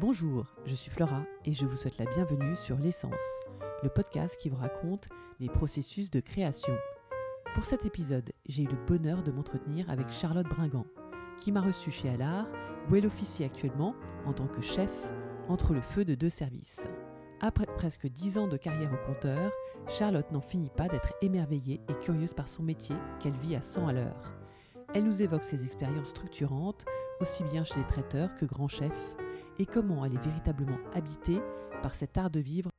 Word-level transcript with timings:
Bonjour, 0.00 0.46
je 0.66 0.74
suis 0.74 0.90
Flora 0.90 1.22
et 1.44 1.52
je 1.52 1.64
vous 1.66 1.76
souhaite 1.76 1.98
la 1.98 2.06
bienvenue 2.06 2.56
sur 2.56 2.76
L'essence, 2.78 3.12
le 3.84 3.88
podcast 3.88 4.36
qui 4.36 4.48
vous 4.48 4.56
raconte 4.56 5.08
les 5.38 5.48
processus 5.48 6.10
de 6.10 6.18
création. 6.18 6.74
Pour 7.54 7.64
cet 7.64 7.86
épisode, 7.86 8.32
j'ai 8.46 8.64
eu 8.64 8.66
le 8.66 8.86
bonheur 8.88 9.22
de 9.22 9.30
m'entretenir 9.30 9.88
avec 9.88 10.10
Charlotte 10.10 10.48
Bringant, 10.48 10.86
qui 11.38 11.52
m'a 11.52 11.60
reçu 11.60 11.92
chez 11.92 12.08
Allard, 12.08 12.48
où 12.90 12.96
elle 12.96 13.06
officie 13.06 13.44
actuellement 13.44 13.94
en 14.26 14.32
tant 14.32 14.48
que 14.48 14.60
chef 14.60 14.90
entre 15.48 15.72
le 15.72 15.80
feu 15.80 16.04
de 16.04 16.16
deux 16.16 16.28
services. 16.28 16.88
Après 17.40 17.66
presque 17.66 18.08
dix 18.08 18.36
ans 18.36 18.48
de 18.48 18.56
carrière 18.56 18.92
au 18.92 19.06
compteur, 19.06 19.52
Charlotte 19.86 20.30
n'en 20.32 20.40
finit 20.40 20.72
pas 20.76 20.88
d'être 20.88 21.14
émerveillée 21.22 21.80
et 21.88 21.94
curieuse 21.94 22.34
par 22.34 22.48
son 22.48 22.64
métier 22.64 22.96
qu'elle 23.20 23.36
vit 23.36 23.54
à 23.54 23.62
100 23.62 23.86
à 23.86 23.92
l'heure. 23.92 24.34
Elle 24.92 25.04
nous 25.04 25.22
évoque 25.22 25.44
ses 25.44 25.64
expériences 25.64 26.08
structurantes, 26.08 26.84
aussi 27.20 27.44
bien 27.44 27.62
chez 27.62 27.78
les 27.78 27.86
traiteurs 27.86 28.34
que 28.34 28.44
grands 28.44 28.68
chefs, 28.68 29.16
et 29.58 29.66
comment 29.66 30.04
elle 30.04 30.14
est 30.14 30.24
véritablement 30.24 30.78
habitée 30.94 31.40
par 31.82 31.94
cet 31.94 32.18
art 32.18 32.30
de 32.30 32.40
vivre. 32.40 32.70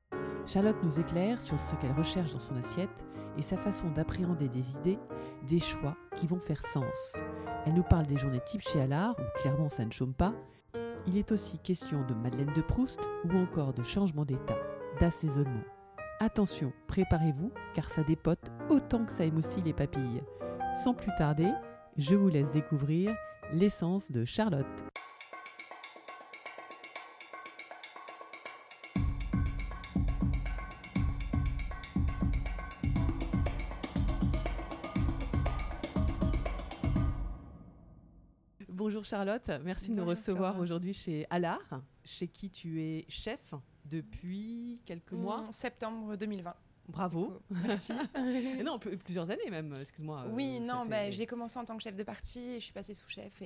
Charlotte 0.46 0.82
nous 0.84 1.00
éclaire 1.00 1.42
sur 1.42 1.60
ce 1.60 1.76
qu'elle 1.76 1.92
recherche 1.92 2.34
dans 2.34 2.40
son 2.40 2.56
assiette 2.56 3.04
et 3.38 3.42
sa 3.42 3.58
façon 3.58 3.90
d'appréhender 3.90 4.48
des 4.48 4.72
idées, 4.72 5.00
des 5.48 5.60
choix 5.60 5.96
qui 6.16 6.28
vont 6.28 6.40
faire 6.40 6.66
sens. 6.66 7.16
Elle 7.66 7.74
nous 7.74 7.84
parle 7.84 8.06
des 8.06 8.18
journées 8.18 8.42
type 8.46 8.62
chez 8.62 8.80
Allard, 8.80 9.16
où 9.20 9.40
clairement 9.42 9.70
ça 9.70 9.86
ne 9.86 9.92
chôme 9.92 10.14
pas. 10.14 10.34
Il 11.08 11.18
est 11.18 11.32
aussi 11.32 11.60
question 11.60 12.06
de 12.06 12.14
Madeleine 12.14 12.54
de 12.56 12.62
Proust 12.62 13.00
ou 13.26 13.38
encore 13.38 13.74
de 13.74 13.84
changement 13.84 14.26
d'état, 14.26 14.58
d'assaisonnement. 15.00 15.64
Attention, 16.20 16.72
préparez-vous, 16.88 17.52
car 17.74 17.90
ça 17.90 18.04
dépote 18.04 18.52
autant 18.70 19.06
que 19.06 19.12
ça 19.12 19.26
émoustille 19.26 19.64
les 19.64 19.74
papilles. 19.74 20.24
Sans 20.84 20.94
plus 20.94 21.12
tarder, 21.18 21.52
je 21.98 22.16
vous 22.16 22.30
laisse 22.30 22.52
découvrir 22.52 23.16
l'essence 23.54 24.12
de 24.12 24.26
Charlotte. 24.26 24.85
Bonjour 39.06 39.20
Charlotte, 39.20 39.52
merci 39.64 39.90
de 39.92 39.94
nous 39.98 40.06
recevoir 40.06 40.60
aujourd'hui 40.60 40.92
chez 40.92 41.28
Allard, 41.30 41.60
chez 42.04 42.28
qui 42.28 42.50
tu 42.50 42.82
es 42.82 43.06
chef 43.08 43.54
depuis 43.86 44.82
quelques 44.84 45.12
mois. 45.12 45.44
Mm, 45.44 45.52
Septembre 45.52 46.16
2020. 46.16 46.52
Bravo. 46.88 47.40
Merci. 47.68 47.94
Et 48.60 48.64
non, 48.66 48.80
pl- 48.80 48.98
plusieurs 48.98 49.30
années 49.30 49.52
même, 49.52 49.76
excuse-moi. 49.80 50.24
oui, 50.32 50.58
euh, 50.60 50.66
non, 50.66 50.82
ça, 50.82 50.88
bah, 50.90 51.12
j'ai 51.12 51.28
commencé 51.28 51.60
en 51.60 51.66
tant 51.66 51.78
que 51.78 51.84
chef 51.84 51.96
de 51.96 52.02
partie 52.02 52.40
et 52.54 52.60
je 52.60 52.64
suis 52.66 52.74
passée 52.74 52.96
sous-chef. 52.96 53.44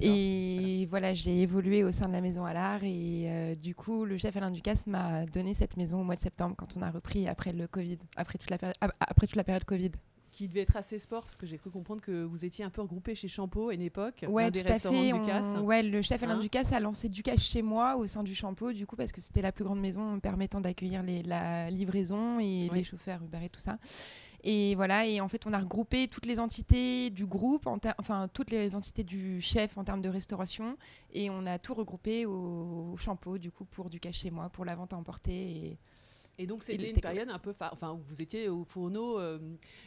Et, 0.00 0.86
voilà, 0.90 1.14
j'ai 1.14 1.40
évolué 1.42 1.84
au 1.84 1.92
sein 1.92 2.08
de 2.08 2.12
la 2.12 2.20
maison 2.20 2.44
à 2.44 2.52
l'art. 2.52 2.82
Et 2.82 3.26
euh, 3.30 3.54
du 3.54 3.76
coup, 3.76 4.04
le 4.06 4.16
chef 4.16 4.36
Alain 4.36 4.50
Ducasse 4.50 4.88
m'a 4.88 5.24
donné 5.26 5.54
cette 5.54 5.76
maison 5.76 6.00
au 6.00 6.04
mois 6.04 6.16
de 6.16 6.20
septembre 6.20 6.56
quand 6.58 6.76
on 6.76 6.82
a 6.82 6.90
repris 6.90 7.28
après 7.28 7.52
le 7.52 7.68
Covid, 7.68 7.98
après 8.16 8.38
toute 8.38 8.50
la, 8.50 8.58
péri- 8.58 8.74
après 8.80 9.28
toute 9.28 9.36
la 9.36 9.44
période 9.44 9.64
Covid. 9.64 9.92
Qui 10.36 10.48
devait 10.48 10.60
être 10.60 10.76
assez 10.76 10.98
sport, 10.98 11.22
parce 11.22 11.36
que 11.38 11.46
j'ai 11.46 11.56
cru 11.56 11.70
comprendre 11.70 12.02
que 12.02 12.22
vous 12.22 12.44
étiez 12.44 12.62
un 12.62 12.68
peu 12.68 12.82
regroupés 12.82 13.14
chez 13.14 13.26
Champeau 13.26 13.70
à 13.70 13.74
une 13.74 13.80
époque. 13.80 14.22
Ouais, 14.28 14.44
l'un 14.44 14.50
des 14.50 14.62
tout 14.62 14.70
à 14.70 14.78
fait. 14.78 15.12
on- 15.14 15.62
ouais, 15.64 15.82
le 15.82 16.02
chef 16.02 16.22
Alain 16.22 16.34
Hein 16.36 16.40
Ducasse 16.40 16.72
a 16.72 16.78
lancé 16.80 17.08
Ducasse 17.08 17.40
chez 17.42 17.62
moi 17.62 17.96
au 17.96 18.06
sein 18.06 18.22
du 18.22 18.34
Champeau, 18.34 18.74
du 18.74 18.86
coup, 18.86 18.96
parce 18.96 19.12
que 19.12 19.22
c'était 19.22 19.40
la 19.40 19.50
plus 19.50 19.64
grande 19.64 19.80
maison 19.80 20.20
permettant 20.20 20.60
d'accueillir 20.60 21.02
la 21.24 21.70
livraison 21.70 22.38
et 22.38 22.68
les 22.70 22.84
chauffeurs 22.84 23.22
Uber 23.22 23.38
et 23.46 23.48
tout 23.48 23.60
ça. 23.60 23.78
Et 24.44 24.74
voilà, 24.74 25.06
et 25.06 25.22
en 25.22 25.28
fait, 25.28 25.46
on 25.46 25.52
a 25.54 25.58
regroupé 25.58 26.06
toutes 26.06 26.26
les 26.26 26.38
entités 26.38 27.08
du 27.08 27.24
groupe, 27.24 27.66
en 27.66 27.78
enfin 27.98 28.28
toutes 28.28 28.50
les 28.50 28.74
entités 28.74 29.04
du 29.04 29.40
chef 29.40 29.78
en 29.78 29.84
termes 29.84 30.02
de 30.02 30.10
restauration, 30.10 30.76
et 31.14 31.30
on 31.30 31.46
a 31.46 31.58
tout 31.58 31.72
regroupé 31.72 32.26
au, 32.26 32.92
au 32.92 32.96
Champeau, 32.98 33.38
du 33.38 33.50
coup, 33.50 33.64
pour 33.64 33.88
Ducasse 33.88 34.16
chez 34.16 34.30
moi, 34.30 34.50
pour 34.50 34.66
la 34.66 34.74
vente 34.74 34.92
à 34.92 34.96
emporter. 34.98 35.32
Et... 35.32 35.78
Et 36.38 36.46
donc 36.46 36.62
c'était 36.64 36.90
une 36.90 37.00
période 37.00 37.30
un 37.30 37.38
peu, 37.38 37.54
enfin 37.60 37.92
où 37.92 38.02
vous 38.08 38.20
étiez 38.20 38.48
au 38.48 38.64
fourneau, 38.64 39.18
euh, 39.18 39.38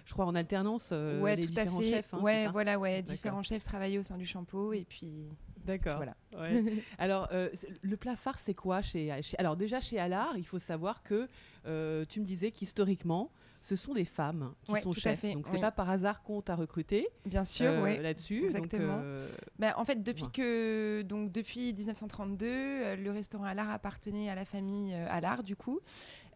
je 0.06 0.14
crois 0.14 0.26
en 0.26 0.34
alternance, 0.36 0.90
euh, 0.92 1.22
ouais, 1.22 1.36
les 1.36 1.44
tout 1.44 1.50
à 1.56 1.64
différents 1.64 1.80
fait. 1.80 1.90
chefs. 1.92 2.14
hein, 2.14 2.22
ouais, 2.22 2.48
voilà, 2.48 2.80
ouais, 2.80 3.02
différents 3.04 3.44
chefs 3.44 3.64
travaillaient 3.64 4.00
au 4.00 4.04
sein 4.04 4.18
du 4.18 4.26
Champeau, 4.26 4.74
et 4.74 4.84
puis 4.90 5.28
D'accord. 5.66 5.98
voilà. 5.98 6.16
Ouais. 6.36 6.64
Alors, 6.98 7.28
euh, 7.32 7.50
le 7.84 7.98
plat 7.98 8.16
phare, 8.16 8.40
c'est 8.40 8.56
quoi 8.56 8.82
chez, 8.82 9.12
chez- 9.22 9.38
Alors, 9.38 9.58
déjà, 9.58 9.80
chez 9.80 10.00
Allard, 10.00 10.38
il 10.38 10.46
faut 10.46 10.58
savoir 10.60 11.04
que 11.04 11.28
euh, 11.68 12.04
tu 12.10 12.20
me 12.20 12.26
disais 12.26 12.50
qu'historiquement, 12.52 13.32
ce 13.62 13.76
sont 13.76 13.94
des 13.94 14.06
femmes 14.06 14.54
qui 14.64 14.72
Ouais, 14.72 14.82
sont 14.82 14.92
chefs. 14.94 15.22
Donc, 15.34 15.46
c'est 15.48 15.56
oui. 15.56 15.62
pas 15.62 15.72
par 15.72 15.90
hasard 15.90 16.22
qu'on 16.24 16.42
t'a 16.42 16.56
recruté 16.56 17.08
Bien 17.26 17.44
sûr, 17.44 17.70
euh, 17.72 17.84
ouais. 17.84 17.98
là-dessus. 18.02 18.46
exactement. 18.46 18.96
Donc, 18.98 19.04
euh, 19.04 19.30
Bah, 19.58 19.74
en 19.78 19.84
fait, 19.86 20.02
depuis 20.02 20.24
Ouais. 20.24 20.30
que 20.34 21.02
donc 21.02 21.32
depuis 21.32 21.74
1932, 21.74 22.46
euh, 22.48 22.96
le 22.96 23.12
restaurant 23.12 23.44
Allard 23.46 23.70
appartenait 23.70 24.30
à 24.30 24.36
la 24.36 24.46
famille 24.46 24.94
Allard 24.94 25.44
du 25.44 25.56
coup. 25.56 25.80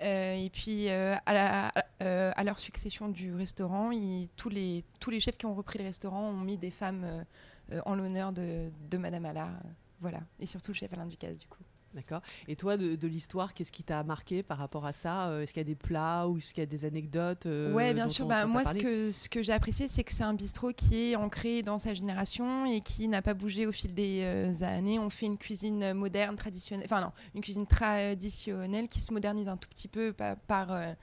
Et 0.01 0.49
puis 0.51 0.89
à, 0.89 1.21
la- 1.27 1.71
à- 2.01 2.43
leur 2.43 2.59
succession 2.59 3.07
du 3.07 3.33
restaurant, 3.33 3.91
ils- 3.91 4.27
tous 4.35 4.49
les 4.49 4.83
tous 4.99 5.09
les 5.09 5.19
chefs 5.21 5.37
qui 5.37 5.45
ont 5.45 5.55
repris 5.55 5.79
le 5.79 5.85
restaurant 5.85 6.29
ont 6.29 6.41
mis 6.41 6.57
des 6.57 6.71
femmes 6.71 7.23
en 7.85 7.95
l'honneur 7.95 8.33
de, 8.33 8.69
de 8.91 8.97
Madame 8.97 9.25
Allard. 9.25 9.51
voilà, 10.01 10.19
et 10.39 10.45
surtout 10.45 10.71
le 10.71 10.75
chef 10.75 10.91
Alain 10.91 11.05
Ducasse 11.05 11.37
du 11.37 11.47
coup. 11.47 11.63
D'accord. 11.93 12.21
Et 12.47 12.55
toi, 12.55 12.75
de, 12.75 12.95
de 12.95 13.07
l'histoire, 13.07 13.53
qu'est-ce 13.53 13.71
qui 13.71 13.83
t'a 13.83 14.01
marqué 14.03 14.41
par 14.41 14.57
rapport 14.57 14.85
à 14.85 14.93
ça 14.93 15.27
Euh, 15.27 15.41
Est-ce 15.43 15.53
qu'il 15.53 15.59
y 15.59 15.65
a 15.65 15.67
des 15.67 15.75
plats 15.75 16.27
ou 16.27 16.37
est-ce 16.37 16.53
qu'il 16.53 16.61
y 16.61 16.63
a 16.63 16.65
des 16.67 16.85
anecdotes 16.85 17.45
euh, 17.45 17.71
ouais, 17.73 17.93
bien 17.93 18.09
sûr. 18.09 18.25
on- 18.25 18.29
Bah, 18.29 18.45
moi, 18.47 18.65
ce 18.65 18.73
que, 18.73 19.11
ce 19.11 19.29
que 19.29 19.43
j'ai 19.43 19.53
apprécié, 19.53 19.87
c'est 19.87 20.03
que 20.03 20.11
c'est 20.11 20.23
un 20.23 20.33
bistrot 20.33 20.73
qui 20.73 21.11
est 21.11 21.15
ancré 21.15 21.61
dans 21.61 21.77
sa 21.77 21.93
génération 21.93 22.65
et 22.65 22.81
qui 22.81 23.07
n'a 23.07 23.21
pas 23.21 23.33
bougé 23.35 23.67
au 23.67 23.71
fil 23.71 23.93
des 23.93 24.21
euh, 24.23 24.63
années. 24.65 24.97
On 24.97 25.09
fait 25.11 25.27
une 25.27 25.37
cuisine 25.37 25.93
moderne, 25.93 26.35
traditionnelle, 26.35 26.87
enfin 26.91 27.01
non, 27.01 27.11
une 27.35 27.41
cuisine 27.41 27.67
traditionnelle 27.67 28.87
qui 28.87 28.99
se 28.99 29.13
modernise 29.13 29.47
un 29.47 29.57
tout 29.57 29.69
petit 29.69 29.87
peu 29.87 30.13
pa- 30.13 30.35
par, 30.35 30.71
euh, 30.73 30.93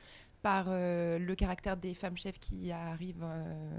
par 0.43 0.67
euh, 0.69 1.19
le 1.19 1.35
caractère 1.35 1.77
des 1.77 1.95
femmes 1.95 2.17
chefs 2.17 2.39
qui 2.41 2.73
arrivent 2.73 3.23
euh, 3.23 3.79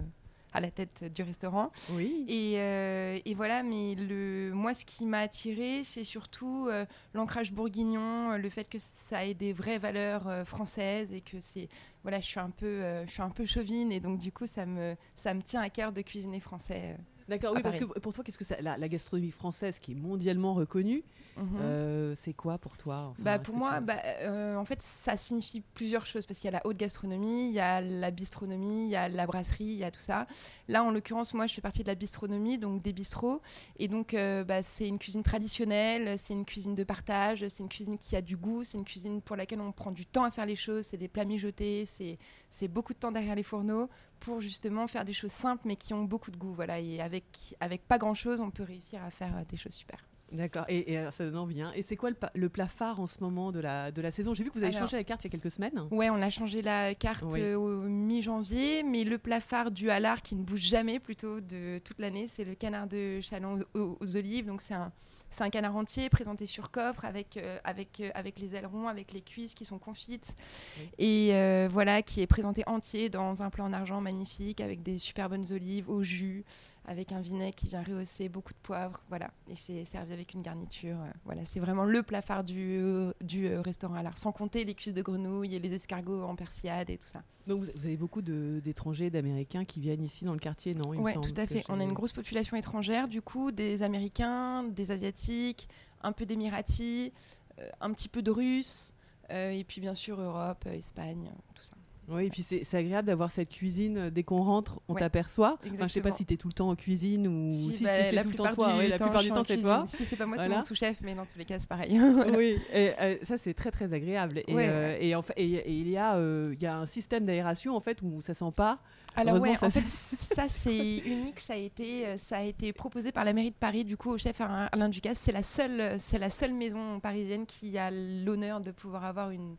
à 0.54 0.60
la 0.60 0.72
tête 0.72 1.06
du 1.14 1.24
restaurant. 1.24 1.72
Oui. 1.92 2.26
Et, 2.28 2.56
euh, 2.58 3.20
et 3.24 3.34
voilà, 3.34 3.64
mais 3.64 3.96
le, 3.96 4.52
moi, 4.54 4.74
ce 4.74 4.86
qui 4.86 5.06
m'a 5.06 5.20
attiré, 5.20 5.84
c'est 5.84 6.04
surtout 6.04 6.68
euh, 6.70 6.86
l'ancrage 7.14 7.54
bourguignon, 7.54 8.38
le 8.38 8.50
fait 8.50 8.68
que 8.70 8.78
ça 8.80 9.26
ait 9.26 9.34
des 9.34 9.54
vraies 9.54 9.80
valeurs 9.80 10.28
euh, 10.28 10.46
françaises 10.46 11.14
et 11.14 11.22
que 11.22 11.40
c'est, 11.40 11.70
voilà, 12.04 12.20
je 12.20 12.28
suis 12.28 12.40
un 12.40 12.50
peu, 12.50 12.82
je 13.06 13.12
suis 13.12 13.22
un 13.22 13.30
peu 13.30 13.46
chauvine 13.46 13.92
et 13.92 14.00
donc 14.00 14.20
du 14.20 14.32
coup, 14.32 14.48
ça 14.48 14.66
me, 14.66 14.96
ça 15.16 15.34
me 15.34 15.42
tient 15.42 15.62
à 15.62 15.70
cœur 15.70 15.92
de 15.92 16.02
cuisiner 16.02 16.40
français. 16.40 16.98
D'accord. 17.32 17.54
Oui, 17.56 17.62
parce 17.64 17.78
que 17.78 17.86
pour 17.86 18.14
toi, 18.14 18.24
qu'est-ce 18.24 18.38
que 18.38 18.44
c'est 18.44 18.62
la, 18.62 18.78
la 18.78 18.88
gastronomie 18.90 19.32
française 19.32 19.80
qui 19.80 19.94
est 19.94 19.96
mondialement 19.96 20.54
reconnue 20.54 21.04
Mhm. 21.38 21.48
euh, 21.62 22.14
C'est 22.18 22.34
quoi 22.34 22.58
pour 22.58 22.78
toi 22.78 23.08
Enfin, 23.12 23.24
Bah, 23.24 23.40
pour 23.40 23.56
moi, 23.56 23.80
tu- 23.80 23.86
bah, 23.86 23.96
euh, 24.20 24.58
en 24.58 24.66
fait, 24.66 24.82
ça 24.82 25.16
signifie 25.16 25.62
plusieurs 25.74 26.06
choses 26.06 26.26
parce 26.26 26.40
qu'il 26.40 26.52
y 26.52 26.54
a 26.54 26.58
la 26.58 26.68
haute 26.68 26.76
gastronomie, 26.76 27.48
il 27.48 27.54
y 27.54 27.60
a 27.62 27.80
la 27.80 28.12
bistronomie, 28.12 28.84
il 28.86 28.90
y 28.90 28.98
a 28.98 29.08
la 29.08 29.26
brasserie, 29.26 29.64
il 29.64 29.78
y 29.78 29.84
a 29.86 29.92
tout 29.92 30.02
ça. 30.02 30.28
Là, 30.68 30.84
en 30.84 30.92
l'occurrence, 30.92 31.34
moi, 31.34 31.48
je 31.48 31.54
fais 31.54 31.62
partie 31.62 31.84
de 31.84 31.88
la 31.88 31.96
bistronomie, 31.96 32.58
donc 32.58 32.82
des 32.82 32.92
bistrots. 32.92 33.42
Et 33.80 33.88
donc, 33.88 34.14
euh, 34.14 34.44
bah, 34.44 34.62
c'est 34.62 34.88
une 34.90 35.00
cuisine 35.00 35.24
traditionnelle, 35.24 36.20
c'est 36.20 36.34
une 36.34 36.44
cuisine 36.46 36.76
de 36.76 36.84
partage, 36.84 37.48
c'est 37.48 37.64
une 37.64 37.70
cuisine 37.70 37.98
qui 37.98 38.16
a 38.18 38.22
du 38.22 38.36
goût, 38.36 38.66
c'est 38.66 38.78
une 38.78 38.86
cuisine 38.86 39.22
pour 39.22 39.38
laquelle 39.38 39.62
on 39.62 39.72
prend 39.72 39.92
du 39.92 40.06
temps 40.06 40.26
à 40.26 40.32
faire 40.32 40.46
les 40.46 40.58
choses, 40.58 40.86
c'est 40.86 40.98
des 40.98 41.08
plats 41.08 41.26
mijotés, 41.26 41.86
c'est 41.86 42.68
beaucoup 42.68 42.94
de 42.94 43.00
temps 43.00 43.12
derrière 43.14 43.36
les 43.36 43.44
fourneaux 43.44 43.90
pour 44.22 44.40
justement 44.42 44.88
faire 44.88 45.04
des 45.06 45.14
choses 45.14 45.32
simples 45.32 45.64
mais 45.66 45.76
qui 45.76 45.94
ont 45.94 46.04
beaucoup 46.06 46.32
de 46.32 46.38
goût. 46.38 46.54
Voilà. 46.54 46.80
Et 46.80 47.02
avec, 47.02 47.26
avec 47.60 47.86
pas 47.88 47.98
grand-chose, 47.98 48.40
on 48.40 48.50
peut 48.52 48.64
réussir 48.64 49.04
à 49.04 49.10
faire 49.12 49.36
euh, 49.36 49.44
des 49.50 49.58
choses 49.58 49.74
super. 49.74 50.00
D'accord, 50.32 50.64
et, 50.70 50.94
et 50.94 50.98
alors, 50.98 51.12
ça 51.12 51.26
donne 51.26 51.36
envie. 51.36 51.62
hein. 51.62 51.74
Et 51.76 51.84
c'est 51.84 51.98
quoi 51.98 52.10
le, 52.10 52.16
le 52.36 52.48
plat 52.48 52.70
phare 52.70 53.02
en 53.02 53.06
ce 53.08 53.20
moment 53.20 53.52
de 53.52 53.60
la, 53.60 53.92
de 53.92 54.02
la 54.02 54.12
saison? 54.12 54.34
J'ai 54.34 54.46
vu 54.46 54.50
que 54.50 54.58
vous 54.58 54.64
avez 54.64 54.74
Alors- 54.74 54.88
changé 54.88 54.96
la 54.96 55.04
carte 55.04 55.26
il 55.26 55.28
y 55.28 55.28
a 55.28 55.32
quelques 55.32 55.52
semaines. 55.52 55.78
Ouais, 55.92 56.10
on 56.10 56.22
a 56.22 56.30
changé 56.30 56.62
la 56.62 56.96
carte 56.96 57.26
Oui. 57.28 57.42
euh, 57.42 57.58
au 57.58 57.82
mi-janvier, 57.82 58.84
mais 58.84 59.04
le 59.04 59.18
plat 59.18 59.42
phare 59.42 59.72
du 59.72 59.90
halard 59.90 60.22
qui 60.22 60.36
ne 60.36 60.44
bouge 60.44 60.62
jamais 60.62 61.00
plutôt 61.00 61.42
de 61.42 61.80
toute 61.84 62.00
l'année, 62.00 62.28
c'est 62.28 62.46
le 62.46 62.56
canard 62.56 62.88
de 62.88 63.20
Chalon 63.20 63.60
aux, 63.74 63.98
aux 64.00 64.16
olives. 64.18 64.46
Donc 64.46 64.62
c'est 64.62 64.74
un, 64.74 64.94
c'est 65.32 65.44
un 65.44 65.50
canard 65.50 65.76
entier 65.76 66.10
présenté 66.10 66.46
sur 66.46 66.72
coffre 66.72 67.06
avec, 67.06 67.38
euh, 67.38 67.58
avec, 67.64 68.02
euh, 68.02 68.10
avec 68.14 68.38
les 68.40 68.56
ailerons, 68.56 68.88
avec 68.88 69.14
les 69.14 69.22
cuisses 69.22 69.54
qui 69.54 69.66
sont 69.66 69.80
confites. 69.80 70.36
Oui. 70.78 70.90
Et 71.00 71.36
euh, 71.36 71.70
voilà, 71.72 72.02
qui 72.02 72.22
est 72.22 72.28
présenté 72.28 72.64
entier 72.68 73.10
dans 73.10 73.42
un 73.42 73.50
plat 73.50 73.64
en 73.64 73.74
argent 73.74 74.02
magnifique 74.02 74.60
avec 74.62 74.84
des 74.84 75.00
super 75.00 75.30
bonnes 75.30 75.46
olives 75.52 75.90
au 75.90 76.04
jus, 76.04 76.44
avec 76.86 77.12
un 77.12 77.22
vinaigre 77.22 77.56
qui 77.56 77.68
vient 77.68 77.84
rehausser 77.84 78.30
beaucoup 78.30 78.54
de 78.54 78.60
poivre. 78.64 79.04
Voilà, 79.10 79.32
et 79.48 79.56
c'est 79.56 79.86
servi 79.86 80.14
avec 80.14 80.34
une 80.34 80.42
garniture. 80.42 80.98
euh, 80.98 81.12
voilà, 81.26 81.46
c'est 81.46 81.60
vraiment 81.60 81.84
le 81.84 82.04
plat 82.04 82.22
phare 82.22 82.44
du, 82.44 82.78
euh, 82.80 83.14
du 83.22 83.48
euh, 83.48 83.62
restaurant 83.62 83.96
Allard, 83.96 84.18
sans 84.18 84.32
compter 84.32 84.64
les 84.66 84.74
cuisses 84.74 84.94
de 84.94 85.02
grenouille 85.02 85.56
et 85.56 85.60
les 85.60 85.74
escargots 85.74 86.24
en 86.24 86.36
persillade 86.36 86.90
et 86.90 86.98
tout 86.98 87.08
ça. 87.08 87.24
Donc 87.48 87.64
vous, 87.64 87.72
vous 87.76 87.86
avez 87.86 87.98
beaucoup 87.98 88.22
d'étrangers, 88.22 89.10
d'Américains 89.10 89.66
qui 89.66 89.80
viennent 89.80 90.04
ici 90.04 90.26
dans 90.26 90.34
le 90.34 90.40
quartier, 90.40 90.74
non 90.74 90.84
Oui, 90.88 91.14
tout 91.14 91.34
à 91.38 91.48
fait. 91.48 91.64
On 91.70 91.80
a 91.80 91.84
une 91.84 91.94
grosse 91.94 92.14
population 92.14 92.58
étrangère, 92.58 93.08
du 93.08 93.22
coup, 93.22 93.52
des 93.52 93.84
Américains, 93.84 94.64
des 94.64 94.92
Asiatiques, 94.92 95.68
un 96.04 96.12
peu 96.12 96.26
d'Émiratis, 96.26 97.12
euh, 97.60 97.70
un 97.80 97.92
petit 97.94 98.10
peu 98.10 98.22
de 98.22 98.32
Russes, 98.32 98.94
euh, 99.32 99.52
et 99.52 99.64
puis 99.64 99.82
bien 99.82 99.94
sûr 99.94 100.20
Europe, 100.20 100.66
Espagne, 100.68 101.32
tout 101.54 101.64
ça. 101.64 101.76
Oui, 102.12 102.26
et 102.26 102.30
puis 102.30 102.44
c'est 102.44 102.74
agréable 102.76 103.08
d'avoir 103.08 103.32
cette 103.32 103.50
cuisine. 103.50 103.98
euh, 103.98 104.10
Dès 104.10 104.24
qu'on 104.24 104.42
rentre, 104.44 104.80
on 104.88 104.94
Ouais, 104.94 105.00
t'aperçoit. 105.00 105.58
Enfin, 105.72 105.88
je 105.88 105.94
sais 105.94 106.02
pas 106.02 106.12
si 106.12 106.26
tu 106.26 106.34
es 106.34 106.38
tout 106.38 106.48
le 106.48 106.54
temps 106.54 106.70
en 106.70 106.76
cuisine 106.76 107.28
ou 107.28 107.50
si, 107.50 107.76
si, 107.78 107.84
bah, 107.84 107.90
c'est 108.04 108.22
tout 108.22 108.30
le 108.30 108.36
temps 108.36 108.50
toi. 108.50 108.76
Oui, 108.78 108.88
la 108.88 108.98
plupart 108.98 109.22
du 109.24 109.30
temps, 109.30 109.44
c'est 109.44 109.58
toi. 109.58 109.84
Si 109.88 110.06
c'est 110.06 110.16
pas 110.16 110.26
moi, 110.26 110.38
c'est 110.38 110.50
mon 110.50 110.62
sous-chef, 110.62 110.98
mais 111.02 111.16
dans 111.16 111.26
tous 111.26 111.38
les 111.38 111.46
cas, 111.46 111.60
c'est 111.60 111.70
pareil. 111.70 111.98
Voilà. 112.12 112.38
Oui, 112.38 112.58
et 112.74 112.92
euh, 113.00 113.16
ça 113.24 113.38
c'est 113.38 113.54
très 113.54 113.72
très 113.72 113.94
agréable. 113.94 114.42
Et, 114.48 114.54
Ouais, 114.54 114.68
euh, 114.70 114.98
et, 115.00 115.16
en 115.16 115.22
fait, 115.22 115.34
et, 115.38 115.54
et 115.54 115.72
il 115.72 115.90
y 115.90 115.98
a 115.98 116.16
euh, 116.16 116.54
il 116.54 116.62
y 116.62 116.66
a 116.68 116.76
un 116.78 116.86
système 116.86 117.26
d'aération 117.26 117.76
en 117.76 117.80
fait 117.80 118.02
où 118.02 118.22
ça 118.22 118.34
sent 118.34 118.52
pas. 118.56 118.78
Alors 119.16 119.40
ouais, 119.42 119.56
ça, 119.56 119.68
en 119.68 119.70
fait, 119.70 119.88
ça 119.88 120.46
c'est 120.50 120.98
unique. 121.00 121.40
Ça 121.40 121.54
a 121.54 121.58
été, 121.58 122.18
ça 122.18 122.38
a 122.38 122.44
été 122.44 122.74
proposé 122.74 123.12
par 123.12 123.24
la 123.26 123.34
mairie 123.34 123.52
de 123.52 123.56
Paris, 123.56 123.84
du 123.86 123.98
coup, 123.98 124.10
au 124.12 124.18
chef 124.18 124.40
Alain 124.42 124.68
Alain 124.72 124.90
Ducasse. 124.90 125.20
C'est 125.20 125.32
la 125.32 125.44
seule, 125.44 126.00
c'est 126.00 126.18
la 126.20 126.30
seule 126.30 126.54
maison 126.54 127.00
parisienne 127.00 127.46
qui 127.46 127.78
a 127.78 127.92
l'honneur 127.92 128.62
de 128.62 128.72
pouvoir 128.72 129.06
avoir 129.06 129.32
une 129.32 129.56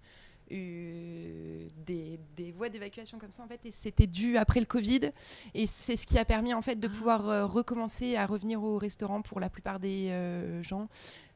euh, 0.53 1.69
des, 1.87 2.19
des 2.37 2.53
voies 2.53 2.69
d'évacuation 2.69 3.19
comme 3.19 3.33
ça 3.33 3.43
en 3.43 3.49
fait 3.49 3.61
et 3.65 3.71
c'était 3.73 4.07
dû 4.07 4.37
après 4.37 4.61
le 4.61 4.67
Covid 4.67 5.11
et 5.55 5.67
c'est 5.67 5.97
ce 5.97 6.07
qui 6.07 6.19
a 6.19 6.25
permis 6.25 6.55
en 6.55 6.63
fait 6.63 6.77
de 6.77 6.89
Ah. 6.89 6.91
pouvoir 6.97 7.29
euh, 7.29 7.47
recommencer 7.47 8.17
à 8.17 8.27
revenir 8.27 8.63
au 8.63 8.79
restaurant 8.79 9.23
pour 9.23 9.41
la 9.41 9.49
plupart 9.51 9.81
des 9.81 10.09
euh, 10.11 10.63
gens 10.63 10.89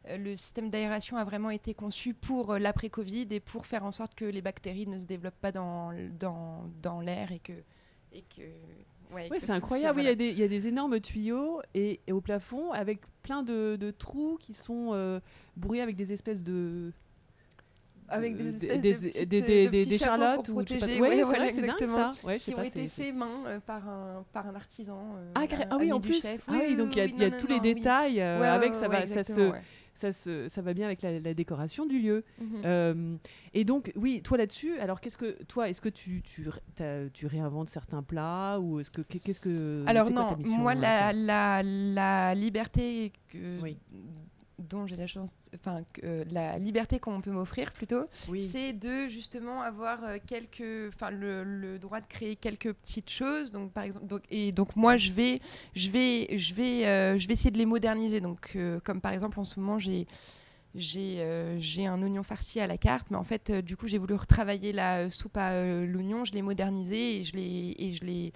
Euh, 0.08 0.18
le 0.18 0.36
système 0.36 0.68
d'aération 0.70 1.16
a 1.16 1.24
vraiment 1.24 1.50
été 1.50 1.74
conçu 1.74 2.14
pour 2.14 2.54
l'après-Covid 2.58 3.26
et 3.32 3.40
pour 3.40 3.66
faire 3.66 3.84
en 3.84 3.90
sorte 3.90 4.14
que 4.14 4.24
les 4.24 4.40
bactéries 4.40 4.86
ne 4.86 4.98
se 4.98 5.04
développent 5.04 5.40
pas 5.40 5.50
dans, 5.50 5.90
dans, 6.20 6.62
dans 6.80 7.00
l'air 7.00 7.32
et 7.32 7.40
que, 7.40 7.52
et 8.12 8.22
que 8.22 8.42
ouais, 9.12 9.26
Oui, 9.28 9.38
que 9.38 9.40
c'est 9.44 9.50
incroyable. 9.50 9.98
Oui, 9.98 10.04
Il 10.04 10.08
y, 10.08 10.12
a 10.12 10.14
des- 10.14 10.30
il 10.30 10.38
y 10.38 10.44
a 10.44 10.48
des 10.48 10.68
énormes 10.68 11.00
tuyaux 11.00 11.60
et, 11.74 11.98
et 12.06 12.12
au 12.12 12.20
plafond 12.20 12.70
avec 12.70 13.00
plein 13.24 13.42
de, 13.42 13.74
de 13.80 13.90
trous 13.90 14.36
qui 14.38 14.54
sont 14.54 14.90
euh, 14.92 15.18
bourrés 15.56 15.80
avec 15.80 15.96
des 15.96 16.12
espèces 16.12 16.44
de. 16.44 16.92
Avec 18.08 18.36
de- 18.36 18.42
des 18.42 18.54
espèces 18.54 18.80
des- 18.80 18.92
de 18.92 18.96
petites, 18.98 19.28
des- 19.28 19.40
euh, 19.42 19.70
des- 19.70 19.84
de 19.84 19.90
des- 19.90 19.98
charlottes 19.98 20.46
pour 20.46 20.54
ou 20.56 20.64
protéger. 20.64 21.00
Ouais, 21.00 21.08
Ouais, 21.16 21.22
voilà, 21.22 21.52
c'est 21.52 21.60
dingue 21.62 21.76
ça. 21.86 22.12
Ouais, 22.24 22.38
qui 22.38 22.52
ont 22.54 22.56
pas, 22.56 22.66
été 22.66 22.88
faits 22.88 23.14
main 23.14 23.30
euh, 23.46 23.60
par 23.60 23.88
un, 23.88 24.24
par 24.32 24.46
un 24.46 24.54
artisan. 24.54 25.00
euh, 25.16 25.32
Ah, 25.34 25.46
carré- 25.46 25.66
ah 25.70 25.76
oui, 25.78 25.92
en 25.92 26.00
plus. 26.00 26.20
chef. 26.22 26.40
Ah 26.48 26.52
oui, 26.68 26.76
donc 26.76 26.94
il 26.94 26.98
y 26.98 27.00
a, 27.02 27.04
il 27.06 27.18
y 27.18 27.24
a 27.24 27.30
non, 27.30 27.36
tous 27.38 27.46
non, 27.48 27.54
les 27.62 27.68
non, 27.72 27.74
détails 27.74 28.20
euh, 28.20 28.42
avec 28.54 28.74
ça 28.74 28.88
va, 28.88 29.06
ça 29.06 29.24
se, 29.24 29.52
ça 29.94 30.12
se, 30.12 30.46
ça 30.48 30.60
va 30.60 30.74
bien 30.74 30.84
avec 30.86 31.00
la, 31.00 31.18
la 31.20 31.32
décoration 31.32 31.86
du 31.86 31.98
lieu. 31.98 32.22
Mhm. 32.38 32.62
Euh, 32.66 33.16
et 33.54 33.64
donc, 33.64 33.92
oui, 33.96 34.20
toi 34.22 34.36
là-dessus, 34.36 34.78
alors 34.78 35.00
qu'est-ce 35.00 35.16
que, 35.16 35.42
toi, 35.44 35.70
est-ce 35.70 35.80
que 35.80 35.88
tu, 35.88 36.20
tu, 36.22 36.46
tu 37.14 37.26
réinventes 37.26 37.70
certains 37.70 38.02
plats 38.02 38.58
ou 38.60 38.78
est-ce 38.80 38.90
que, 38.90 39.00
qu'est-ce 39.00 39.40
que, 39.40 39.82
Alors 39.86 40.08
quoi 40.08 40.14
non, 40.22 40.30
ta 40.30 40.36
mission 40.36 40.58
moi 40.58 40.74
la, 40.74 41.12
la, 41.14 41.62
la 41.64 42.34
liberté 42.34 43.10
que, 43.32 43.58
Oui. 43.62 43.78
Dont 44.58 44.86
j'ai 44.86 44.96
la 44.96 45.06
chance, 45.06 45.34
enfin 45.54 45.82
euh, 46.04 46.24
la 46.30 46.58
liberté 46.58 46.98
qu'on 46.98 47.20
peut 47.20 47.30
m'offrir 47.30 47.72
plutôt, 47.72 48.04
Oui. 48.28 48.46
c'est 48.46 48.72
de 48.72 49.08
justement 49.08 49.60
avoir 49.62 50.02
euh, 50.04 50.16
quelques, 50.26 50.88
enfin 50.94 51.10
le, 51.10 51.44
le 51.44 51.78
droit 51.78 52.00
de 52.00 52.06
créer 52.06 52.36
quelques 52.36 52.72
petites 52.72 53.10
choses. 53.10 53.52
Donc 53.52 53.72
par 53.72 53.84
exemple, 53.84 54.06
donc, 54.06 54.22
et 54.30 54.52
donc 54.52 54.74
moi 54.76 54.96
je 54.96 55.12
vais, 55.12 55.40
je 55.74 55.90
vais, 55.90 56.36
je 56.38 56.54
vais, 56.54 56.86
euh, 56.86 57.18
je 57.18 57.26
vais 57.28 57.34
essayer 57.34 57.50
de 57.50 57.58
les 57.58 57.66
moderniser. 57.66 58.20
Donc 58.20 58.52
euh, 58.56 58.80
comme 58.80 59.00
par 59.00 59.12
exemple 59.12 59.38
en 59.40 59.44
ce 59.44 59.60
moment 59.60 59.78
j'ai 59.78 60.06
j'ai 60.74 61.16
euh, 61.20 61.58
un 61.86 62.02
oignon 62.02 62.22
farci 62.22 62.60
à 62.60 62.66
la 62.66 62.76
carte, 62.76 63.06
mais 63.10 63.16
en 63.16 63.24
fait, 63.24 63.48
euh, 63.48 63.62
du 63.62 63.78
coup, 63.78 63.86
j'ai 63.86 63.96
voulu 63.96 64.12
retravailler 64.14 64.72
la 64.74 65.06
euh, 65.06 65.08
soupe 65.08 65.36
à 65.38 65.64
l'oignon, 65.64 66.24
je 66.24 66.32
l'ai 66.34 66.42
modernisée 66.42 67.20
et 67.20 67.24
je 67.24 68.04
l'ai 68.04 68.32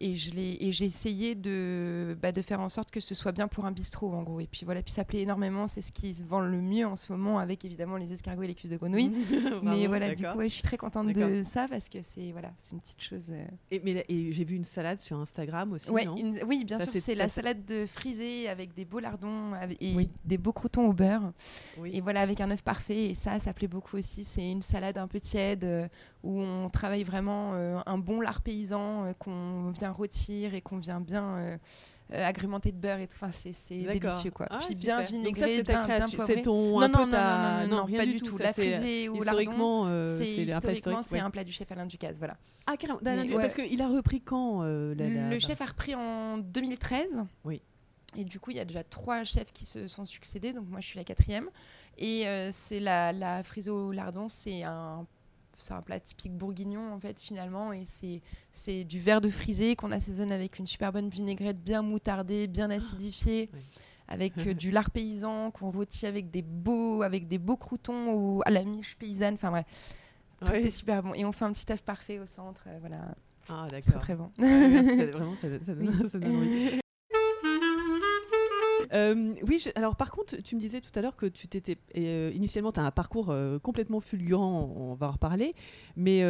et 0.00 0.14
j'ai 0.16 0.84
essayé 0.84 1.34
de 1.34 2.16
bah, 2.20 2.32
de 2.32 2.42
faire 2.42 2.60
en 2.60 2.68
sorte 2.68 2.90
que 2.90 3.00
ce 3.00 3.14
soit 3.14 3.32
bien 3.32 3.48
pour 3.48 3.64
un 3.66 3.72
bistrot 3.72 4.12
en 4.12 4.22
gros. 4.22 4.40
Et 4.40 4.46
puis 4.46 4.64
voilà, 4.64 4.82
puis 4.82 4.92
ça 4.92 5.04
plaît 5.04 5.20
énormément, 5.20 5.66
c'est 5.66 5.82
ce 5.82 5.92
qui 5.92 6.14
se 6.14 6.24
vend 6.24 6.40
le 6.40 6.60
mieux 6.60 6.86
en 6.86 6.96
ce 6.96 7.10
moment 7.12 7.38
avec 7.38 7.64
évidemment 7.64 7.96
les 7.96 8.12
escargots 8.12 8.42
et 8.42 8.46
les 8.48 8.54
cuisses 8.54 8.70
de 8.70 8.76
grenouille. 8.76 9.10
mais 9.62 9.86
voilà, 9.86 10.14
du 10.14 10.24
coup, 10.26 10.38
ouais, 10.38 10.48
je 10.48 10.54
suis 10.54 10.62
très 10.62 10.76
contente 10.76 11.08
de 11.12 11.42
ça 11.44 11.66
parce 11.68 11.88
que 11.88 11.98
c'est 12.02 12.32
voilà, 12.32 12.52
c'est 12.58 12.72
une 12.74 12.80
petite 12.80 13.00
chose. 13.02 13.30
euh, 13.30 13.44
Et, 13.70 13.80
mais 13.84 13.94
là- 13.94 14.02
et 14.08 14.32
j'ai 14.32 14.44
vu 14.44 14.56
une 14.56 14.64
salade 14.64 14.98
sur 14.98 15.18
Instagram 15.18 15.72
aussi, 15.72 15.90
Ouais, 15.90 16.04
non? 16.04 16.16
une- 16.16 16.40
oui, 16.46 16.64
bien 16.64 16.78
Ça, 16.78 16.84
sûr, 16.90 16.94
c'est- 17.00 17.14
la 17.14 17.28
salade 17.28 17.64
de 17.66 17.86
frisée 17.86 18.48
avec 18.48 18.74
des 18.74 18.84
beaux 18.84 19.00
lardons 19.00 19.52
avec- 19.54 19.82
et 19.82 19.94
Oui. 19.96 20.08
des 20.24 20.38
beaux 20.38 20.52
croutons 20.52 20.88
au 20.88 20.92
beurre. 20.92 21.32
Oui. 21.78 21.90
Et 21.94 22.00
voilà, 22.00 22.20
avec 22.20 22.40
un 22.40 22.50
œuf 22.50 22.62
parfait. 22.62 23.10
Et 23.10 23.14
ça, 23.14 23.38
ça 23.38 23.52
plaît 23.52 23.68
beaucoup 23.68 23.96
aussi. 23.96 24.24
C'est 24.24 24.50
une 24.50 24.62
salade 24.62 24.98
un 24.98 25.06
peu 25.06 25.20
tiède 25.20 25.64
euh, 25.64 25.88
où 26.22 26.40
on 26.40 26.68
travaille 26.68 27.04
vraiment 27.04 27.52
euh, 27.54 27.78
un 27.86 27.98
bon 27.98 28.20
lard 28.20 28.40
paysan 28.42 29.12
qu'on 29.18 29.70
vient 29.70 29.85
rôtir 29.90 30.54
et 30.54 30.60
qu'on 30.60 30.78
vient 30.78 31.00
bien 31.00 31.24
euh, 31.36 31.56
euh, 32.12 32.24
agrémenter 32.26 32.70
de 32.72 32.76
beurre 32.76 32.98
et 33.00 33.06
tout. 33.08 33.16
Enfin, 33.20 33.30
c'est 33.32 33.74
délicieux, 33.76 34.30
quoi. 34.30 34.46
Ah, 34.50 34.58
Puis 34.58 34.76
super. 34.76 35.02
bien 35.08 35.20
Donc 35.22 35.36
ça, 35.36 35.46
vinaigré, 35.46 35.62
bien, 35.62 35.86
bien 35.86 36.08
poivré. 36.08 36.34
C'est 36.36 36.42
ton 36.42 36.80
Non, 36.80 36.88
non, 36.88 37.06
non, 37.06 37.10
ta- 37.10 37.62
non, 37.62 37.68
non, 37.68 37.76
non, 37.78 37.84
rien 37.84 37.98
pas 37.98 38.06
du 38.06 38.20
tout. 38.20 38.36
ça, 38.38 38.44
La 38.44 38.52
frisée 38.52 39.08
au 39.08 39.14
lardon, 39.14 39.40
Historiquement, 39.40 39.86
euh, 39.88 40.18
c'est 40.18 40.24
c'est 40.24 40.40
un 40.40 40.44
plat 40.44 40.54
historiquement, 40.72 40.76
historique, 41.00 41.04
c'est 41.08 41.14
ouais. 41.16 41.20
un 41.20 41.30
plat 41.30 41.44
du 41.44 41.52
chef 41.52 41.72
Alain 41.72 41.86
Ducasse, 41.86 42.18
voilà. 42.18 42.36
Ah, 42.66 42.76
carrément. 42.76 43.00
Parce 43.36 43.54
qu'il 43.54 43.82
a 43.82 43.88
repris 43.88 44.20
quand 44.20 44.62
la- 44.62 44.94
la- 44.94 45.30
Le 45.30 45.38
chef 45.38 45.60
a 45.60 45.66
repris 45.66 45.94
en 45.94 46.38
2013. 46.38 47.24
Oui. 47.44 47.60
Et 48.16 48.24
du 48.24 48.40
coup, 48.40 48.50
il 48.50 48.56
y 48.56 48.60
a 48.60 48.64
déjà 48.64 48.82
trois 48.82 49.24
chefs 49.24 49.52
qui 49.52 49.64
se 49.66 49.88
sont 49.88 50.06
succédés. 50.06 50.52
Donc 50.54 50.66
moi, 50.68 50.80
je 50.80 50.86
suis 50.86 50.96
la 50.98 51.04
quatrième. 51.04 51.50
Et 51.98 52.26
euh, 52.26 52.50
c'est 52.52 52.80
la, 52.80 53.12
la 53.12 53.42
frisée 53.42 53.70
au 53.70 53.90
lardon, 53.92 54.28
c'est 54.28 54.62
un 54.62 55.06
c'est 55.58 55.72
un 55.74 55.82
plat 55.82 55.98
typique 56.00 56.32
bourguignon 56.32 56.92
en 56.92 56.98
fait 57.00 57.18
finalement 57.18 57.72
et 57.72 57.84
c'est 57.84 58.20
c'est 58.52 58.84
du 58.84 59.00
verre 59.00 59.20
de 59.20 59.30
frisé 59.30 59.76
qu'on 59.76 59.90
assaisonne 59.92 60.32
avec 60.32 60.58
une 60.58 60.66
super 60.66 60.92
bonne 60.92 61.08
vinaigrette 61.08 61.62
bien 61.62 61.82
moutardée, 61.82 62.46
bien 62.46 62.70
acidifiée. 62.70 63.50
Oui. 63.54 63.60
Avec 64.08 64.38
euh, 64.38 64.54
du 64.54 64.70
lard 64.70 64.90
paysan 64.90 65.50
qu'on 65.50 65.70
rôtit 65.70 66.06
avec 66.06 66.30
des 66.30 66.42
beaux 66.42 67.02
avec 67.02 67.26
des 67.28 67.38
beaux 67.38 67.56
croutons 67.56 68.12
ou 68.14 68.42
à 68.46 68.50
la 68.50 68.62
miche 68.64 68.96
paysanne. 68.98 69.34
Enfin 69.34 69.52
ouais, 69.52 69.64
tout 70.44 70.52
est 70.52 70.70
super 70.70 71.02
bon. 71.02 71.12
Et 71.14 71.24
on 71.24 71.32
fait 71.32 71.44
un 71.44 71.52
petit 71.52 71.72
œuf 71.72 71.82
parfait 71.82 72.18
au 72.20 72.26
centre. 72.26 72.62
euh, 72.68 72.76
voilà, 72.80 73.14
Ah, 73.48 73.66
très 73.68 73.80
d'accord. 73.80 74.00
très 74.02 74.14
bon. 74.14 74.30
Ouais, 74.38 74.68
merci, 74.68 74.96
ça- 74.96 75.06
vraiment, 75.06 75.34
ça, 75.36 75.48
ça 75.64 75.74
donne, 75.74 76.10
ça 76.10 76.18
donne 76.18 76.36
envie. 76.36 76.80
Euh, 78.92 79.34
oui, 79.46 79.58
je- 79.58 79.70
alors 79.74 79.96
par 79.96 80.10
contre, 80.10 80.36
tu 80.42 80.54
me 80.54 80.60
disais 80.60 80.80
tout 80.80 80.90
à 80.94 81.02
l'heure 81.02 81.16
que 81.16 81.26
tu 81.26 81.48
t'étais. 81.48 81.76
euh, 81.96 82.30
initialement, 82.34 82.72
tu 82.72 82.80
as 82.80 82.84
un 82.84 82.90
parcours 82.90 83.30
euh, 83.30 83.58
complètement 83.58 84.00
fulgurant, 84.00 84.72
on 84.76 84.94
va 84.94 85.08
en 85.08 85.12
reparler, 85.12 85.54
mais 85.96 86.20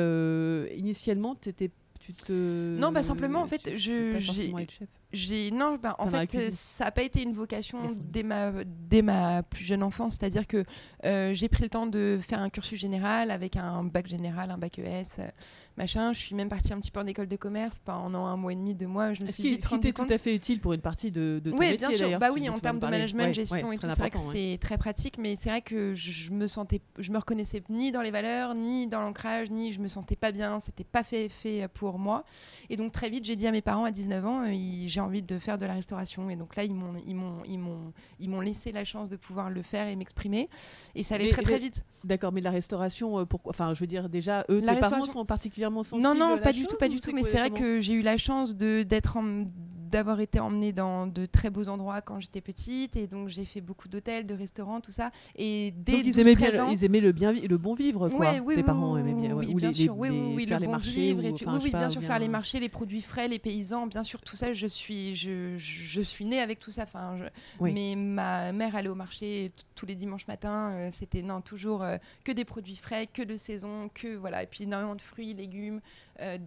initialement, 0.76 1.34
tu 1.34 1.52
te. 1.54 2.78
Non, 2.78 2.92
bah, 2.92 3.02
simplement, 3.02 3.40
en 3.42 3.46
fait, 3.46 3.76
je- 3.76 4.12
pas 4.12 4.18
j'ai- 4.18 4.50
être 4.62 4.70
chef. 4.70 4.88
J'ai 5.16 5.50
non, 5.50 5.78
bah, 5.82 5.96
en 5.98 6.06
fait, 6.06 6.34
euh, 6.34 6.48
ça 6.50 6.84
n'a 6.84 6.90
pas 6.90 7.02
été 7.02 7.22
une 7.22 7.32
vocation 7.32 7.78
dès 8.12 8.22
ma 8.22 8.52
dès 8.88 9.02
ma 9.02 9.42
plus 9.42 9.64
jeune 9.64 9.82
enfance. 9.82 10.16
C'est-à-dire 10.18 10.46
que 10.46 10.64
euh, 11.04 11.32
j'ai 11.34 11.48
pris 11.48 11.62
le 11.62 11.68
temps 11.68 11.86
de 11.86 12.18
faire 12.22 12.40
un 12.40 12.50
cursus 12.50 12.78
général 12.78 13.30
avec 13.30 13.56
un 13.56 13.82
bac 13.84 14.06
général, 14.06 14.50
un 14.50 14.58
bac 14.58 14.78
ES, 14.78 14.82
euh, 15.18 15.28
machin. 15.76 16.12
Je 16.12 16.18
suis 16.20 16.34
même 16.34 16.48
partie 16.48 16.72
un 16.72 16.78
petit 16.78 16.90
peu 16.90 17.00
en 17.00 17.06
école 17.06 17.26
de 17.28 17.36
commerce 17.36 17.78
pendant 17.78 18.26
un 18.26 18.36
mois 18.36 18.52
et 18.52 18.56
demi, 18.56 18.74
deux 18.74 18.86
mois. 18.86 19.12
Je 19.14 19.24
me 19.24 19.30
suis 19.30 19.42
vite 19.44 19.66
rendu 19.66 19.92
compte. 19.92 20.06
tout 20.08 20.12
à 20.14 20.18
fait 20.18 20.34
utile 20.34 20.60
pour 20.60 20.72
une 20.74 20.80
partie 20.80 21.10
de, 21.10 21.40
de 21.42 21.50
ton 21.50 21.56
Oui, 21.58 21.70
métier 21.70 21.88
bien 21.88 21.92
sûr. 21.92 22.18
Bah 22.18 22.30
oui, 22.32 22.48
en 22.48 22.58
termes 22.58 22.76
me 22.76 22.82
de 22.82 22.86
management, 22.86 23.24
Ouais, 23.26 23.34
gestion 23.34 23.68
ouais, 23.68 23.76
et 23.76 23.78
tout, 23.78 23.88
c'est 23.88 23.98
vrai 23.98 24.10
que 24.10 24.18
ouais. 24.18 24.52
c'est 24.52 24.58
très 24.60 24.78
pratique. 24.78 25.18
Mais 25.18 25.36
c'est 25.36 25.48
vrai 25.48 25.62
que 25.62 25.94
je 25.94 26.30
me 26.30 26.46
sentais, 26.46 26.80
je 26.98 27.10
me 27.10 27.18
reconnaissais 27.18 27.62
ni 27.68 27.90
dans 27.92 28.02
les 28.02 28.10
valeurs, 28.10 28.54
ni 28.54 28.86
dans 28.86 29.00
l'ancrage, 29.00 29.50
ni 29.50 29.72
je 29.72 29.80
me 29.80 29.88
sentais 29.88 30.16
pas 30.16 30.32
bien. 30.32 30.60
C'était 30.60 30.84
pas 30.84 31.02
fait 31.02 31.28
fait 31.28 31.68
pour 31.68 31.98
moi. 31.98 32.24
Et 32.70 32.76
donc 32.76 32.92
très 32.92 33.08
vite, 33.10 33.24
j'ai 33.24 33.36
dit 33.36 33.46
à 33.46 33.52
mes 33.52 33.62
parents 33.62 33.84
à 33.84 33.90
19 33.90 34.26
ans, 34.26 34.42
euh, 34.44 34.52
j'ai 34.86 35.00
envie 35.06 35.22
de 35.22 35.38
faire 35.38 35.56
de 35.58 35.64
la 35.66 35.74
restauration. 35.74 36.28
Et 36.30 36.36
donc 36.36 36.56
là, 36.56 36.64
ils 36.64 36.74
m'ont, 36.74 36.94
ils 37.06 37.14
m'ont, 37.14 37.42
ils 37.46 37.58
m'ont, 37.58 37.92
ils 38.20 38.28
m'ont 38.28 38.40
laissé 38.40 38.72
la 38.72 38.84
chance 38.84 39.08
de 39.10 39.16
pouvoir 39.16 39.48
le 39.50 39.62
faire 39.62 39.86
et 39.88 39.96
m'exprimer. 39.96 40.48
Et 40.94 41.02
ça 41.02 41.14
allait 41.14 41.26
Mais- 41.26 41.30
très 41.32 41.42
très 41.42 41.58
vite. 41.58 41.84
D'accord, 42.04 42.32
mais 42.32 42.40
la 42.40 42.50
restauration, 42.50 43.18
euh, 43.20 43.24
pourquoi 43.24 43.50
Enfin, 43.50 43.74
je 43.74 43.80
veux 43.80 43.86
dire, 43.86 44.08
déjà, 44.08 44.44
eux, 44.48 44.60
La 44.60 44.74
tes 44.74 44.80
parents 44.80 45.02
sont 45.02 45.24
particulièrement 45.24 45.82
sensibles 45.82 46.02
Non, 46.02 46.10
à 46.10 46.14
non, 46.14 46.36
la 46.36 46.42
pas 46.42 46.52
du 46.52 46.66
tout, 46.66 46.76
pas 46.76 46.88
du 46.88 47.00
tout. 47.00 47.12
Mais 47.14 47.22
c'est 47.24 47.38
vrai 47.38 47.50
que 47.50 47.80
j'ai 47.80 47.94
eu 47.94 48.02
la 48.02 48.16
chance 48.16 48.56
de 48.56 48.82
d'être 48.82 49.16
en- 49.16 49.44
d'avoir 49.90 50.20
été 50.20 50.40
emmenée 50.40 50.72
dans 50.72 51.06
de 51.06 51.26
très 51.26 51.50
beaux 51.50 51.68
endroits 51.68 52.00
quand 52.02 52.20
j'étais 52.20 52.40
petite 52.40 52.96
et 52.96 53.06
donc 53.06 53.28
j'ai 53.28 53.44
fait 53.44 53.60
beaucoup 53.60 53.88
d'hôtels, 53.88 54.26
de 54.26 54.34
restaurants, 54.34 54.80
tout 54.80 54.92
ça. 54.92 55.10
Et 55.36 55.72
dès 55.76 55.92
Donc 55.92 56.04
ils 56.06 56.12
12, 56.12 56.18
aimaient 56.20 56.34
13 56.34 56.52
bien, 56.52 56.64
ans, 56.64 56.70
ils 56.70 56.84
aimaient 56.84 57.00
le 57.00 57.12
bien, 57.12 57.32
le 57.32 57.56
bon 57.58 57.74
vivre, 57.74 58.08
quoi. 58.08 58.18
Ouais, 58.18 58.40
oui, 58.40 58.54
Tes 58.54 58.60
oui, 58.60 58.66
parents 58.66 58.94
oui, 58.94 59.00
aimaient 59.00 59.12
bien, 59.14 59.20
oui, 59.22 59.26
ouais. 59.32 59.46
oui, 59.46 59.54
ou 59.54 59.56
bien 59.56 59.68
les, 59.68 59.74
sûr, 59.74 59.94
les- 59.94 59.98
oui, 60.00 60.08
oui, 60.10 60.16
les- 60.30 60.34
oui, 60.36 60.46
faire 60.46 60.58
le 60.58 60.60
les 60.62 60.66
bon 60.66 60.72
marchés, 60.72 60.90
vivre, 60.90 61.18
ou, 61.18 61.26
et 61.26 61.32
puis, 61.32 61.46
enfin, 61.46 61.60
oui, 61.62 61.70
bien 61.70 61.90
sûr, 61.90 62.00
bien- 62.00 62.08
faire 62.08 62.18
les 62.18 62.28
marchés, 62.28 62.60
les 62.60 62.68
produits 62.68 63.02
frais, 63.02 63.28
les 63.28 63.38
paysans, 63.38 63.86
bien 63.86 64.02
sûr, 64.02 64.20
tout 64.22 64.36
ça, 64.36 64.52
je 64.52 64.66
suis, 64.66 65.14
je, 65.14 65.54
je 65.56 66.00
suis 66.00 66.24
née 66.24 66.40
avec 66.40 66.58
tout 66.58 66.70
ça. 66.70 66.82
Enfin, 66.84 67.16
je- 67.16 67.24
Oui. 67.60 67.72
mais 67.72 67.94
ma 67.96 68.52
mère 68.52 68.74
allait 68.76 68.88
au 68.88 68.94
marché 68.94 69.52
tous 69.74 69.86
les 69.86 69.94
dimanches 69.94 70.26
matins, 70.26 70.72
euh, 70.72 70.88
c'était 70.92 71.22
non 71.22 71.40
toujours 71.40 71.82
euh, 71.82 71.96
que 72.24 72.32
des 72.32 72.44
produits 72.44 72.76
frais, 72.76 73.06
que 73.06 73.22
de 73.22 73.36
saison, 73.36 73.90
que 73.94 74.16
voilà, 74.16 74.42
et 74.42 74.46
puis 74.46 74.64
énormément 74.64 74.94
de 74.94 75.02
fruits, 75.02 75.34
légumes, 75.34 75.80
euh, 76.20 76.38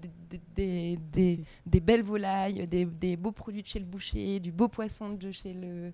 des, 0.56 0.98
des- 1.12 1.80
belles 1.80 2.04
volailles, 2.04 2.68
des, 2.68 2.86
des 2.86 3.18
beaux 3.18 3.32
produits 3.32 3.62
de 3.64 3.68
chez 3.68 3.80
le 3.80 3.86
boucher, 3.86 4.40
du 4.40 4.52
beau 4.52 4.68
poisson 4.68 5.14
de 5.14 5.32
chez 5.32 5.54
le 5.54 5.94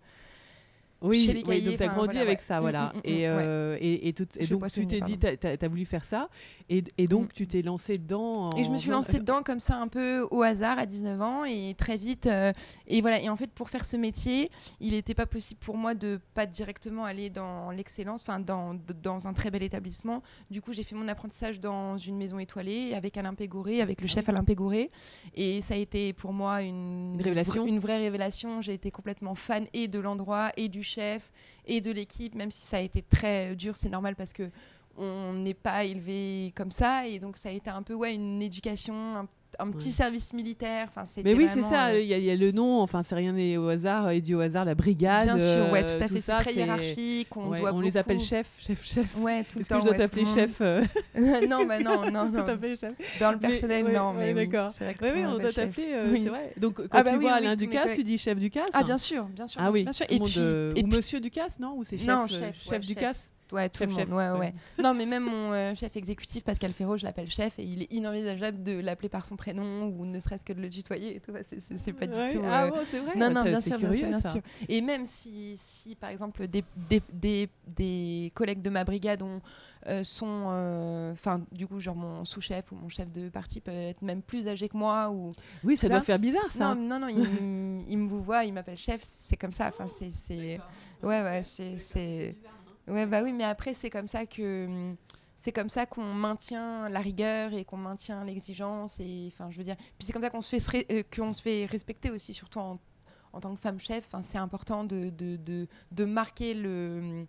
oui, 1.01 1.23
chez 1.23 1.33
les 1.33 1.39
oui, 1.39 1.45
cahiers, 1.45 1.61
donc 1.69 1.77
tu 1.77 1.83
as 1.83 1.85
enfin, 1.87 1.95
grandi 1.95 2.07
voilà, 2.15 2.21
avec 2.21 2.39
ouais. 2.39 2.45
ça, 2.45 2.59
voilà. 2.59 2.93
et, 3.03 3.29
ouais. 3.29 3.77
et, 3.81 4.07
et, 4.07 4.13
tout- 4.13 4.27
et 4.37 4.45
Chez 4.45 4.55
donc 4.55 4.67
tu 4.71 4.87
t'es 4.87 5.01
dit, 5.01 5.17
tu 5.19 5.27
as, 5.27 5.67
voulu 5.67 5.85
faire 5.85 6.03
ça, 6.03 6.29
et, 6.69 6.83
et 6.97 7.07
donc 7.07 7.25
Mm. 7.25 7.33
tu 7.33 7.47
t'es 7.47 7.61
lancé 7.61 7.97
dedans. 7.97 8.49
Et 8.57 8.63
je 8.63 8.69
me 8.69 8.77
suis 8.77 8.89
lancée 8.89 9.19
dedans 9.19 9.43
comme 9.43 9.59
ça 9.59 9.75
un 9.77 9.87
peu 9.87 10.27
au 10.31 10.41
hasard 10.41 10.79
à 10.79 10.85
19 10.85 11.21
ans 11.21 11.43
et 11.45 11.75
très 11.77 11.97
vite. 11.97 12.25
euh, 12.27 12.51
et 12.87 13.01
voilà. 13.01 13.21
Et 13.21 13.29
en 13.29 13.35
fait, 13.35 13.51
pour 13.51 13.69
faire 13.69 13.85
ce 13.85 13.97
métier, 13.97 14.49
il 14.79 14.91
n'était 14.91 15.13
pas 15.13 15.25
possible 15.25 15.59
pour 15.59 15.77
moi 15.77 15.93
de 15.93 16.19
pas 16.33 16.45
directement 16.45 17.05
aller 17.05 17.29
dans 17.29 17.71
l'excellence, 17.71 18.23
enfin 18.27 18.39
dans, 18.39 18.75
dans 19.03 19.27
un 19.27 19.33
très 19.33 19.51
bel 19.51 19.63
établissement. 19.63 20.23
Du 20.49 20.61
coup, 20.61 20.73
j'ai 20.73 20.83
fait 20.83 20.95
mon 20.95 21.07
apprentissage 21.07 21.59
dans 21.59 21.97
une 21.97 22.17
maison 22.17 22.39
étoilée 22.39 22.93
avec 22.93 23.17
Alain 23.17 23.33
Pégoré, 23.33 23.81
avec 23.81 24.01
le 24.01 24.05
Ah 24.09 24.13
chef 24.13 24.29
Alain 24.29 24.43
Pégoré. 24.43 24.89
Et 25.35 25.61
ça 25.61 25.73
a 25.73 25.77
été 25.77 26.13
pour 26.13 26.33
moi 26.33 26.61
une, 26.61 27.15
Une 27.15 27.21
révélation. 27.21 27.65
Une 27.67 27.79
vraie 27.79 27.97
révélation. 27.97 28.61
J'ai 28.61 28.73
été 28.73 28.91
complètement 28.91 29.35
fan 29.35 29.65
et 29.73 29.87
de 29.87 29.99
l'endroit 29.99 30.51
et 30.57 30.69
du 30.69 30.83
chef 30.86 31.32
et 31.65 31.82
de 31.82 31.92
l'équipe, 31.92 32.36
même 32.36 32.51
si 32.51 32.62
ça 32.62 32.77
a 32.77 32.82
été 32.82 33.01
très 33.01 33.56
dur. 33.56 33.75
C'est 33.75 33.89
normal 33.89 34.15
parce 34.15 34.34
que 34.34 34.50
on 34.98 35.34
n'est 35.34 35.54
pas 35.54 35.84
élevé 35.84 36.54
comme 36.56 36.72
ça 36.72 37.06
et 37.06 37.20
donc 37.20 37.36
ça 37.36 37.50
a 37.50 37.51
été 37.51 37.70
un 37.70 37.84
peu 37.84 37.94
ouais 37.94 38.15
une 38.15 38.42
éducation 38.42 38.94
un, 39.18 39.27
un 39.59 39.71
petit 39.71 39.88
Ouais. 39.88 39.93
service 39.93 40.33
militaire 40.33 40.88
enfin 40.95 41.03
Mais 41.24 41.33
oui, 41.33 41.47
c'est 41.47 41.62
ça, 41.62 41.88
euh, 41.88 42.00
il 42.00 42.07
y, 42.07 42.13
a- 42.13 42.17
il 42.17 42.24
y 42.24 42.31
a 42.31 42.35
le 42.35 42.51
nom, 42.51 42.79
enfin, 42.81 43.03
c'est 43.03 43.15
rien 43.15 43.33
n'est 43.33 43.57
au 43.57 43.67
hasard, 43.69 44.09
et 44.12 44.21
dit 44.21 44.35
au 44.35 44.39
hasard, 44.39 44.65
la 44.65 44.75
brigade. 44.75 45.24
bien 45.25 45.39
sûr 45.39 45.71
ouais 45.71 45.83
euh, 45.83 45.97
tout 45.97 46.03
à 46.03 46.07
fait 46.07 46.21
c'est 46.21 46.35
très 46.38 46.53
hiérarchique 46.53 47.35
on 47.38 47.50
ouais, 47.50 47.59
doit 47.59 47.74
on 47.74 47.79
les 47.81 47.97
appelle 47.97 48.19
chef, 48.19 48.47
chef, 48.59 48.83
chef. 48.85 49.15
ouais 49.17 49.43
tout 49.43 49.57
le 49.57 49.62
Est-ce 49.62 49.69
que 49.69 49.75
je 49.75 49.79
temps 49.81 49.85
dois 49.85 49.95
t'appeler 49.95 50.25
chef 50.25 50.62
euh, 50.62 50.83
non 51.47 51.65
bah 51.65 51.79
non 51.79 52.09
non 52.12 52.25
non 52.29 52.45
dans 53.19 53.31
le 53.31 53.39
personnel 53.39 53.85
non 53.93 54.13
mais 54.13 54.33
oui 54.33 54.47
d'accord. 54.47 54.71
c'est 54.71 54.83
vrai 54.83 54.93
que 54.93 55.05
Oui, 55.05 55.25
on 55.25 55.38
doit 55.38 55.51
t'appeler, 55.51 55.88
euh, 55.93 56.13
c'est 56.15 56.29
vrai. 56.29 56.53
Donc, 56.57 56.75
quand 56.75 56.88
Ah 56.91 57.03
bah 57.03 57.12
tu 57.12 57.17
vois 57.19 57.33
Alain 57.33 57.55
Ducasse, 57.55 57.93
tu 57.95 58.03
dis 58.03 58.17
chef 58.17 58.38
Ducasse 58.39 58.69
ah 58.74 58.79
hein 58.79 58.83
bien 58.83 58.97
sûr 58.97 59.25
bien 59.25 59.47
sûr 59.47 59.62
Ah 59.63 59.71
oui, 59.71 59.85
et 60.09 60.19
puis 60.19 60.33
euh, 60.38 60.71
Monsieur 60.85 61.19
Ducasse, 61.19 61.59
non 61.59 61.75
Ou 61.77 61.83
c'est 61.83 61.95
euh, 62.07 62.27
chef 62.27 62.55
chef. 62.63 62.81
Ducasse? 62.81 63.31
Ouais, 63.51 63.69
tout 63.69 63.79
Chef, 63.79 63.89
le 63.89 63.93
monde. 63.93 63.99
chef, 64.05 64.09
ouais, 64.09 64.29
ouais. 64.31 64.39
ouais. 64.39 64.53
non, 64.83 64.93
mais 64.95 65.05
même 65.05 65.23
mon 65.23 65.51
euh, 65.53 65.75
chef 65.75 65.95
exécutif, 65.95 66.43
Pascal 66.43 66.73
Ferraud, 66.73 66.97
je 66.97 67.05
l'appelle 67.05 67.29
chef 67.29 67.59
et 67.59 67.63
il 67.63 67.83
est 67.83 67.93
inenvisageable 67.93 68.63
de 68.63 68.79
l'appeler 68.79 69.07
par 69.09 69.25
son 69.25 69.35
prénom 69.35 69.85
ou 69.87 70.05
ne 70.05 70.19
serait-ce 70.19 70.43
que 70.43 70.51
de 70.53 70.61
le 70.61 70.69
tutoyer 70.69 71.15
et 71.15 71.19
tout. 71.19 71.31
C'est- 71.49 71.59
C'est 71.59 71.77
c'est 71.77 71.93
pas 71.93 72.07
du 72.07 72.13
Ouais. 72.13 72.33
tout. 72.33 72.41
Ah 72.43 72.65
euh, 72.65 72.69
bon, 72.71 72.77
c'est 72.89 72.99
vrai 72.99 73.15
Non, 73.15 73.29
non, 73.31 73.43
bien 73.43 73.61
sûr, 73.61 73.77
bien 73.77 73.93
sûr, 73.93 74.07
bien 74.09 74.19
ça. 74.21 74.29
sûr. 74.29 74.41
Et 74.67 74.81
même 74.81 75.05
si, 75.05 75.53
si 75.57 75.95
par 75.95 76.09
exemple, 76.09 76.47
des, 76.47 76.63
des, 76.89 77.01
des, 77.13 77.49
des 77.67 78.31
collègues 78.33 78.61
de 78.63 78.69
ma 78.71 78.83
brigade 78.83 79.21
ont, 79.21 79.39
euh, 79.87 80.03
sont. 80.03 81.11
Enfin, 81.13 81.41
du 81.51 81.67
coup, 81.67 81.79
genre 81.79 81.95
mon 81.95 82.25
sous-chef 82.25 82.71
ou 82.71 82.75
mon 82.75 82.89
chef 82.89 83.11
de 83.11 83.29
parti 83.29 83.61
peut 83.61 83.71
être 83.71 84.01
même 84.01 84.21
plus 84.23 84.47
âgé 84.47 84.69
que 84.69 84.77
moi 84.77 85.11
ou. 85.11 85.31
Oui, 85.63 85.77
ça 85.77 85.87
Ça 85.87 85.93
doit 85.93 86.01
faire 86.01 86.17
bizarre, 86.19 86.51
ça. 86.51 86.73
Non, 86.73 86.81
non, 86.81 86.99
non, 86.99 87.07
il, 87.87 87.97
me 87.99 88.07
vous 88.07 88.23
voit, 88.23 88.43
il 88.45 88.53
m'appelle 88.53 88.77
chef, 88.77 89.01
c'est 89.03 89.37
comme 89.37 89.53
ça. 89.53 89.67
Enfin, 89.69 89.85
c'est. 89.87 90.11
c'est- 90.11 90.59
Ouais, 91.03 91.21
ouais, 91.21 91.41
c'est. 91.43 92.35
Ouais, 92.88 93.06
bah 93.06 93.22
oui, 93.24 93.32
mais 93.34 93.44
après, 93.44 93.74
c'est 93.74 93.89
comme 93.89 94.08
ça 94.08 94.25
que. 94.25 94.65
hum, 94.65 94.96
C'est 95.36 95.51
comme 95.51 95.70
ça 95.70 95.86
qu'on 95.86 96.13
maintient 96.13 96.89
la 96.89 97.00
rigueur 97.00 97.54
et 97.54 97.65
qu'on 97.65 97.77
maintient 97.77 98.24
l'exigence. 98.24 99.00
Et 99.00 99.30
enfin, 99.34 99.50
je 99.51 99.58
veux 99.58 99.63
dire. 99.63 99.75
Puis 99.77 100.06
c'est 100.06 100.13
comme 100.13 100.22
ça 100.24 100.30
qu'on 100.30 100.42
se, 100.42 100.56
fait 100.56 100.86
euh, 100.92 101.04
qu'on 101.15 101.34
se 101.34 101.42
fait 101.42 101.65
respecter 101.65 102.10
aussi, 102.12 102.34
surtout 102.34 102.60
en, 102.60 102.80
en 103.34 103.39
tant 103.39 103.54
que 103.56 103.62
femme 103.62 103.80
chef. 103.80 104.06
Enfin, 104.08 104.22
c'est 104.24 104.38
important 104.38 104.84
de, 104.84 105.10
de, 105.10 105.36
de, 105.38 105.68
de 105.92 106.06
marquer 106.06 106.54
le. 106.54 107.25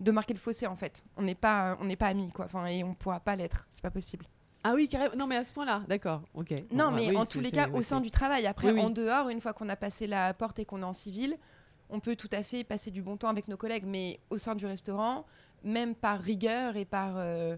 De 0.00 0.12
marquer 0.12 0.32
le 0.32 0.38
fossé 0.38 0.66
en 0.68 0.76
fait. 0.76 1.02
On 1.16 1.22
n'est 1.22 1.34
pas, 1.34 1.76
on 1.80 1.84
n'est 1.86 1.96
pas 1.96 2.06
amis 2.06 2.30
quoi. 2.30 2.44
Enfin, 2.44 2.66
et 2.66 2.84
on 2.84 2.94
pourra 2.94 3.18
pas 3.18 3.34
l'être. 3.34 3.66
C'est 3.68 3.82
pas 3.82 3.90
possible. 3.90 4.26
Ah 4.62 4.74
oui, 4.74 4.88
carrément. 4.88 5.16
Non, 5.16 5.26
mais 5.26 5.36
à 5.36 5.42
ce 5.44 5.52
point-là, 5.52 5.82
d'accord. 5.88 6.22
Ok. 6.34 6.50
Non, 6.70 6.86
Bon, 6.86 6.90
bah 6.90 6.92
mais 6.96 7.10
oui, 7.10 7.16
en 7.16 7.26
tous 7.26 7.40
les 7.40 7.50
cas, 7.50 7.68
au 7.70 7.82
sein 7.82 8.00
du 8.00 8.10
travail. 8.12 8.46
Après, 8.46 8.68
Oui, 8.68 8.74
oui. 8.74 8.80
en 8.80 8.90
dehors, 8.90 9.28
une 9.28 9.40
fois 9.40 9.52
qu'on 9.52 9.68
a 9.68 9.74
passé 9.76 10.06
la 10.06 10.34
porte 10.34 10.58
et 10.60 10.64
qu'on 10.64 10.82
est 10.82 10.84
en 10.84 10.92
civil, 10.92 11.36
on 11.90 12.00
peut 12.00 12.16
tout 12.16 12.28
à 12.32 12.42
fait 12.42 12.64
passer 12.64 12.90
du 12.90 13.02
bon 13.02 13.16
temps 13.16 13.28
avec 13.28 13.48
nos 13.48 13.56
collègues. 13.56 13.84
Mais 13.86 14.20
au 14.30 14.38
sein 14.38 14.54
du 14.54 14.66
restaurant, 14.66 15.26
même 15.64 15.94
par 15.94 16.20
rigueur 16.20 16.76
et 16.76 16.84
par. 16.84 17.14
euh, 17.16 17.56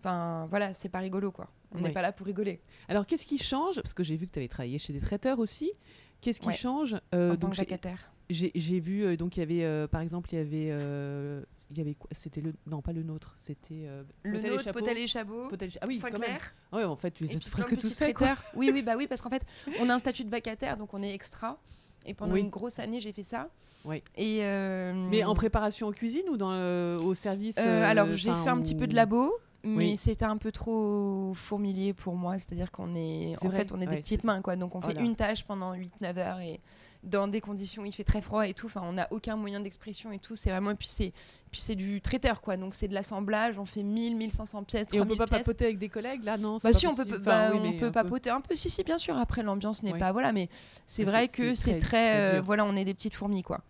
Enfin, 0.00 0.46
voilà, 0.50 0.72
c'est 0.72 0.90
pas 0.90 1.00
rigolo, 1.00 1.32
quoi. 1.32 1.50
On 1.72 1.78
n'est 1.78 1.84
Oui. 1.88 1.92
pas 1.92 2.02
là 2.02 2.12
pour 2.12 2.26
rigoler. 2.26 2.60
Alors, 2.88 3.06
qu'est-ce 3.06 3.26
qui 3.26 3.38
change 3.38 3.76
Parce 3.82 3.94
que 3.94 4.04
j'ai 4.04 4.14
vu 4.16 4.28
que 4.28 4.32
tu 4.32 4.38
avais 4.38 4.46
travaillé 4.46 4.78
chez 4.78 4.92
des 4.92 5.00
traiteurs 5.00 5.40
aussi. 5.40 5.72
Qu'est-ce 6.20 6.38
qui 6.38 6.46
Ouais. 6.48 6.54
change 6.54 6.94
Euh, 7.14 7.30
en 7.32 7.34
tant 7.34 7.38
donc, 7.40 7.50
que 7.50 7.56
j'ai- 7.56 7.62
vacataire. 7.62 8.12
j'ai 8.30 8.52
j'ai 8.54 8.78
vu, 8.78 9.04
euh, 9.04 9.16
donc 9.16 9.36
il 9.36 9.40
y 9.40 9.42
avait, 9.42 9.64
euh, 9.64 9.88
par 9.88 10.00
exemple, 10.02 10.28
il 10.32 10.36
y 10.36 10.40
avait, 10.40 10.68
euh, 10.70 11.42
il 11.72 11.78
y 11.78 11.80
avait 11.80 11.94
quoi 11.94 12.08
C'était 12.12 12.40
le, 12.40 12.54
non, 12.66 12.82
pas 12.82 12.92
le 12.92 13.02
nôtre, 13.02 13.34
c'était 13.38 13.86
euh, 13.86 14.04
Le 14.22 14.34
Potel 14.34 14.46
et 14.46 14.50
nôtre, 14.50 14.64
Chapeau. 14.64 14.78
Potel 14.78 14.98
et 14.98 15.06
Chabot. 15.08 15.48
Potel 15.48 15.70
Ah 15.80 15.84
oui. 15.88 15.98
Saint-Clair. 15.98 16.54
Ouais, 16.72 16.84
en 16.84 16.96
fait, 16.96 17.10
tu 17.10 17.24
les 17.24 17.32
Et 17.32 17.36
as 17.36 17.38
puis 17.40 17.50
presque 17.50 17.80
quoi. 17.80 17.90
traiteurs. 17.90 18.44
Oui, 18.54 18.70
oui, 18.72 18.82
bah 18.86 18.94
oui, 18.96 19.08
parce 19.08 19.22
qu'en 19.22 19.30
fait, 19.30 19.44
on 19.80 19.88
a 19.88 19.94
un 19.94 19.98
statut 19.98 20.24
de 20.24 20.30
vacataire, 20.30 20.76
donc 20.76 20.94
on 20.94 21.02
est 21.02 21.12
extra. 21.12 21.58
Et 22.06 22.14
pendant 22.14 22.34
Oui. 22.34 22.40
une 22.40 22.50
grosse 22.50 22.78
année, 22.78 23.00
j'ai 23.00 23.12
fait 23.12 23.22
ça. 23.22 23.48
Oui. 23.84 24.02
Et 24.16 24.38
euh, 24.42 24.92
Mais 25.10 25.22
en 25.24 25.34
préparation 25.34 25.88
en 25.88 25.92
cuisine 25.92 26.22
ou 26.30 26.36
dans 26.36 26.52
le- 26.52 26.96
au 27.02 27.14
service 27.14 27.56
Euh, 27.58 27.62
euh, 27.82 27.84
alors, 27.84 28.10
j'ai 28.12 28.32
fait 28.32 28.48
un 28.48 28.58
ou- 28.58 28.62
petit 28.62 28.74
peu 28.74 28.86
de 28.86 28.94
labo, 28.94 29.32
mais 29.64 29.76
Oui. 29.76 29.96
c'était 29.96 30.24
un 30.24 30.36
peu 30.36 30.50
trop 30.52 31.34
fourmilier 31.34 31.92
pour 31.92 32.14
moi. 32.16 32.34
C'est-à-dire 32.38 32.70
qu'on 32.72 32.94
est, 32.94 33.34
en 33.44 33.48
vrai, 33.48 33.58
fait, 33.58 33.72
on 33.72 33.80
est 33.80 33.86
ouais, 33.86 33.96
des 33.96 34.00
petites 34.02 34.24
mains, 34.24 34.40
quoi. 34.40 34.56
Donc, 34.56 34.74
on 34.74 34.80
fait 34.80 34.92
Voilà. 34.92 35.02
une 35.02 35.14
tâche 35.16 35.44
pendant 35.44 35.74
8-9 35.74 36.16
heures 36.18 36.40
et 36.40 36.60
dans 37.06 37.28
des 37.28 37.40
conditions 37.40 37.82
où 37.82 37.86
il 37.86 37.92
fait 37.92 38.04
très 38.04 38.20
froid 38.20 38.46
et 38.46 38.52
tout. 38.52 38.66
Enfin, 38.66 38.82
on 38.84 38.92
n'a 38.92 39.06
aucun 39.12 39.36
moyen 39.36 39.60
d'expression 39.60 40.12
et 40.12 40.18
tout. 40.18 40.36
C'est 40.36 40.50
vraiment, 40.50 40.72
et 40.72 40.74
puis 40.74 40.88
c'est, 40.88 41.12
puis 41.50 41.60
c'est 41.60 41.74
du 41.76 42.00
traiteur, 42.00 42.42
quoi. 42.42 42.56
Donc, 42.56 42.74
c'est 42.74 42.88
de 42.88 42.94
l'assemblage. 42.94 43.58
On 43.58 43.64
fait 43.64 43.82
1000, 43.82 44.16
1500 44.16 44.64
pièces, 44.64 44.88
Et 44.92 45.00
on 45.00 45.04
3000 45.04 45.16
peut 45.18 45.24
pas 45.24 45.26
pièces. 45.36 45.46
papoter 45.46 45.64
avec 45.66 45.78
des 45.78 45.88
collègues 45.88 46.24
là, 46.24 46.36
non 46.36 46.58
Bah 46.62 46.72
si 46.72 46.86
on 46.86 46.94
peut, 46.94 47.04
bah, 47.18 47.50
oui, 47.52 47.58
on 47.62 47.70
peut 47.72 47.76
un 47.76 47.78
peu. 47.78 47.92
papoter 47.92 48.30
un 48.30 48.40
peu 48.40 48.54
si 48.54 48.68
si 48.68 48.82
bien 48.82 48.98
sûr 48.98 49.16
après 49.16 49.42
l'ambiance 49.42 49.82
n'est 49.82 49.92
Oui. 49.92 49.98
pas 49.98 50.12
voilà 50.12 50.32
mais 50.32 50.48
c'est 50.86 51.04
vrai 51.04 51.28
que 51.28 51.54
c'est 51.54 51.78
très- 51.78 52.38
euh, 52.38 52.42
voilà 52.42 52.64
on 52.64 52.76
est 52.76 52.84
des 52.84 52.94
petites 52.94 53.14
fourmis 53.14 53.42
quoi 53.42 53.60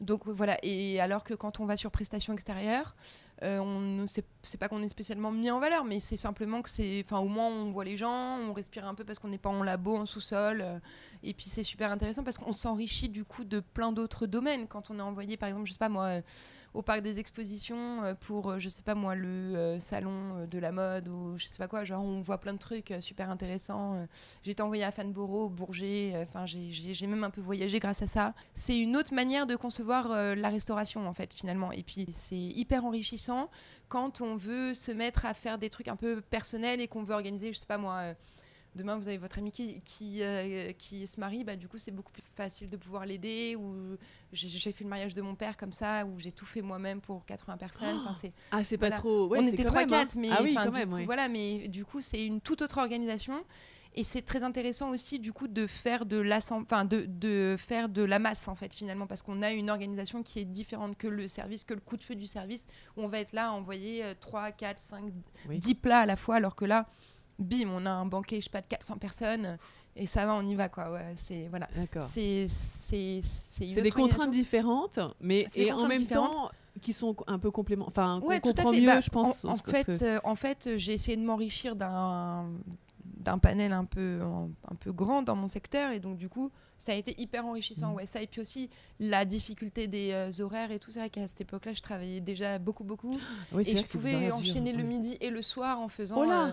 donc 0.00 0.26
voilà 0.26 0.58
et 0.62 1.00
alors 1.00 1.22
que 1.24 1.32
quand 1.34 1.60
on 1.60 1.64
va 1.66 1.76
sur 1.76 1.90
prestation 1.90 2.32
extérieure 2.32 2.94
euh, 3.42 3.58
on 3.58 4.06
c'est 4.06 4.24
c'est 4.44 4.58
pas 4.58 4.68
qu'on 4.68 4.82
est 4.82 4.88
spécialement 4.88 5.32
mis 5.32 5.50
en 5.50 5.58
valeur 5.58 5.84
mais 5.84 5.98
c'est 5.98 6.16
simplement 6.16 6.62
que 6.62 6.68
c'est 6.68 7.02
enfin 7.04 7.18
au 7.18 7.28
moins 7.28 7.48
on 7.48 7.72
voit 7.72 7.84
les 7.84 7.96
gens 7.96 8.38
on 8.38 8.52
respire 8.52 8.86
un 8.86 8.94
peu 8.94 9.04
parce 9.04 9.18
qu'on 9.18 9.28
n'est 9.28 9.38
pas 9.38 9.50
en 9.50 9.62
labo 9.62 9.96
en 9.96 10.06
sous-sol 10.06 10.60
euh, 10.62 10.78
et 11.22 11.34
puis 11.34 11.46
c'est 11.46 11.62
super 11.62 11.90
intéressant 11.90 12.22
parce 12.22 12.38
qu'on 12.38 12.52
s'enrichit 12.52 13.08
du 13.08 13.24
coup 13.24 13.44
de 13.44 13.60
plein 13.60 13.92
d'autres 13.92 14.26
domaines. 14.26 14.66
Quand 14.68 14.90
on 14.90 14.98
est 14.98 15.02
envoyé 15.02 15.36
par 15.36 15.48
exemple 15.48 15.66
je 15.66 15.72
sais 15.72 15.78
pas 15.78 15.88
moi 15.88 16.20
au 16.74 16.82
parc 16.82 17.02
des 17.02 17.18
expositions 17.18 18.02
euh, 18.02 18.14
pour 18.14 18.50
euh, 18.50 18.58
je 18.58 18.68
sais 18.68 18.82
pas 18.82 18.94
moi 18.94 19.14
le 19.14 19.28
euh, 19.28 19.78
salon 19.78 20.46
de 20.50 20.58
la 20.58 20.72
mode 20.72 21.08
ou 21.08 21.36
je 21.36 21.46
sais 21.46 21.58
pas 21.58 21.68
quoi. 21.68 21.84
Genre 21.84 22.02
on 22.02 22.20
voit 22.20 22.38
plein 22.38 22.52
de 22.54 22.58
trucs 22.58 22.92
super 23.00 23.30
intéressants 23.30 24.06
j'ai 24.42 24.52
été 24.52 24.62
envoyée 24.62 24.84
à 24.84 24.90
Fanboro 24.90 25.48
Bourget 25.50 26.14
enfin 26.28 26.46
j'ai- 26.46 27.06
même 27.06 27.24
un 27.24 27.30
peu 27.30 27.40
voyagé 27.40 27.78
grâce 27.78 28.02
à 28.02 28.06
ça. 28.06 28.34
C'est 28.54 28.78
une 28.78 28.96
autre 28.96 29.12
manière 29.14 29.46
de 29.46 29.56
concevoir 29.56 30.08
la 30.34 30.48
restauration 30.48 31.06
en 31.06 31.12
fait 31.14 31.34
finalement. 31.34 31.72
Et 31.72 31.82
puis 31.82 32.06
c'est 32.12 32.36
hyper 32.36 32.84
enrichissant 32.84 33.50
quand 33.88 34.20
on 34.20 34.36
veut 34.36 34.72
se 34.74 34.92
mettre 34.92 35.26
à 35.26 35.34
faire 35.34 35.58
des 35.58 35.68
trucs 35.68 35.88
un 35.88 35.96
peu 35.96 36.20
personnels 36.22 36.80
et 36.80 36.88
qu'on 36.88 37.02
veut 37.02 37.14
organiser 37.14 37.52
je 37.52 37.58
sais 37.58 37.66
pas 37.66 37.78
moi 37.78 38.14
Demain, 38.74 38.96
vous 38.96 39.06
avez 39.08 39.18
votre 39.18 39.38
ami 39.38 39.52
qui, 39.52 39.82
qui, 39.82 40.22
euh, 40.22 40.72
qui 40.72 41.06
se 41.06 41.20
marie, 41.20 41.44
bah, 41.44 41.56
du 41.56 41.68
coup, 41.68 41.76
c'est 41.76 41.90
beaucoup 41.90 42.10
plus 42.10 42.22
facile 42.34 42.70
de 42.70 42.76
pouvoir 42.78 43.04
l'aider. 43.04 43.54
Ou 43.54 43.96
j'ai 44.32 44.72
fait 44.72 44.84
le 44.84 44.88
mariage 44.88 45.12
de 45.14 45.20
mon 45.20 45.34
père 45.34 45.56
comme 45.58 45.74
ça, 45.74 46.06
où 46.06 46.18
j'ai 46.18 46.32
tout 46.32 46.46
fait 46.46 46.62
moi-même 46.62 47.00
pour 47.02 47.24
80 47.26 47.58
personnes. 47.58 47.98
Enfin, 48.00 48.14
c'est 48.14 48.32
Ah, 48.50 48.64
c'est 48.64 48.78
pas 48.78 48.90
trop. 48.90 49.28
ouais, 49.28 49.40
on 49.42 49.46
était 49.46 49.64
quand 49.64 49.74
même, 49.74 49.88
3-4, 49.88 49.92
hein. 49.94 50.08
mais, 50.16 50.28
ah 50.30 50.42
oui, 50.42 50.56
du 50.56 50.70
même, 50.70 50.88
coup, 50.88 50.94
ouais. 50.96 51.04
voilà, 51.04 51.28
mais 51.28 51.68
du 51.68 51.84
coup, 51.84 52.00
c'est 52.00 52.24
une 52.24 52.40
toute 52.40 52.62
autre 52.62 52.78
organisation. 52.78 53.44
Et 53.94 54.04
c'est 54.04 54.22
très 54.22 54.42
intéressant 54.42 54.88
aussi, 54.88 55.18
du 55.18 55.34
coup, 55.34 55.48
de 55.48 55.66
faire 55.66 56.06
de, 56.06 56.16
l'assem- 56.16 56.62
enfin, 56.62 56.86
de, 56.86 57.04
de 57.06 57.56
faire 57.58 57.90
de 57.90 58.00
la 58.02 58.18
masse, 58.18 58.48
en 58.48 58.54
fait, 58.54 58.74
finalement, 58.74 59.06
parce 59.06 59.20
qu'on 59.20 59.42
a 59.42 59.52
une 59.52 59.68
organisation 59.68 60.22
qui 60.22 60.38
est 60.38 60.46
différente 60.46 60.96
que 60.96 61.08
le 61.08 61.28
service, 61.28 61.64
que 61.64 61.74
le 61.74 61.80
coup 61.80 61.98
de 61.98 62.02
feu 62.02 62.14
du 62.14 62.26
service, 62.26 62.66
où 62.96 63.02
on 63.02 63.08
va 63.08 63.18
être 63.18 63.34
là 63.34 63.48
à 63.48 63.52
envoyer 63.52 64.02
euh, 64.02 64.14
3, 64.18 64.50
4, 64.52 64.80
5, 64.80 65.04
Oui. 65.46 65.58
10 65.58 65.74
plats 65.74 65.98
à 66.00 66.06
la 66.06 66.16
fois, 66.16 66.36
alors 66.36 66.56
que 66.56 66.64
là, 66.64 66.88
bim, 67.42 67.68
on 67.70 67.84
a 67.86 67.90
un 67.90 68.06
banquet, 68.06 68.36
je 68.36 68.44
sais 68.44 68.50
pas, 68.50 68.60
de 68.62 68.66
400 68.66 68.96
personnes, 68.98 69.58
et 69.96 70.06
ça 70.06 70.24
va, 70.26 70.34
on 70.34 70.46
y 70.46 70.54
va, 70.54 70.68
quoi. 70.68 70.90
Ouais, 70.92 71.14
c'est, 71.16 71.48
voilà. 71.48 71.68
C'est, 72.00 72.46
c'est, 72.48 73.20
des 73.60 73.90
contraintes 73.90 74.30
différentes, 74.30 74.98
mais 75.20 75.46
et 75.56 75.72
en 75.72 75.86
même 75.86 76.06
temps 76.06 76.50
qui 76.80 76.92
sont 76.94 77.14
un 77.26 77.38
peu 77.38 77.50
complémentaires. 77.50 78.04
Enfin, 78.04 78.20
Ouais, 78.26 78.40
comprend 78.40 78.72
mieux, 78.72 78.86
Bah, 78.86 79.00
je 79.00 79.10
pense. 79.10 79.44
En, 79.44 79.56
fait, 79.56 79.84
que- 79.84 80.04
euh, 80.04 80.20
en 80.24 80.34
fait, 80.34 80.66
euh, 80.66 80.78
j'ai 80.78 80.94
essayé 80.94 81.16
de 81.18 81.22
m'enrichir 81.22 81.76
d'un 81.76 82.48
d'un 83.04 83.38
panel 83.38 83.72
un 83.72 83.84
peu 83.84 84.20
un 84.22 84.74
peu 84.74 84.90
grand 84.92 85.22
dans 85.22 85.36
mon 85.36 85.46
secteur 85.46 85.92
et 85.92 86.00
donc 86.00 86.16
du 86.16 86.28
coup 86.28 86.50
ça 86.76 86.90
a 86.90 86.94
été 86.96 87.14
hyper 87.20 87.46
enrichissant 87.46 87.90
Mhm. 87.90 87.94
ouais 87.96 88.06
ça 88.06 88.20
et 88.20 88.26
puis 88.26 88.40
aussi 88.40 88.68
la 88.98 89.24
difficulté 89.24 89.86
des 89.86 90.10
euh, 90.12 90.42
horaires 90.42 90.72
et 90.72 90.80
tout 90.80 90.90
c'est 90.90 90.98
vrai 90.98 91.10
qu'à 91.10 91.28
cette 91.28 91.40
époque-là 91.42 91.72
je 91.72 91.82
travaillais 91.82 92.20
déjà 92.20 92.58
beaucoup 92.58 92.82
beaucoup 92.82 93.18
Oui, 93.52 93.62
et 93.66 93.76
je 93.76 93.86
pouvais 93.86 94.32
enchaîner 94.32 94.72
le 94.72 94.78
ouais. 94.78 94.88
midi 94.88 95.16
et 95.20 95.30
le 95.30 95.40
soir 95.42 95.78
en 95.78 95.88
faisant 95.88 96.20
Oh 96.20 96.24
là 96.24 96.46
euh, 96.48 96.52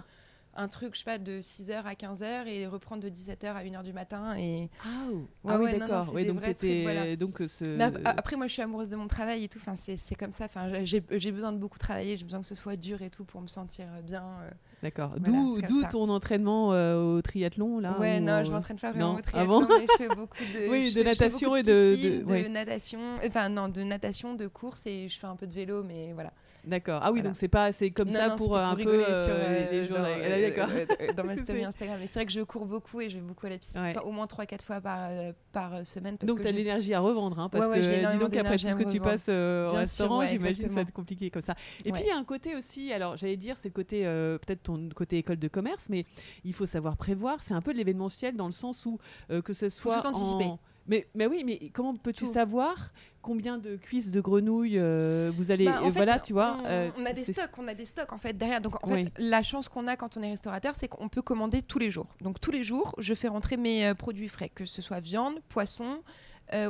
un 0.61 0.67
truc 0.67 0.93
je 0.93 0.99
sais 0.99 1.05
pas 1.05 1.17
de 1.17 1.39
6h 1.39 1.83
à 1.83 1.93
15h 1.93 2.47
et 2.47 2.67
reprendre 2.67 3.01
de 3.03 3.09
17h 3.09 3.45
à 3.53 3.63
1h 3.63 3.83
du 3.83 3.93
matin 3.93 4.35
et 4.37 4.69
Ah, 4.83 4.87
Ouais, 5.11 5.53
ah 5.53 5.57
oui, 5.59 5.63
ouais, 5.65 5.79
d'accord. 5.79 6.13
des 6.13 6.25
donc 6.25 6.41
trucs, 6.41 6.81
voilà. 6.83 7.15
donc 7.15 7.41
euh, 7.41 7.47
ce. 7.47 7.63
mais 7.63 7.83
ap- 7.85 7.99
après, 8.05 8.35
moi, 8.35 8.47
je 8.47 8.53
suis 8.53 8.61
amoureuse 8.61 8.89
de 8.89 8.95
mon 8.95 9.07
travail 9.07 9.43
et 9.43 9.47
tout. 9.47 9.59
Enfin, 9.59 9.75
c'est 9.75 9.97
c'est 9.97 10.15
comme 10.15 10.31
ça. 10.31 10.45
Enfin, 10.45 10.69
j'ai 10.83 11.31
besoin 11.31 11.51
de 11.51 11.57
beaucoup 11.57 11.77
travailler. 11.79 12.17
J'ai 12.17 12.25
besoin 12.25 12.41
que 12.41 12.45
ce 12.47 12.55
soit 12.55 12.75
dur 12.75 13.01
et 13.01 13.09
tout 13.09 13.23
pour 13.25 13.41
me 13.41 13.47
sentir 13.47 13.85
bien. 14.03 14.23
euh. 14.43 14.49
D'accord. 14.83 15.13
Voilà, 15.19 15.67
D'où 15.67 15.83
ton 15.89 16.07
entraînement 16.09 16.73
euh, 16.73 17.17
au 17.17 17.21
triathlon 17.21 17.79
là 17.79 17.97
Ouais, 17.99 18.19
ou, 18.19 18.23
non, 18.23 18.31
euh, 18.31 18.43
je 18.45 18.51
m'entraîne 18.51 18.77
pas 18.79 18.91
vraiment 18.91 19.13
non. 19.13 19.15
au 19.15 19.19
Ah 19.19 19.21
triathlon, 19.23 19.59
bon 19.61 19.67
mais 19.67 19.85
je 19.89 19.97
fais 19.97 20.07
beaucoup 20.15 20.37
de, 20.37 20.69
Oui, 20.71 20.93
de 20.93 21.03
natation 21.03 21.55
et 21.57 21.63
de- 21.63 21.93
piscine, 21.95 22.19
de- 22.23 22.25
ouais. 22.31 22.47
natation, 22.49 22.99
enfin 23.27 23.49
non, 23.49 23.67
de 23.67 23.81
natation, 23.83 24.35
de 24.35 24.47
course 24.47 24.85
et 24.87 25.09
je 25.09 25.19
fais 25.19 25.27
un 25.27 25.35
peu 25.35 25.47
de 25.47 25.53
vélo, 25.53 25.83
mais 25.83 26.13
voilà. 26.13 26.31
D'accord. 26.65 26.99
Ah 27.03 27.11
oui, 27.11 27.19
Voilà. 27.19 27.29
donc 27.29 27.37
c'est 27.37 27.47
pas 27.47 27.71
c'est 27.71 27.89
comme 27.91 28.09
Non, 28.09 28.13
ça 28.15 28.27
non, 28.29 28.35
pour 28.37 28.55
euh, 28.55 28.59
un 28.61 28.73
rigoler 28.73 28.97
peu 28.97 29.11
euh, 29.11 29.23
sur, 29.23 29.33
les- 29.33 29.77
les 29.77 29.83
euh, 29.83 29.87
jours. 29.87 29.97
dans, 29.97 30.03
euh, 30.05 30.41
D'accord. 30.49 30.69
euh, 30.71 30.85
euh, 31.01 31.13
dans 31.13 31.23
ma 31.23 31.37
story 31.37 31.63
Instagram. 31.63 31.97
Mais 31.99 32.07
c'est 32.07 32.13
vrai 32.19 32.25
que 32.25 32.31
je 32.31 32.41
cours 32.41 32.65
beaucoup 32.65 33.01
et 33.01 33.09
je 33.09 33.17
vais 33.17 33.23
beaucoup 33.23 33.45
à 33.45 33.49
la 33.49 33.57
piscine, 33.57 33.79
Ouais. 33.81 33.93
Enfin, 33.95 34.01
au 34.05 34.11
moins 34.11 34.25
3-4 34.25 34.61
fois 34.61 34.81
par, 34.81 35.09
euh, 35.09 35.31
par 35.53 35.73
euh, 35.75 35.83
semaine. 35.83 36.17
Parce 36.17 36.27
Donc 36.27 36.41
tu 36.41 36.47
as 36.47 36.51
l'énergie 36.51 36.93
à 36.93 36.99
revendre, 36.99 37.39
hein, 37.39 37.49
parce 37.49 37.65
Ouais, 37.65 37.71
ouais, 37.77 37.81
j'ai 37.81 38.01
que 38.01 38.11
dis 38.13 38.19
donc 38.19 38.35
après 38.35 38.57
tout 38.57 38.67
ce 38.67 38.73
que 38.75 38.91
tu 38.91 38.99
passes 38.99 39.25
euh, 39.29 39.69
au 39.69 39.73
restaurant, 39.73 40.19
ouais, 40.19 40.27
j'imagine 40.29 40.63
que 40.65 40.69
ça 40.69 40.75
va 40.75 40.81
être 40.81 40.91
compliqué 40.93 41.29
comme 41.31 41.41
ça. 41.41 41.55
Et 41.85 41.91
puis 41.91 42.01
il 42.03 42.07
y 42.07 42.11
a 42.11 42.17
un 42.17 42.23
côté 42.23 42.55
aussi, 42.55 42.91
alors 42.93 43.15
j'allais 43.17 43.37
dire 43.37 43.55
c'est 43.57 43.69
le 43.69 43.73
côté 43.73 44.05
euh, 44.05 44.37
peut-être 44.37 44.63
ton 44.63 44.89
côté 44.95 45.17
école 45.17 45.37
de 45.39 45.47
commerce, 45.47 45.87
mais 45.89 46.05
il 46.43 46.53
faut 46.53 46.65
savoir 46.65 46.97
prévoir. 46.97 47.41
C'est 47.41 47.53
un 47.53 47.61
peu 47.61 47.73
de 47.73 47.77
l'événementiel 47.77 48.35
dans 48.35 48.45
le 48.47 48.51
sens 48.51 48.85
où 48.85 48.99
euh, 49.31 49.41
que 49.41 49.53
ce 49.53 49.69
soit 49.69 50.01
tout 50.01 50.07
anticiper. 50.07 50.49
Mais, 50.89 51.07
mais 51.15 51.27
oui, 51.27 51.43
mais 51.45 51.69
comment 51.71 51.95
peux-tu 51.95 52.25
savoir 52.25 52.91
combien 53.21 53.57
de 53.57 53.75
cuisses 53.75 54.11
de 54.11 54.21
grenouilles 54.21 54.79
euh, 54.79 55.31
vous 55.35 55.51
allez 55.51 55.65
Bah, 55.65 55.81
en 55.81 55.87
euh, 55.87 55.91
fait, 55.91 55.97
voilà, 55.97 56.19
tu 56.19 56.33
vois 56.33 56.57
on, 56.63 56.65
euh, 56.65 56.89
on 56.97 57.05
a 57.05 57.13
des 57.13 57.25
stocks, 57.25 57.51
on 57.57 57.67
a 57.67 57.73
des 57.73 57.85
stocks 57.85 58.11
en 58.11 58.17
fait 58.17 58.33
derrière. 58.37 58.59
Donc 58.59 58.75
en 58.83 58.91
Oui. 58.91 59.05
fait, 59.05 59.13
la 59.17 59.41
chance 59.41 59.69
qu'on 59.69 59.87
a 59.87 59.95
quand 59.95 60.17
on 60.17 60.23
est 60.23 60.29
restaurateur, 60.29 60.75
c'est 60.75 60.87
qu'on 60.87 61.07
peut 61.07 61.21
commander 61.21 61.61
tous 61.61 61.79
les 61.79 61.91
jours. 61.91 62.15
Donc 62.21 62.39
tous 62.41 62.51
les 62.51 62.63
jours, 62.63 62.95
je 62.97 63.13
fais 63.13 63.27
rentrer 63.27 63.55
mes 63.57 63.85
euh, 63.85 63.93
produits 63.93 64.29
frais, 64.29 64.49
que 64.49 64.65
ce 64.65 64.81
soit 64.81 64.99
viande, 64.99 65.39
poisson, 65.47 66.01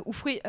ou 0.04 0.12
fruits, 0.12 0.40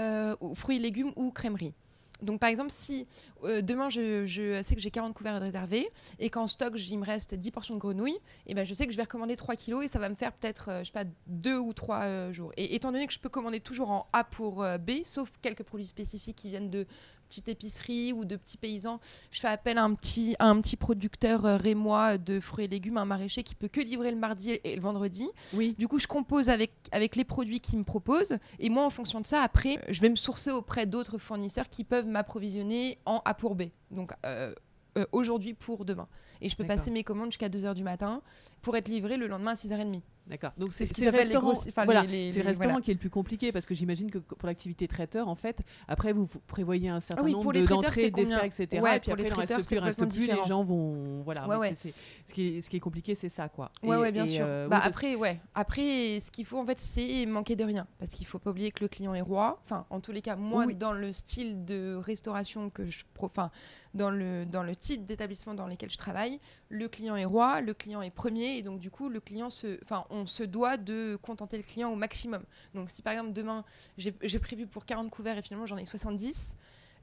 ou 0.42 0.56
fruits 0.56 0.76
et 0.76 0.80
légumes 0.80 1.14
ou 1.16 1.32
crèmerie. 1.32 1.74
Donc 2.22 2.40
par 2.40 2.50
exemple, 2.50 2.72
si 2.72 3.08
euh, 3.44 3.62
demain 3.62 3.90
je, 3.90 4.62
sais 4.64 4.76
que 4.76 4.82
j'ai 4.82 4.92
40 4.92 5.14
couverts 5.14 5.40
réservés 5.40 5.90
et 6.20 6.30
qu'en 6.30 6.48
stock 6.48 6.74
il 6.78 7.00
me 7.00 7.06
reste 7.06 7.34
10 7.34 7.52
portions 7.52 7.76
de 7.76 7.80
grenouilles, 7.80 8.20
et 8.48 8.54
ben 8.54 8.66
je 8.66 8.74
sais 8.74 8.86
que 8.86 8.92
je 8.92 8.98
vais 8.98 9.04
recommander 9.04 9.36
3 9.36 9.56
kilos 9.56 9.84
et 9.84 9.88
ça 9.88 10.00
va 10.00 10.10
me 10.10 10.16
faire 10.16 10.32
peut-être 10.34 10.70
euh, 10.70 10.80
je 10.80 10.86
sais 10.86 10.92
pas 10.92 11.06
2 11.28 11.58
ou 11.58 11.74
3 11.74 12.32
jours. 12.32 12.52
Et 12.58 12.76
étant 12.76 12.92
donné 12.92 13.08
que 13.08 13.14
je 13.14 13.20
peux 13.20 13.30
commander 13.30 13.60
toujours 13.60 13.92
en 13.92 14.08
A 14.14 14.24
pour 14.24 14.64
euh, 14.64 14.78
B, 14.78 15.04
sauf 15.04 15.32
quelques 15.42 15.64
produits 15.64 15.88
spécifiques 15.88 16.36
qui 16.36 16.50
viennent 16.50 16.70
de 16.70 16.86
petites 17.32 17.48
épiceries 17.48 18.12
ou 18.12 18.26
de 18.26 18.36
petits 18.36 18.58
paysans, 18.58 19.00
je 19.32 19.40
fais 19.40 19.48
appel 19.48 19.78
à 19.78 19.84
un 19.84 19.94
petit, 19.94 20.36
à 20.40 20.50
un 20.50 20.60
petit 20.60 20.76
producteur 20.76 21.46
euh, 21.46 21.56
rémois 21.56 22.18
de 22.18 22.42
fruits 22.42 22.66
et 22.66 22.68
légumes, 22.68 22.98
un 22.98 23.06
maraîcher 23.06 23.44
qui 23.44 23.56
peut 23.56 23.70
que 23.70 23.80
livrer 23.80 24.12
le 24.12 24.18
mardi 24.18 24.52
et 24.52 24.76
le 24.76 24.82
vendredi. 24.82 25.30
Oui. 25.54 25.76
Du 25.80 25.88
coup, 25.88 25.98
je 25.98 26.08
compose 26.08 26.50
avec, 26.50 26.74
avec 26.92 27.16
les 27.16 27.24
produits 27.24 27.62
qu'il 27.62 27.80
me 27.80 27.86
propose. 27.86 28.38
Et 28.60 28.70
moi, 28.70 28.86
en 28.86 28.90
fonction 28.90 29.22
de 29.22 29.28
ça, 29.28 29.42
après, 29.42 29.82
je 29.88 30.02
vais 30.02 30.10
me 30.10 30.18
sourcer 30.18 30.52
auprès 30.52 30.86
d'autres 30.86 31.18
fournisseurs 31.20 31.70
qui 31.70 31.86
peuvent 31.86 32.08
m'approvisionner 32.08 32.98
en 33.06 33.22
A 33.24 33.34
pour 33.34 33.56
B. 33.56 33.64
Donc, 33.92 34.12
euh, 34.26 34.54
euh, 34.98 35.06
aujourd'hui 35.12 35.54
pour 35.54 35.86
demain. 35.86 36.08
Et 36.44 36.50
je 36.50 36.56
peux 36.56 36.66
passer 36.66 36.90
mes 36.90 37.04
commandes 37.04 37.28
jusqu'à 37.32 37.50
2h 37.50 37.76
du 37.76 37.84
matin 37.84 38.22
pour 38.64 38.76
être 38.76 38.88
livré 38.90 39.16
le 39.18 39.28
lendemain 39.28 39.52
à 39.52 39.56
6h30. 39.56 40.02
D'accord. 40.28 40.52
Donc 40.58 40.72
C'est 40.72 40.86
ce 40.86 40.90
c'est 40.90 40.94
qu'ils 40.96 41.04
le 41.04 41.10
appellent 41.10 41.30
les 41.30 41.36
enfin, 41.38 41.84
voilà, 41.86 42.04
les- 42.04 42.32
le 42.32 42.42
restaurant 42.44 42.70
voilà. 42.72 42.82
qui 42.84 42.92
est 42.92 42.94
le 42.94 43.00
plus 43.00 43.10
compliqué 43.10 43.52
parce 43.52 43.66
que 43.66 43.74
j'imagine 43.76 44.10
que 44.10 44.18
pour 44.20 44.48
l'activité 44.48 44.88
traiteur, 44.88 45.28
en 45.28 45.36
fait, 45.36 45.58
après 45.88 46.14
vous, 46.14 46.28
prévoyez 46.48 46.90
un 46.90 47.00
certain 47.00 47.22
Ah 47.22 47.26
oui, 47.26 47.32
nombre 47.34 47.44
pour 47.44 47.52
les 47.52 47.62
de- 47.62 47.66
traiteurs, 47.66 47.82
d'entrées, 47.84 48.02
c'est 48.02 48.12
desserts, 48.12 48.44
etc. 48.44 48.82
Ouais, 48.82 48.98
et 48.98 49.00
puis 49.00 49.10
pour 49.10 49.18
les 49.18 49.26
après, 49.26 49.28
il 49.28 49.34
en 49.34 49.38
reste 49.38 49.54
plus, 49.70 49.76
il 49.76 49.80
reste 49.80 50.06
plus, 50.08 50.28
les 50.28 50.48
gens 50.48 50.64
vont. 50.64 51.22
Voilà. 51.24 51.48
Ouais, 51.48 51.58
ouais. 51.58 51.76
ce, 51.76 52.34
qui 52.34 52.48
est, 52.58 52.62
ce 52.62 52.70
qui 52.70 52.78
est 52.78 52.80
compliqué, 52.80 53.14
c'est 53.14 53.30
ça, 53.30 53.50
quoi. 53.50 53.72
Ouais, 53.84 53.98
Et- 53.98 54.00
ouais, 54.00 54.12
bien 54.12 54.26
et, 54.26 54.30
sûr. 54.30 54.46
euh, 54.48 54.68
bah, 54.68 54.78
oui, 54.82 54.88
après, 54.88 55.16
ouais. 55.16 55.40
Après, 55.54 56.20
ce 56.20 56.32
qu'il 56.32 56.46
faut, 56.46 56.58
en 56.60 56.66
fait, 56.66 56.80
c'est 56.80 57.26
manquer 57.26 57.56
de 57.56 57.64
rien. 57.64 57.86
Parce 58.00 58.12
qu'il 58.12 58.26
faut 58.26 58.40
pas 58.40 58.52
oublier 58.52 58.72
que 58.72 58.84
le 58.84 58.88
client 58.88 59.14
est 59.14 59.22
roi. 59.22 59.60
Enfin, 59.66 59.86
en 59.90 60.00
tous 60.00 60.12
les 60.12 60.22
cas, 60.22 60.36
moi, 60.36 60.66
Oui. 60.66 60.76
dans 60.76 60.94
le 60.94 61.12
style 61.12 61.66
de 61.66 61.96
restauration 61.96 62.70
que 62.70 62.86
je... 62.90 63.04
Enfin, 63.20 63.52
dans 63.94 64.10
le, 64.10 64.46
dans 64.46 64.64
le 64.64 64.76
type 64.76 65.06
d'établissement 65.06 65.54
dans 65.54 65.68
lequel 65.68 65.90
je 65.90 65.98
travaille, 65.98 66.40
le 66.70 66.88
client 66.88 67.16
est 67.16 67.26
roi, 67.26 67.62
le 67.62 67.74
client 67.74 68.02
est 68.02 68.10
premier. 68.10 68.58
Et 68.58 68.64
donc, 68.64 68.80
du 68.80 68.90
coup, 68.90 69.10
le 69.10 69.20
client 69.20 69.50
se... 69.50 69.80
On 70.10 70.26
se 70.26 70.44
doit 70.44 70.78
de 70.78 71.18
contenter 71.22 71.58
le 71.58 71.64
client 71.64 71.92
au 71.92 71.96
maximum. 71.96 72.44
Donc, 72.74 72.90
si 72.90 73.02
par 73.02 73.14
exemple, 73.14 73.34
demain, 73.34 73.64
j'ai 73.98 74.40
prévu 74.40 74.68
pour 74.68 74.86
40 74.86 75.10
couverts 75.10 75.38
et 75.38 75.42
finalement, 75.42 75.66
j'en 75.66 75.78
ai 75.78 75.86
70... 75.86 76.56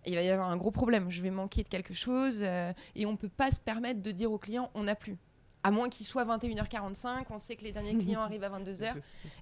Il 0.06 0.14
va 0.14 0.22
y 0.22 0.30
avoir 0.30 0.48
un 0.48 0.56
gros 0.56 0.70
problème. 0.70 1.10
Je 1.10 1.22
vais 1.22 1.30
manquer 1.30 1.64
de 1.64 1.68
quelque 1.68 1.92
chose 1.92 2.38
euh, 2.40 2.72
et 2.94 3.04
on 3.04 3.16
peut 3.16 3.28
pas 3.28 3.50
se 3.50 3.58
permettre 3.58 4.00
de 4.00 4.12
dire 4.12 4.30
au 4.30 4.38
client 4.38 4.70
on 4.74 4.84
n'a 4.84 4.94
plus. 4.94 5.18
À 5.64 5.70
moins 5.70 5.88
qu'il 5.88 6.06
soit 6.06 6.24
21h45, 6.24 7.24
on 7.30 7.38
sait 7.38 7.56
que 7.56 7.64
les 7.64 7.72
derniers 7.72 7.96
clients 7.98 8.20
arrivent 8.20 8.44
à 8.44 8.50
22h. 8.50 8.94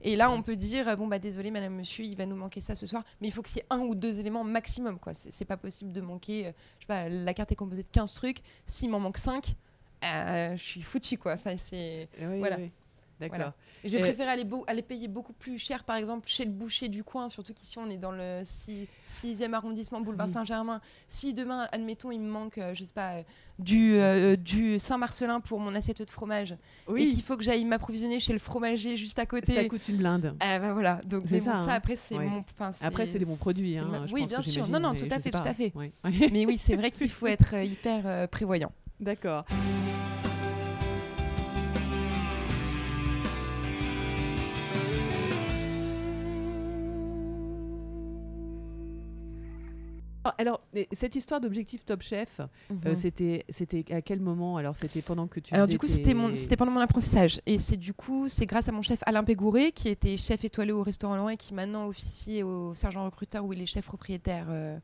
Et 0.02 0.16
là, 0.16 0.30
on 0.30 0.42
peut 0.42 0.56
dire 0.56 0.88
euh, 0.88 0.96
bon 0.96 1.06
bah 1.06 1.18
désolé 1.18 1.50
madame 1.50 1.74
monsieur, 1.74 2.04
il 2.04 2.16
va 2.16 2.24
nous 2.26 2.36
manquer 2.36 2.60
ça 2.60 2.74
ce 2.74 2.86
soir, 2.86 3.04
mais 3.20 3.28
il 3.28 3.30
faut 3.32 3.42
qu'il 3.42 3.58
y 3.58 3.60
ait 3.60 3.66
un 3.70 3.80
ou 3.80 3.94
deux 3.94 4.18
éléments 4.18 4.44
maximum 4.44 4.98
quoi. 4.98 5.12
C'est 5.14 5.44
pas 5.44 5.56
possible 5.56 5.92
de 5.92 6.00
manquer 6.00 6.46
euh, 6.46 6.52
je 6.78 6.84
sais 6.84 6.86
pas 6.86 7.08
la 7.08 7.34
carte 7.34 7.52
est 7.52 7.56
composée 7.56 7.82
de 7.82 7.88
15 7.92 8.12
trucs, 8.14 8.38
s'il 8.64 8.90
m'en 8.90 9.00
manque 9.00 9.18
5, 9.18 9.54
je 10.02 10.54
suis 10.56 10.82
foutu 10.82 11.18
quoi. 11.18 11.34
Enfin 11.34 11.56
c'est 11.58 12.08
Oui, 12.20 12.38
voilà. 12.38 12.56
oui. 12.58 12.70
D'accord. 13.18 13.36
Voilà. 13.38 13.54
je 13.84 13.90
vais 13.90 13.98
Et- 13.98 14.00
préférer 14.02 14.28
aller, 14.30 14.44
aller 14.66 14.82
payer 14.82 15.08
beaucoup 15.08 15.32
plus 15.32 15.58
cher 15.58 15.84
par 15.84 15.96
exemple 15.96 16.28
chez 16.28 16.44
le 16.44 16.50
boucher 16.50 16.88
du 16.88 17.02
coin, 17.02 17.28
surtout 17.30 17.54
qu'ici 17.54 17.78
on 17.78 17.88
est 17.88 17.96
dans 17.96 18.12
le 18.12 18.42
6e 18.44 19.54
arrondissement 19.54 20.00
boulevard 20.02 20.26
Oui. 20.26 20.32
Saint-Germain. 20.34 20.80
Si 21.08 21.32
demain 21.32 21.66
admettons 21.72 22.10
il 22.10 22.20
me 22.20 22.28
manque 22.30 22.58
euh, 22.58 22.74
je 22.74 22.84
sais 22.84 22.92
pas 22.92 23.14
euh, 23.14 23.22
du 23.58 23.94
euh, 23.94 24.36
du 24.36 24.78
Saint-Marcelin 24.78 25.40
pour 25.40 25.60
mon 25.60 25.74
assiette 25.74 26.02
de 26.02 26.10
fromage 26.10 26.52
et 26.52 26.56
Oui, 26.92 27.08
qu'il 27.08 27.22
faut 27.22 27.36
que 27.38 27.42
j'aille 27.42 27.64
m'approvisionner 27.64 28.20
chez 28.20 28.34
le 28.34 28.38
fromager 28.38 28.96
juste 28.96 29.18
à 29.18 29.24
côté. 29.24 29.54
ça 29.54 29.64
coûte 29.64 29.88
une 29.88 29.96
blinde. 29.96 30.34
Ah 30.40 30.58
bah 30.58 30.72
voilà, 30.74 31.00
donc 31.06 31.24
mais 31.30 31.38
bon, 31.38 31.44
ça, 31.46 31.52
ça, 31.52 31.58
hein. 31.60 31.68
après 31.68 31.96
c'est 31.96 32.16
Ouais. 32.18 32.26
mon 32.26 32.44
Après, 32.82 33.06
c'est 33.06 33.18
des 33.18 33.24
bons 33.24 33.36
produits. 33.36 33.78
Hein, 33.78 33.88
ma- 33.90 34.04
Oui, 34.12 34.26
bien 34.26 34.42
sûr. 34.42 34.68
Non 34.68 34.78
non, 34.80 34.94
tout 34.94 35.08
à 35.10 35.20
fait, 35.20 35.30
tout 35.30 35.38
à 35.38 35.54
fait. 35.54 35.72
Ouais. 35.74 35.92
Mais 36.32 36.44
oui, 36.46 36.58
c'est 36.58 36.76
vrai 36.76 36.90
qu'il 36.90 37.08
faut 37.08 37.26
être 37.26 37.54
euh, 37.54 37.64
hyper 37.64 38.06
euh, 38.06 38.26
prévoyant. 38.26 38.72
D'accord. 39.00 39.44
Alors, 50.38 50.60
et 50.74 50.88
cette 50.92 51.14
histoire 51.16 51.40
d'objectif 51.40 51.84
Top 51.84 52.02
Chef, 52.02 52.40
euh, 52.86 52.94
c'était 52.94 53.44
c'était 53.48 53.84
à 53.92 54.02
quel 54.02 54.20
moment 54.20 54.56
Alors, 54.56 54.76
c'était 54.76 55.02
pendant 55.02 55.26
que 55.26 55.40
tu 55.40 55.54
Alors 55.54 55.66
du 55.68 55.78
coup, 55.78 55.86
tes- 55.86 55.92
c'était 55.92 56.14
mon 56.14 56.34
c'était 56.34 56.56
pendant 56.56 56.72
mon 56.72 56.80
apprentissage 56.80 57.40
et 57.46 57.58
c'est 57.58 57.76
du 57.76 57.92
coup, 57.94 58.28
c'est 58.28 58.46
grâce 58.46 58.68
à 58.68 58.72
mon 58.72 58.82
chef 58.82 59.00
Alain 59.06 59.24
Pégouré 59.24 59.72
qui 59.72 59.88
était 59.88 60.16
chef 60.16 60.44
étoilé 60.44 60.72
au 60.72 60.82
restaurant 60.82 61.16
Laurent 61.16 61.28
et 61.30 61.36
qui 61.36 61.54
maintenant 61.54 61.86
officie 61.88 62.42
au 62.42 62.74
sergent 62.74 63.04
recruteur 63.04 63.44
où 63.44 63.52
il 63.52 63.60
est 63.62 63.66
chef 63.66 63.84
propriétaire 63.86 64.46
euh, 64.50 64.78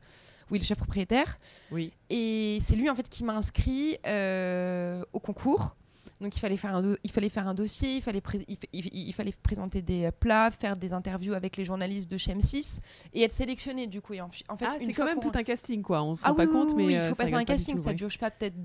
où 0.51 0.55
il 0.55 0.61
est 0.61 0.65
chef 0.65 0.77
propriétaire 0.77 1.39
Oui. 1.71 1.91
et 2.09 2.59
c'est 2.61 2.75
lui 2.75 2.89
en 2.89 2.95
fait 2.95 3.07
qui 3.09 3.23
m'a 3.23 3.35
inscrit 3.35 3.97
euh, 4.05 5.03
au 5.13 5.19
concours. 5.19 5.75
Donc 6.23 6.35
il 6.35 6.39
fallait 6.39 6.57
faire 6.57 6.75
un 6.75 6.95
il 7.03 7.11
fallait 7.11 7.29
faire 7.29 7.47
un 7.47 7.53
dossier, 7.53 7.97
il 7.97 8.01
fallait 8.01 8.21
il, 8.47 8.55
fa- 8.55 8.67
il- 8.73 9.07
il 9.09 9.13
fallait 9.13 9.33
présenter 9.43 9.81
des 9.81 10.09
plats, 10.19 10.49
faire 10.51 10.75
des 10.77 10.93
interviews 10.93 11.33
avec 11.33 11.57
les 11.57 11.65
journalistes 11.65 12.09
de 12.09 12.17
chez 12.17 12.33
M6 12.33 12.79
et 13.13 13.23
être 13.23 13.33
sélectionné 13.33 13.87
du 13.87 14.01
coup. 14.01 14.13
Et 14.13 14.21
en, 14.21 14.29
fait, 14.29 14.41
Ah, 14.65 14.75
c'est 14.79 14.93
quand 14.93 15.05
même 15.05 15.19
tout 15.19 15.31
un 15.35 15.43
casting, 15.43 15.81
quoi. 15.83 16.01
On 16.01 16.15
se 16.15 16.21
ah 16.25 16.29
rend 16.29 16.35
pas 16.35 16.45
oui, 16.45 16.51
compte, 16.51 16.69
oui, 16.69 16.75
mais 16.77 16.85
oui, 16.85 16.95
euh, 16.95 17.05
il 17.05 17.09
faut 17.09 17.15
passer 17.15 17.33
un 17.33 17.43
casting, 17.43 17.75
tout, 17.75 17.83
ça 17.83 17.89
ouais. 17.89 17.95
dure, 17.95 18.07
je 18.09 18.13
sais 18.13 18.19
pas, 18.19 18.31
peut-être 18.31 18.55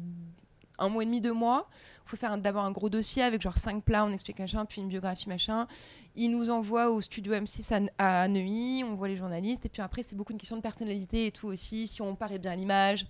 un 0.80 0.88
mois 0.88 1.02
et 1.02 1.06
demi, 1.06 1.20
deux 1.20 1.32
mois. 1.32 1.68
Il 2.06 2.10
faut 2.10 2.16
faire 2.16 2.38
d'abord 2.38 2.64
un 2.64 2.70
gros 2.70 2.88
dossier 2.88 3.22
avec 3.24 3.42
genre 3.42 3.58
cinq 3.58 3.82
plats, 3.82 4.04
on 4.04 4.12
explique 4.12 4.38
machin, 4.38 4.64
puis 4.64 4.80
une 4.80 4.88
biographie 4.88 5.28
machin. 5.28 5.66
Il 6.14 6.30
nous 6.30 6.50
envoie 6.50 6.90
au 6.90 7.00
studio 7.00 7.34
M6 7.34 7.90
à, 7.98 8.22
à 8.22 8.28
Neuilly, 8.28 8.84
on 8.84 8.94
voit 8.94 9.08
les 9.08 9.16
journalistes, 9.16 9.66
et 9.66 9.68
puis 9.68 9.82
après, 9.82 10.04
c'est 10.04 10.14
beaucoup 10.14 10.32
une 10.32 10.38
question 10.38 10.56
de 10.56 10.62
personnalité 10.62 11.26
et 11.26 11.32
tout 11.32 11.48
aussi, 11.48 11.88
si 11.88 12.00
on 12.02 12.14
paraît 12.14 12.38
bien 12.38 12.52
à 12.52 12.56
l'image. 12.56 13.06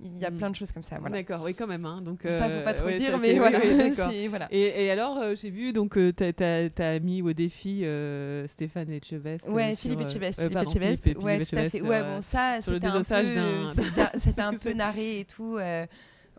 Il 0.00 0.18
y 0.18 0.24
a 0.24 0.30
Mm. 0.30 0.36
plein 0.38 0.50
de 0.50 0.56
choses 0.56 0.72
comme 0.72 0.82
ça. 0.82 0.98
Voilà. 0.98 1.16
D'accord, 1.18 1.42
oui, 1.44 1.54
quand 1.54 1.66
même. 1.68 1.86
Hein. 1.86 2.02
Donc, 2.02 2.22
Ça, 2.22 2.28
euh, 2.46 2.58
faut 2.58 2.64
pas 2.64 2.74
trop 2.74 2.86
ouais, 2.86 2.98
dire, 2.98 3.12
ça, 3.12 3.18
mais 3.18 3.32
oui, 3.32 3.38
voilà. 3.38 3.60
oui. 3.62 4.48
Et, 4.50 4.84
et 4.86 4.90
alors, 4.90 5.18
euh, 5.18 5.34
j'ai 5.36 5.50
vu, 5.50 5.72
donc, 5.72 5.96
euh, 5.96 6.12
t'as- 6.12 6.32
t'as 6.32 6.68
t'as 6.68 6.98
mis 6.98 7.22
au 7.22 7.32
défi 7.32 7.84
euh, 7.84 8.46
Stéphane 8.48 8.90
Etchebest. 8.90 9.46
euh, 9.48 9.52
Ouais, 9.52 9.70
sur, 9.76 9.82
Philippe 9.82 10.00
euh, 10.00 10.04
Etchebest. 10.08 10.38
euh, 10.40 10.42
Philippe 10.42 10.54
pardon, 10.54 10.70
Etchebest. 10.70 11.02
Philippe- 11.04 11.18
ouais, 11.22 11.34
Philippe 11.44 11.48
tout 11.50 11.56
à 11.56 11.70
fait. 11.70 11.80
Ouais, 11.82 12.00
euh, 12.02 12.16
bon, 12.16 12.20
ça, 12.22 12.58
c'était 12.60 12.86
un, 12.86 13.02
peu, 13.02 13.66
c'était- 14.18 14.40
un 14.42 14.54
peu 14.58 14.72
narré 14.72 15.20
et 15.20 15.24
tout. 15.24 15.56
euh, 15.58 15.86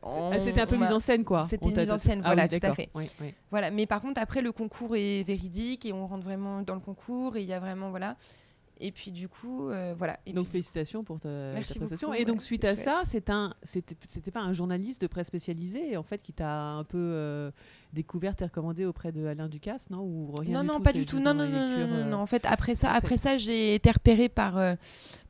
Ah, 0.04 0.32
c'était 0.44 0.62
un 0.62 0.68
peu 0.68 0.76
mise 0.78 0.92
en 0.92 1.00
scène, 1.00 1.24
quoi. 1.24 1.46
C'était 1.46 1.66
mise 1.66 1.90
en 1.90 1.98
scène, 1.98 2.22
Ah 2.24 2.28
voilà, 2.28 2.48
oui, 2.52 2.60
tout 2.60 2.68
à 2.68 2.74
fait. 2.74 2.90
Voilà, 3.50 3.72
mais 3.72 3.86
par 3.88 4.02
contre, 4.02 4.22
après, 4.22 4.42
le 4.42 4.52
concours 4.52 4.96
est 4.96 5.24
véridique 5.26 5.86
et 5.86 5.94
on 5.94 6.06
rentre 6.06 6.26
vraiment 6.26 6.62
dans 6.62 6.76
le 6.76 6.82
concours 6.82 7.38
et 7.38 7.42
il 7.42 7.48
y 7.48 7.54
a 7.54 7.60
vraiment, 7.60 7.90
voilà. 7.90 8.16
Et 8.80 8.92
puis, 8.92 9.12
du 9.12 9.30
coup, 9.30 9.70
euh, 9.70 9.94
voilà. 9.98 10.20
Et 10.26 10.34
Donc 10.34 10.46
puis, 10.46 10.54
félicitations 10.54 11.04
pour 11.04 11.20
ta, 11.20 11.30
Merci 11.54 11.74
ta 11.74 11.80
prestation. 11.80 12.08
beaucoup, 12.10 12.20
et 12.22 12.26
donc 12.26 12.38
ouais, 12.38 12.44
suite 12.44 12.66
à 12.66 12.76
chouette. 12.76 12.84
ça, 12.84 13.02
c'est 13.06 13.30
un, 13.30 13.54
c'était, 13.64 14.32
pas 14.32 14.42
un 14.42 14.54
journaliste 14.54 15.02
de 15.02 15.08
presse 15.08 15.28
spécialisé 15.28 15.96
en 15.98 16.04
fait 16.04 16.22
qui 16.22 16.34
t'a 16.34 16.72
un 16.72 16.84
peu 16.84 16.98
euh, 16.98 17.52
découvert 17.94 18.34
et 18.40 18.44
recommandé 18.44 18.86
auprès 18.86 19.12
de 19.12 19.26
Alain 19.26 19.48
Ducasse, 19.48 19.90
non? 19.90 20.02
Ou 20.02 20.34
rien 20.38 20.56
non, 20.56 20.62
du 20.62 20.68
non, 20.68 20.78
tout, 20.78 20.84
pas 20.84 20.94
du 20.94 21.06
tout. 21.06 21.20
Non, 21.20 21.34
non, 21.34 21.48
non, 21.48 21.66
lecture, 21.68 21.88
non, 21.88 21.98
non, 21.98 22.04
euh, 22.06 22.10
non. 22.10 22.18
En 22.18 22.26
fait, 22.26 22.46
après 22.46 22.76
ça, 22.76 22.92
après 22.92 23.18
ça, 23.18 23.38
j'ai 23.38 23.76
été 23.76 23.90
repérée 23.92 24.30
par 24.30 24.58
euh, 24.58 24.76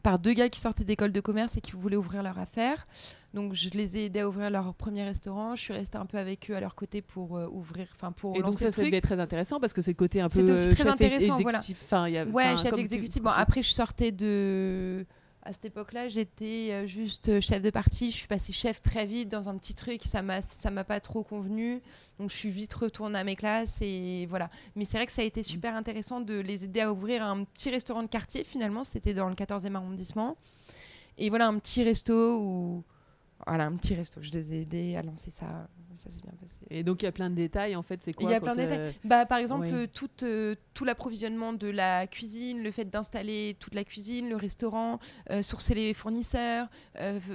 par 0.02 0.20
deux 0.20 0.34
gars 0.34 0.50
qui 0.50 0.60
sortaient 0.60 0.84
d'école 0.84 1.12
de 1.12 1.22
commerce 1.22 1.58
et 1.58 1.62
qui 1.62 1.72
voulaient 1.74 1.96
ouvrir 1.98 2.24
leur 2.24 2.40
affaire. 2.40 2.88
Donc, 3.36 3.54
je 3.54 3.70
les 3.72 3.98
ai 3.98 4.06
aidés 4.06 4.22
à 4.22 4.28
ouvrir 4.30 4.50
leur 4.50 4.74
premier 4.74 5.04
restaurant. 5.04 5.54
Je 5.56 5.62
suis 5.62 5.74
restée 5.74 5.98
un 5.98 6.06
peu 6.08 6.18
avec 6.18 6.50
eux 6.50 6.56
à 6.56 6.60
leur 6.62 6.74
côté 6.74 7.02
pour 7.04 7.38
euh, 7.38 7.48
ouvrir, 7.52 7.86
enfin 7.94 8.12
pour 8.12 8.34
Et 8.36 8.40
donc 8.40 8.48
lancer 8.48 8.60
ça, 8.60 8.66
le 8.68 8.72
ça 8.72 8.82
truc. 8.82 8.94
être 8.94 9.04
très 9.04 9.20
intéressant 9.20 9.60
parce 9.60 9.74
que 9.74 9.82
c'est 9.82 9.92
le 9.92 9.96
côté 9.98 10.22
un 10.22 10.30
peu 10.30 10.40
C'était 10.40 10.54
aussi 10.54 10.68
très 10.70 10.76
chef 10.78 10.88
intéressant, 10.88 11.38
exécutif. 11.38 11.86
voilà. 11.92 12.08
Il 12.10 12.14
y 12.14 12.18
a- 12.18 12.26
Ouais, 12.26 12.58
chef 12.58 12.74
tu- 12.74 12.80
exécutif. 12.80 13.22
Bon, 13.22 13.30
après, 13.32 13.62
je 13.62 13.72
sortais 13.72 14.12
de. 14.12 15.06
À 15.48 15.54
cette 15.54 15.66
époque-là, 15.66 16.08
j'étais 16.08 16.70
euh, 16.72 16.88
juste 16.88 17.30
euh, 17.30 17.40
chef 17.40 17.62
de 17.62 17.70
partie. 17.70 18.10
Je 18.10 18.16
suis 18.16 18.26
passée 18.28 18.52
chef 18.52 18.82
très 18.82 19.06
vite 19.06 19.30
dans 19.30 19.48
un 19.48 19.56
petit 19.58 19.76
truc. 19.76 20.02
Ça 20.04 20.24
m'a, 20.24 20.42
ça 20.42 20.72
m'a 20.72 20.84
pas 20.84 21.00
trop 21.00 21.22
convenu. 21.24 21.82
Donc, 22.18 22.32
je 22.32 22.36
suis 22.36 22.50
vite 22.50 22.74
retournée 22.74 23.20
à 23.20 23.24
mes 23.24 23.36
classes 23.36 23.78
et 23.82 24.26
voilà. 24.28 24.50
Mais 24.76 24.86
c'est 24.86 24.98
vrai 24.98 25.06
que 25.06 25.12
ça 25.12 25.22
a 25.22 25.26
été 25.26 25.44
super 25.44 25.76
intéressant 25.76 26.20
de 26.20 26.40
les 26.40 26.64
aider 26.66 26.80
à 26.80 26.92
ouvrir 26.92 27.24
un 27.24 27.44
petit 27.44 27.70
restaurant 27.70 28.02
de 28.02 28.08
quartier. 28.08 28.44
Finalement, 28.44 28.84
c'était 28.84 29.14
dans 29.14 29.30
le 29.30 29.36
14e 29.36 29.76
arrondissement. 29.76 30.36
Et 31.20 31.30
voilà, 31.30 31.48
un 31.48 31.60
petit 31.60 31.84
resto 31.84 32.40
où, 32.42 32.84
voilà, 33.46 33.66
un 33.66 33.76
petit 33.76 33.96
resto. 33.96 34.22
Je 34.22 34.32
les 34.32 34.54
ai 34.54 34.62
aidés 34.62 34.96
à 34.96 35.02
lancer 35.04 35.32
ça. 35.32 35.68
Ça 35.94 36.10
s'est 36.10 36.20
bien 36.22 36.34
passé. 36.42 36.54
Et 36.70 36.84
donc 36.84 37.02
il 37.02 37.06
y 37.06 37.08
a 37.08 37.12
plein 37.14 37.30
de 37.30 37.36
détails 37.36 37.74
en 37.78 37.82
fait, 37.82 38.02
c'est 38.04 38.12
quoi 38.12 38.30
Il 38.30 38.34
y 38.34 38.36
a 38.36 38.42
plein 38.42 38.54
de 38.54 38.60
détails. 38.60 38.80
euh, 38.80 38.92
Bah, 39.06 39.26
par 39.26 39.38
exemple, 39.38 39.64
oui. 39.68 39.72
euh, 39.74 39.88
tout, 39.88 40.10
euh, 40.24 40.54
tout 40.74 40.84
l'approvisionnement 40.84 41.54
de 41.54 41.68
la 41.70 42.06
cuisine, 42.06 42.62
le 42.64 42.72
fait 42.72 42.84
d'installer 42.84 43.56
toute 43.62 43.76
la 43.76 43.86
cuisine, 43.86 44.28
le 44.28 44.36
restaurant, 44.36 45.00
euh, 45.32 45.42
sourcer 45.42 45.74
les 45.74 45.94
fournisseurs, 45.94 46.68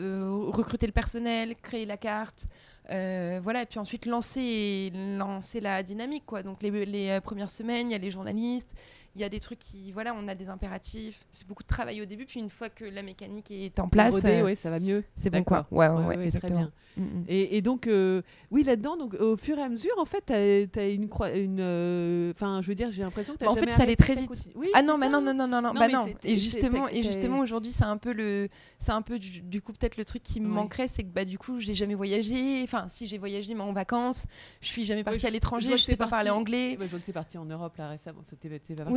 recruter 0.05 0.87
le 0.87 0.93
personnel, 0.93 1.55
créer 1.57 1.87
la 1.87 1.97
carte. 1.97 2.47
voilà, 2.89 3.63
et 3.63 3.67
puis 3.67 3.79
ensuite 3.79 4.05
lancer, 4.07 4.91
lancer 5.19 5.61
la 5.61 5.83
dynamique. 5.83 6.25
Quoi. 6.27 6.43
Donc 6.43 6.63
les, 6.63 6.85
les 6.85 7.21
premières 7.23 7.51
semaines, 7.51 7.89
il 7.89 7.93
y 7.93 7.97
a 7.97 7.99
les 7.99 8.11
journalistes, 8.11 8.75
il 9.17 9.21
y 9.21 9.25
a 9.25 9.29
des 9.29 9.41
trucs 9.41 9.59
qui. 9.59 9.93
Voilà, 9.93 10.15
on 10.15 10.29
a 10.29 10.35
des 10.35 10.49
impératifs. 10.49 11.21
C'est 11.31 11.47
beaucoup 11.47 11.63
de 11.63 11.69
travail 11.69 12.01
au 12.01 12.05
début, 12.07 12.27
puis 12.27 12.41
une 12.41 12.51
fois 12.51 12.69
que 12.69 12.85
la 12.85 13.03
mécanique 13.03 13.51
est 13.51 13.79
en 13.81 13.89
place, 13.89 14.13
rodé, 14.13 14.29
euh, 14.29 14.45
ouais, 14.45 14.55
ça 14.55 14.71
va 14.71 14.79
mieux. 14.81 15.05
c'est 15.17 15.31
bon 15.31 15.43
quoi. 15.45 15.67
Ouais, 15.71 15.89
ouais, 15.89 15.95
Ouais, 15.95 16.01
ouais, 16.01 16.07
ouais, 16.09 16.15
très 16.17 16.27
exactement. 16.27 16.59
bien. 16.61 16.73
Mm, 16.97 17.03
mm. 17.05 17.25
Et, 17.29 17.57
et 17.57 17.63
donc, 17.63 17.87
euh, 17.87 18.23
oui, 18.51 18.63
là-dedans, 18.65 18.97
donc, 18.97 19.15
au 19.15 19.37
fur 19.37 19.57
et 19.59 19.63
à 19.63 19.69
mesure, 19.69 19.95
en 19.99 20.05
fait, 20.05 20.25
tu 20.27 20.33
as, 20.79 20.89
une. 20.89 21.09
une 21.35 21.59
euh, 21.61 22.31
Enfin, 22.33 22.61
je 22.63 22.69
veux 22.69 22.75
dire, 22.75 22.91
j'ai 22.91 23.03
l'impression 23.03 23.35
que 23.35 23.39
tu 23.39 23.45
Bah, 23.45 23.51
en 23.51 23.55
fait, 23.55 23.71
ça 23.71 23.83
allait 23.85 23.97
très 23.97 24.15
vite. 24.15 24.31
Oui, 24.55 24.69
Ah 24.75 24.83
non, 24.83 24.99
mais 24.99 25.09
non, 25.09 25.21
non, 25.21 25.35
non, 25.35 25.47
non, 25.47 25.63
non, 25.63 25.73
bah 25.73 25.89
non. 25.89 26.07
Et 26.25 26.37
justement, 26.37 26.87
t'as- 26.87 26.93
et 26.93 27.01
t'as- 27.03 27.07
justement 27.07 27.39
aujourd'hui, 27.41 27.73
c'est 27.73 27.85
un 27.85 27.97
peu 27.97 28.13
le, 28.13 28.49
c'est 28.79 28.93
un 28.93 29.03
peu 29.03 29.19
du, 29.19 29.41
du 29.41 29.63
coup 29.63 29.73
peut-être 29.73 29.97
le 29.97 30.05
truc 30.05 30.23
qui 30.23 30.41
me 30.41 30.49
manquerait, 30.49 30.89
c'est 30.89 31.03
que 31.03 31.09
bah 31.09 31.25
du 31.25 31.39
coup, 31.39 31.59
j'ai 31.59 31.75
jamais 31.75 31.95
voyagé. 31.95 32.63
Enfin, 32.65 32.87
si 32.89 33.07
j'ai 33.07 33.19
voyagé, 33.19 33.55
mais 33.55 33.63
en 33.63 33.73
vacances, 33.73 34.27
je 34.61 34.69
suis 34.69 34.85
jamais 34.85 35.05
partie 35.05 35.27
à 35.27 35.31
l'étranger, 35.31 35.77
je, 35.77 35.83
sais 35.83 35.97
pas 35.97 36.07
parler 36.09 36.29
partie- 36.31 36.41
anglais. 36.41 36.71
Je 36.81 36.87
vois 36.87 36.99
que 36.99 37.05
tu 37.05 37.11
es 37.11 37.15
parti 37.15 37.39
en 37.39 37.45
Europe 37.45 37.77
là 37.77 37.89
récemment. 37.89 38.23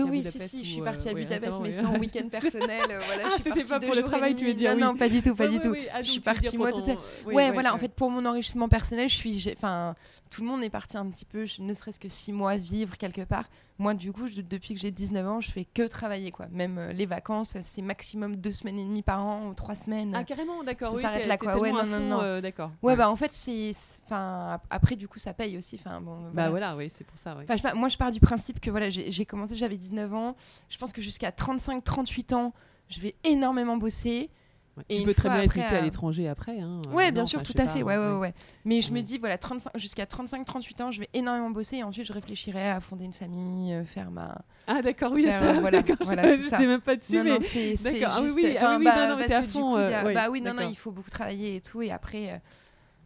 T'es 0.05 0.11
partie 0.11 0.11
Oui, 0.11 0.17
à 0.17 0.21
oui, 0.21 0.23
si, 0.25 0.31
Budapest 0.37 0.49
si, 0.49 0.63
je 0.63 0.69
suis 0.69 0.81
euh, 0.81 0.83
partie 0.83 1.09
à 1.09 1.13
oui, 1.13 1.21
Budapest, 1.23 1.53
mais 1.61 1.69
oui. 1.69 1.73
sans 1.73 1.97
week-end 1.99 2.27
personnel. 2.29 2.81
euh, 2.89 2.99
voilà, 3.05 3.23
Ah, 3.31 3.37
c'était 3.43 3.63
pas 3.63 3.79
pour 3.79 3.95
le 3.95 4.01
travail, 4.03 4.35
tu 4.35 4.45
veux 4.45 4.53
dire, 4.53 4.71
Non, 4.71 4.75
oui. 4.75 4.81
non, 4.83 4.95
pas 4.95 5.09
du 5.09 5.21
tout, 5.21 5.35
pas 5.35 5.47
du 5.47 5.59
tout. 5.59 5.75
Ah, 5.93 6.01
Je 6.01 6.11
suis 6.11 6.19
partie 6.19 6.57
moi 6.57 6.71
toute 6.71 6.85
seule. 6.85 6.97
oui, 7.25 7.35
ouais, 7.35 7.51
voilà. 7.51 7.73
En 7.73 7.77
fait, 7.77 7.91
pour 7.93 8.09
mon 8.09 8.25
enrichissement 8.25 8.67
personnel, 8.69 9.09
je 9.09 9.15
suis, 9.15 9.53
enfin, 9.57 9.95
tout 10.33 10.41
le 10.41 10.47
monde 10.47 10.63
est 10.63 10.69
parti 10.71 10.97
un 10.97 11.05
petit 11.09 11.25
peu, 11.25 11.45
ne 11.59 11.73
serait-ce 11.75 11.99
que 11.99 12.09
six 12.09 12.33
mois 12.33 12.57
vivre 12.57 12.97
quelque 12.97 13.21
part. 13.21 13.45
Moi, 13.77 13.93
du 13.93 14.11
coup, 14.11 14.27
je- 14.27 14.41
depuis 14.41 14.73
que 14.73 14.79
j'ai 14.79 14.89
19 14.91 15.27
ans, 15.27 15.41
je 15.41 15.51
fais 15.51 15.65
que 15.65 15.85
travailler, 15.87 16.31
quoi. 16.31 16.47
Même 16.51 16.77
euh, 16.79 16.91
les 16.93 17.05
vacances, 17.05 17.55
c'est 17.61 17.81
maximum 17.83 18.35
deux 18.35 18.51
semaines 18.51 18.79
et 18.79 18.83
demie 18.83 19.01
par 19.03 19.23
an 19.23 19.47
ou 19.47 19.53
trois 19.53 19.75
semaines. 19.75 20.13
Ah, 20.15 20.23
carrément, 20.23 20.63
d'accord. 20.63 20.89
Ça 20.89 20.95
oui, 20.95 21.01
s'arrête 21.03 21.27
là, 21.27 21.37
quoi. 21.37 21.59
Ouais, 21.59 21.71
non, 21.71 21.85
non, 21.85 21.99
non. 21.99 22.21
euh, 22.21 22.41
d'accord. 22.41 22.71
Ouais, 22.81 22.95
bah 22.95 23.09
en 23.11 23.15
fait, 23.15 23.31
c'est. 23.31 23.71
Enfin, 24.05 24.53
ap- 24.53 24.65
après, 24.71 24.95
du 24.95 25.07
coup, 25.07 25.19
ça 25.19 25.33
paye 25.33 25.55
aussi. 25.57 25.75
Enfin, 25.79 26.01
bon. 26.01 26.17
Bah 26.21 26.29
voilà. 26.33 26.49
voilà, 26.49 26.75
oui, 26.77 26.91
c'est 26.93 27.03
pour 27.03 27.17
ça. 27.19 27.35
ouais. 27.35 27.45
Je 27.47 27.75
moi, 27.75 27.89
je 27.89 27.97
pars 27.97 28.11
du 28.11 28.19
principe 28.19 28.59
que 28.59 28.71
voilà, 28.71 28.89
j'ai 28.89 29.11
j'ai 29.11 29.25
commencé, 29.25 29.55
j'avais 29.55 29.77
19 29.77 30.13
ans. 30.13 30.35
Je 30.69 30.77
pense 30.79 30.93
que 30.93 31.01
jusqu'à 31.01 31.31
35-38 31.31 32.33
ans, 32.33 32.53
je 32.89 32.99
vais 33.01 33.15
énormément 33.23 33.77
bosser. 33.77 34.29
Ouais. 34.75 34.83
Tu 34.89 35.03
peux 35.03 35.13
très 35.13 35.29
bien 35.29 35.41
être 35.43 35.59
à 35.59 35.73
euh, 35.75 35.81
l'étranger 35.81 36.27
après. 36.27 36.59
Hein, 36.59 36.81
euh, 36.87 36.93
Ouais, 36.93 37.07
non, 37.09 37.13
bien 37.13 37.25
sûr, 37.27 37.43
tout 37.43 37.53
à 37.57 37.67
fait. 37.67 37.83
Ouais, 37.83 37.95
ouais, 37.95 38.17
ouais. 38.17 38.33
Mais 38.65 38.81
je 38.81 38.89
me 38.89 38.95
Ouais. 38.97 39.01
dis, 39.03 39.19
voilà, 39.19 39.37
35 39.37 39.77
jusqu'à 39.77 40.05
35-38 40.05 40.81
ans, 40.81 40.89
je 40.89 40.99
vais 41.01 41.09
énormément 41.13 41.51
bosser 41.51 41.77
et 41.77 41.83
ensuite 41.83 42.05
je 42.07 42.13
réfléchirai 42.13 42.69
à 42.71 42.79
fonder 42.79 43.05
une 43.05 43.13
famille, 43.13 43.71
euh, 43.73 43.85
faire 43.85 44.09
ma. 44.09 44.41
Ah 44.65 44.81
d'accord, 44.81 45.11
oui, 45.11 45.25
Faire, 45.25 45.39
ça. 45.39 45.49
euh, 45.51 45.59
voilà, 45.59 45.83
voilà, 46.01 46.33
je 46.33 46.39
tout 46.41 46.49
ça. 46.49 46.57
même 46.59 46.81
pas 46.81 46.95
dessus, 46.95 47.15
non, 47.17 47.23
mais 47.23 47.29
non, 47.29 47.39
c'est 47.41 47.75
D'accord. 47.83 48.15
Ah 48.17 48.21
oui, 48.23 48.31
oui, 48.35 48.57
ah 48.59 48.75
oui, 48.79 48.85
bah, 48.85 48.95
non, 48.95 49.07
non, 49.13 49.17
mais 49.19 49.27
parce 49.27 49.41
que 49.41 49.45
du 49.45 49.51
fond, 49.51 49.71
coup, 49.73 49.77
euh, 49.77 50.01
a- 50.01 50.05
ouais, 50.05 50.13
bah 50.15 50.29
oui, 50.31 50.41
non, 50.41 50.53
non, 50.55 50.67
il 50.67 50.75
faut 50.75 50.91
beaucoup 50.91 51.09
travailler 51.11 51.57
et 51.57 51.61
tout. 51.61 51.81
Et 51.83 51.91
après, 51.91 52.31
euh, 52.31 52.37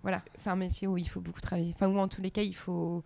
voilà, 0.04 0.22
c'est 0.36 0.50
un 0.50 0.56
métier 0.56 0.88
où 0.88 0.98
il 0.98 1.10
faut 1.10 1.20
beaucoup 1.20 1.42
travailler. 1.42 1.74
Enfin, 1.76 1.88
ou 1.90 1.98
en 1.98 2.08
tous 2.08 2.22
les 2.22 2.32
cas, 2.32 2.44
il 2.44 2.56
faut. 2.56 3.04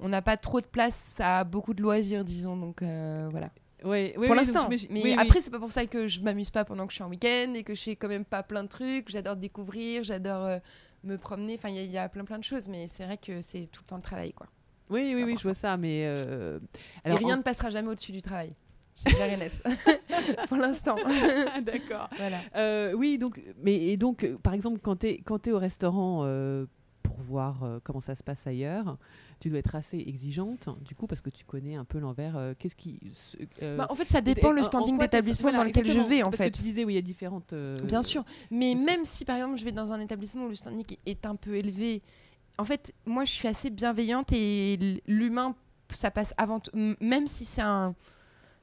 On 0.00 0.08
n'a 0.08 0.22
pas 0.22 0.36
trop 0.36 0.60
de 0.60 0.66
place 0.66 1.16
à 1.20 1.44
beaucoup 1.44 1.72
de 1.72 1.82
loisirs, 1.82 2.24
disons. 2.24 2.56
Donc 2.56 2.82
euh, 2.82 3.28
voilà. 3.30 3.50
Ouais, 3.84 4.14
oui, 4.16 4.26
pour 4.26 4.30
oui, 4.30 4.36
l'instant. 4.36 4.68
Mais 4.68 4.76
oui, 4.90 5.00
oui. 5.04 5.14
après, 5.18 5.40
c'est 5.40 5.50
pas 5.50 5.58
pour 5.58 5.70
ça 5.72 5.84
que 5.86 6.06
je 6.06 6.20
m'amuse 6.20 6.50
pas 6.50 6.64
pendant 6.64 6.86
que 6.86 6.92
je 6.92 6.96
suis 6.96 7.04
en 7.04 7.08
week-end 7.10 7.52
et 7.54 7.62
que 7.62 7.74
je 7.74 7.82
fais 7.82 7.96
quand 7.96 8.08
même 8.08 8.24
pas 8.24 8.42
plein 8.42 8.62
de 8.64 8.68
trucs. 8.68 9.08
J'adore 9.10 9.36
découvrir, 9.36 10.02
j'adore 10.02 10.44
euh, 10.44 10.58
me 11.04 11.16
promener. 11.18 11.54
Enfin, 11.56 11.68
il 11.68 11.76
y, 11.76 11.78
a- 11.78 11.82
il 11.82 11.90
y 11.90 11.98
a 11.98 12.08
plein 12.08 12.24
plein 12.24 12.38
de 12.38 12.44
choses, 12.44 12.68
mais 12.68 12.88
c'est 12.88 13.04
vrai 13.04 13.18
que 13.18 13.40
c'est 13.42 13.68
tout 13.70 13.82
le 13.82 13.86
temps 13.88 13.96
le 13.96 14.02
travail, 14.02 14.32
quoi. 14.32 14.46
oui, 14.88 15.12
oui, 15.14 15.24
oui, 15.24 15.36
je 15.36 15.42
vois 15.42 15.54
ça, 15.54 15.76
mais 15.76 16.02
euh, 16.06 16.58
et 17.04 17.08
alors, 17.08 17.18
rien 17.18 17.34
en- 17.34 17.38
ne 17.38 17.42
passera 17.42 17.68
jamais 17.70 17.88
au-dessus 17.88 18.12
du 18.12 18.22
travail. 18.22 18.54
C'est 18.94 19.10
clair 19.10 19.30
et 19.30 19.36
net. 19.36 19.52
pour 20.48 20.56
l'instant. 20.56 20.96
D'accord. 21.62 22.08
voilà. 22.16 22.40
Euh, 22.56 22.94
oui, 22.94 23.18
donc, 23.18 23.38
mais 23.62 23.74
et 23.74 23.98
donc, 23.98 24.24
euh, 24.24 24.38
par 24.42 24.54
exemple, 24.54 24.78
quand 24.82 24.96
tu 24.96 25.08
es, 25.08 25.52
au 25.52 25.58
restaurant 25.58 26.24
pour 27.06 27.18
voir 27.20 27.62
euh, 27.62 27.78
comment 27.82 28.00
ça 28.00 28.14
se 28.14 28.22
passe 28.22 28.46
ailleurs, 28.46 28.98
tu 29.40 29.48
dois 29.50 29.58
être 29.58 29.74
assez 29.74 29.98
exigeante, 29.98 30.68
du 30.84 30.94
coup, 30.94 31.06
parce 31.06 31.20
que 31.20 31.30
tu 31.30 31.44
connais 31.44 31.74
un 31.76 31.84
peu 31.84 31.98
l'envers. 31.98 32.36
euh, 32.36 32.54
Qu'est-ce 32.58 32.74
qui. 32.76 33.00
ce- 33.12 33.36
euh, 33.62 33.76
Bah, 33.76 33.86
en 33.90 33.94
fait, 33.94 34.06
ça 34.08 34.20
dépend 34.20 34.48
en- 34.48 34.52
le 34.52 34.62
standing 34.62 34.98
d'établissement 34.98 35.50
voilà, 35.50 35.58
dans 35.58 35.64
lequel 35.64 35.86
je 35.86 36.00
vais, 36.00 36.22
en 36.22 36.30
parce 36.30 36.42
fait. 36.42 36.50
que 36.50 36.56
tu 36.56 36.62
disais, 36.62 36.84
oui, 36.84 36.94
il 36.94 36.96
y 36.96 36.98
a 36.98 37.02
différentes. 37.02 37.54
Bien 37.84 38.02
sûr. 38.02 38.24
Mais 38.50 38.74
même 38.74 39.04
si, 39.04 39.24
par 39.24 39.36
exemple, 39.36 39.56
je 39.58 39.64
vais 39.64 39.72
dans 39.72 39.92
un 39.92 40.00
établissement 40.00 40.46
où 40.46 40.48
le 40.48 40.54
standing 40.56 40.84
est 41.06 41.26
un 41.26 41.36
peu 41.36 41.54
élevé, 41.56 42.02
en 42.58 42.64
fait, 42.64 42.92
moi, 43.04 43.24
je 43.24 43.32
suis 43.32 43.48
assez 43.48 43.70
bienveillante 43.70 44.32
et 44.32 45.02
l'humain, 45.06 45.54
ça 45.90 46.10
passe 46.10 46.34
avant 46.36 46.60
tout. 46.60 46.70
Même 47.00 47.26
si 47.28 47.44
c'est 47.44 47.62
un, 47.62 47.94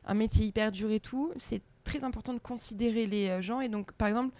un 0.05 0.13
métier 0.13 0.45
hyper 0.45 0.71
dur 0.71 0.91
et 0.91 0.99
tout, 0.99 1.31
c'est 1.37 1.61
très 1.83 2.03
important 2.03 2.33
de 2.33 2.39
considérer 2.39 3.05
les 3.05 3.41
gens. 3.41 3.61
Et 3.61 3.69
donc, 3.69 3.91
par 3.93 4.07
exemple, 4.07 4.33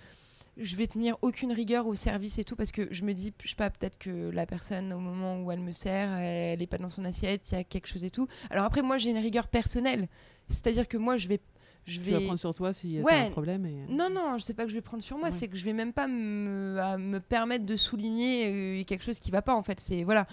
je 0.58 0.76
vais 0.76 0.88
tenir 0.88 1.18
aucune 1.22 1.52
rigueur 1.52 1.88
au 1.88 1.96
service 1.96 2.38
et 2.40 2.44
tout 2.44 2.56
parce 2.56 2.72
que 2.72 2.88
je 2.92 3.04
me 3.06 3.14
dis, 3.14 3.34
je 3.44 3.50
sais 3.50 3.56
pas, 3.56 3.70
peut-être 3.70 3.98
que 3.98 4.30
la 4.30 4.46
personne, 4.46 4.94
au 4.94 5.00
moment 5.00 5.42
où 5.42 5.52
elle 5.52 5.60
me 5.62 5.72
sert, 5.72 6.12
elle 6.18 6.62
est 6.62 6.68
pas 6.68 6.78
dans 6.78 6.90
son 6.92 7.06
assiette, 7.06 7.50
il 7.52 7.56
y 7.56 7.58
a 7.58 7.64
quelque 7.64 7.88
chose 7.88 8.04
et 8.04 8.10
tout. 8.12 8.28
Alors 8.50 8.66
après, 8.66 8.82
moi, 8.84 8.98
j'ai 8.98 9.10
une 9.10 9.18
rigueur 9.18 9.48
personnelle. 9.48 10.08
C'est-à-dire 10.50 10.88
que 10.88 10.98
moi, 10.98 11.18
je 11.18 11.28
vais. 11.28 11.40
Je 11.86 12.00
Tu 12.00 12.12
vas 12.12 12.20
vais... 12.20 12.26
prendre 12.26 12.40
sur 12.40 12.54
toi 12.56 12.72
si 12.72 12.98
as 13.00 13.02
Ouais. 13.02 13.14
un 13.28 13.30
problème. 13.32 13.66
Et... 13.66 13.92
Non, 13.92 14.10
non, 14.10 14.38
je 14.38 14.44
sais 14.44 14.54
pas 14.54 14.64
que 14.64 14.70
je 14.70 14.76
vais 14.76 14.82
prendre 14.82 15.04
sur 15.04 15.18
moi, 15.18 15.30
Ouais. 15.30 15.32
c'est 15.36 15.48
que 15.50 15.58
je 15.58 15.66
vais 15.66 15.74
même 15.74 15.92
pas 15.92 16.08
me, 16.08 16.78
à 16.80 16.98
me 16.98 17.20
permettre 17.20 17.66
de 17.66 17.76
souligner 17.76 18.80
euh, 18.80 18.84
quelque 18.86 19.04
chose 19.04 19.20
qui 19.20 19.32
va 19.32 19.42
pas 19.42 19.54
en 19.56 19.64
fait. 19.64 19.80
C'est 19.82 20.04
voilà. 20.04 20.26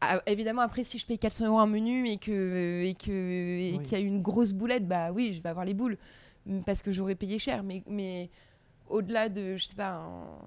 Ah, 0.00 0.22
évidemment, 0.26 0.62
après, 0.62 0.82
si 0.84 0.98
je 0.98 1.06
paye 1.06 1.18
400 1.18 1.46
euros 1.46 1.58
un 1.58 1.66
menu 1.66 2.08
et 2.08 2.16
que 2.18 2.84
et 2.84 2.94
que 2.94 3.10
et 3.10 3.74
Oui. 3.76 3.82
qu'il 3.82 3.98
y 3.98 4.00
a 4.00 4.04
une 4.04 4.22
grosse 4.22 4.52
boulette, 4.52 4.86
bah 4.86 5.12
oui, 5.12 5.32
je 5.34 5.42
vais 5.42 5.48
avoir 5.50 5.64
les 5.64 5.74
boules 5.74 5.98
parce 6.66 6.80
que 6.82 6.92
j'aurais 6.92 7.14
payé 7.16 7.38
cher. 7.38 7.62
Mais 7.62 7.82
mais 7.86 8.30
au-delà 8.94 9.28
de, 9.28 9.56
je 9.56 9.64
sais 9.64 9.74
pas. 9.76 9.94
un- 9.96 10.38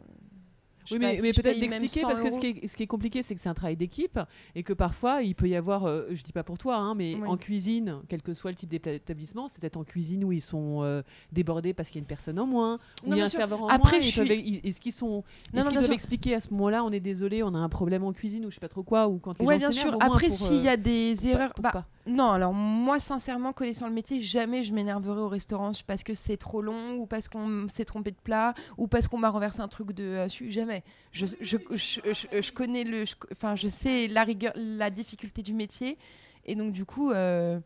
je 0.85 0.93
Oui, 0.93 0.99
mais, 1.01 1.17
si 1.17 1.21
mais 1.21 1.33
peut-être 1.33 1.59
d'expliquer 1.59 1.99
100 1.99 2.07
parce 2.07 2.21
que 2.21 2.31
ce 2.31 2.39
qui, 2.39 2.47
est, 2.47 2.67
ce 2.67 2.77
qui 2.77 2.83
est 2.83 2.87
compliqué, 2.87 3.21
c'est 3.21 3.35
que 3.35 3.41
c'est 3.41 3.49
un 3.49 3.53
travail 3.53 3.75
d'équipe 3.75 4.17
et 4.55 4.63
que 4.63 4.71
parfois 4.71 5.21
il 5.21 5.35
peut 5.35 5.49
y 5.49 5.55
avoir, 5.57 5.85
euh, 5.85 6.05
je 6.11 6.23
dis 6.23 6.31
pas 6.31 6.43
pour 6.43 6.57
toi, 6.57 6.77
hein, 6.77 6.95
mais 6.95 7.15
Oui. 7.15 7.27
en 7.27 7.35
cuisine, 7.35 7.97
quel 8.07 8.21
que 8.21 8.33
soit 8.33 8.51
le 8.51 8.55
type 8.55 8.69
d'établissement, 8.69 9.49
c'est 9.49 9.59
peut-être 9.59 9.75
en 9.75 9.83
cuisine 9.83 10.23
où 10.23 10.31
ils 10.31 10.39
sont 10.39 10.83
euh, 10.83 11.01
débordés 11.33 11.73
parce 11.73 11.89
qu'il 11.89 11.97
y 11.97 11.99
a 11.99 12.03
une 12.03 12.07
personne 12.07 12.39
en 12.39 12.47
moins, 12.47 12.79
où 13.05 13.09
Non, 13.09 13.15
il 13.17 13.19
y 13.19 13.21
a 13.21 13.25
un 13.25 13.27
sûr. 13.27 13.39
serveur 13.39 13.65
en 13.65 13.67
Après, 13.67 13.97
moins. 13.99 14.01
suis- 14.01 14.61
Est-ce 14.63 14.79
qu'ils 14.79 14.93
sont, 14.93 15.07
Non, 15.07 15.21
est-ce 15.53 15.63
non, 15.65 15.71
qu'ils 15.71 15.79
peuvent 15.81 15.91
expliquer 15.91 16.35
à 16.35 16.39
ce 16.39 16.51
moment-là, 16.51 16.85
on 16.85 16.91
est 16.91 17.01
désolé, 17.01 17.43
on 17.43 17.53
a 17.53 17.57
un 17.57 17.67
problème 17.69 18.05
en 18.05 18.13
cuisine 18.13 18.45
ou 18.45 18.49
je 18.49 18.53
sais 18.55 18.61
pas 18.61 18.69
trop 18.69 18.83
quoi, 18.83 19.09
ou 19.09 19.17
quand 19.19 19.37
les 19.39 19.45
Ouais, 19.45 19.55
gens 19.55 19.67
bien 19.67 19.71
sûr. 19.73 19.89
au 19.89 19.97
moins 19.99 20.05
Après, 20.15 20.31
s'il 20.31 20.63
y 20.63 20.69
euh, 20.69 20.71
a 20.71 20.77
des 20.77 21.13
pour 21.15 21.23
pas- 21.23 21.29
erreurs, 21.31 21.53
bah. 21.61 21.85
Non, 22.07 22.31
alors 22.31 22.53
moi, 22.53 22.99
sincèrement, 22.99 23.51
connaissant 23.51 23.87
le 23.87 23.93
métier, 23.93 24.21
jamais 24.21 24.63
je 24.63 24.73
m'énerverai 24.73 25.19
au 25.19 25.27
restaurant 25.27 25.71
parce 25.85 26.03
que 26.03 26.13
c'est 26.13 26.37
trop 26.37 26.61
long 26.61 26.95
ou 26.95 27.05
parce 27.05 27.27
qu'on 27.27 27.67
s'est 27.67 27.85
trompé 27.85 28.11
de 28.11 28.17
plat 28.17 28.53
ou 28.77 28.87
parce 28.87 29.07
qu'on 29.07 29.17
m'a 29.17 29.29
renversé 29.29 29.59
un 29.59 29.67
truc 29.67 29.91
de 29.91 30.03
euh, 30.03 30.27
Jamais. 30.29 30.83
Je, 31.11 31.27
je, 31.41 31.57
je, 31.71 32.51
connais 32.51 32.85
le. 32.85 33.03
Enfin, 33.33 33.55
je, 33.55 33.67
sais 33.67 34.07
la 34.07 34.23
rigueur, 34.23 34.53
la 34.55 34.89
difficulté 34.89 35.41
du 35.43 35.53
métier. 35.53 35.97
Et 36.45 36.55
donc, 36.55 36.71
du 36.71 36.85
coup, 36.85 37.11
euh, 37.11 37.59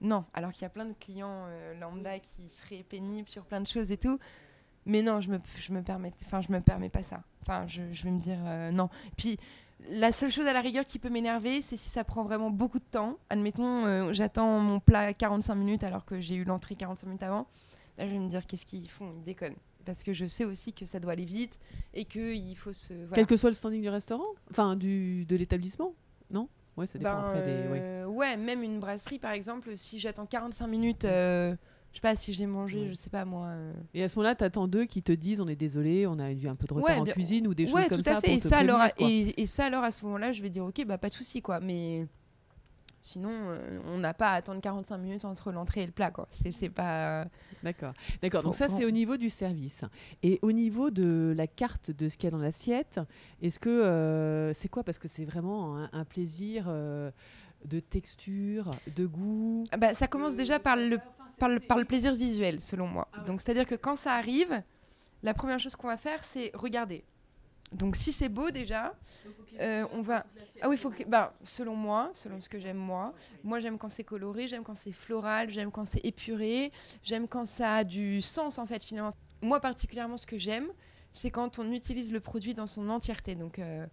non. 0.00 0.24
Alors 0.34 0.52
qu'il 0.52 0.62
y 0.62 0.66
a 0.66 0.70
plein 0.70 0.84
de 0.84 0.92
clients 0.92 1.46
euh, 1.46 1.74
lambda 1.80 2.18
qui 2.18 2.48
seraient 2.50 2.82
pénibles 2.82 3.28
sur 3.28 3.44
plein 3.44 3.62
de 3.62 3.66
choses 3.66 3.90
et 3.90 3.96
tout. 3.96 4.18
Mais 4.86 5.00
non, 5.00 5.20
je 5.20 5.30
me, 5.30 5.38
je 5.56 5.72
me 5.72 5.82
permets, 5.82 6.12
je 6.20 6.52
me 6.52 6.60
permets 6.60 6.90
pas 6.90 7.02
ça. 7.02 7.22
Enfin, 7.42 7.66
je, 7.66 7.82
je 7.92 8.04
vais 8.04 8.10
me 8.10 8.20
dire 8.20 8.38
euh, 8.44 8.70
non. 8.70 8.90
Puis, 9.16 9.38
la 9.90 10.12
seule 10.12 10.30
chose 10.30 10.46
à 10.46 10.52
la 10.52 10.60
rigueur 10.60 10.84
qui 10.84 10.98
peut 10.98 11.10
m'énerver, 11.10 11.60
c'est 11.62 11.76
si 11.76 11.88
ça 11.88 12.04
prend 12.04 12.22
vraiment 12.24 12.50
beaucoup 12.50 12.78
de 12.78 12.84
temps. 12.90 13.18
Admettons, 13.30 13.84
euh, 13.84 14.12
j'attends 14.12 14.58
mon 14.60 14.80
plat 14.80 15.12
45 15.12 15.54
minutes 15.54 15.84
alors 15.84 16.04
que 16.04 16.20
j'ai 16.20 16.36
eu 16.36 16.44
l'entrée 16.44 16.74
45 16.74 17.06
minutes 17.06 17.22
avant. 17.22 17.46
Là, 17.98 18.06
je 18.06 18.12
vais 18.12 18.18
me 18.18 18.28
dire 18.28 18.46
qu'est-ce 18.46 18.66
qu'ils 18.66 18.88
font? 18.88 19.12
Ils 19.18 19.24
déconnent. 19.24 19.56
Parce 19.84 20.02
que 20.02 20.12
je 20.14 20.24
sais 20.26 20.44
aussi 20.46 20.72
que 20.72 20.86
ça 20.86 20.98
doit 20.98 21.12
aller 21.12 21.26
vite 21.26 21.58
et 21.92 22.06
qu'il 22.06 22.56
faut 22.56 22.72
se. 22.72 22.94
Voilà. 22.94 23.14
Quel 23.16 23.26
que 23.26 23.36
soit 23.36 23.50
le 23.50 23.54
standing 23.54 23.82
du 23.82 23.88
restaurant, 23.90 24.24
enfin 24.50 24.76
du 24.76 25.26
de 25.26 25.36
l'établissement, 25.36 25.92
non? 26.30 26.48
Ouais, 26.76 26.86
ça 26.86 26.98
dépend 26.98 27.10
Ben, 27.12 27.18
après 27.28 27.42
des. 27.42 27.68
ouais. 27.68 27.78
euh, 27.80 28.06
ouais, 28.06 28.36
même 28.38 28.62
une 28.62 28.80
brasserie 28.80 29.18
par 29.18 29.32
exemple, 29.32 29.76
si 29.76 29.98
j'attends 29.98 30.24
45 30.26 30.66
minutes, 30.66 31.04
euh, 31.04 31.54
je 31.94 31.98
sais 31.98 32.02
pas 32.02 32.16
si 32.16 32.32
je 32.32 32.40
l'ai 32.40 32.46
mangé, 32.46 32.80
Ouais. 32.80 32.88
je 32.88 32.94
sais 32.94 33.08
pas 33.08 33.24
moi. 33.24 33.46
euh, 33.46 33.72
Et 33.94 34.02
à 34.02 34.08
ce 34.08 34.16
moment-là, 34.18 34.34
t'attends 34.34 34.66
d'eux 34.68 34.84
qui 34.84 35.00
te 35.02 35.12
disent 35.12 35.40
on 35.40 35.46
est 35.48 35.54
désolé, 35.56 36.06
on 36.08 36.18
a 36.18 36.30
eu 36.32 36.46
un 36.48 36.56
peu 36.56 36.66
de 36.66 36.74
retard 36.74 36.90
Ouais, 36.90 37.00
en 37.00 37.04
bien- 37.04 37.14
cuisine 37.14 37.46
ou 37.46 37.54
des 37.54 37.64
ouais, 37.72 37.82
choses 37.82 37.88
comme 37.88 38.02
tout 38.02 38.10
à 38.10 38.14
ça. 38.14 38.20
fait. 38.20 38.26
pour 38.26 38.36
Et 38.36 38.40
te 38.40 38.48
ça, 38.48 38.58
alors, 38.58 38.78
prévenir, 38.80 38.94
quoi. 38.96 39.08
et, 39.08 39.42
et 39.42 39.46
ça, 39.46 39.64
alors, 39.66 39.84
à 39.84 39.90
ce 39.92 40.04
moment-là, 40.04 40.32
je 40.32 40.42
vais 40.42 40.50
dire, 40.50 40.64
ok, 40.64 40.84
bah 40.86 40.98
pas 40.98 41.08
de 41.08 41.14
souci, 41.14 41.40
quoi. 41.40 41.60
Mais 41.60 42.06
Sinon, 43.00 43.28
euh, 43.50 43.78
on 43.86 43.98
n'a 43.98 44.14
pas 44.14 44.30
à 44.30 44.36
attendre 44.36 44.62
45 44.62 44.96
minutes 44.96 45.26
entre 45.26 45.52
l'entrée 45.52 45.82
et 45.82 45.86
le 45.86 45.92
plat. 45.92 46.10
Quoi. 46.10 46.26
C'est, 46.42 46.50
c'est 46.50 46.70
pas. 46.70 47.26
D'accord. 47.62 47.92
D'accord. 48.22 48.42
Donc 48.42 48.52
Pour- 48.52 48.54
ça, 48.54 48.66
pour- 48.66 48.78
c'est 48.78 48.86
au 48.86 48.90
niveau 48.90 49.18
du 49.18 49.28
service. 49.28 49.82
Et 50.22 50.38
au 50.40 50.52
niveau 50.52 50.90
de 50.90 51.34
la 51.36 51.46
carte 51.46 51.90
de 51.90 52.08
ce 52.08 52.16
qu'il 52.16 52.24
y 52.24 52.28
a 52.28 52.30
dans 52.30 52.38
l'assiette, 52.42 53.00
est-ce 53.42 53.58
que 53.58 53.68
euh, 53.68 54.54
c'est 54.54 54.68
quoi? 54.70 54.84
Parce 54.84 54.96
que 54.98 55.06
c'est 55.06 55.26
vraiment 55.26 55.76
un, 55.76 55.90
un 55.92 56.04
plaisir 56.06 56.64
euh, 56.68 57.10
de 57.66 57.78
texture, 57.78 58.70
de 58.96 59.04
goût? 59.04 59.66
Ah 59.70 59.76
bah, 59.76 59.92
ça 59.92 60.06
commence 60.06 60.34
déjà 60.34 60.58
par 60.58 60.76
le, 60.76 60.96
par, 61.38 61.48
le, 61.48 61.60
par 61.60 61.78
le 61.78 61.84
plaisir 61.84 62.14
visuel, 62.14 62.60
selon 62.60 62.86
moi. 62.86 63.08
Ah. 63.12 63.20
Donc, 63.20 63.40
c'est-à-dire 63.40 63.66
que 63.66 63.74
quand 63.74 63.96
ça 63.96 64.14
arrive, 64.14 64.62
la 65.22 65.34
première 65.34 65.58
chose 65.58 65.76
qu'on 65.76 65.88
va 65.88 65.96
faire, 65.96 66.22
c'est 66.24 66.50
regarder. 66.54 67.04
Donc, 67.72 67.96
si 67.96 68.12
c'est 68.12 68.28
beau 68.28 68.50
déjà, 68.50 68.94
euh, 69.60 69.86
on 69.92 70.02
va. 70.02 70.26
Ah 70.60 70.68
oui, 70.68 70.76
faut 70.76 70.90
que. 70.90 71.04
Bah, 71.04 71.34
selon 71.42 71.74
moi, 71.74 72.10
selon 72.14 72.40
ce 72.40 72.48
que 72.48 72.58
j'aime 72.58 72.76
moi, 72.76 73.14
moi 73.42 73.60
j'aime 73.60 73.78
quand 73.78 73.88
c'est 73.88 74.04
coloré, 74.04 74.46
j'aime 74.48 74.62
quand 74.62 74.76
c'est 74.76 74.92
floral, 74.92 75.50
j'aime 75.50 75.70
quand 75.70 75.84
c'est 75.84 76.04
épuré, 76.04 76.72
j'aime 77.02 77.26
quand 77.26 77.46
ça 77.46 77.76
a 77.76 77.84
du 77.84 78.22
sens 78.22 78.58
en 78.58 78.66
fait 78.66 78.82
finalement. 78.82 79.14
Moi 79.42 79.60
particulièrement, 79.60 80.16
ce 80.16 80.26
que 80.26 80.38
j'aime, 80.38 80.68
c'est 81.12 81.30
quand 81.30 81.58
on 81.58 81.70
utilise 81.72 82.12
le 82.12 82.20
produit 82.20 82.54
dans 82.54 82.66
son 82.66 82.88
entièreté. 82.88 83.34
Donc, 83.34 83.58
euh, 83.58 83.86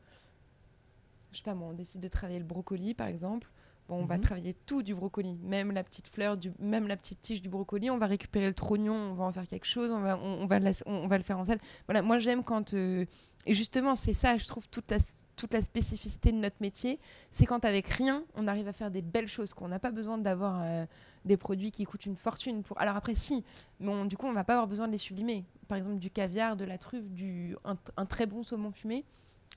je 1.32 1.38
sais 1.38 1.44
pas 1.44 1.56
moi, 1.56 1.70
on 1.70 1.74
décide 1.74 2.02
de 2.02 2.08
travailler 2.08 2.40
le 2.40 2.46
brocoli 2.46 2.94
par 2.94 3.08
exemple. 3.08 3.50
Bon, 3.92 3.98
on 4.04 4.06
va 4.06 4.16
Mhm. 4.16 4.22
travailler 4.24 4.54
tout 4.66 4.84
du 4.84 4.96
brocoli, 4.96 5.36
même 5.44 5.74
la 5.74 5.84
petite 5.84 6.08
fleur, 6.08 6.38
du, 6.38 6.54
même 6.60 6.88
la 6.88 6.96
petite 6.96 7.22
tige 7.22 7.42
du 7.42 7.50
brocoli. 7.50 7.90
On 7.90 7.98
va 7.98 8.06
récupérer 8.08 8.48
le 8.48 8.54
trognon, 8.54 8.94
on 8.96 9.14
va 9.16 9.26
en 9.26 9.34
faire 9.34 9.46
quelque 9.46 9.66
chose, 9.66 9.92
on 9.92 10.00
va, 10.00 10.18
on, 10.18 10.44
on 10.44 10.46
va, 10.46 10.60
la- 10.60 10.72
on, 10.86 10.94
on 10.94 11.08
va 11.08 11.18
le 11.18 11.26
faire 11.26 11.38
en 11.38 11.44
salle. 11.44 11.60
Voilà, 11.88 12.02
moi 12.02 12.18
j'aime 12.18 12.42
quand. 12.42 12.74
euh, 12.74 13.04
et 13.46 13.54
justement, 13.54 13.98
c'est 13.98 14.14
ça, 14.14 14.38
je 14.38 14.48
trouve, 14.48 14.70
toute 14.70 14.90
la, 14.92 14.98
toute 15.36 15.52
la 15.54 15.62
spécificité 15.62 16.32
de 16.32 16.38
notre 16.38 16.56
métier. 16.62 17.00
C'est 17.32 17.46
quand 17.46 17.66
avec 17.66 17.86
rien, 17.90 18.24
on 18.36 18.48
arrive 18.48 18.70
à 18.70 18.74
faire 18.74 18.92
des 18.92 19.02
belles 19.02 19.28
choses, 19.28 19.54
qu'on 19.54 19.68
n'a 19.68 19.80
pas 19.80 19.92
besoin 19.92 20.18
d'avoir 20.18 20.62
euh, 20.64 20.86
des 21.26 21.36
produits 21.36 21.72
qui 21.74 21.84
coûtent 21.84 22.06
une 22.06 22.16
fortune. 22.16 22.64
Pour... 22.64 22.80
Alors 22.80 22.96
après, 22.96 23.16
si, 23.16 23.44
mais 23.82 23.90
on- 23.92 24.06
du 24.06 24.16
coup, 24.16 24.26
on 24.26 24.32
va 24.32 24.46
pas 24.46 24.54
avoir 24.54 24.68
besoin 24.68 24.88
de 24.88 24.94
les 24.94 25.00
sublimer. 25.00 25.44
Par 25.68 25.78
exemple, 25.78 25.98
du 25.98 26.10
caviar, 26.12 26.56
de 26.56 26.64
la 26.64 26.78
truffe, 26.78 27.10
du, 27.10 27.58
un, 27.66 27.76
un 27.98 28.06
très 28.06 28.26
bon 28.26 28.42
saumon 28.44 28.72
fumé, 28.72 29.04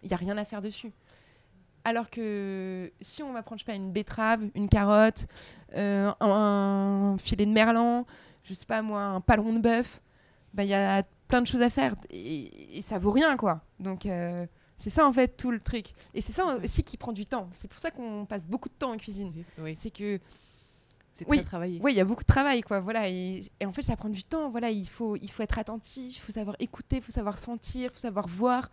il 0.03 0.09
n'y 0.09 0.15
a 0.15 0.17
rien 0.17 0.37
à 0.39 0.45
faire 0.45 0.61
dessus. 0.61 0.93
Alors 1.85 2.09
que 2.11 2.91
si 3.01 3.23
on 3.23 3.33
va 3.33 3.43
prendre, 3.43 3.59
je 3.61 3.65
sais 3.65 3.71
pas, 3.73 3.77
une 3.77 3.93
betterave, 3.93 4.41
une 4.55 4.69
carotte, 4.69 5.27
euh, 5.77 6.11
un, 6.21 6.31
un 7.15 7.19
filet 7.19 7.45
de 7.47 7.53
merlan, 7.53 8.07
je 8.43 8.55
sais 8.55 8.67
pas 8.67 8.81
moi, 8.83 9.03
un 9.03 9.21
paleron 9.21 9.53
de 9.53 9.59
bœuf, 9.59 10.01
bah, 10.55 10.65
il 10.65 10.71
y 10.71 10.75
a 10.75 11.03
plein 11.29 11.43
de 11.43 11.47
choses 11.47 11.63
à 11.63 11.71
faire 11.71 11.95
et, 12.11 12.79
et 12.79 12.83
ça 12.83 12.99
vaut 12.99 13.11
rien 13.11 13.37
quoi. 13.37 13.61
Donc 13.81 14.07
euh, 14.07 14.47
c'est 14.79 14.91
ça 14.91 15.07
en 15.07 15.13
fait 15.13 15.37
tout 15.37 15.51
le 15.51 15.61
truc. 15.61 15.93
Et 16.15 16.21
c'est 16.21 16.33
ça 16.33 16.47
aussi 16.57 16.83
qui 16.83 16.97
prend 16.97 17.13
du 17.13 17.27
temps. 17.27 17.49
C'est 17.53 17.69
pour 17.69 17.79
ça 17.79 17.91
qu'on 17.91 18.25
passe 18.25 18.47
beaucoup 18.47 18.69
de 18.69 18.75
temps 18.75 18.93
en 18.93 18.97
cuisine. 18.97 19.31
Oui, 19.59 19.75
C'est 19.77 19.91
que 19.91 20.21
c'est 21.13 21.29
Oui. 21.29 21.37
très 21.39 21.47
travaillé. 21.47 21.81
oui, 21.83 21.93
il 21.93 21.97
y 21.97 22.01
a 22.01 22.05
beaucoup 22.05 22.23
de 22.23 22.27
travail 22.29 22.63
quoi. 22.63 22.81
Voilà 22.81 23.09
et, 23.09 23.45
et 23.61 23.67
en 23.67 23.73
fait 23.73 23.83
ça 23.83 23.95
prend 23.97 24.09
du 24.09 24.23
temps. 24.25 24.49
Voilà, 24.51 24.71
il 24.71 24.89
faut 24.89 25.17
il 25.17 25.31
faut 25.31 25.43
être 25.43 25.59
attentif, 25.59 26.17
il 26.17 26.21
faut 26.21 26.33
savoir 26.33 26.57
écouter, 26.61 26.97
il 26.97 27.03
faut 27.03 27.13
savoir 27.13 27.37
sentir, 27.39 27.91
il 27.91 27.95
faut 27.95 28.01
savoir 28.01 28.27
voir. 28.27 28.71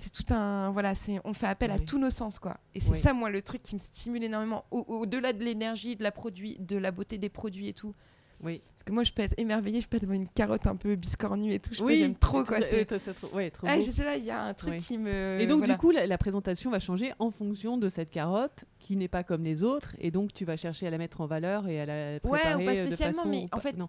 C'est 0.00 0.12
tout 0.12 0.32
un 0.32 0.70
voilà, 0.70 0.94
c'est 0.94 1.20
on 1.24 1.34
fait 1.34 1.46
appel 1.46 1.72
à 1.72 1.78
tous 1.78 1.98
nos 1.98 2.10
sens 2.10 2.38
quoi. 2.38 2.56
Et 2.74 2.78
c'est 2.80 2.90
Oui. 2.92 2.98
ça 2.98 3.12
moi 3.12 3.30
le 3.30 3.42
truc 3.42 3.62
qui 3.62 3.74
me 3.74 3.80
stimule 3.80 4.22
énormément 4.22 4.64
au- 4.70 4.84
au-delà 4.86 5.32
de 5.32 5.42
l'énergie, 5.42 5.96
de 5.96 6.04
la 6.04 6.12
produit, 6.12 6.56
de 6.60 6.76
la 6.76 6.92
beauté 6.92 7.18
des 7.18 7.28
produits 7.28 7.66
et 7.68 7.72
tout. 7.72 7.94
Oui. 8.40 8.62
Parce 8.72 8.84
que 8.84 8.92
moi 8.92 9.02
je 9.02 9.12
peux 9.12 9.22
être 9.22 9.34
émerveillée, 9.38 9.80
je 9.80 9.88
peux 9.88 9.96
être 9.96 10.04
devant 10.04 10.14
une 10.14 10.28
carotte 10.28 10.68
un 10.68 10.76
peu 10.76 10.94
biscornue 10.94 11.52
et 11.52 11.58
tout. 11.58 11.74
Je 11.74 11.82
oui, 11.82 11.96
j'aime 11.96 12.14
trop 12.14 12.44
quoi. 12.44 12.58
C'est- 12.62 12.84
trop- 12.86 13.34
ouais, 13.34 13.50
trop 13.50 13.66
Ah, 13.68 13.74
beau. 13.74 13.82
je 13.82 13.90
sais 13.90 14.04
pas, 14.04 14.16
il 14.16 14.24
y 14.24 14.30
a 14.30 14.40
un 14.44 14.54
truc 14.54 14.70
Ouais. 14.70 14.76
qui 14.76 14.96
me. 14.98 15.40
Et 15.40 15.48
donc, 15.48 15.58
voilà. 15.58 15.74
du 15.74 15.80
coup, 15.80 15.90
la, 15.90 16.06
la 16.06 16.18
présentation 16.18 16.70
va 16.70 16.78
changer 16.78 17.12
en 17.18 17.32
fonction 17.32 17.76
de 17.78 17.88
cette 17.88 18.10
carotte 18.10 18.64
qui 18.78 18.94
n'est 18.94 19.08
pas 19.08 19.24
comme 19.24 19.42
les 19.42 19.64
autres. 19.64 19.96
Et 19.98 20.12
donc, 20.12 20.32
tu 20.32 20.44
vas 20.44 20.56
chercher 20.56 20.86
à 20.86 20.90
la 20.90 20.98
mettre 20.98 21.20
en 21.20 21.26
valeur 21.26 21.66
et 21.66 21.80
à 21.80 21.86
la 21.86 22.20
préparer 22.20 22.54
Ouais, 22.54 22.62
ou 22.62 22.64
pas 22.66 22.80
de 22.80 22.86
spécialement, 22.86 23.16
façon- 23.22 23.28
mais 23.28 23.48
en 23.50 23.58
fait, 23.58 23.76
non. 23.76 23.88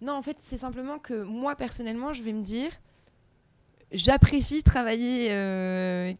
non, 0.00 0.14
en 0.14 0.22
fait, 0.22 0.38
c'est 0.40 0.56
simplement 0.56 0.98
que 0.98 1.22
moi 1.22 1.54
personnellement, 1.54 2.14
je 2.14 2.22
vais 2.22 2.32
me 2.32 2.42
dire, 2.42 2.70
j'apprécie 3.94 4.62
travailler. 4.62 5.28
euh, 5.32 6.12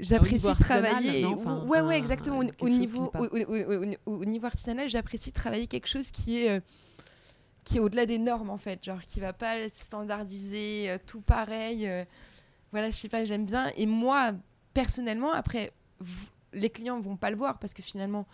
J'apprécie 0.00 0.46
travailler. 0.58 1.24
Enfin, 1.38 1.64
ouais, 1.66 1.80
ouais, 1.80 1.98
exactement. 1.98 2.38
Au, 2.60 2.68
niveau, 2.68 3.10
au, 3.20 3.24
au- 3.24 3.38
au- 3.54 3.94
au- 4.06 4.20
au 4.20 4.24
niveau 4.24 4.46
artisanal, 4.46 4.88
j'apprécie 4.88 5.32
travailler 5.32 5.66
quelque 5.66 5.86
chose 5.88 6.10
qui 6.10 6.42
est, 6.42 6.50
euh, 6.50 6.60
qui 7.64 7.78
est 7.78 7.80
au-delà 7.80 8.04
des 8.06 8.18
normes, 8.18 8.50
en 8.50 8.58
fait. 8.58 8.84
Genre, 8.84 9.00
qui 9.02 9.20
va 9.20 9.32
pas 9.32 9.56
être 9.58 9.74
standardisé, 9.76 10.90
euh, 10.90 10.98
tout 11.06 11.20
pareil. 11.20 11.88
voilà, 12.72 12.90
je 12.90 12.96
sais 12.96 13.08
pas, 13.08 13.24
j'aime 13.24 13.46
bien. 13.46 13.70
Et 13.76 13.86
moi, 13.86 14.32
personnellement, 14.74 15.32
après, 15.32 15.72
vous- 16.00 16.26
les 16.52 16.70
clients 16.70 17.00
vont 17.00 17.16
pas 17.16 17.30
le 17.30 17.36
voir 17.36 17.58
parce 17.58 17.72
que 17.72 17.82
finalement, 17.82 18.26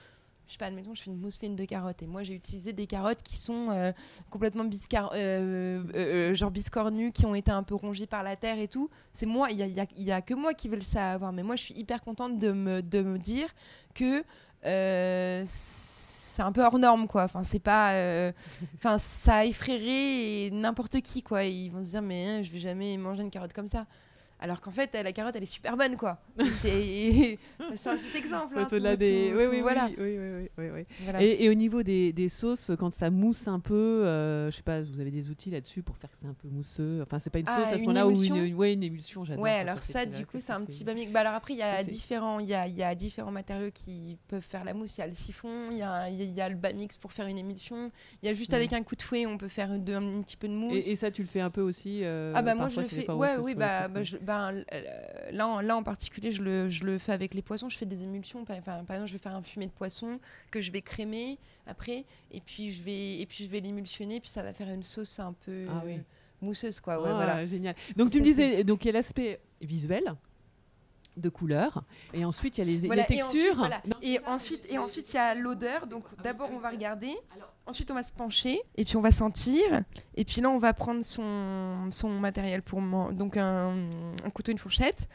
je 0.51 0.55
sais 0.55 0.59
pas, 0.59 0.67
admettons, 0.67 0.95
je 0.95 1.03
fais 1.03 1.11
une 1.13 1.21
mousseline 1.21 1.55
de 1.55 1.65
carottes 1.65 2.03
et 2.03 2.09
moi 2.09 2.25
j'ai 2.25 2.35
utilisé 2.35 2.73
des 2.73 2.89
carottes 2.89 3.23
qui 3.23 3.37
sont 3.37 3.71
euh, 3.71 3.93
complètement 4.31 4.65
biscar 4.65 5.13
euh, 5.15 5.85
euh, 5.95 6.35
genre 6.35 6.51
biscornues, 6.51 7.13
qui 7.13 7.25
ont 7.25 7.37
été 7.37 7.53
un 7.53 7.63
peu 7.63 7.77
rongées 7.77 8.09
par 8.09 8.25
la 8.25 8.35
terre 8.35 8.59
et 8.59 8.67
tout. 8.67 8.91
C'est 9.13 9.27
moi, 9.27 9.53
il 9.53 9.59
y 9.59 9.63
a, 9.63 9.87
y 9.97 10.11
a- 10.11 10.23
que 10.23 10.35
moi 10.35 10.53
qui 10.53 10.69
veux 10.69 10.75
le 10.75 10.83
savoir, 10.83 11.33
mais 11.33 11.45
moi 11.45 11.55
je 11.55 11.63
suis 11.63 11.75
hyper 11.75 12.03
contente 12.03 12.37
de 12.41 12.51
me, 12.51 12.83
dire 13.19 13.47
que 13.95 14.25
c'est 15.47 16.43
un 16.43 16.51
peu 16.51 16.65
hors 16.65 16.81
norme 16.81 17.07
quoi. 17.07 17.23
Enfin, 17.23 17.45
c'est 17.45 17.61
pas. 17.61 17.93
Enfin, 18.77 18.99
ça 18.99 19.47
effraierait 19.47 20.51
n'importe 20.51 21.01
qui 21.01 21.23
quoi. 21.23 21.45
Ils 21.45 21.71
vont 21.71 21.85
se 21.85 21.91
dire, 21.91 22.03
mais 22.03 22.27
hein, 22.27 22.43
je 22.43 22.51
vais 22.51 22.59
jamais 22.59 22.97
manger 22.97 23.23
une 23.23 23.31
carotte 23.31 23.53
comme 23.53 23.69
ça. 23.69 23.87
Alors 24.43 24.61
qu'en 24.63 24.71
fait, 24.71 24.91
la 24.95 25.13
carotte, 25.13 25.37
elle 25.37 25.43
est 25.43 25.47
super 25.47 25.77
bonne, 25.77 25.97
quoi. 25.99 26.19
C'est 26.39 27.37
un 27.87 27.97
petit 27.97 28.17
exemple. 28.17 28.55
hein, 28.59 28.67
Au-delà 28.71 28.97
des... 28.97 29.31
tout- 29.33 29.37
oui, 29.39 29.45
tout- 29.45 29.51
oui, 29.51 29.61
voilà. 29.61 29.87
oui, 29.87 29.95
oui, 29.99 30.17
oui, 30.19 30.49
oui, 30.59 30.65
oui. 30.75 30.87
Voilà. 31.01 31.23
Et, 31.23 31.45
et 31.45 31.51
au 31.51 31.55
niveau 31.55 31.83
des, 31.83 32.13
des 32.13 32.29
sauces, 32.29 32.71
quand 32.79 32.95
ça 32.95 33.11
mousse 33.11 33.47
un 33.49 33.61
peu, 33.61 33.75
euh, 33.75 34.51
je 34.51 34.57
sais 34.57 34.63
pas, 34.63 34.81
vous 34.81 35.01
avez 35.01 35.11
des 35.11 35.29
outils 35.31 35.51
là-dessus 35.51 35.83
pour 35.83 35.97
faire 35.99 36.11
que 36.11 36.17
c'est 36.21 36.27
un 36.27 36.35
peu 36.35 36.49
mousseux? 36.49 37.01
Enfin, 37.03 37.19
c'est 37.19 37.31
pas 37.31 37.39
une 37.39 37.45
Ah, 37.49 37.57
sauce 37.59 37.67
à 37.69 37.71
ce 37.73 37.75
une 37.83 37.89
moment-là 37.89 38.07
ou 38.07 38.11
émulsion? 38.13 38.37
Une, 38.37 38.55
ouais, 38.55 38.73
une 38.73 38.83
émulsion, 38.83 39.25
j'adore. 39.25 39.45
Ouais, 39.45 39.51
alors 39.51 39.83
ça, 39.83 40.07
du 40.07 40.25
coup, 40.27 40.39
c'est 40.41 40.53
un 40.53 40.65
petit 40.65 40.85
bamique. 40.85 41.13
Bah, 41.13 41.21
alors 41.21 41.35
après, 41.35 41.53
il 41.55 41.59
y 41.59 41.63
a 41.63 41.85
différents, 41.85 42.41
il 42.41 42.49
y 42.49 42.55
a, 42.55 42.67
il 42.67 42.77
y 42.77 42.83
a 42.83 42.95
différents 42.95 43.31
matériaux 43.33 43.71
qui 43.73 44.17
peuvent 44.29 44.41
faire 44.43 44.65
la 44.65 44.73
mousse. 44.73 44.97
Il 44.97 45.01
y 45.03 45.05
a 45.05 45.07
le 45.07 45.15
siphon, 45.15 45.71
il 45.71 45.79
y 45.79 45.83
a, 45.83 46.09
il 46.09 46.17
y 46.19 46.23
a- 46.23 46.25
il 46.25 46.35
y 46.35 46.41
a 46.41 46.49
le 46.49 46.57
bamix 46.57 46.97
pour 46.97 47.13
faire 47.13 47.27
une 47.27 47.39
émulsion. 47.39 47.91
Il 48.23 48.27
y 48.27 48.31
a 48.31 48.35
juste 48.35 48.53
Ouais. 48.53 48.57
avec 48.57 48.73
un 48.73 48.83
coup 48.83 48.97
de 48.97 49.03
fouet, 49.03 49.27
on 49.27 49.37
peut 49.37 49.49
faire 49.49 49.79
de- 49.79 49.93
un, 49.93 50.23
petit 50.23 50.37
peu 50.37 50.49
de 50.49 50.55
mousse. 50.55 50.87
Et, 50.87 50.93
et 50.93 50.97
ça, 50.97 51.11
tu 51.11 51.23
le 51.23 51.29
fais 51.29 51.41
un 51.41 51.51
peu 51.51 51.61
aussi 51.61 52.01
euh, 52.05 52.33
ah 52.35 52.43
bah 52.43 52.55
moi 52.55 52.69
je 52.69 52.81
le 52.81 52.87
fais 52.87 53.11
ouais 53.11 53.37
oui 53.39 53.55
bah, 53.55 53.89
ben, 54.31 54.63
euh, 54.73 55.31
là 55.33 55.49
en, 55.49 55.61
là 55.61 55.77
en 55.77 55.83
particulier 55.83 56.31
je 56.31 56.43
le, 56.43 56.69
je 56.69 56.85
le 56.85 56.99
fais 56.99 57.13
avec 57.13 57.35
les 57.35 57.43
poissons 57.43 57.69
je 57.69 57.77
fais 57.77 57.87
des 57.87 58.03
émulsions 58.03 58.45
par, 58.45 58.57
enfin, 58.59 58.85
par 58.85 58.95
exemple 58.97 59.09
je 59.09 59.13
vais 59.15 59.19
faire 59.27 59.35
un 59.35 59.43
fumé 59.43 59.67
de 59.67 59.73
poisson 59.73 60.21
que 60.53 60.61
je 60.61 60.71
vais 60.71 60.83
crémer 60.83 61.39
après 61.67 62.05
et 62.31 62.41
puis 62.41 62.71
je 62.71 62.83
vais 62.85 63.19
et 63.21 63.27
puis 63.27 63.45
je 63.45 63.51
vais 63.51 63.61
l'émulsionner 63.61 64.21
puis 64.21 64.31
ça 64.31 64.43
va 64.43 64.53
faire 64.53 64.69
une 64.71 64.83
sauce 64.85 65.19
un 65.19 65.33
peu 65.33 65.67
Ah 65.69 65.83
oui. 65.85 65.99
mousseuse 66.41 66.79
quoi 66.81 67.01
ouais 67.03 67.09
Ah, 67.11 67.15
voilà 67.15 67.47
génial. 67.47 67.75
Donc 67.97 68.11
tu 68.11 68.19
me 68.21 68.25
disais, 68.25 68.63
donc 68.65 68.85
il 68.85 68.89
y 68.89 68.91
a 68.91 68.93
l'aspect 68.95 69.41
visuel 69.61 70.05
de 71.17 71.29
couleur, 71.29 71.83
et 72.15 72.25
ensuite 72.25 72.57
il 72.57 72.61
y 72.61 72.63
a 72.63 72.73
les, 72.73 72.87
Voilà, 72.87 73.05
les 73.09 73.17
et 73.17 73.23
ensuite, 73.23 73.41
textures. 73.43 73.57
voilà. 73.57 73.83
Et 74.01 74.19
ensuite, 74.27 74.65
et 74.71 74.79
ensuite, 74.79 75.13
il 75.13 75.17
y 75.17 75.19
a 75.19 75.35
l'odeur. 75.35 75.87
Donc, 75.89 76.05
d'abord, 76.23 76.49
on 76.55 76.59
va 76.61 76.71
regarder. 76.71 77.13
Ensuite, 77.67 77.91
on 77.91 77.95
va 77.95 78.03
se 78.03 78.13
pencher. 78.13 78.61
Et 78.77 78.85
puis, 78.85 78.97
on 78.97 79.01
va 79.01 79.13
sentir. 79.13 79.63
Et 80.17 80.25
puis 80.25 80.41
là, 80.41 80.51
on 80.51 80.59
va 80.59 80.73
prendre 80.73 81.03
son, 81.05 81.89
son 81.91 82.09
matériel 82.11 82.63
pour 82.63 82.81
donc 83.13 83.37
un, 83.37 83.91
un 84.25 84.31
couteau, 84.31 84.51
une 84.53 84.59
fourchette. 84.59 85.09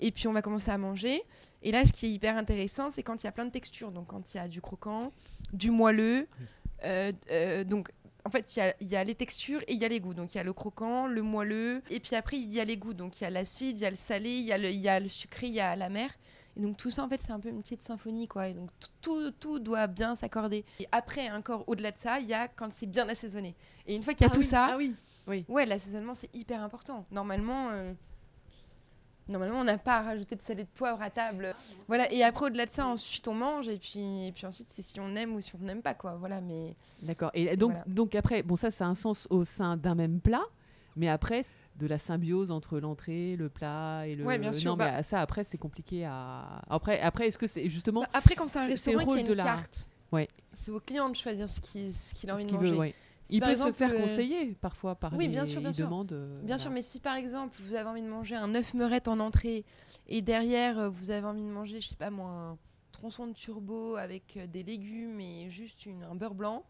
Et 0.00 0.10
puis, 0.12 0.28
on 0.28 0.32
va 0.32 0.42
commencer 0.42 0.70
à 0.70 0.78
manger. 0.78 1.22
Et 1.62 1.72
là, 1.72 1.84
ce 1.84 1.92
qui 1.92 2.06
est 2.06 2.10
hyper 2.10 2.36
intéressant, 2.36 2.90
c'est 2.90 3.02
quand 3.02 3.22
il 3.22 3.26
y 3.26 3.28
a 3.28 3.32
plein 3.32 3.44
de 3.44 3.50
textures. 3.50 3.90
Donc, 3.90 4.06
quand 4.06 4.32
il 4.32 4.36
y 4.36 4.40
a 4.40 4.48
du 4.48 4.60
croquant, 4.60 5.12
du 5.52 5.70
moelleux. 5.70 6.28
euh, 6.84 7.12
euh, 7.30 7.64
donc, 7.64 7.90
en 8.24 8.30
fait, 8.30 8.56
il 8.56 8.58
y 8.58 8.62
a, 8.62 8.74
il 8.80 8.88
y 8.88 8.96
a 8.96 9.04
les 9.04 9.14
textures 9.14 9.60
et 9.66 9.72
il 9.72 9.80
y 9.80 9.84
a 9.84 9.88
les 9.88 10.00
goûts. 10.00 10.14
Donc, 10.14 10.34
il 10.34 10.38
y 10.38 10.40
a 10.40 10.44
le 10.44 10.52
croquant, 10.52 11.06
le 11.06 11.22
moelleux. 11.22 11.82
Et 11.90 11.98
puis 11.98 12.14
après, 12.14 12.36
il 12.36 12.52
y 12.52 12.60
a 12.60 12.64
les 12.64 12.76
goûts. 12.76 12.94
Donc, 12.94 13.20
il 13.20 13.24
y 13.24 13.26
a 13.26 13.30
l'acide, 13.30 13.78
il 13.78 13.82
y 13.82 13.86
a 13.86 13.90
le 13.90 13.96
salé, 13.96 14.30
y 14.30 14.52
il 14.52 14.80
y 14.80 14.88
a 14.88 15.00
le 15.00 15.08
sucré, 15.08 15.48
il 15.48 15.54
y 15.54 15.60
a 15.60 15.74
la 15.76 15.88
mer. 15.88 16.10
Et 16.58 16.62
donc 16.62 16.76
tout 16.76 16.90
ça, 16.90 17.04
en 17.04 17.08
fait, 17.08 17.20
c'est 17.20 17.30
un 17.32 17.38
peu 17.38 17.48
une 17.48 17.62
petite 17.62 17.82
symphonie, 17.82 18.26
quoi. 18.26 18.48
Et 18.48 18.54
donc 18.54 18.70
tout- 19.00 19.30
tout, 19.30 19.60
doit 19.60 19.86
bien 19.86 20.14
s'accorder. 20.16 20.64
Et 20.80 20.88
après, 20.90 21.30
encore 21.30 21.62
au-delà 21.68 21.92
de 21.92 21.98
ça, 21.98 22.18
il 22.18 22.26
y 22.26 22.34
a 22.34 22.48
quand 22.48 22.72
c'est 22.72 22.86
bien 22.86 23.08
assaisonné. 23.08 23.54
Et 23.86 23.94
une 23.94 24.02
fois 24.02 24.12
qu'il 24.14 24.22
y 24.22 24.24
a 24.24 24.30
Ah 24.32 24.34
tout 24.34 24.40
oui, 24.40 24.44
ça, 24.46 24.68
Ah 24.72 24.76
oui. 25.28 25.44
ouais, 25.48 25.66
l'assaisonnement, 25.66 26.14
c'est 26.14 26.34
hyper 26.34 26.60
important. 26.62 27.06
Normalement, 27.12 27.68
euh, 27.70 27.92
normalement, 29.28 29.60
on 29.60 29.64
n'a 29.64 29.78
pas 29.78 29.98
à 29.98 30.02
rajouter 30.02 30.34
de 30.36 30.40
salé 30.42 30.64
de 30.64 30.68
poivre 30.68 31.00
à 31.02 31.10
table. 31.10 31.54
Voilà. 31.86 32.10
Et 32.12 32.22
après, 32.24 32.46
au-delà 32.46 32.66
de 32.66 32.72
ça, 32.72 32.86
ensuite, 32.86 33.28
on 33.28 33.34
mange. 33.34 33.68
Et 33.68 33.78
puis, 33.78 34.26
et 34.26 34.32
puis 34.32 34.46
ensuite, 34.46 34.68
c'est 34.70 34.82
si 34.82 34.98
on 35.00 35.14
aime 35.16 35.34
ou 35.34 35.40
si 35.40 35.54
on 35.54 35.58
n'aime 35.64 35.82
pas, 35.82 35.94
quoi. 35.94 36.14
Voilà. 36.16 36.40
Mais 36.40 36.74
D'accord. 37.02 37.30
Et 37.34 37.56
donc, 37.56 37.70
Voilà. 37.72 37.84
donc 37.86 38.14
après, 38.14 38.42
bon 38.42 38.56
ça, 38.56 38.70
ça 38.70 38.84
a 38.84 38.88
un 38.88 38.94
sens 38.94 39.26
au 39.30 39.44
sein 39.44 39.76
d'un 39.76 39.94
même 39.94 40.20
plat, 40.20 40.42
mais 40.96 41.08
après 41.08 41.42
de 41.78 41.86
la 41.86 41.98
symbiose 41.98 42.50
entre 42.50 42.78
l'entrée, 42.80 43.36
le 43.36 43.48
plat 43.48 44.06
et 44.06 44.14
le. 44.14 44.24
Ouais, 44.24 44.38
bien 44.38 44.52
sûr, 44.52 44.72
Non, 44.72 44.76
bah- 44.76 44.92
mais 44.96 45.02
ça 45.02 45.20
après 45.20 45.44
c'est 45.44 45.58
compliqué 45.58 46.04
à. 46.04 46.62
Après, 46.68 47.00
après 47.00 47.28
est-ce 47.28 47.38
que 47.38 47.46
c'est 47.46 47.68
justement 47.68 48.00
Bah, 48.02 48.08
après, 48.12 48.34
quand 48.34 48.48
c'est 48.48 48.58
un 48.58 48.66
restaurant 48.66 49.04
qui 49.04 49.18
a 49.18 49.20
une 49.20 49.26
de 49.26 49.32
la- 49.32 49.44
carte, 49.44 49.88
Ouais. 50.12 50.28
c'est 50.54 50.70
au 50.70 50.80
client 50.80 51.08
de 51.08 51.14
choisir 51.16 51.48
ce 51.48 51.60
qu'il 51.60 51.92
ce 51.94 52.14
qu'il 52.14 52.30
a 52.30 52.34
envie 52.34 52.44
de 52.44 52.52
manger. 52.52 52.70
veut, 52.72 52.78
ouais. 52.78 52.94
Si 53.24 53.34
Il 53.36 53.40
peut 53.42 53.50
exemple, 53.50 53.72
se 53.72 53.76
faire 53.76 53.90
euh, 53.92 54.00
conseiller 54.00 54.56
parfois 54.58 54.94
par 54.94 55.12
Oui, 55.12 55.24
les 55.24 55.28
bien 55.28 55.44
sûr, 55.44 55.60
bien 55.60 55.70
sûr. 55.72 55.90
euh, 56.12 56.40
Bien 56.44 56.56
sûr, 56.56 56.70
mais 56.70 56.80
si 56.80 56.98
par 56.98 57.14
exemple 57.16 57.54
vous 57.60 57.74
avez 57.74 57.86
envie 57.88 58.00
de 58.02 58.08
manger 58.08 58.36
un 58.36 58.54
œuf 58.54 58.72
meurette 58.72 59.06
en 59.06 59.18
entrée 59.20 59.66
et 60.06 60.22
derrière 60.22 60.78
euh, 60.78 60.88
vous 60.88 61.10
avez 61.10 61.26
envie 61.26 61.42
de 61.42 61.48
manger, 61.48 61.80
je 61.82 61.88
sais 61.88 61.94
pas 61.96 62.08
moi, 62.10 62.30
un 62.30 62.58
tronçon 62.90 63.26
de 63.26 63.34
turbo 63.34 63.96
avec 63.96 64.38
des 64.50 64.62
légumes 64.62 65.20
et 65.20 65.50
juste 65.50 65.84
une, 65.84 66.02
un 66.04 66.14
beurre 66.14 66.34
blanc, 66.34 66.64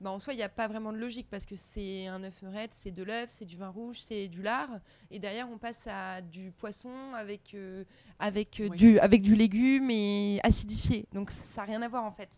bah, 0.00 0.10
en 0.10 0.18
soi, 0.18 0.32
il 0.32 0.36
n'y 0.36 0.42
a 0.42 0.48
pas 0.48 0.66
vraiment 0.66 0.92
de 0.92 0.98
logique 0.98 1.26
parce 1.30 1.44
que 1.44 1.56
c'est 1.56 2.06
un 2.06 2.22
œuf 2.24 2.40
meurette, 2.42 2.70
c'est 2.72 2.90
de 2.90 3.02
l'œuf, 3.02 3.28
c'est 3.28 3.44
du 3.44 3.56
vin 3.56 3.68
rouge, 3.68 4.00
c'est 4.00 4.28
du 4.28 4.42
lard. 4.42 4.70
Et 5.10 5.18
derrière, 5.18 5.48
on 5.50 5.58
passe 5.58 5.86
à 5.86 6.22
du 6.22 6.52
poisson 6.52 6.90
avec, 7.14 7.52
euh, 7.54 7.84
avec, 8.18 8.60
euh, 8.60 8.68
Oui. 8.70 8.76
du, 8.78 8.98
avec 8.98 9.22
du 9.22 9.34
légume 9.34 9.90
et 9.90 10.40
acidifié. 10.42 11.06
Donc 11.12 11.30
ça 11.30 11.42
n'a 11.58 11.64
rien 11.64 11.82
à 11.82 11.88
voir 11.88 12.04
en 12.04 12.12
fait. 12.12 12.30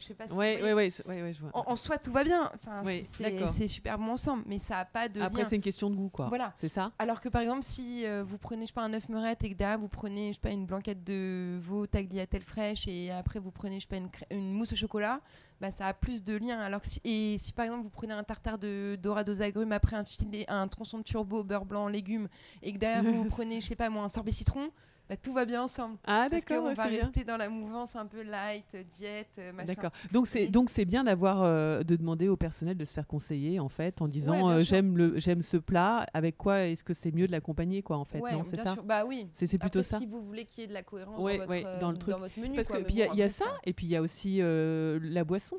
Je 0.00 0.06
sais 0.06 0.14
pas 0.14 0.26
si 0.26 0.32
Ouais, 0.32 0.62
ouais, 0.62 0.72
ouais, 0.72 0.88
ouais, 1.06 1.22
ouais, 1.22 1.32
je 1.32 1.40
vois. 1.40 1.50
En, 1.54 1.72
en 1.72 1.76
soi, 1.76 1.98
tout 1.98 2.10
va 2.12 2.24
bien. 2.24 2.50
Enfin, 2.54 2.82
Oui, 2.84 3.04
c'est- 3.04 3.68
super 3.68 3.98
bon 3.98 4.12
ensemble, 4.12 4.42
mais 4.46 4.58
ça 4.58 4.76
n'a 4.76 4.84
pas 4.86 5.08
de 5.08 5.20
Après, 5.20 5.44
c'est 5.44 5.56
une 5.56 5.62
question 5.62 5.90
de 5.90 5.94
goût, 5.94 6.08
quoi. 6.08 6.28
Voilà. 6.28 6.52
C'est 6.56 6.68
ça? 6.68 6.92
Alors 6.98 7.20
que 7.20 7.28
par 7.28 7.42
exemple, 7.42 7.62
si 7.62 8.06
euh, 8.06 8.24
vous 8.26 8.38
prenez, 8.38 8.62
je 8.62 8.68
sais 8.68 8.72
pas, 8.72 8.82
un 8.82 8.92
œuf 8.94 9.08
meurette 9.08 9.44
et 9.44 9.50
que 9.50 9.54
derrière 9.54 9.78
vous 9.78 9.88
prenez, 9.88 10.28
je 10.30 10.34
sais 10.34 10.40
pas, 10.40 10.50
une 10.50 10.66
blanquette 10.66 11.04
de 11.04 11.58
veau 11.60 11.86
tagliatelle 11.86 12.42
fraîche 12.42 12.88
et 12.88 13.10
après 13.10 13.38
vous 13.38 13.50
prenez, 13.50 13.76
je 13.80 13.86
sais 13.86 14.00
pas, 14.00 14.34
une, 14.34 14.52
mousse 14.52 14.72
au 14.72 14.76
chocolat, 14.76 15.20
bah 15.60 15.70
ça 15.70 15.86
a 15.86 15.94
plus 15.94 16.24
de 16.24 16.36
lien. 16.36 16.58
Alors 16.58 16.80
que 16.80 16.88
si, 16.88 17.00
et 17.04 17.36
si 17.38 17.52
par 17.52 17.66
exemple 17.66 17.82
vous 17.82 17.90
prenez 17.90 18.14
un 18.14 18.24
tartare 18.24 18.58
de 18.58 18.98
dorade 19.00 19.28
aux 19.28 19.42
agrumes 19.42 19.72
après 19.72 19.96
un 19.96 20.04
filet, 20.04 20.44
un 20.48 20.66
tronçon 20.68 20.98
de 20.98 21.04
turbo 21.04 21.44
beurre 21.44 21.66
blanc 21.66 21.86
légumes 21.88 22.28
et 22.62 22.72
que 22.72 22.78
derrière 22.78 23.04
vous, 23.04 23.22
vous 23.22 23.28
prenez, 23.28 23.60
je 23.60 23.66
sais 23.66 23.76
pas 23.76 23.90
moi, 23.90 24.02
un 24.04 24.08
sorbet 24.08 24.32
citron, 24.32 24.70
bah 25.10 25.16
tout 25.16 25.32
va 25.32 25.44
bien 25.44 25.64
ensemble. 25.64 25.96
Ah, 26.06 26.28
Parce 26.30 26.44
qu'on 26.44 26.72
va 26.72 26.88
bien. 26.88 27.00
rester 27.00 27.24
dans 27.24 27.36
la 27.36 27.48
mouvance 27.48 27.96
un 27.96 28.06
peu 28.06 28.22
light, 28.22 28.64
euh, 28.76 28.84
diète, 28.96 29.26
euh, 29.40 29.52
machin. 29.52 29.66
D'accord. 29.66 29.90
Donc 30.12 30.28
c'est 30.28 30.46
donc 30.46 30.70
c'est 30.70 30.84
bien 30.84 31.02
d'avoir 31.02 31.42
euh, 31.42 31.82
de 31.82 31.96
demander 31.96 32.28
au 32.28 32.36
personnel 32.36 32.76
de 32.76 32.84
se 32.84 32.94
faire 32.94 33.08
conseiller 33.08 33.58
en 33.58 33.68
fait 33.68 34.00
en 34.02 34.06
disant 34.06 34.48
euh, 34.48 34.60
j'aime 34.60 34.96
le 34.96 35.18
j'aime 35.18 35.42
ce 35.42 35.56
plat 35.56 36.06
avec 36.14 36.36
quoi 36.38 36.60
est-ce 36.60 36.84
que 36.84 36.94
c'est 36.94 37.10
mieux 37.12 37.26
de 37.26 37.32
l'accompagner 37.32 37.82
quoi 37.82 37.96
en 37.96 38.04
fait 38.04 38.20
Ouais, 38.20 38.32
non 38.32 38.44
c'est 38.44 38.56
ça 38.56 38.74
sûr. 38.74 38.84
Bah 38.84 39.04
oui. 39.04 39.26
c'est 39.32 39.48
c'est 39.48 39.58
plutôt 39.58 39.80
Après, 39.80 39.90
ça 39.90 39.98
si 39.98 40.06
vous 40.06 40.22
voulez 40.22 40.44
qu'il 40.44 40.62
y 40.62 40.64
ait 40.64 40.68
de 40.68 40.74
la 40.74 40.84
cohérence 40.84 41.20
Ouais, 41.20 41.38
dans, 41.38 41.46
votre, 41.46 41.78
dans 41.80 41.90
le 41.90 41.96
truc. 41.98 42.14
votre 42.16 42.38
menu. 42.38 42.54
parce 42.54 42.68
quoi. 42.68 42.80
que 42.80 42.88
il 42.88 42.94
y 42.94 43.02
a- 43.02 43.26
y 43.26 43.30
ça 43.30 43.46
et 43.64 43.72
puis 43.72 43.86
il 43.86 43.90
y 43.90 43.96
a 43.96 44.02
aussi 44.02 44.40
la 44.40 45.24
boisson 45.24 45.56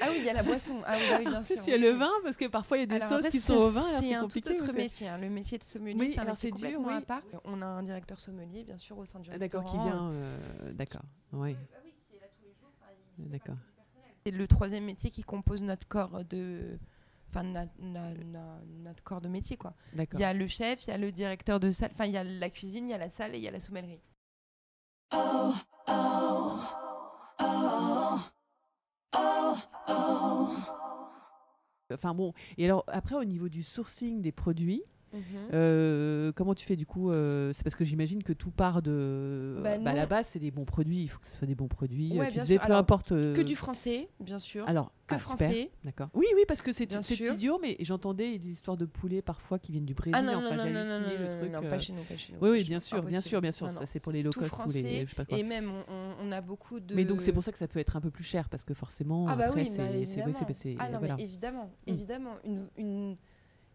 Ah 0.00 0.06
oui, 0.10 0.16
il 0.18 0.24
y 0.24 0.28
a 0.28 0.32
la 0.32 0.42
boisson. 0.42 0.80
Ah 0.86 0.96
oui, 0.98 1.02
bah 1.10 1.16
oui, 1.20 1.26
bien 1.26 1.42
sûr. 1.42 1.56
il 1.66 1.70
y 1.70 1.72
a 1.72 1.76
oui, 1.76 1.82
le 1.82 1.90
vin 1.90 2.10
parce 2.22 2.36
que 2.36 2.46
parfois 2.46 2.76
il 2.78 2.80
y 2.80 2.82
a 2.84 2.86
des 2.86 2.96
Alors 2.96 3.08
sauces 3.08 3.18
après, 3.18 3.30
qui 3.30 3.40
sont 3.40 3.54
au 3.54 3.68
vin 3.70 3.84
C'est 4.00 4.14
un 4.14 4.22
compliqué 4.22 4.54
tout 4.54 4.62
autre 4.62 4.72
métier. 4.72 5.08
hein. 5.08 5.18
Le 5.18 5.28
métier 5.30 5.58
de 5.58 5.64
sommelier, 5.64 5.96
Oui, 5.98 6.12
c'est 6.14 6.20
un 6.20 6.24
métier 6.24 6.50
dur, 6.50 6.54
complètement 6.60 6.88
oui. 6.88 6.94
à 6.94 7.00
part. 7.00 7.22
On 7.44 7.60
a 7.62 7.66
un 7.66 7.82
directeur 7.82 8.18
sommelier, 8.20 8.64
bien 8.64 8.76
sûr, 8.78 8.96
au 8.98 9.04
sein 9.04 9.20
du 9.20 9.30
Ah, 9.32 9.38
d'accord 9.38 9.64
qui 9.64 9.76
vient 9.78 10.10
euh, 10.12 10.72
d'accord 10.72 11.02
oui 11.32 11.56
d'accord 13.18 13.56
C'est 14.24 14.32
le 14.32 14.46
troisième 14.48 14.84
métier 14.84 15.10
qui 15.10 15.22
compose 15.22 15.62
notre 15.62 15.86
corps 15.86 16.24
de... 16.24 16.78
Enfin, 17.30 17.42
na- 17.44 17.66
na- 17.80 18.12
na- 18.14 18.60
notre 18.84 19.02
corps 19.02 19.20
de 19.20 19.28
métier, 19.28 19.56
quoi. 19.56 19.74
Il 19.96 20.20
y 20.20 20.24
a 20.24 20.32
le 20.32 20.46
chef, 20.46 20.86
il 20.86 20.90
y 20.90 20.92
a 20.92 20.98
le 20.98 21.10
directeur 21.10 21.58
de 21.58 21.70
salle, 21.72 21.90
enfin, 21.92 22.06
il 22.06 22.12
y 22.12 22.16
a 22.16 22.22
la 22.24 22.48
cuisine, 22.50 22.88
il 22.88 22.90
y 22.92 22.94
a 22.94 22.98
la 22.98 23.08
salle 23.10 23.34
et 23.34 23.38
il 23.38 23.42
y 23.42 23.48
a 23.48 23.50
la 23.50 23.58
sommellerie. 23.60 24.00
Enfin 31.92 32.14
bon 32.14 32.32
et 32.58 32.64
alors 32.64 32.84
après 32.88 33.14
au 33.14 33.24
niveau 33.24 33.48
du 33.48 33.62
sourcing 33.62 34.20
des 34.20 34.32
produits 34.32 34.82
Mhm. 35.14 35.20
Euh, 35.52 36.32
comment 36.32 36.54
tu 36.54 36.66
fais 36.66 36.74
du 36.76 36.86
coup 36.86 37.10
euh, 37.10 37.52
C'est 37.52 37.62
parce 37.62 37.76
que 37.76 37.84
j'imagine 37.84 38.22
que 38.24 38.32
tout 38.32 38.50
part 38.50 38.82
de. 38.82 39.60
Bah, 39.62 39.78
bah, 39.78 39.90
à 39.92 39.94
la 39.94 40.06
base, 40.06 40.26
c'est 40.26 40.40
des 40.40 40.50
bons 40.50 40.64
produits. 40.64 41.02
Il 41.02 41.08
faut 41.08 41.20
que 41.20 41.26
ce 41.26 41.36
soit 41.38 41.46
des 41.46 41.54
bons 41.54 41.68
produits. 41.68 42.18
Ouais, 42.18 42.26
tu 42.26 42.34
bien 42.34 42.42
disais, 42.42 42.54
sûr. 42.54 42.60
peu 42.62 42.66
Alors, 42.66 42.78
importe. 42.78 43.12
euh, 43.12 43.32
Que 43.32 43.40
du 43.42 43.54
français, 43.54 44.08
bien 44.20 44.38
sûr. 44.40 44.68
Alors, 44.68 44.92
que 45.06 45.14
ah, 45.14 45.18
français. 45.18 45.70
D'accord. 45.84 46.08
Oui, 46.14 46.26
oui, 46.34 46.42
parce 46.48 46.62
que 46.62 46.72
c'est 46.72 46.86
Bien 46.86 47.02
c'est 47.02 47.14
sûr. 47.14 47.34
idiot, 47.34 47.58
mais 47.62 47.76
j'entendais 47.80 48.38
des 48.38 48.50
histoires 48.50 48.76
de 48.76 48.86
poulets 48.86 49.22
parfois 49.22 49.58
qui 49.58 49.70
viennent 49.72 49.84
du 49.84 49.94
Brésil. 49.94 50.14
Ah 50.18 50.22
non, 50.22 50.40
non, 50.40 50.46
enfin, 50.48 50.56
non, 50.56 50.62
j'ai 50.64 50.72
non, 50.72 50.84
non, 50.84 50.90
halluciné 50.94 51.14
non, 51.14 51.20
le 51.20 51.24
non, 51.30 51.38
truc. 51.38 51.52
non, 51.52 51.62
euh, 51.62 51.70
pas 51.70 51.78
chez 51.78 51.92
nous, 51.92 52.02
pas 52.02 52.16
chez 52.16 52.32
nous. 52.32 52.38
Oui, 52.40 52.48
oui, 52.50 52.64
bien 52.64 52.80
sûr, 52.80 53.02
bien 53.02 53.20
sûr, 53.20 53.40
bien 53.40 53.52
sûr. 53.52 53.66
Non, 53.66 53.72
ça, 53.72 53.80
non, 53.80 53.86
c'est 53.86 54.02
pour 54.02 54.12
les 54.12 54.22
low 54.22 54.30
cost. 54.32 54.76
Et 55.28 55.42
même, 55.42 55.70
on, 56.20 56.32
a 56.32 56.40
beaucoup 56.40 56.80
de. 56.80 56.94
Mais 56.94 57.04
donc, 57.04 57.20
c'est 57.22 57.32
pour 57.32 57.42
ça 57.44 57.52
que 57.52 57.58
ça 57.58 57.68
peut 57.68 57.78
être 57.78 57.96
un 57.96 58.00
peu 58.00 58.10
plus 58.10 58.24
cher, 58.24 58.48
parce 58.48 58.64
que 58.64 58.74
forcément. 58.74 59.26
Ah 59.28 59.36
bah 59.36 59.50
oui, 59.54 59.68
évidemment. 59.68 60.32
ah 60.78 60.88
non, 60.88 60.98
mais 61.00 61.22
évidemment, 61.22 61.70
Mm. 61.86 61.90
évidemment. 61.90 62.34
Une, 62.78 63.16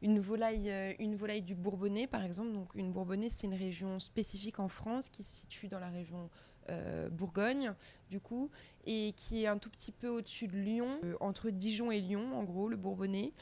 une, 0.02 0.20
volaille, 0.20 0.70
euh, 0.70 0.94
une 1.00 1.16
volaille 1.16 1.42
du 1.42 1.56
Bourbonnais, 1.56 2.08
par 2.08 2.24
exemple. 2.24 2.54
Donc, 2.54 2.70
une 2.76 2.92
Bourbonnais, 2.92 3.30
c'est 3.30 3.48
une 3.48 3.54
région 3.54 4.00
spécifique 4.00 4.60
en 4.60 4.68
France 4.68 5.10
qui 5.10 5.24
se 5.24 5.42
situe 5.42 5.68
dans 5.68 5.80
la 5.80 5.90
région 5.90 6.30
euh, 6.70 7.10
Bourgogne, 7.10 7.74
du 8.10 8.20
coup, 8.20 8.50
et 8.86 9.14
qui 9.16 9.44
est 9.44 9.48
un 9.48 9.58
tout 9.58 9.70
petit 9.70 9.92
peu 9.92 10.08
au-dessus 10.10 10.48
de 10.48 10.58
Lyon, 10.58 11.00
euh, 11.04 11.16
entre 11.20 11.50
Dijon 11.50 11.92
et 11.92 12.00
Lyon, 12.00 12.38
en 12.38 12.44
gros, 12.44 12.68
le 12.68 12.78
Bourbonnais. 12.78 13.34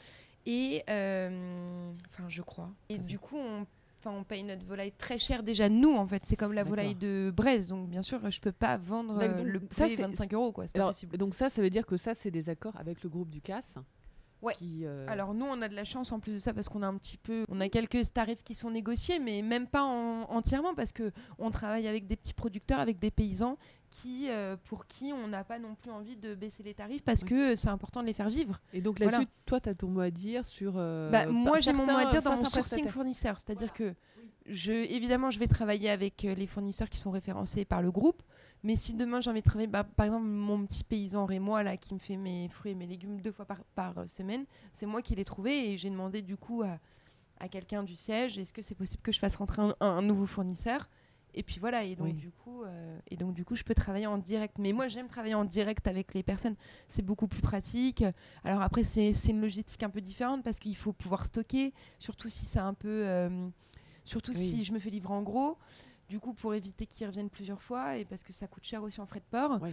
Et, 0.46 0.82
enfin, 0.86 2.28
je 2.28 2.42
crois. 2.42 2.70
Et 2.88 2.98
du 2.98 3.18
coup, 3.18 3.36
on 3.36 3.66
Enfin, 4.00 4.12
on 4.16 4.22
paye 4.22 4.44
notre 4.44 4.64
volaille 4.64 4.92
très 4.92 5.18
cher 5.18 5.42
déjà 5.42 5.68
nous 5.68 5.92
en 5.96 6.06
fait. 6.06 6.24
C'est 6.24 6.36
comme 6.36 6.52
la 6.52 6.62
volaille 6.62 6.94
de 6.94 7.32
Brest, 7.34 7.68
donc 7.68 7.88
bien 7.88 8.02
sûr 8.02 8.30
je 8.30 8.40
peux 8.40 8.52
pas 8.52 8.76
vendre 8.76 9.18
donc 9.18 9.44
le 9.44 9.60
c'est- 9.72 9.96
25 9.96 10.34
euros 10.34 10.52
quoi. 10.52 10.66
C'est 10.68 10.74
pas 10.74 10.78
Alors, 10.78 10.90
possible. 10.90 11.16
donc 11.16 11.34
ça, 11.34 11.48
ça 11.48 11.60
veut 11.60 11.70
dire 11.70 11.84
que 11.84 11.96
ça, 11.96 12.14
c'est 12.14 12.30
des 12.30 12.48
accords 12.48 12.76
avec 12.76 13.02
le 13.02 13.08
groupe 13.08 13.28
du 13.28 13.40
CAS. 13.40 13.78
Ouais. 14.40 14.54
Qui, 14.54 14.84
euh, 14.84 15.04
Alors 15.08 15.34
nous, 15.34 15.44
on 15.46 15.60
a 15.62 15.68
de 15.68 15.74
la 15.74 15.84
chance 15.84 16.12
en 16.12 16.20
plus 16.20 16.32
de 16.34 16.38
ça 16.38 16.54
parce 16.54 16.68
qu'on 16.68 16.82
a 16.82 16.86
un 16.86 16.96
petit 16.96 17.16
peu, 17.16 17.44
on 17.48 17.60
a 17.60 17.68
quelques 17.68 18.12
tarifs 18.12 18.42
qui 18.44 18.54
sont 18.54 18.70
négociés, 18.70 19.18
mais 19.18 19.42
même 19.42 19.66
pas 19.66 19.82
en- 19.82 20.22
entièrement 20.30 20.74
parce 20.74 20.92
que 20.92 21.10
on 21.38 21.50
travaille 21.50 21.88
avec 21.88 22.06
des 22.06 22.14
petits 22.16 22.34
producteurs, 22.34 22.78
avec 22.78 22.98
des 23.00 23.10
paysans 23.10 23.58
qui, 23.90 24.28
euh, 24.30 24.56
pour 24.64 24.86
qui 24.86 25.12
on 25.12 25.26
n'a 25.28 25.42
pas 25.44 25.58
non 25.58 25.74
plus 25.74 25.90
envie 25.90 26.16
de 26.16 26.34
baisser 26.34 26.62
les 26.62 26.74
tarifs 26.74 27.02
parce 27.02 27.22
Ouais. 27.22 27.28
que 27.28 27.56
c'est 27.56 27.68
important 27.70 28.00
de 28.02 28.06
les 28.06 28.12
faire 28.12 28.28
vivre. 28.28 28.60
Et 28.72 28.80
donc 28.80 28.98
Voilà. 28.98 29.18
là-dessus, 29.18 29.30
toi, 29.46 29.60
tu 29.60 29.68
as 29.70 29.74
ton 29.74 29.88
mot 29.88 30.00
à 30.00 30.10
dire 30.10 30.44
sur. 30.44 30.74
euh, 30.76 31.10
Bah, 31.10 31.26
moi, 31.26 31.58
j'ai 31.60 31.72
mon 31.72 31.84
mot 31.86 31.96
à 31.96 32.04
dire 32.04 32.22
dans 32.22 32.36
mon 32.36 32.44
sourcing 32.44 32.86
fournisseur, 32.88 33.40
c'est-à-dire 33.40 33.72
que 33.72 33.94
je, 34.46 34.72
évidemment, 34.72 35.30
je 35.30 35.38
vais 35.38 35.46
travailler 35.48 35.90
avec 35.90 36.24
euh, 36.24 36.34
les 36.34 36.46
fournisseurs 36.46 36.88
qui 36.88 36.98
sont 36.98 37.10
référencés 37.10 37.64
par 37.64 37.82
le 37.82 37.90
groupe. 37.90 38.22
Mais 38.64 38.76
si 38.76 38.94
demain 38.94 39.20
j'ai 39.20 39.30
envie 39.30 39.40
de 39.40 39.44
travailler, 39.46 39.68
bah, 39.68 39.84
par 39.84 40.06
exemple, 40.06 40.26
mon 40.26 40.64
petit 40.66 40.84
paysan 40.84 41.26
Rémois 41.26 41.62
là, 41.62 41.76
qui 41.76 41.94
me 41.94 41.98
fait 41.98 42.16
mes 42.16 42.48
fruits 42.48 42.72
et 42.72 42.74
mes 42.74 42.86
légumes 42.86 43.20
deux 43.20 43.32
fois 43.32 43.44
par, 43.44 43.62
par, 43.74 44.08
semaine, 44.08 44.44
c'est 44.72 44.86
moi 44.86 45.02
qui 45.02 45.14
l'ai 45.14 45.24
trouvé 45.24 45.70
et 45.72 45.78
j'ai 45.78 45.90
demandé 45.90 46.22
du 46.22 46.36
coup 46.36 46.62
à, 46.62 46.78
à 47.38 47.48
quelqu'un 47.48 47.82
du 47.82 47.94
siège 47.96 48.38
est-ce 48.38 48.52
que 48.52 48.62
c'est 48.62 48.74
possible 48.74 49.02
que 49.02 49.12
je 49.12 49.18
fasse 49.20 49.36
rentrer 49.36 49.62
un, 49.62 49.74
un 49.80 50.02
nouveau 50.02 50.26
fournisseur? 50.26 50.88
Et 51.34 51.42
puis 51.42 51.60
voilà, 51.60 51.84
et 51.84 51.94
donc, 51.94 52.06
Oui. 52.06 52.12
du 52.14 52.30
coup, 52.30 52.64
euh, 52.64 52.98
et 53.10 53.16
donc 53.16 53.34
du 53.34 53.44
coup, 53.44 53.54
je 53.54 53.62
peux 53.62 53.74
travailler 53.74 54.06
en 54.06 54.18
direct. 54.18 54.56
Mais 54.58 54.72
moi, 54.72 54.88
j'aime 54.88 55.08
travailler 55.08 55.34
en 55.34 55.44
direct 55.44 55.86
avec 55.86 56.14
les 56.14 56.22
personnes. 56.22 56.56
C'est 56.88 57.02
beaucoup 57.04 57.28
plus 57.28 57.42
pratique. 57.42 58.02
Alors 58.44 58.62
après, 58.62 58.82
c'est 58.82 59.12
c'est 59.12 59.30
une 59.32 59.40
logistique 59.42 59.82
un 59.82 59.90
peu 59.90 60.00
différente 60.00 60.42
parce 60.42 60.58
qu'il 60.58 60.74
faut 60.74 60.92
pouvoir 60.92 61.26
stocker, 61.26 61.74
surtout 61.98 62.28
si 62.28 62.44
c'est 62.44 62.58
un 62.58 62.74
peu. 62.74 63.02
euh, 63.06 63.48
surtout 64.04 64.32
Oui. 64.32 64.38
si 64.38 64.64
je 64.64 64.72
me 64.72 64.78
fais 64.78 64.90
livrer 64.90 65.12
en 65.12 65.22
gros. 65.22 65.58
Du 66.08 66.20
coup, 66.20 66.32
pour 66.32 66.54
éviter 66.54 66.86
qu'ils 66.86 67.06
reviennent 67.06 67.30
plusieurs 67.30 67.62
fois 67.62 67.96
et 67.96 68.04
parce 68.04 68.22
que 68.22 68.32
ça 68.32 68.46
coûte 68.46 68.64
cher 68.64 68.82
aussi 68.82 69.00
en 69.00 69.06
frais 69.06 69.20
de 69.20 69.24
port. 69.30 69.58
Oui. 69.62 69.70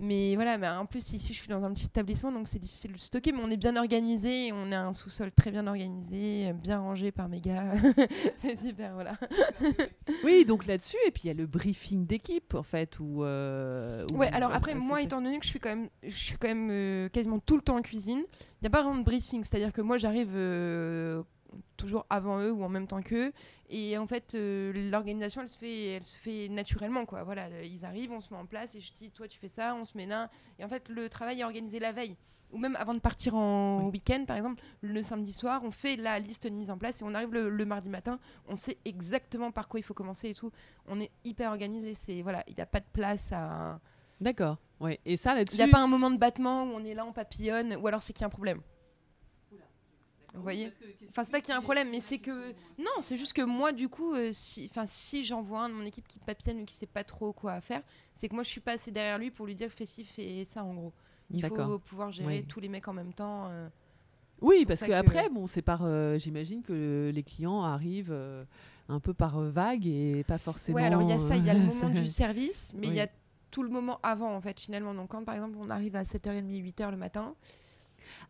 Mais 0.00 0.36
voilà, 0.36 0.58
mais 0.58 0.68
en 0.68 0.86
plus, 0.86 1.12
ici, 1.12 1.34
je 1.34 1.38
suis 1.40 1.48
dans 1.48 1.64
un 1.64 1.72
petit 1.72 1.86
établissement, 1.86 2.30
donc 2.30 2.46
c'est 2.46 2.60
difficile 2.60 2.92
de 2.92 2.98
stocker, 2.98 3.32
mais 3.32 3.40
on 3.42 3.50
est 3.50 3.56
bien 3.56 3.74
organisé. 3.74 4.52
On 4.52 4.70
a 4.70 4.78
un 4.78 4.92
sous-sol 4.92 5.32
très 5.32 5.50
bien 5.50 5.66
organisé, 5.66 6.52
bien 6.52 6.78
rangé 6.78 7.10
par 7.10 7.28
mes 7.28 7.40
gars. 7.40 7.74
c'est 8.36 8.56
super, 8.56 8.94
voilà. 8.94 9.16
Oui, 10.24 10.44
donc 10.44 10.66
là-dessus, 10.66 10.96
et 11.06 11.10
puis 11.10 11.22
il 11.24 11.26
y 11.28 11.30
a 11.30 11.34
le 11.34 11.46
briefing 11.46 12.06
d'équipe, 12.06 12.54
en 12.54 12.62
fait. 12.62 13.00
Où, 13.00 13.24
euh, 13.24 14.06
où- 14.12 14.18
Ouais, 14.18 14.28
alors 14.28 14.52
après, 14.52 14.74
moi, 14.74 15.02
étant 15.02 15.20
donné 15.20 15.38
que 15.40 15.44
je 15.44 15.50
suis 15.50 15.58
quand 15.60 15.70
même, 15.74 15.88
je 16.04 16.14
suis 16.14 16.36
quand 16.38 16.48
même 16.48 16.68
euh, 16.70 17.08
quasiment 17.08 17.40
tout 17.40 17.56
le 17.56 17.62
temps 17.62 17.76
en 17.76 17.82
cuisine, 17.82 18.20
il 18.20 18.62
n'y 18.62 18.66
a 18.68 18.70
pas 18.70 18.82
vraiment 18.84 18.98
de 19.00 19.04
briefing. 19.04 19.42
C'est-à-dire 19.42 19.72
que 19.72 19.80
moi, 19.80 19.98
j'arrive 19.98 20.30
euh, 20.34 21.24
toujours 21.76 22.06
avant 22.10 22.40
eux 22.40 22.52
ou 22.52 22.62
en 22.64 22.68
même 22.68 22.86
temps 22.86 23.02
qu'eux. 23.02 23.32
Et 23.70 23.96
en 23.98 24.06
fait, 24.06 24.34
euh, 24.34 24.72
l'organisation, 24.90 25.42
elle 25.42 25.48
se 25.48 25.58
fait, 25.58 25.86
elle 25.96 26.04
se 26.04 26.16
fait 26.16 26.48
naturellement, 26.48 27.04
quoi. 27.06 27.22
Voilà, 27.24 27.46
euh, 27.46 27.64
ils 27.64 27.84
arrivent, 27.84 28.12
on 28.12 28.20
se 28.20 28.32
met 28.32 28.38
en 28.40 28.46
place 28.46 28.74
et 28.74 28.80
je 28.80 28.92
dis, 28.92 29.10
toi, 29.10 29.28
tu 29.28 29.38
fais 29.38 29.48
ça, 29.48 29.74
on 29.74 29.84
se 29.84 29.96
met 29.96 30.06
là. 30.06 30.30
Et 30.58 30.64
en 30.64 30.68
fait, 30.68 30.88
le 30.88 31.08
travail 31.08 31.40
est 31.40 31.44
organisé 31.44 31.78
la 31.78 31.92
veille. 31.92 32.16
Ou 32.52 32.56
même 32.58 32.76
avant 32.76 32.94
de 32.94 32.98
partir 32.98 33.34
en 33.34 33.82
Oui. 33.84 33.90
week-end, 33.92 34.24
par 34.26 34.38
exemple, 34.38 34.62
le 34.80 35.02
samedi 35.02 35.34
soir, 35.34 35.60
on 35.64 35.70
fait 35.70 35.96
la 35.96 36.18
liste 36.18 36.46
de 36.46 36.52
mise 36.54 36.70
en 36.70 36.78
place 36.78 37.02
et 37.02 37.04
on 37.04 37.12
arrive 37.14 37.34
le, 37.34 37.50
le 37.50 37.64
mardi 37.66 37.90
matin, 37.90 38.18
on 38.46 38.56
sait 38.56 38.78
exactement 38.86 39.50
par 39.50 39.68
quoi 39.68 39.78
il 39.78 39.82
faut 39.82 39.92
commencer 39.92 40.30
et 40.30 40.34
tout. 40.34 40.50
On 40.86 40.98
est 40.98 41.10
hyper 41.26 41.50
organisé. 41.50 41.92
C'est 41.92 42.22
voilà, 42.22 42.42
il 42.48 42.54
n'y 42.54 42.62
a 42.62 42.66
pas 42.66 42.80
de 42.80 42.86
place 42.90 43.32
à. 43.32 43.80
D'accord. 44.22 44.56
Ouais. 44.80 44.98
Et 45.04 45.18
ça, 45.18 45.38
Il 45.38 45.54
n'y 45.56 45.60
a 45.62 45.68
pas 45.68 45.80
un 45.82 45.86
moment 45.88 46.10
de 46.10 46.16
battement 46.16 46.62
où 46.64 46.68
on 46.68 46.84
est 46.86 46.94
là, 46.94 47.04
on 47.04 47.12
papillonne, 47.12 47.76
ou 47.76 47.86
alors 47.86 48.00
c'est 48.00 48.14
qu'il 48.14 48.22
y 48.22 48.24
a 48.24 48.28
un 48.28 48.30
problème. 48.30 48.62
Vous 50.34 50.42
voyez 50.42 50.72
Enfin, 51.08 51.24
c'est 51.24 51.32
pas 51.32 51.40
qu'il 51.40 51.50
y 51.50 51.52
a 51.54 51.58
un 51.58 51.62
problème, 51.62 51.88
mais 51.90 52.00
c'est 52.00 52.18
que. 52.18 52.50
Non, 52.78 53.00
c'est 53.00 53.16
juste 53.16 53.32
que 53.32 53.42
moi, 53.42 53.72
du 53.72 53.88
coup, 53.88 54.12
euh, 54.14 54.30
si, 54.32 54.66
enfin, 54.70 54.84
si 54.86 55.24
j'envoie 55.24 55.60
un 55.62 55.68
de 55.70 55.74
mon 55.74 55.84
équipe 55.84 56.06
qui 56.06 56.18
papillonne 56.18 56.60
ou 56.60 56.64
qui 56.64 56.74
sait 56.74 56.86
pas 56.86 57.02
trop 57.04 57.32
quoi 57.32 57.60
faire, 57.60 57.82
c'est 58.14 58.28
que 58.28 58.34
moi, 58.34 58.42
je 58.42 58.48
suis 58.50 58.60
pas 58.60 58.72
assez 58.72 58.90
derrière 58.90 59.18
lui 59.18 59.30
pour 59.30 59.46
lui 59.46 59.54
dire 59.54 59.70
fais 59.70 59.86
ci, 59.86 60.04
fais 60.04 60.44
ça, 60.44 60.62
en 60.64 60.74
gros. 60.74 60.92
Il 61.30 61.44
faut 61.44 61.78
pouvoir 61.78 62.10
gérer 62.12 62.38
Oui. 62.40 62.44
tous 62.46 62.60
les 62.60 62.68
mecs 62.68 62.88
en 62.88 62.92
même 62.94 63.12
temps. 63.12 63.48
euh. 63.48 63.68
Oui, 64.40 64.64
parce 64.66 64.80
que 64.80 64.86
que- 64.86 64.92
après, 64.92 65.28
bon, 65.30 65.46
c'est 65.46 65.62
par. 65.62 65.80
euh, 65.84 66.16
J'imagine 66.18 66.62
que 66.62 67.10
les 67.12 67.22
clients 67.22 67.62
arrivent 67.64 68.12
euh, 68.12 68.44
un 68.88 69.00
peu 69.00 69.12
par 69.14 69.38
euh, 69.38 69.50
vague 69.50 69.86
et 69.86 70.24
pas 70.28 70.38
forcément. 70.38 70.76
Ouais, 70.76 70.84
alors 70.84 71.02
il 71.02 71.08
y 71.08 71.12
a 71.12 71.18
ça, 71.18 71.36
il 71.36 71.44
y 71.44 71.50
a 71.50 71.54
le 71.54 71.60
euh, 71.60 71.64
moment 71.74 71.88
du 71.88 72.06
service, 72.06 72.74
mais 72.76 72.86
il 72.88 72.94
y 72.94 73.00
a 73.00 73.08
tout 73.50 73.62
le 73.62 73.68
moment 73.70 73.98
avant, 74.02 74.34
en 74.34 74.40
fait, 74.42 74.60
finalement. 74.60 74.94
Donc, 74.94 75.08
quand 75.10 75.24
par 75.24 75.34
exemple, 75.34 75.56
on 75.58 75.70
arrive 75.70 75.96
à 75.96 76.02
7h30, 76.04 76.44
8h 76.62 76.90
le 76.90 76.96
matin, 76.98 77.34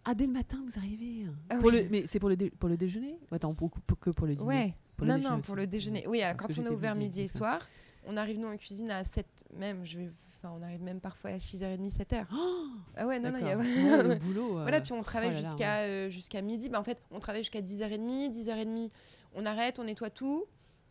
Ah, 0.04 0.14
dès 0.14 0.26
le 0.26 0.32
matin, 0.32 0.58
vous 0.66 0.78
arrivez. 0.78 1.26
Ah 1.50 1.56
Pour 1.56 1.66
oui. 1.66 1.82
le... 1.82 1.88
Mais 1.90 2.04
c'est 2.06 2.18
pour 2.18 2.28
le, 2.28 2.36
dé- 2.36 2.50
pour 2.50 2.68
le 2.68 2.76
déjeuner? 2.76 3.18
Attends, 3.30 3.52
pour, 3.54 3.70
pour- 3.70 3.98
que 3.98 4.10
pour 4.10 4.26
le 4.26 4.34
dîner? 4.34 4.48
Ouais. 4.48 4.74
Pour 4.96 5.06
le 5.06 5.12
non, 5.12 5.16
déjeuner 5.18 5.32
non, 5.34 5.38
aussi. 5.40 5.46
pour 5.46 5.56
le 5.56 5.66
déjeuner. 5.66 6.04
Oui, 6.08 6.22
alors, 6.22 6.36
quand 6.36 6.58
on 6.58 6.64
est 6.66 6.70
ouvert 6.70 6.94
midi, 6.94 7.20
et 7.22 7.28
soir, 7.28 7.60
on 8.06 8.16
arrive 8.16 8.38
nous 8.38 8.48
en 8.48 8.56
cuisine 8.56 8.90
à 8.90 9.04
7 9.04 9.26
même, 9.56 9.84
je 9.84 9.98
vais, 9.98 10.10
Enfin, 10.40 10.54
on 10.56 10.62
arrive 10.62 10.82
même 10.82 11.00
parfois 11.00 11.30
à 11.30 11.38
6h30, 11.38 11.90
7h. 11.96 12.24
ah 12.96 13.06
ouais, 13.08 13.18
non, 13.18 13.32
non, 13.32 13.38
il 13.40 13.46
y 13.46 13.50
a. 13.50 13.58
Ouais, 13.58 14.02
le 14.04 14.14
boulot. 14.20 14.58
euh, 14.58 14.62
Voilà, 14.62 14.80
puis 14.80 14.92
on 14.92 15.02
travaille 15.02 15.32
oh 15.34 15.36
jusqu'à 15.36 15.78
euh, 15.80 16.10
jusqu'à 16.10 16.42
midi. 16.42 16.68
Bah, 16.68 16.78
en 16.78 16.84
fait, 16.84 16.98
on 17.10 17.18
travaille 17.18 17.42
jusqu'à 17.42 17.60
10h30. 17.60 18.30
10h30, 18.32 18.90
on 19.34 19.44
arrête, 19.46 19.80
on 19.80 19.84
nettoie 19.84 20.10
tout. 20.10 20.44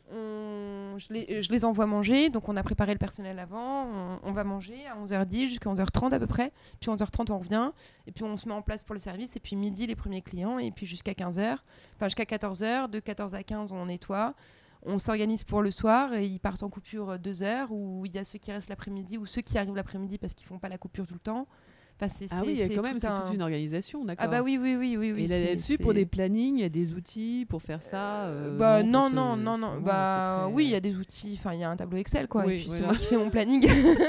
Je, 0.09 1.51
les, 1.51 1.65
envoie 1.65 1.85
manger. 1.85 2.29
Donc, 2.29 2.49
on 2.49 2.55
a 2.55 2.63
préparé 2.63 2.93
le 2.93 2.97
personnel 2.97 3.39
avant. 3.39 3.85
On, 3.85 4.19
on 4.23 4.31
va 4.31 4.43
manger 4.43 4.85
à 4.87 4.97
11h10 4.97 5.47
jusqu'à 5.47 5.69
11h30 5.69 6.13
à 6.13 6.19
peu 6.19 6.27
près. 6.27 6.51
Puis 6.79 6.89
11h30, 6.89 7.31
on 7.31 7.37
revient. 7.37 7.71
Et 8.05 8.11
puis, 8.11 8.23
on 8.23 8.37
se 8.37 8.47
met 8.47 8.53
en 8.53 8.61
place 8.61 8.83
pour 8.83 8.93
le 8.93 8.99
service. 8.99 9.35
Et 9.35 9.39
puis, 9.39 9.55
midi, 9.55 9.87
les 9.87 9.95
premiers 9.95 10.21
clients. 10.21 10.59
Et 10.59 10.71
puis, 10.71 10.85
jusqu'à 10.85 11.13
15h. 11.13 11.57
Enfin, 11.95 12.07
jusqu'à 12.07 12.23
14h. 12.23 12.89
De 12.89 12.99
14 12.99 13.33
à 13.33 13.43
15, 13.43 13.71
on 13.71 13.85
nettoie. 13.85 14.33
On 14.83 14.99
s'organise 14.99 15.43
pour 15.43 15.61
le 15.61 15.71
soir. 15.71 16.13
Et 16.13 16.25
ils 16.25 16.39
partent 16.39 16.63
en 16.63 16.69
coupure 16.69 17.19
2 17.19 17.43
heures. 17.43 17.71
Ou 17.71 18.05
il 18.05 18.15
y 18.15 18.17
a 18.17 18.23
ceux 18.23 18.39
qui 18.39 18.51
restent 18.51 18.69
l'après-midi. 18.69 19.17
Ou 19.17 19.25
ceux 19.25 19.41
qui 19.41 19.57
arrivent 19.57 19.75
l'après-midi 19.75 20.17
parce 20.17 20.33
qu'ils 20.33 20.47
font 20.47 20.59
pas 20.59 20.69
la 20.69 20.77
coupure 20.77 21.05
tout 21.05 21.15
le 21.15 21.19
temps. 21.19 21.47
Ah 21.99 22.41
oui, 22.45 22.53
il 22.53 22.59
y 22.59 22.63
a 22.63 22.67
c'est 22.67 22.75
quand 22.75 22.81
même, 22.83 22.99
c'est 22.99 23.07
un- 23.07 23.21
toute 23.21 23.33
une 23.33 23.41
organisation, 23.41 24.05
d'accord. 24.05 24.25
ah 24.25 24.27
bah 24.27 24.41
oui, 24.43 24.57
oui, 24.61 24.75
oui, 24.77 24.95
oui. 24.97 25.11
oui 25.13 25.23
Et 25.23 25.27
là-dessus, 25.47 25.77
pour 25.77 25.93
des 25.93 26.05
plannings, 26.05 26.57
il 26.57 26.61
y 26.61 26.65
a 26.65 26.69
des 26.69 26.93
outils 26.93 27.45
pour 27.49 27.61
faire 27.61 27.81
ça. 27.81 28.25
Euh, 28.25 28.57
bah 28.57 28.83
non, 28.83 29.09
se- 29.09 29.15
non, 29.15 29.35
non, 29.35 29.57
non. 29.57 29.79
Bah 29.81 30.43
très- 30.45 30.53
oui, 30.53 30.65
il 30.65 30.71
y 30.71 30.75
a 30.75 30.79
des 30.79 30.95
outils. 30.95 31.35
Enfin, 31.39 31.53
il 31.53 31.59
y 31.59 31.63
a 31.63 31.69
un 31.69 31.75
tableau 31.77 31.97
Excel, 31.97 32.27
quoi. 32.27 32.45
Oui, 32.45 32.53
et 32.53 32.57
puis 32.59 32.69
c'est 32.69 32.83
moi 32.83 32.95
qui 32.95 33.05
fais 33.05 33.17
mon 33.17 33.29
planning. 33.29 33.67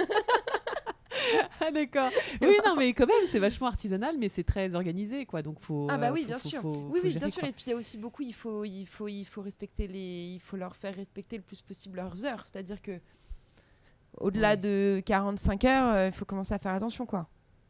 Ah 1.61 1.71
d'accord. 1.73 2.11
Oui, 2.41 2.57
non, 2.65 2.77
mais 2.77 2.93
quand 2.95 3.07
même, 3.07 3.27
c'est 3.31 3.39
vachement 3.39 3.67
artisanal, 3.67 4.17
mais 4.19 4.29
c'est 4.29 4.45
très 4.45 4.75
organisé, 4.75 5.27
quoi. 5.27 5.43
Donc 5.43 5.59
faut. 5.61 5.87
ah 5.91 5.99
bah 5.99 6.11
oui, 6.13 6.23
faut- 6.23 6.27
bien 6.29 6.39
faut- 6.39 6.49
sûr. 6.49 6.63
faut- 6.63 6.69
oui, 6.71 7.01
faut 7.01 7.05
oui, 7.05 7.13
gérer, 7.13 7.19
bien 7.19 7.31
sûr. 7.31 7.41
quoi. 7.41 7.49
Et 7.49 7.53
puis 7.53 7.65
il 7.67 7.71
y 7.71 7.73
a 7.73 7.77
aussi 7.77 7.99
beaucoup. 7.99 8.23
Il 8.23 8.33
faut, 8.33 8.65
il 8.65 8.87
faut, 8.87 9.09
il 9.09 9.25
faut 9.25 9.43
respecter 9.43 9.89
les. 9.89 10.33
Il 10.35 10.41
faut 10.41 10.57
leur 10.57 10.77
faire 10.77 10.95
respecter 10.95 11.37
le 11.37 11.43
plus 11.43 11.61
possible 11.61 11.97
leurs 11.97 12.25
heures. 12.25 12.43
C'est-à-dire 12.47 12.81
que 12.81 12.93
au-delà 14.17 14.51
Ouais. 14.51 14.57
de 14.57 15.03
45 15.05 15.65
heures, 15.65 15.95
euh, 15.95 16.07
il 16.07 16.13
faut 16.13 16.25
commencer 16.25 16.55
à 16.55 16.59
faire 16.59 16.73
attention, 16.75 17.05
quoi. 17.05 17.29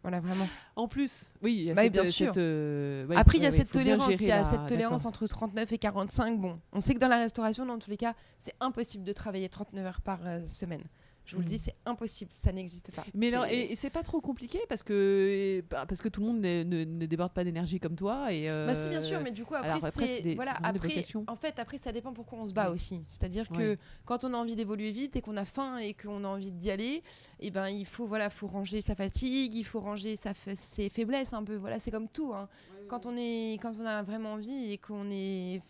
Voilà, 0.09 0.21
vraiment. 0.21 0.49
En 0.75 0.89
plus, 0.89 1.35
oui, 1.43 1.55
il 1.59 1.63
y 1.65 1.71
a 1.71 1.75
Bah 1.75 1.83
cette, 1.83 1.93
bien 1.93 2.05
cette, 2.07 2.13
sûr. 2.15 2.33
euh, 2.39 3.05
ouais, 3.09 3.17
Après, 3.17 3.37
il 3.37 3.43
y 3.43 3.47
a 3.47 3.51
ouais, 3.51 3.55
cette 3.57 3.71
tolérance. 3.71 4.15
Il 4.19 4.27
y 4.27 4.33
a 4.33 4.39
la- 4.39 4.45
cette 4.45 4.65
tolérance 4.67 5.05
entre 5.05 5.27
39 5.27 5.71
et 5.71 5.77
45. 5.77 6.41
Bon, 6.41 6.59
on 6.73 6.81
sait 6.81 6.95
que 6.95 6.99
dans 6.99 7.09
la 7.09 7.19
restauration, 7.19 7.67
dans 7.67 7.79
tous 7.79 7.91
les 7.91 7.99
cas, 7.99 8.15
c'est 8.39 8.55
impossible 8.61 9.05
de 9.05 9.13
travailler 9.13 9.51
39 9.51 9.85
heures 9.85 10.01
par 10.01 10.21
euh, 10.25 10.41
semaine. 10.47 10.85
Je 11.29 11.37
vous 11.37 11.43
le 11.43 11.47
dis, 11.49 11.59
c'est 11.59 11.75
impossible. 11.85 12.31
Ça 12.33 12.53
n'existe 12.53 12.91
pas. 12.95 13.05
Mais 13.15 13.29
alors, 13.33 13.47
et, 13.47 13.71
et 13.73 13.75
c'est 13.75 13.91
pas 13.91 14.03
trop 14.03 14.21
compliqué 14.21 14.59
parce 14.69 14.83
que 14.83 15.63
bah, 15.71 15.85
parce 15.87 16.01
que 16.01 16.09
tout 16.09 16.21
le 16.23 16.27
monde 16.29 16.41
ne, 16.41 16.63
ne 16.65 17.07
déborde 17.07 17.33
pas 17.33 17.45
d'énergie 17.45 17.79
comme 17.81 17.97
toi 17.97 18.33
et. 18.33 18.47
Bah 18.49 18.75
si 18.75 18.89
bien 18.89 19.01
sûr, 19.01 19.19
euh, 19.19 19.23
mais 19.23 19.31
du 19.31 19.45
coup 19.45 19.55
après, 19.55 19.69
alors 19.71 19.85
après, 19.85 20.23
des- 20.23 20.35
voilà 20.35 20.53
après 20.63 21.05
en 21.27 21.37
fait 21.37 21.59
après 21.59 21.77
ça 21.79 21.93
dépend 21.93 22.13
pourquoi 22.13 22.39
on 22.41 22.47
se 22.47 22.53
bat 22.53 22.71
Mm. 22.71 22.75
aussi. 22.75 23.03
C'est-à-dire 23.07 23.49
que 23.51 23.77
quand 24.07 24.25
on 24.25 24.33
a 24.33 24.37
envie 24.39 24.57
d'évoluer 24.57 24.91
vite 24.91 25.17
et 25.17 25.21
qu'on 25.21 25.37
a 25.37 25.45
faim 25.45 25.77
et 25.79 25.93
qu'on 25.95 26.25
a 26.25 26.29
envie 26.29 26.51
d'y 26.51 26.71
aller, 26.71 27.03
et 27.41 27.51
ben 27.51 27.69
il 27.69 27.85
faut 27.87 28.07
voilà 28.07 28.31
faut 28.31 28.47
ranger 28.47 28.81
sa 28.81 28.95
fatigue, 28.95 29.55
il 29.55 29.65
faut 29.65 29.81
ranger 29.81 30.17
sa 30.17 30.33
ses 30.55 30.89
faiblesses 30.89 31.33
un 31.35 31.45
peu. 31.45 31.57
Voilà 31.57 31.79
c'est 31.79 31.91
comme 31.91 32.09
tout. 32.09 32.33
hein. 32.35 32.49
Quand 32.89 33.05
on 33.05 33.15
est 33.19 33.59
quand 33.61 33.73
on 33.79 33.85
a 33.85 34.03
vraiment 34.03 34.33
envie 34.33 34.73
et 34.73 34.79
qu'on 34.79 35.11
est 35.11 35.61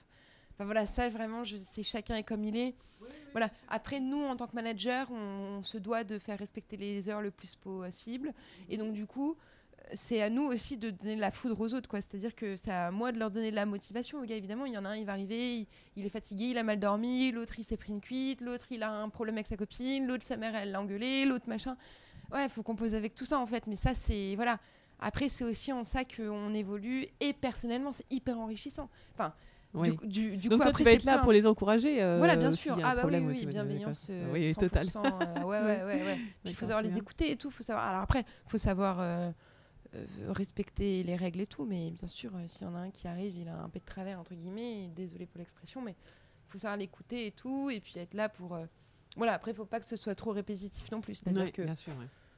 Enfin 0.59 0.65
voilà, 0.65 0.87
ça 0.87 1.09
vraiment, 1.09 1.45
c'est 1.65 1.85
chacun 1.85 2.17
est 2.17 2.25
comme 2.25 2.43
il 2.43 2.57
est. 2.57 2.75
Voilà. 3.31 3.49
Après, 3.69 4.01
nous, 4.01 4.21
en 4.21 4.35
tant 4.35 4.49
que 4.49 4.57
manager, 4.57 5.09
on, 5.13 5.63
se 5.63 5.79
doit 5.79 6.03
de 6.03 6.19
faire 6.19 6.37
respecter 6.37 6.77
les 6.77 7.09
heures 7.09 7.23
le 7.23 7.31
plus 7.31 7.55
possible. 7.55 8.35
Et 8.69 8.77
donc, 8.77 8.93
du 8.93 9.07
coup, 9.07 9.37
c'est 9.95 10.21
à 10.21 10.31
nous 10.31 10.43
aussi 10.43 10.77
de 10.77 10.91
donner 10.91 11.15
de 11.15 11.21
la 11.21 11.31
foudre 11.31 11.61
aux 11.61 11.75
autres. 11.75 11.89
C'est-à-dire 11.93 12.35
que 12.35 12.57
c'est 12.57 12.73
à 12.73 12.91
moi 12.91 13.13
de 13.13 13.21
leur 13.21 13.31
donner 13.31 13.53
de 13.53 13.55
la 13.55 13.67
motivation. 13.67 14.21
Aux 14.21 14.25
gars, 14.25 14.35
évidemment, 14.35 14.67
il 14.67 14.73
y 14.73 14.79
en 14.79 14.85
a 14.85 14.89
un, 14.89 14.97
il 14.97 15.07
va 15.07 15.13
arriver, 15.13 15.59
il, 15.59 15.67
il 15.95 16.05
est 16.05 16.11
fatigué, 16.11 16.47
il 16.47 16.59
a 16.59 16.65
mal 16.65 16.81
dormi, 16.81 17.31
l'autre, 17.31 17.55
il 17.59 17.65
s'est 17.65 17.77
pris 17.77 17.93
une 17.93 18.01
cuite, 18.01 18.41
l'autre, 18.41 18.67
il 18.71 18.83
a 18.83 18.91
un 18.91 19.09
problème 19.11 19.37
avec 19.37 19.47
sa 19.47 19.57
copine, 19.57 20.09
l'autre, 20.09 20.25
sa 20.25 20.37
mère, 20.37 20.57
elle 20.57 20.73
l'a 20.73 20.81
engueulé, 20.81 21.25
l'autre, 21.25 21.49
machin. 21.49 21.77
Ouais, 22.33 22.47
il 22.47 22.51
faut 22.51 22.65
composer 22.65 22.97
avec 22.97 23.15
tout 23.15 23.25
ça, 23.25 23.39
en 23.39 23.47
fait. 23.47 23.69
Mais 23.69 23.77
ça, 23.77 23.95
c'est... 23.95 24.35
Voilà. 24.35 24.59
Après, 24.99 25.29
c'est 25.29 25.45
aussi 25.45 25.73
en 25.73 25.85
ça 25.85 26.05
qu'on 26.05 26.53
évolue. 26.53 27.07
Et 27.21 27.33
personnellement, 27.33 27.93
c'est 27.93 28.11
hyper 28.11 28.41
enrichissant. 28.41 28.91
Enfin, 29.15 29.33
Oui. 29.75 29.97
du, 30.03 30.07
du, 30.31 30.37
du 30.39 30.49
Donc 30.49 30.59
coup, 30.59 30.63
toi, 30.65 30.71
après, 30.71 30.83
tu 30.83 30.85
vas 30.85 30.93
être 30.93 31.05
là 31.05 31.21
un- 31.21 31.23
pour 31.23 31.33
les 31.33 31.47
encourager. 31.47 32.03
euh, 32.03 32.19
voilà, 32.19 32.37
bien 32.37 32.53
sûr. 32.53 32.79
Ah 32.83 32.95
bah 32.97 33.03
oui, 33.07 33.17
oui, 33.19 33.47
bienveillance 33.47 34.07
euh, 34.11 34.33
Oui, 34.33 34.51
100%. 34.53 34.55
total. 34.61 34.87
euh, 34.97 35.43
ouais, 35.45 35.61
ouais, 35.61 35.85
ouais, 35.85 36.03
ouais. 36.05 36.19
Il 36.45 36.55
faut 36.55 36.65
savoir 36.67 36.83
les 36.83 36.97
écouter 36.97 37.31
et 37.33 37.37
tout. 37.37 37.51
Faut 37.51 37.63
savoir. 37.63 37.85
Alors 37.87 38.01
après, 38.01 38.25
faut 38.47 38.57
savoir 38.59 38.99
euh, 39.01 39.31
euh, 39.95 40.05
respecter 40.29 41.03
les 41.03 41.17
règles 41.17 41.41
et 41.41 41.47
tout. 41.47 41.67
Mais 41.67 41.91
bien 41.91 42.09
sûr, 42.09 42.31
euh, 42.35 42.47
s'il 42.47 42.63
y 42.67 42.71
en 42.71 42.75
a 42.75 42.79
un 42.79 42.91
qui 42.91 43.07
arrive, 43.09 43.37
il 43.37 43.49
a 43.49 43.59
un 43.61 43.69
peu 43.69 43.79
de 43.79 43.85
travers 43.85 44.19
entre 44.19 44.35
guillemets. 44.35 44.85
et 44.85 44.89
désolé 44.89 45.27
pour 45.27 45.39
l'expression, 45.39 45.83
mais 45.83 45.95
faut 46.49 46.59
savoir 46.59 46.79
l'écouter 46.79 47.27
et 47.27 47.33
tout, 47.33 47.69
et 47.71 47.81
puis 47.81 47.99
être 47.99 48.15
là 48.15 48.29
pour. 48.31 48.59
Voilà. 49.17 49.35
Après, 49.35 49.53
faut 49.53 49.67
pas 49.67 49.81
que 49.81 49.87
ce 49.87 49.97
soit 49.97 50.15
trop 50.15 50.33
répétitif 50.33 50.91
non 50.91 51.03
plus. 51.03 51.17
C'est-à-dire 51.17 51.53
que 51.53 51.63
bien 51.63 51.75
sûr. 51.75 51.93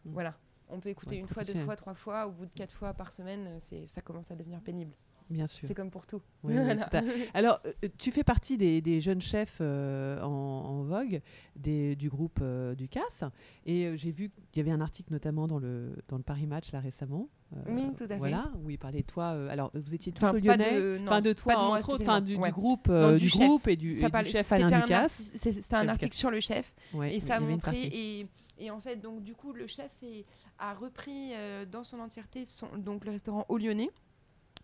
Mm. 0.04 0.12
voilà, 0.12 0.34
on 0.68 0.80
peut 0.80 0.88
écouter 0.88 1.16
une 1.16 1.28
fois, 1.28 1.44
deux 1.44 1.62
fois, 1.64 1.76
trois 1.76 1.94
fois. 1.94 2.26
Au 2.26 2.32
bout 2.32 2.46
de 2.46 2.52
quatre 2.54 2.72
fois 2.72 2.92
par 2.92 3.12
semaine, 3.12 3.48
c'est 3.60 3.86
ça 3.86 4.00
commence 4.00 4.30
à 4.32 4.34
devenir 4.34 4.60
pénible. 4.60 4.92
Bien 5.30 5.46
sûr. 5.46 5.68
C'est 5.68 5.74
comme 5.74 5.90
pour 5.90 6.06
tout. 6.06 6.20
Oui, 6.42 6.54
oui, 6.56 6.64
Voilà. 6.64 6.84
tout 6.88 6.96
à 6.96 7.00
Alors, 7.34 7.60
euh, 7.66 7.88
tu 7.98 8.10
fais 8.10 8.24
partie 8.24 8.56
des, 8.56 8.80
des 8.80 9.00
jeunes 9.00 9.20
chefs 9.20 9.58
euh, 9.60 10.20
en, 10.22 10.28
en 10.28 10.82
vogue 10.82 11.20
des- 11.56 11.94
du 11.94 12.08
groupe 12.08 12.40
euh, 12.42 12.74
du 12.74 12.88
CAS. 12.88 13.24
Et 13.64 13.86
euh, 13.86 13.96
j'ai 13.96 14.10
vu 14.10 14.30
qu'il 14.50 14.60
y 14.64 14.68
avait 14.68 14.74
un 14.76 14.80
article 14.80 15.12
notamment 15.12 15.46
dans 15.46 15.58
le, 15.58 15.94
dans 16.08 16.16
le 16.16 16.22
Paris 16.24 16.46
Match 16.46 16.72
là 16.72 16.80
récemment. 16.80 17.28
Oui, 17.68 17.92
tout 17.96 18.04
à 18.04 18.08
fait. 18.08 18.16
Voilà, 18.18 18.50
où 18.62 18.70
il 18.70 18.78
parlait 18.78 19.00
de 19.02 19.06
toi. 19.06 19.28
alors, 19.50 19.70
vous 19.74 19.94
étiez 19.94 20.12
tous 20.12 20.24
Lyonnais. 20.24 20.80
de- 20.80 20.98
non, 20.98 21.06
Enfin, 21.06 21.20
de 21.20 21.32
toi, 21.32 21.54
de 21.54 21.58
moi 21.60 21.78
entre 21.78 21.90
autres, 21.90 22.02
enfin, 22.02 22.20
du, 22.20 22.36
groupe, 22.36 22.88
Non, 22.88 23.12
du 23.12 23.18
du 23.18 23.28
chef. 23.28 23.40
groupe 23.40 23.66
et 23.68 23.76
du, 23.76 23.90
et 23.92 23.94
du 23.94 24.24
chef 24.30 24.52
Alain 24.52 24.80
Ducasse. 24.80 25.32
C'était 25.36 25.74
un 25.74 25.88
article 25.88 26.14
sur 26.16 26.30
le 26.30 26.40
chef. 26.40 26.74
Ouais, 26.94 27.14
et 27.16 27.20
ça 27.20 27.40
montrait 27.40 27.72
partie. 27.72 27.88
et, 27.92 28.28
et 28.58 28.70
en 28.70 28.78
fait 28.80 28.96
donc 28.96 29.22
du 29.22 29.34
coup 29.34 29.52
le 29.52 29.66
chef 29.66 29.90
est- 30.02 30.24
a 30.58 30.74
repris 30.74 31.32
dans 31.72 31.82
son 31.82 31.98
entièreté 31.98 32.44
son, 32.44 32.66
donc 32.76 33.04
le 33.04 33.10
restaurant 33.12 33.46
au 33.48 33.58
Lyonnais 33.58 33.90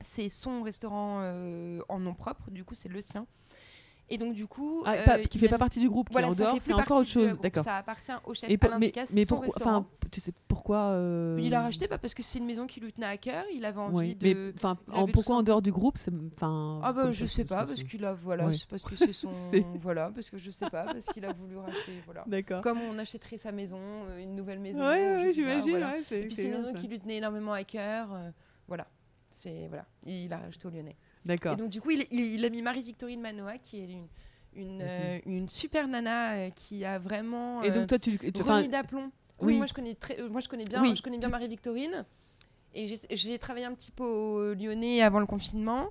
c'est 0.00 0.28
son 0.28 0.62
restaurant 0.62 1.20
euh, 1.22 1.80
en 1.88 1.98
nom 1.98 2.14
propre 2.14 2.50
du 2.50 2.64
coup 2.64 2.74
c'est 2.74 2.88
le 2.90 3.00
sien 3.00 3.26
et 4.08 4.18
donc 4.18 4.34
du 4.34 4.46
coup 4.46 4.82
Ah, 4.86 4.92
euh, 4.94 5.04
pas- 5.04 5.18
qui 5.18 5.36
fait 5.36 5.48
pas 5.48 5.58
partie 5.58 5.80
du 5.80 5.88
groupe, 5.88 6.08
voilà 6.12 6.28
qui 6.28 6.34
est 6.34 6.36
en 6.44 6.50
dehors, 6.52 6.58
c'est 6.62 6.72
encore 6.72 6.98
autre 6.98 7.08
chose, 7.10 7.40
d'accord. 7.40 7.64
ça 7.64 7.76
appartient 7.76 8.12
au 8.24 8.34
chef 8.34 8.48
Et 8.48 8.56
Alain 8.62 8.78
mais, 8.78 8.86
Ducasse 8.86 9.12
mais 9.12 9.24
son 9.24 9.34
pourquoi, 9.34 9.54
restaurant. 9.54 9.76
enfin, 9.78 9.86
tu 10.12 10.20
sais 10.20 10.32
pourquoi 10.46 10.78
euh, 10.92 11.36
il 11.42 11.52
a 11.54 11.62
racheté 11.62 11.88
parce 11.88 12.14
que 12.14 12.22
c'est 12.22 12.38
une 12.38 12.46
maison 12.46 12.68
qui 12.68 12.78
lui 12.78 12.92
tenait 12.92 13.06
à 13.08 13.16
cœur 13.16 13.42
il 13.52 13.64
avait 13.64 13.80
envie 13.80 14.14
de 14.14 14.22
mais 14.34 14.52
enfin, 14.54 14.78
en- 14.92 15.06
pourquoi 15.08 15.34
en 15.34 15.42
dehors 15.42 15.60
du 15.60 15.72
groupe 15.72 15.98
Enfin. 16.36 16.78
ah 16.84 16.92
bah 16.92 17.10
je 17.10 17.26
sais 17.26 17.44
pas 17.44 17.66
parce 17.66 17.82
qu'il 17.82 18.04
a 18.04 18.14
voilà 18.14 18.52
c'est 18.52 18.68
parce 18.68 18.82
que 18.82 18.94
c'est 18.94 19.12
son 19.12 19.30
voilà 19.80 20.12
parce 20.14 20.30
que 20.30 20.38
je 20.38 20.50
sais 20.52 20.70
pas 20.70 20.84
parce 20.84 21.06
qu'il 21.06 21.24
a 21.24 21.32
voulu 21.32 21.56
racheter 21.56 22.00
voilà 22.04 22.22
D'accord. 22.28 22.60
comme 22.60 22.78
on 22.82 22.96
achèterait 23.00 23.38
sa 23.38 23.50
maison 23.50 23.76
une 24.20 24.36
nouvelle 24.36 24.60
maison 24.60 24.84
Ouais, 24.84 25.32
j'imagine. 25.34 25.82
Et 26.12 26.20
puis 26.26 26.36
c'est 26.36 26.44
une 26.44 26.50
maison 26.52 26.74
qui 26.74 26.86
lui 26.86 27.00
tenait 27.00 27.16
énormément 27.16 27.54
à 27.54 27.64
cœur. 27.64 28.06
voilà. 28.68 28.86
C'est 29.38 29.66
voilà. 29.68 29.84
Il 30.06 30.32
a 30.32 30.38
racheté 30.38 30.66
au 30.66 30.70
Lyonnais. 30.70 30.96
D'accord. 31.26 31.52
Et 31.52 31.56
donc 31.56 31.68
du 31.68 31.80
coup, 31.82 31.90
il, 31.90 32.06
il- 32.10 32.34
il 32.36 32.44
a 32.44 32.48
mis 32.48 32.62
Marie-Victorine 32.62 33.20
Manoa, 33.20 33.58
qui 33.58 33.80
est 33.80 33.84
une, 33.92 34.06
une, 34.54 34.80
euh, 34.82 35.18
une 35.26 35.48
super 35.50 35.86
nana 35.88 36.32
euh, 36.36 36.50
qui 36.50 36.86
a 36.86 36.98
vraiment 36.98 37.62
Et 37.62 37.70
euh, 37.70 37.74
donc 37.74 37.86
toi, 37.88 37.98
tu, 37.98 38.16
tu- 38.18 38.42
remis 38.42 38.68
d'aplomb. 38.68 39.10
Oui, 39.40 39.52
oui. 39.52 39.56
moi 39.58 39.66
je 39.66 39.74
connais 39.74 39.94
très, 39.94 40.18
euh, 40.20 40.30
moi 40.30 40.40
je 40.40 40.48
connais 40.48 40.64
bien, 40.64 40.80
Oui, 40.80 40.96
je 40.96 41.02
connais 41.02 41.18
bien 41.18 41.28
Marie-Victorine. 41.28 42.06
Et 42.74 42.86
j'ai- 43.10 43.38
travaillé 43.38 43.66
un 43.66 43.74
petit 43.74 43.90
peu 43.92 44.04
au 44.04 44.54
Lyonnais 44.54 45.02
avant 45.02 45.20
le 45.20 45.26
confinement. 45.26 45.88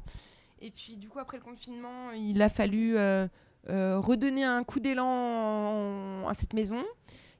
Et 0.61 0.71
puis 0.71 0.95
du 0.95 1.07
coup 1.07 1.19
après 1.19 1.37
le 1.37 1.43
confinement, 1.43 2.11
il 2.11 2.41
a 2.41 2.49
fallu 2.49 2.97
euh, 2.97 3.27
euh, 3.69 3.99
redonner 3.99 4.43
un 4.43 4.63
coup 4.63 4.79
d'élan 4.79 6.27
à 6.27 6.33
cette 6.33 6.53
maison 6.53 6.83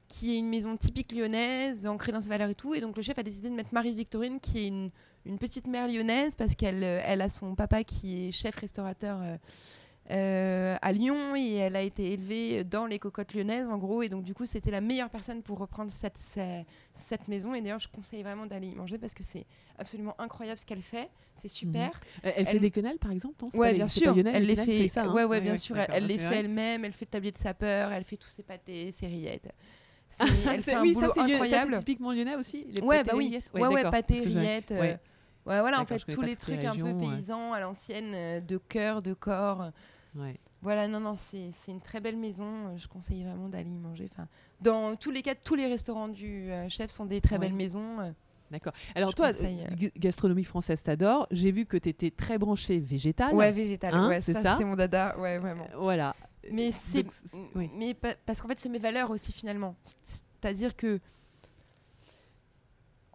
qui 0.08 0.34
est 0.36 0.38
une 0.38 0.48
maison 0.48 0.76
typique 0.76 1.10
lyonnaise, 1.10 1.84
ancrée 1.88 2.12
dans 2.12 2.20
ses 2.20 2.28
valeurs 2.28 2.50
et 2.50 2.54
tout. 2.54 2.74
Et 2.74 2.80
donc 2.80 2.96
le 2.96 3.02
chef 3.02 3.18
a 3.18 3.24
décidé 3.24 3.50
de 3.50 3.54
mettre 3.56 3.74
Marie-Victorine, 3.74 4.38
qui 4.38 4.58
est 4.60 4.68
une, 4.68 4.90
une 5.26 5.38
petite 5.38 5.66
mère 5.66 5.88
lyonnaise, 5.88 6.34
parce 6.36 6.54
qu'elle 6.54 6.82
euh, 6.84 7.00
elle 7.04 7.20
a 7.20 7.28
son 7.28 7.54
papa 7.54 7.84
qui 7.84 8.28
est 8.28 8.32
chef 8.32 8.56
restaurateur 8.56 9.20
euh, 9.22 9.36
euh, 10.12 10.76
à 10.82 10.92
Lyon 10.92 11.34
et 11.34 11.54
elle 11.56 11.74
a 11.74 11.82
été 11.82 12.12
élevée 12.12 12.62
dans 12.62 12.86
les 12.86 13.00
cocottes 13.00 13.34
lyonnaises 13.34 13.66
en 13.68 13.76
gros. 13.76 14.02
Et 14.02 14.08
donc 14.08 14.22
du 14.22 14.34
coup 14.34 14.46
c'était 14.46 14.70
la 14.70 14.80
meilleure 14.80 15.10
personne 15.10 15.42
pour 15.42 15.58
reprendre 15.58 15.90
cette, 15.90 16.16
cette, 16.20 16.64
cette 16.94 17.26
maison. 17.26 17.54
Et 17.54 17.60
d'ailleurs 17.60 17.80
je 17.80 17.88
conseille 17.88 18.22
vraiment 18.22 18.46
d'aller 18.46 18.68
y 18.68 18.74
manger 18.76 18.98
parce 18.98 19.14
que 19.14 19.24
c'est 19.24 19.46
absolument 19.78 20.14
incroyable 20.20 20.60
ce 20.60 20.64
qu'elle 20.64 20.80
fait. 20.82 21.08
C'est 21.38 21.48
super. 21.48 22.00
elle, 22.22 22.34
elle 22.36 22.46
fait 22.46 22.60
des 22.60 22.70
quenelles 22.70 22.98
par 22.98 23.10
exemple 23.10 23.34
non? 23.42 23.50
Ouais, 23.58 23.74
bien 23.74 23.84
les- 23.86 23.90
sûr. 23.90 24.14
elle 24.16 24.46
les 24.46 24.54
quenelles, 24.54 24.64
fait. 24.64 24.88
ça, 24.88 25.02
hein? 25.04 25.12
ouais, 25.12 25.24
ouais, 25.24 25.40
bien 25.40 25.56
sûr. 25.56 25.76
Elle 25.76 26.06
les 26.06 26.18
fait 26.18 26.36
elle-même. 26.36 26.84
Elle 26.84 26.92
fait 26.92 27.06
le 27.06 27.10
tablier 27.10 27.32
de 27.32 27.38
sapeur. 27.38 27.90
Elle 27.92 28.04
fait 28.04 28.16
tous 28.16 28.30
ses 28.30 28.44
pâtés, 28.44 28.92
ses 28.92 29.08
rillettes. 29.08 29.52
C'est- 30.08 30.24
Elle 30.54 30.62
fait 30.62 30.74
un 30.74 30.82
oui, 30.82 30.94
ça, 30.94 31.00
boulot 31.00 31.12
ça, 31.14 31.22
incroyable. 31.24 31.72
C'est 31.74 31.78
typiquement 31.80 32.12
lyonnais 32.12 32.36
aussi. 32.36 32.64
Les 32.70 32.80
Ouais, 32.80 32.98
pâtés 32.98 33.10
bah 33.10 33.16
oui. 33.16 33.24
rillettes. 33.26 33.50
Ouais, 33.52 33.66
ouais, 33.66 33.74
d'accord, 33.74 33.90
pâté, 33.90 34.20
rillettes. 34.20 34.72
Ouais. 35.46 35.60
Voilà, 35.60 35.80
en 35.80 35.86
fait, 35.86 35.98
tous 36.06 36.22
les 36.22 36.36
trucs 36.36 36.64
un 36.64 36.74
peu 36.74 36.96
paysans 36.98 37.52
à 37.52 37.60
l'ancienne, 37.60 38.12
euh, 38.14 38.40
de 38.40 38.58
cœur, 38.58 39.02
de 39.02 39.14
corps. 39.14 39.70
Ouais. 40.14 40.36
Voilà, 40.62 40.88
non, 40.88 41.00
non, 41.00 41.14
c'est 41.16 41.50
une 41.68 41.80
très 41.80 42.00
belle 42.00 42.16
maison. 42.16 42.44
euh, 42.68 42.76
Je 42.78 42.88
conseille 42.88 43.22
vraiment 43.22 43.48
d'aller 43.48 43.70
y 43.70 43.78
manger. 43.78 44.08
Enfin, 44.10 44.26
dans 44.60 44.96
tous 44.96 45.10
les 45.10 45.22
cas, 45.22 45.34
tous 45.34 45.54
les 45.54 45.66
restaurants 45.66 46.08
du 46.08 46.50
euh, 46.50 46.68
chef 46.68 46.90
sont 46.90 47.04
des 47.06 47.20
très 47.20 47.36
Ouais. 47.36 47.40
belles 47.40 47.52
maisons. 47.54 48.00
euh. 48.00 48.10
D'accord. 48.50 48.72
Alors 48.94 49.12
toi, 49.14 49.28
conseille, 49.28 49.66
euh. 49.82 49.88
gastronomie 49.96 50.44
française, 50.44 50.82
t'adores. 50.82 51.26
J'ai 51.32 51.50
vu 51.50 51.66
que 51.66 51.76
tu 51.76 51.88
étais 51.88 52.10
très 52.10 52.38
branché 52.38 52.78
végétal. 52.78 53.34
Ouais, 53.34 53.50
végétal. 53.52 53.92
Hein, 53.94 54.08
ouais, 54.08 54.20
c'est 54.20 54.32
ça, 54.34 54.42
ça 54.42 54.54
c'est 54.56 54.64
mon 54.64 54.76
dada. 54.76 55.18
Ouais, 55.18 55.38
vraiment. 55.38 55.66
Voilà. 55.76 56.14
Mais 56.52 56.70
c'est, 56.70 57.02
Donc, 57.02 57.12
c'est- 57.26 57.36
oui. 57.56 57.70
mais 57.76 57.92
pa- 57.94 58.14
parce 58.24 58.40
qu'en 58.40 58.46
fait, 58.48 58.60
c'est 58.60 58.68
mes 58.68 58.78
valeurs 58.78 59.10
aussi 59.10 59.32
finalement. 59.32 59.74
C'est- 59.82 60.24
C'est-à-dire 60.40 60.76
que 60.76 61.00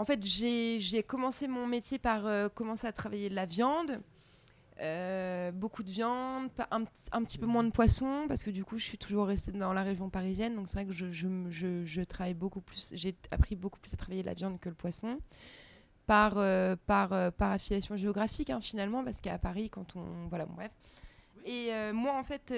en 0.02 0.06
fait, 0.06 0.26
j'ai 0.26 1.04
commencé 1.04 1.48
mon 1.48 1.68
métier 1.68 2.00
par 2.00 2.26
euh, 2.26 2.50
commencer 2.50 2.88
à 2.88 2.92
travailler 2.92 3.30
de 3.30 3.36
la 3.36 3.46
viande. 3.46 4.02
Euh, 4.80 5.52
beaucoup 5.52 5.84
de 5.84 5.92
viande, 5.92 6.50
un, 6.72 6.86
petit- 7.24 7.38
peu 7.38 7.46
moins 7.46 7.64
de 7.64 7.70
poisson, 7.70 8.26
parce 8.28 8.44
que 8.44 8.50
du 8.50 8.64
coup, 8.64 8.80
je 8.80 8.84
suis 8.84 8.98
toujours 8.98 9.28
restée 9.28 9.52
dans 9.52 9.74
la 9.74 9.84
région 9.84 10.10
parisienne. 10.10 10.56
Donc, 10.56 10.70
c'est 10.70 10.74
vrai 10.74 10.86
que 10.88 10.92
je, 10.92 12.04
travaille 12.04 12.34
beaucoup 12.34 12.62
plus. 12.62 12.94
J'ai 12.96 13.16
appris 13.30 13.56
beaucoup 13.56 13.80
plus 13.80 13.94
à 13.94 13.98
travailler 13.98 14.24
la 14.24 14.34
viande 14.34 14.60
que 14.60 14.70
le 14.70 14.76
poisson. 14.76 15.20
Par, 16.08 16.40
euh, 16.40 16.76
affiliation 17.40 17.96
géographique, 17.96 18.50
hein, 18.50 18.60
finalement, 18.60 19.04
parce 19.04 19.22
qu'à 19.22 19.38
Paris, 19.38 19.70
quand 19.70 19.96
on. 19.96 20.28
Voilà, 20.30 20.48
bon, 20.48 20.56
bref. 20.56 20.72
Et 21.46 21.70
moi, 21.94 22.18
en 22.18 22.24
fait, 22.24 22.52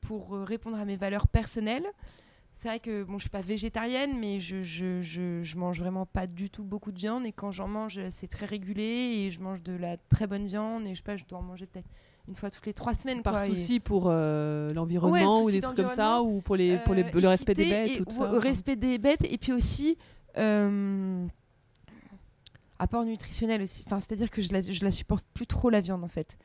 pour 0.00 0.32
répondre 0.32 0.78
à 0.78 0.84
mes 0.84 0.96
valeurs 0.96 1.28
personnelles, 1.28 1.86
c'est 2.62 2.68
vrai 2.68 2.78
que 2.78 3.02
bon, 3.02 3.18
je 3.18 3.22
suis 3.24 3.30
pas 3.30 3.40
végétarienne, 3.40 4.16
mais 4.20 4.38
je, 4.38 4.62
je, 4.62 5.02
je, 5.02 5.42
je 5.42 5.56
mange 5.56 5.80
vraiment 5.80 6.06
pas 6.06 6.28
du 6.28 6.48
tout 6.48 6.62
beaucoup 6.62 6.92
de 6.92 6.98
viande. 6.98 7.26
Et 7.26 7.32
quand 7.32 7.50
j'en 7.50 7.66
mange, 7.66 7.98
c'est 8.10 8.28
très 8.28 8.46
régulé. 8.46 8.84
Et 8.84 9.30
je 9.32 9.40
mange 9.40 9.62
de 9.64 9.72
la 9.72 9.96
très 9.96 10.28
bonne 10.28 10.46
viande. 10.46 10.86
Et 10.86 10.90
je 10.90 10.96
sais 10.98 11.02
pas, 11.02 11.16
je 11.16 11.24
dois 11.24 11.40
en 11.40 11.42
manger 11.42 11.66
peut-être 11.66 11.88
une 12.28 12.36
fois 12.36 12.50
toutes 12.50 12.66
les 12.66 12.72
trois 12.72 12.94
semaines. 12.94 13.22
Par 13.22 13.34
quoi, 13.34 13.46
et- 13.48 13.48
souci 13.48 13.80
pour 13.80 14.04
euh, 14.06 14.72
l'environnement 14.74 15.40
Ouais, 15.40 15.44
ou 15.44 15.50
des 15.50 15.60
trucs 15.60 15.74
comme 15.74 15.88
ça 15.88 16.22
ou 16.22 16.40
pour, 16.40 16.54
les, 16.54 16.78
pour 16.78 16.94
les- 16.94 17.02
euh, 17.02 17.20
le 17.20 17.28
respect 17.28 17.54
des 17.54 17.68
bêtes 17.68 17.88
et 17.90 18.00
ou 18.00 18.04
tout 18.04 18.12
ça 18.12 18.30
respect 18.38 18.76
des 18.76 18.98
bêtes. 18.98 19.24
Et 19.28 19.38
puis 19.38 19.52
aussi. 19.52 19.98
euh, 20.38 21.26
apport 22.78 23.04
nutritionnel 23.04 23.62
aussi. 23.62 23.82
Enfin, 23.86 23.98
c'est-à-dire 24.00 24.30
que 24.30 24.40
je 24.42 24.52
la, 24.52 24.60
je 24.62 24.84
la 24.84 24.90
supporte 24.90 25.26
plus 25.34 25.46
trop 25.46 25.68
la 25.70 25.80
viande 25.80 26.04
en 26.04 26.08
fait. 26.08 26.38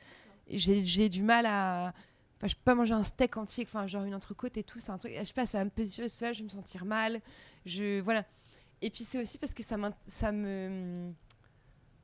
J'ai 0.50 1.10
du 1.10 1.22
mal 1.24 1.46
à. 1.46 1.94
Enfin, 2.38 2.48
je 2.48 2.56
peux 2.56 2.64
pas 2.64 2.76
manger 2.76 2.94
un 2.94 3.04
steak 3.04 3.38
entier, 3.38 3.66
enfin, 3.68 3.88
genre 3.88 4.04
une 4.04 4.14
entrecôte 4.14 4.58
et 4.58 4.64
tout. 4.64 4.80
C'est 4.80 4.92
un 4.92 4.98
truc. 4.98 5.14
Je 5.18 5.24
sais 5.24 5.34
pas, 5.34 5.46
ça 5.46 5.60
va 5.60 5.66
me 5.66 5.72
le 5.76 5.84
je 5.84 6.38
vais 6.38 6.44
me 6.44 6.50
sentir 6.50 6.86
mal. 6.86 7.22
Je 7.66 8.00
voilà. 8.02 8.26
Et 8.82 8.90
puis 8.90 9.04
c'est 9.04 9.20
aussi 9.20 9.38
parce 9.38 9.54
que 9.54 9.64
ça, 9.64 9.78
ça 10.06 10.32
me. 10.32 11.12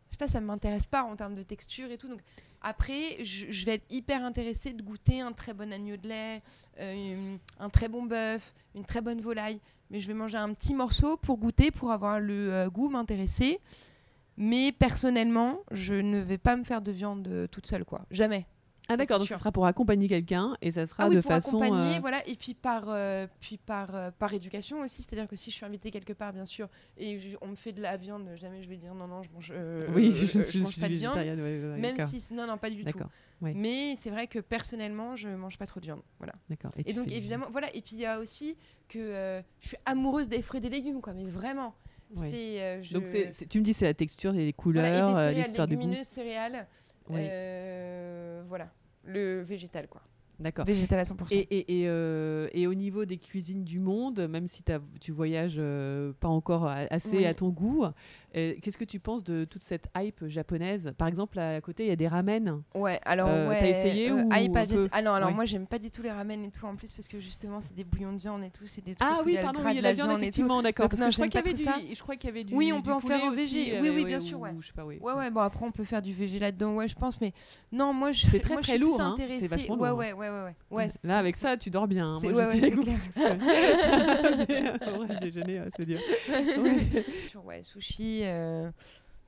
Je 0.09 0.11
sais 0.11 0.17
pas, 0.17 0.27
ça 0.27 0.41
m'intéresse 0.41 0.87
pas 0.87 1.03
en 1.03 1.15
termes 1.15 1.35
de 1.35 1.43
texture 1.43 1.91
et 1.91 1.97
tout. 1.97 2.07
Donc 2.07 2.21
après, 2.61 3.23
je, 3.23 3.65
vais 3.65 3.75
être 3.75 3.85
hyper 3.91 4.23
intéressée 4.23 4.73
de 4.73 4.81
goûter 4.81 5.21
un 5.21 5.33
très 5.33 5.53
bon 5.53 5.71
agneau 5.71 5.97
de 5.97 6.07
lait, 6.07 6.41
euh, 6.79 7.35
un 7.59 7.69
très 7.69 7.89
bon 7.89 8.03
bœuf, 8.03 8.53
une 8.73 8.85
très 8.85 9.01
bonne 9.01 9.21
volaille. 9.21 9.59
Mais 9.91 9.99
je 9.99 10.07
vais 10.07 10.13
manger 10.13 10.37
un 10.37 10.53
petit 10.53 10.73
morceau 10.73 11.17
pour 11.17 11.37
goûter, 11.37 11.71
pour 11.71 11.91
avoir 11.91 12.19
le 12.19 12.53
euh, 12.53 12.69
goût, 12.69 12.89
m'intéresser. 12.89 13.59
Mais 14.37 14.71
personnellement, 14.71 15.59
je 15.71 15.93
ne 15.93 16.19
vais 16.19 16.37
pas 16.37 16.55
me 16.55 16.63
faire 16.63 16.81
de 16.81 16.91
viande 16.91 17.27
euh, 17.27 17.47
toute 17.47 17.67
seule, 17.67 17.85
quoi. 17.85 18.05
Jamais. 18.09 18.47
Ah 18.89 18.97
d'accord, 18.97 19.17
donc 19.19 19.27
ce 19.29 19.37
sera 19.37 19.51
pour 19.51 19.65
accompagner 19.65 20.09
quelqu'un 20.09 20.57
et 20.61 20.69
ça 20.71 20.85
sera 20.85 21.03
Ah 21.03 21.07
oui, 21.09 21.15
de 21.15 21.21
pour 21.21 21.31
façon 21.31 21.57
accompagner, 21.61 21.97
euh, 21.97 21.99
voilà. 22.01 22.27
Et 22.27 22.35
puis 22.35 22.53
par, 22.53 22.85
euh, 22.89 23.27
puis 23.39 23.57
par, 23.57 23.95
euh, 23.95 24.11
par 24.11 24.33
éducation 24.33 24.81
aussi. 24.81 25.01
C'est-à-dire 25.01 25.27
que 25.27 25.35
si 25.37 25.51
je 25.51 25.55
suis 25.55 25.65
invitée 25.65 25.89
quelque 25.89 26.11
part, 26.13 26.33
bien 26.33 26.45
sûr, 26.45 26.67
et 26.97 27.17
je- 27.19 27.37
on 27.41 27.47
me 27.47 27.55
fait 27.55 27.71
de 27.71 27.81
la 27.81 27.95
viande, 27.97 28.29
jamais 28.35 28.61
je 28.61 28.69
vais 28.69 28.75
dire 28.77 28.93
non, 28.93 29.07
non, 29.07 29.21
je 29.23 29.29
mange, 29.31 29.53
Oui, 29.95 30.11
je, 30.11 30.25
je 30.43 30.59
mange 30.59 30.73
suis 30.73 30.81
pas 30.81 30.89
de 30.89 30.95
viande. 30.95 31.15
ouais, 31.17 31.33
ouais, 31.33 31.77
Même 31.79 31.97
si, 32.05 32.33
non, 32.33 32.45
non, 32.45 32.57
pas 32.57 32.69
du 32.69 32.83
tout. 32.83 32.99
Mais 33.41 33.95
c'est 33.97 34.09
vrai 34.09 34.27
que 34.27 34.39
personnellement, 34.39 35.15
je 35.15 35.29
mange 35.29 35.57
pas 35.57 35.65
trop 35.65 35.79
de 35.79 35.85
viande. 35.85 36.01
Voilà. 36.17 36.33
d'accord. 36.49 36.71
Et, 36.85 36.93
donc, 36.93 37.11
évidemment, 37.11 37.47
voilà. 37.51 37.73
Et 37.75 37.81
puis, 37.81 37.95
il 37.95 37.99
y 38.01 38.05
a 38.05 38.19
aussi 38.19 38.57
que 38.89 39.41
je 39.59 39.67
suis 39.69 39.77
amoureuse 39.85 40.27
des 40.29 40.41
fruits 40.41 40.59
et 40.59 40.61
des 40.61 40.69
légumes, 40.69 41.01
quoi. 41.01 41.13
Mais 41.13 41.25
vraiment. 41.25 41.73
Ouais. 42.15 42.29
C'est. 42.29 42.61
euh, 42.61 42.81
je- 42.83 42.93
Donc 42.93 43.05
tu 43.49 43.59
me 43.59 43.63
dis 43.63 43.73
c'est 43.73 43.85
la 43.85 43.93
texture, 43.95 44.33
les 44.33 44.53
couleurs, 44.53 45.09
voilà, 45.11 45.31
l'histoire 45.31 45.67
du 45.67 45.77
goût. 45.77 45.91
céréales. 46.03 46.67
Euh, 47.11 48.43
voilà. 48.47 48.69
Le 49.03 49.41
végétal, 49.41 49.87
quoi. 49.87 50.01
D'accord. 50.43 50.65
Végétal 50.65 50.99
à 50.99 51.03
100%. 51.03 51.33
Et, 51.33 51.37
et, 51.39 51.81
et, 51.81 51.87
euh, 51.87 52.47
et 52.53 52.67
au 52.67 52.73
niveau 52.73 53.05
des 53.05 53.17
cuisines 53.17 53.63
du 53.63 53.79
monde, 53.79 54.27
même 54.29 54.47
si 54.47 54.61
tu 54.99 55.11
voyages 55.13 55.55
euh, 55.57 56.11
pas 56.19 56.27
encore 56.27 56.67
assez 56.67 57.17
Oui. 57.17 57.25
à 57.25 57.33
ton 57.33 57.47
goût, 57.49 57.85
euh, 58.35 58.53
qu'est-ce 58.61 58.77
que 58.77 58.83
tu 58.83 58.99
penses 58.99 59.23
de 59.23 59.45
toute 59.45 59.63
cette 59.63 59.85
hype 59.97 60.27
japonaise? 60.27 60.91
Par 60.97 61.07
exemple, 61.07 61.39
à 61.39 61.61
côté, 61.61 61.85
il 61.85 61.89
y 61.89 61.91
a 61.91 61.95
des 61.95 62.07
ramen. 62.09 62.61
Ouais, 62.75 62.99
alors 63.05 63.29
Euh, 63.29 63.47
ouais. 63.49 63.59
t'as 63.59 63.67
essayé 63.67 64.11
ou 64.11 64.19
hype 64.33 64.53
peu 64.67 64.89
Ah 64.91 65.01
non, 65.01 65.11
alors 65.11 65.29
Ouais. 65.29 65.35
moi 65.35 65.45
j'aime 65.45 65.65
pas 65.65 65.79
du 65.79 65.89
tout 65.89 66.01
les 66.01 66.11
ramen 66.11 66.43
et 66.43 66.51
tout 66.51 66.65
en 66.65 66.75
plus 66.75 66.91
parce 66.91 67.07
que 67.07 67.19
justement 67.19 67.61
c'est 67.61 67.73
des 67.73 67.85
bouillons 67.85 68.11
de 68.11 68.17
viande 68.19 68.43
et 68.43 68.49
tout, 68.49 68.65
c'est 68.65 68.83
des 68.83 68.95
trucs 68.95 69.09
Ah 69.09 69.21
oui, 69.25 69.37
pardon, 69.41 69.59
il 69.69 69.75
y 69.75 69.77
a 69.77 69.81
de 69.81 69.81
la 69.83 69.93
viande, 69.93 70.11
effectivement, 70.17 70.61
d'accord. 70.61 70.89
Parce 70.89 70.99
non, 70.99 71.07
que 71.07 71.11
je 71.11 71.17
crois 71.17 71.27
qu'il 71.29 71.35
y 71.39 71.67
avait 71.69 71.83
du, 71.87 71.95
je 71.95 72.01
crois 72.01 72.15
qu'il 72.17 72.29
y 72.29 72.33
avait 72.33 72.43
du. 72.43 72.53
Oui, 72.53 72.73
on 72.73 72.81
peut 72.81 72.91
en 72.91 72.99
faire 72.99 73.23
en 73.23 73.31
végé. 73.31 73.43
aussi, 73.61 73.71
Oui, 73.81 73.87
euh, 73.87 73.93
oui, 73.95 74.05
bien 74.05 74.19
sûr, 74.19 74.39
ouais. 74.41 74.51
Ouais, 75.01 75.13
ouais, 75.13 75.31
bon 75.31 75.39
après 75.41 75.65
on 75.65 75.71
peut 75.71 75.85
faire 75.85 76.01
du 76.01 76.11
végé 76.11 76.37
là-dedans, 76.39 76.75
ouais, 76.75 76.87
je 76.89 76.95
pense, 76.95 77.21
mais 77.21 77.31
non, 77.71 77.93
moi 77.93 78.11
je 78.11 78.27
C'est 78.27 78.39
très, 78.39 78.57
très 78.57 78.77
lourd, 78.77 78.99
hein. 78.99 79.13
C'est 79.17 79.23
intéressée. 79.23 79.47
vachement 79.47 79.77
ouais, 79.77 79.91
ouais, 79.91 80.13
ouais, 80.13 80.29
ouais, 80.45 80.55
ouais, 80.71 80.89
Là, 81.03 81.17
avec 81.17 81.35
ça, 81.35 81.57
tu 81.57 81.69
dors 81.69 81.87
bien. 81.87 82.15
hein. 82.15 82.19
c'est- 82.21 82.29
Moi, 82.29 82.47
ouais, 82.47 82.61
ouais, 82.61 82.69
déjeuner, 85.21 85.61
c'est 85.75 85.85
dur. 85.85 85.99
Ouais. 87.43 87.61
Sushi, 87.63 88.21
euh, 88.23 88.69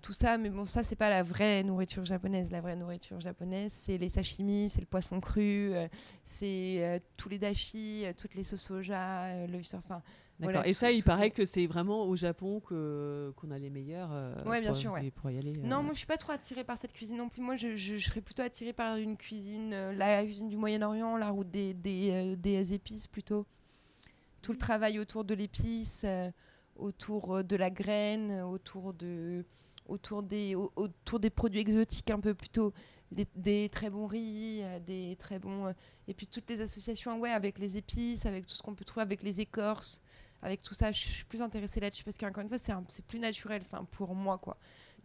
tout 0.01 0.13
ça, 0.13 0.37
mais 0.37 0.49
bon, 0.49 0.65
ça 0.65 0.83
c'est 0.83 0.95
pas 0.95 1.09
la 1.09 1.23
vraie 1.23 1.63
nourriture 1.63 2.05
japonaise. 2.05 2.51
La 2.51 2.61
vraie 2.61 2.75
nourriture 2.75 3.19
japonaise, 3.19 3.71
c'est 3.73 3.97
les 3.97 4.09
sashimi, 4.09 4.69
c'est 4.69 4.79
le 4.81 4.85
poisson 4.85 5.19
cru, 5.19 5.71
euh, 5.73 5.87
c'est 6.23 6.77
euh, 6.79 6.99
tous 7.17 7.29
les 7.29 7.39
dashi, 7.39 8.05
euh, 8.05 8.13
toutes 8.17 8.35
les 8.35 8.43
sauces 8.43 8.61
soja, 8.63 9.23
euh, 9.25 9.47
le 9.47 9.59
enfin. 9.75 10.01
D'accord. 10.39 10.53
Voilà, 10.55 10.67
et 10.67 10.73
tout- 10.73 10.79
ça, 10.79 10.91
il 10.91 10.99
tout 11.01 11.05
paraît 11.05 11.31
que 11.31 11.45
c'est 11.45 11.65
vraiment 11.65 12.03
au 12.05 12.15
Japon 12.17 12.59
que 12.59 13.31
qu'on 13.37 13.51
a 13.51 13.57
les 13.57 13.69
meilleurs. 13.69 14.09
euh, 14.11 14.35
Ouais, 14.43 14.59
bien 14.59 14.71
pour, 14.71 14.79
sûr, 14.79 14.91
ouais. 14.91 15.09
Pour 15.11 15.29
y 15.31 15.37
aller. 15.37 15.53
euh. 15.57 15.61
Non, 15.65 15.81
moi 15.81 15.93
je 15.93 15.99
suis 15.99 16.07
pas 16.07 16.17
trop 16.17 16.33
attirée 16.33 16.65
par 16.65 16.77
cette 16.77 16.91
cuisine 16.91 17.15
non 17.17 17.29
plus. 17.29 17.41
Moi 17.41 17.55
je, 17.55 17.75
je, 17.77 17.95
je 17.95 18.05
serais 18.09 18.19
plutôt 18.21 18.41
attirée 18.43 18.73
par 18.73 18.97
une 18.97 19.15
cuisine, 19.15 19.71
euh, 19.73 19.93
la 19.93 20.23
cuisine 20.25 20.49
du 20.49 20.57
Moyen-Orient, 20.57 21.15
la 21.15 21.29
route 21.29 21.49
des, 21.49 21.73
des, 21.73 22.09
euh, 22.11 22.35
des 22.35 22.73
épices 22.73 23.07
plutôt. 23.07 23.45
Tout 24.41 24.51
le 24.51 24.57
travail 24.57 24.99
autour 24.99 25.23
de 25.23 25.33
l'épice, 25.33 26.03
euh, 26.05 26.29
autour 26.75 27.41
de 27.43 27.55
la 27.55 27.69
graine, 27.69 28.41
autour, 28.41 28.93
de, 28.93 29.45
autour, 29.87 30.21
des, 30.21 30.53
au- 30.55 30.71
autour 30.75 31.19
des 31.21 31.29
produits 31.29 31.61
exotiques 31.61 32.11
un 32.11 32.19
peu 32.19 32.33
plutôt. 32.33 32.73
Des, 33.11 33.27
des 33.35 33.69
très 33.69 33.89
bons 33.89 34.07
riz, 34.07 34.63
des 34.85 35.15
très 35.17 35.39
bons. 35.39 35.67
euh, 35.67 35.73
et 36.09 36.13
puis 36.13 36.27
toutes 36.27 36.49
les 36.49 36.59
associations 36.59 37.19
ouais, 37.19 37.29
avec 37.31 37.57
les 37.59 37.77
épices, 37.77 38.25
avec 38.25 38.45
tout 38.47 38.55
ce 38.55 38.61
qu'on 38.63 38.73
peut 38.75 38.83
trouver, 38.83 39.03
avec 39.03 39.23
les 39.23 39.39
écorces, 39.39 40.01
avec 40.45 40.61
tout 40.61 40.73
ça. 40.73 40.91
Je, 40.91 40.99
suis 41.07 41.25
plus 41.25 41.41
intéressée 41.41 41.79
là-dessus 41.79 42.03
parce 42.03 42.17
qu'encore 42.17 42.43
une 42.43 42.49
fois, 42.49 42.57
c'est 42.57 42.71
un- 42.71 42.83
c'est 42.87 43.05
plus 43.05 43.19
naturel 43.19 43.61
enfin, 43.65 43.85
pour 43.91 44.13
moi 44.15 44.37
quoi, 44.37 44.57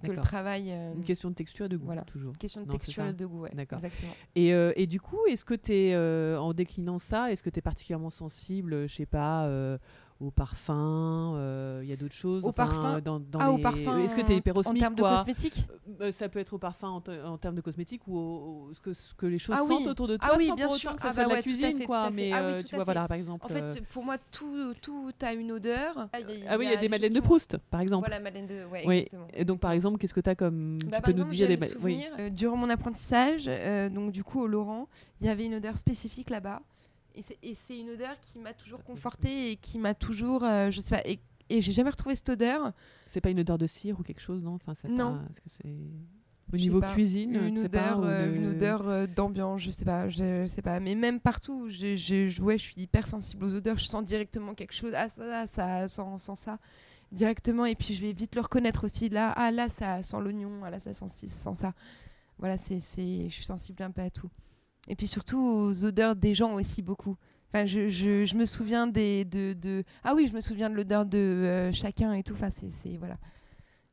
que 0.05 0.13
le 0.13 0.21
travail. 0.21 0.71
euh, 0.73 0.95
Une 0.95 1.05
question 1.05 1.31
de 1.31 1.35
texture 1.35 1.67
et 1.67 1.69
de 1.69 1.77
goût, 1.77 1.87
Voilà. 1.87 2.03
toujours. 2.03 2.37
question 2.39 2.63
de 2.63 2.67
Non, 2.67 2.73
texture 2.73 3.05
et 3.07 3.13
de 3.13 3.27
goût, 3.27 3.41
ouais. 3.43 3.51
D'accord. 3.55 3.79
Exactement. 3.79 4.13
Et, 4.35 4.53
euh, 4.55 4.73
et 4.77 4.87
du 4.87 5.01
coup, 5.01 5.19
est-ce 5.29 5.45
que 5.45 5.55
tu 5.55 5.73
es, 5.73 5.97
en 6.37 6.53
déclinant 6.53 6.99
ça, 6.99 7.33
est-ce 7.33 7.43
que 7.43 7.51
tu 7.51 7.59
es 7.59 7.63
particulièrement 7.63 8.11
sensible, 8.11 8.87
je 8.89 8.95
sais 8.95 9.07
pas, 9.07 9.47
euh, 9.47 9.79
au 10.21 10.31
parfum 10.31 11.81
Il 11.83 11.89
y 11.89 11.93
a 11.93 11.97
d'autres 11.97 12.15
choses 12.15 12.45
Au 12.45 12.49
enfin, 12.51 12.67
parfum? 12.67 13.01
dans, 13.01 13.19
dans 13.21 13.39
ah, 13.41 13.47
les- 13.49 13.55
au 13.55 13.59
parfum. 13.59 13.99
Est-ce 13.99 14.15
que 14.15 14.21
tu 14.21 14.33
es 14.33 14.35
En 14.35 14.39
hyperosmique 14.39 14.79
termes 14.81 14.95
de 14.95 15.03
cosmétiques 15.03 15.67
Euh, 16.01 16.13
Ça 16.13 16.29
peut 16.29 16.39
être 16.39 16.53
au 16.53 16.59
parfum 16.59 16.89
en, 16.89 17.01
te- 17.01 17.25
en 17.25 17.39
termes 17.39 17.55
de 17.57 17.61
cosmétiques 17.61 18.03
ou 18.07 18.17
au- 18.19 18.21
au- 18.69 18.75
ce, 18.75 18.81
que, 18.81 18.93
ce 18.93 19.15
que 19.15 19.27
les 19.27 19.39
choses 19.39 19.57
Ah 19.59 19.63
sentent 19.67 19.81
oui. 19.83 19.89
autour 19.89 20.09
de 20.09 20.19
Ah 20.21 20.29
toi 20.29 20.37
oui, 20.39 20.47
sans 20.47 20.55
bien 20.57 20.67
pour 20.67 20.77
sûr. 20.77 20.91
autant 20.91 20.97
que 20.97 21.03
ça 21.03 21.09
Ah 21.09 21.13
soit 21.15 21.23
bah 21.23 21.25
de 21.25 21.29
la 21.31 21.35
ouais, 21.37 21.43
tout 21.43 21.49
à 21.49 21.53
cuisine, 21.53 21.79
fait, 21.79 21.85
quoi. 21.87 22.11
Mais 22.11 22.31
Ah 22.33 22.43
oui, 22.47 22.53
euh, 22.55 22.63
tu 22.63 22.75
vois, 22.75 22.85
voilà, 22.85 23.09
par 23.09 23.17
exemple. 23.17 23.47
En 23.47 23.55
euh, 23.55 23.73
fait, 23.73 23.83
pour 23.89 24.05
moi, 24.05 24.17
tout, 24.31 24.75
tout 24.83 25.11
a 25.23 25.33
une 25.33 25.53
odeur. 25.53 26.09
ah 26.13 26.59
oui, 26.59 26.67
il 26.67 26.71
y 26.71 26.75
a 26.75 26.77
des 26.77 26.89
madeleines 26.89 27.13
de 27.15 27.21
Proust, 27.21 27.57
par 27.71 27.81
exemple. 27.81 28.07
Voilà, 28.07 28.23
madeleine 28.23 28.47
de. 28.47 28.65
Ouais, 28.67 28.85
oui. 28.87 28.97
exactement. 28.99 29.27
Et 29.33 29.45
donc, 29.45 29.61
par 29.61 29.73
exemple, 29.73 29.99
qu'est-ce 29.99 30.15
que 30.15 30.21
tu 30.21 30.31
as 30.31 30.35
comme. 30.35 30.79
Bah, 30.91 30.99
tu 31.03 31.13
peux 31.13 31.19
nous 31.19 31.25
dire 31.31 31.49
des. 31.49 31.57
oui. 31.61 31.69
souvenir, 31.69 32.09
euh, 32.19 32.31
durant 32.31 32.57
mon 32.57 32.69
apprentissage, 32.71 33.45
euh, 33.49 33.89
donc 33.89 34.13
du 34.13 34.23
coup 34.23 34.41
au 34.41 34.47
Laurent, 34.47 34.87
il 35.21 35.27
y 35.27 35.31
avait 35.31 35.47
une 35.47 35.55
odeur 35.55 35.77
spécifique 35.79 36.31
là-bas. 36.31 36.61
Et 37.15 37.55
c'est- 37.55 37.79
une 37.79 37.91
odeur 37.91 38.19
qui 38.21 38.39
m'a 38.39 38.53
toujours 38.55 38.83
confortée 38.85 39.53
et 39.53 39.57
qui 39.57 39.79
m'a 39.79 39.95
toujours, 39.95 40.45
euh, 40.45 40.71
je 40.71 40.81
sais 40.81 40.91
pas, 40.95 41.03
et, 41.07 41.19
et 41.49 41.61
j'ai 41.61 41.73
jamais 41.73 41.91
retrouvé 41.91 42.15
cette 42.15 42.29
odeur. 42.29 42.73
C'est 43.07 43.21
pas 43.21 43.31
une 43.31 43.41
odeur 43.41 43.59
de 43.59 43.67
cire 43.67 43.99
ou 43.99 44.03
quelque 44.03 44.21
chose, 44.21 44.43
non? 44.43 44.55
Enfin, 44.65 44.73
Non. 44.89 45.15
pas- 45.19 45.25
Est-ce 45.31 45.41
que 45.41 45.49
c'est. 45.49 45.77
Au 46.53 46.57
niveau 46.57 46.81
pas. 46.81 46.93
cuisine, 46.93 47.35
une 47.37 47.69
pas, 47.69 47.97
odeur, 47.97 47.99
ou 48.01 48.05
euh, 48.05 48.27
de- 48.27 48.35
une 48.37 48.47
odeur 48.49 48.89
euh, 48.89 49.07
d'ambiance, 49.07 49.61
je 49.63 49.71
sais 49.71 49.85
pas, 49.85 50.09
je, 50.09 50.47
sais 50.47 50.63
pas, 50.63 50.81
mais 50.81 50.97
même 50.97 51.21
partout, 51.21 51.69
je, 51.69 51.95
je, 51.95 52.29
je- 52.29 52.57
suis 52.59 52.75
hyper 52.77 53.07
sensible 53.07 53.45
aux 53.45 53.55
odeurs, 53.55 53.77
je 53.77 53.85
sens 53.85 54.03
directement 54.05 54.55
quelque 54.55 54.73
chose, 54.75 54.93
ah 54.97 55.09
ça, 55.09 55.47
ça, 55.47 55.87
sent, 55.87 56.03
sent 56.19 56.35
ça 56.35 56.59
directement, 57.13 57.67
et 57.67 57.77
puis 57.77 57.95
je 57.95 58.01
vais 58.01 58.13
vite 58.13 58.35
le 58.35 58.41
reconnaître 58.41 58.85
aussi, 58.85 59.09
là, 59.09 59.33
ah 59.37 59.53
là 59.53 59.69
ça 59.69 60.03
sent 60.03 60.17
l'oignon, 60.21 60.51
ah 60.65 60.71
là 60.71 60.81
ça 60.81 60.93
sent 60.93 61.07
ci, 61.09 61.29
ça 61.29 61.51
sent 61.53 61.61
ça, 61.61 61.73
voilà, 62.39 62.57
c'est, 62.59 62.81
je 62.81 63.29
suis 63.33 63.45
sensible 63.45 63.83
un 63.85 63.93
peu 63.93 64.03
à 64.03 64.11
tout, 64.11 64.31
et 64.91 64.97
puis 64.97 65.07
surtout 65.07 65.39
aux 65.41 65.85
odeurs 65.85 66.17
des 66.17 66.35
gens 66.35 66.53
aussi 66.55 66.83
beaucoup. 66.83 67.17
Enfin, 67.53 67.67
je, 67.67 67.89
je, 67.89 68.25
je 68.25 68.35
me 68.37 68.45
souviens 68.45 68.87
des 68.87 69.25
de, 69.25 69.55
de 69.55 69.85
ah 70.05 70.15
oui, 70.15 70.27
je 70.29 70.35
me 70.35 70.41
souviens 70.41 70.69
de 70.71 70.75
l'odeur 70.75 71.05
de 71.07 71.19
euh, 71.19 71.73
chacun 71.73 72.13
et 72.15 72.23
tout. 72.23 72.35
Enfin, 72.35 72.51
c'est, 72.51 72.69
c'est 72.71 72.97
voilà, 72.97 73.17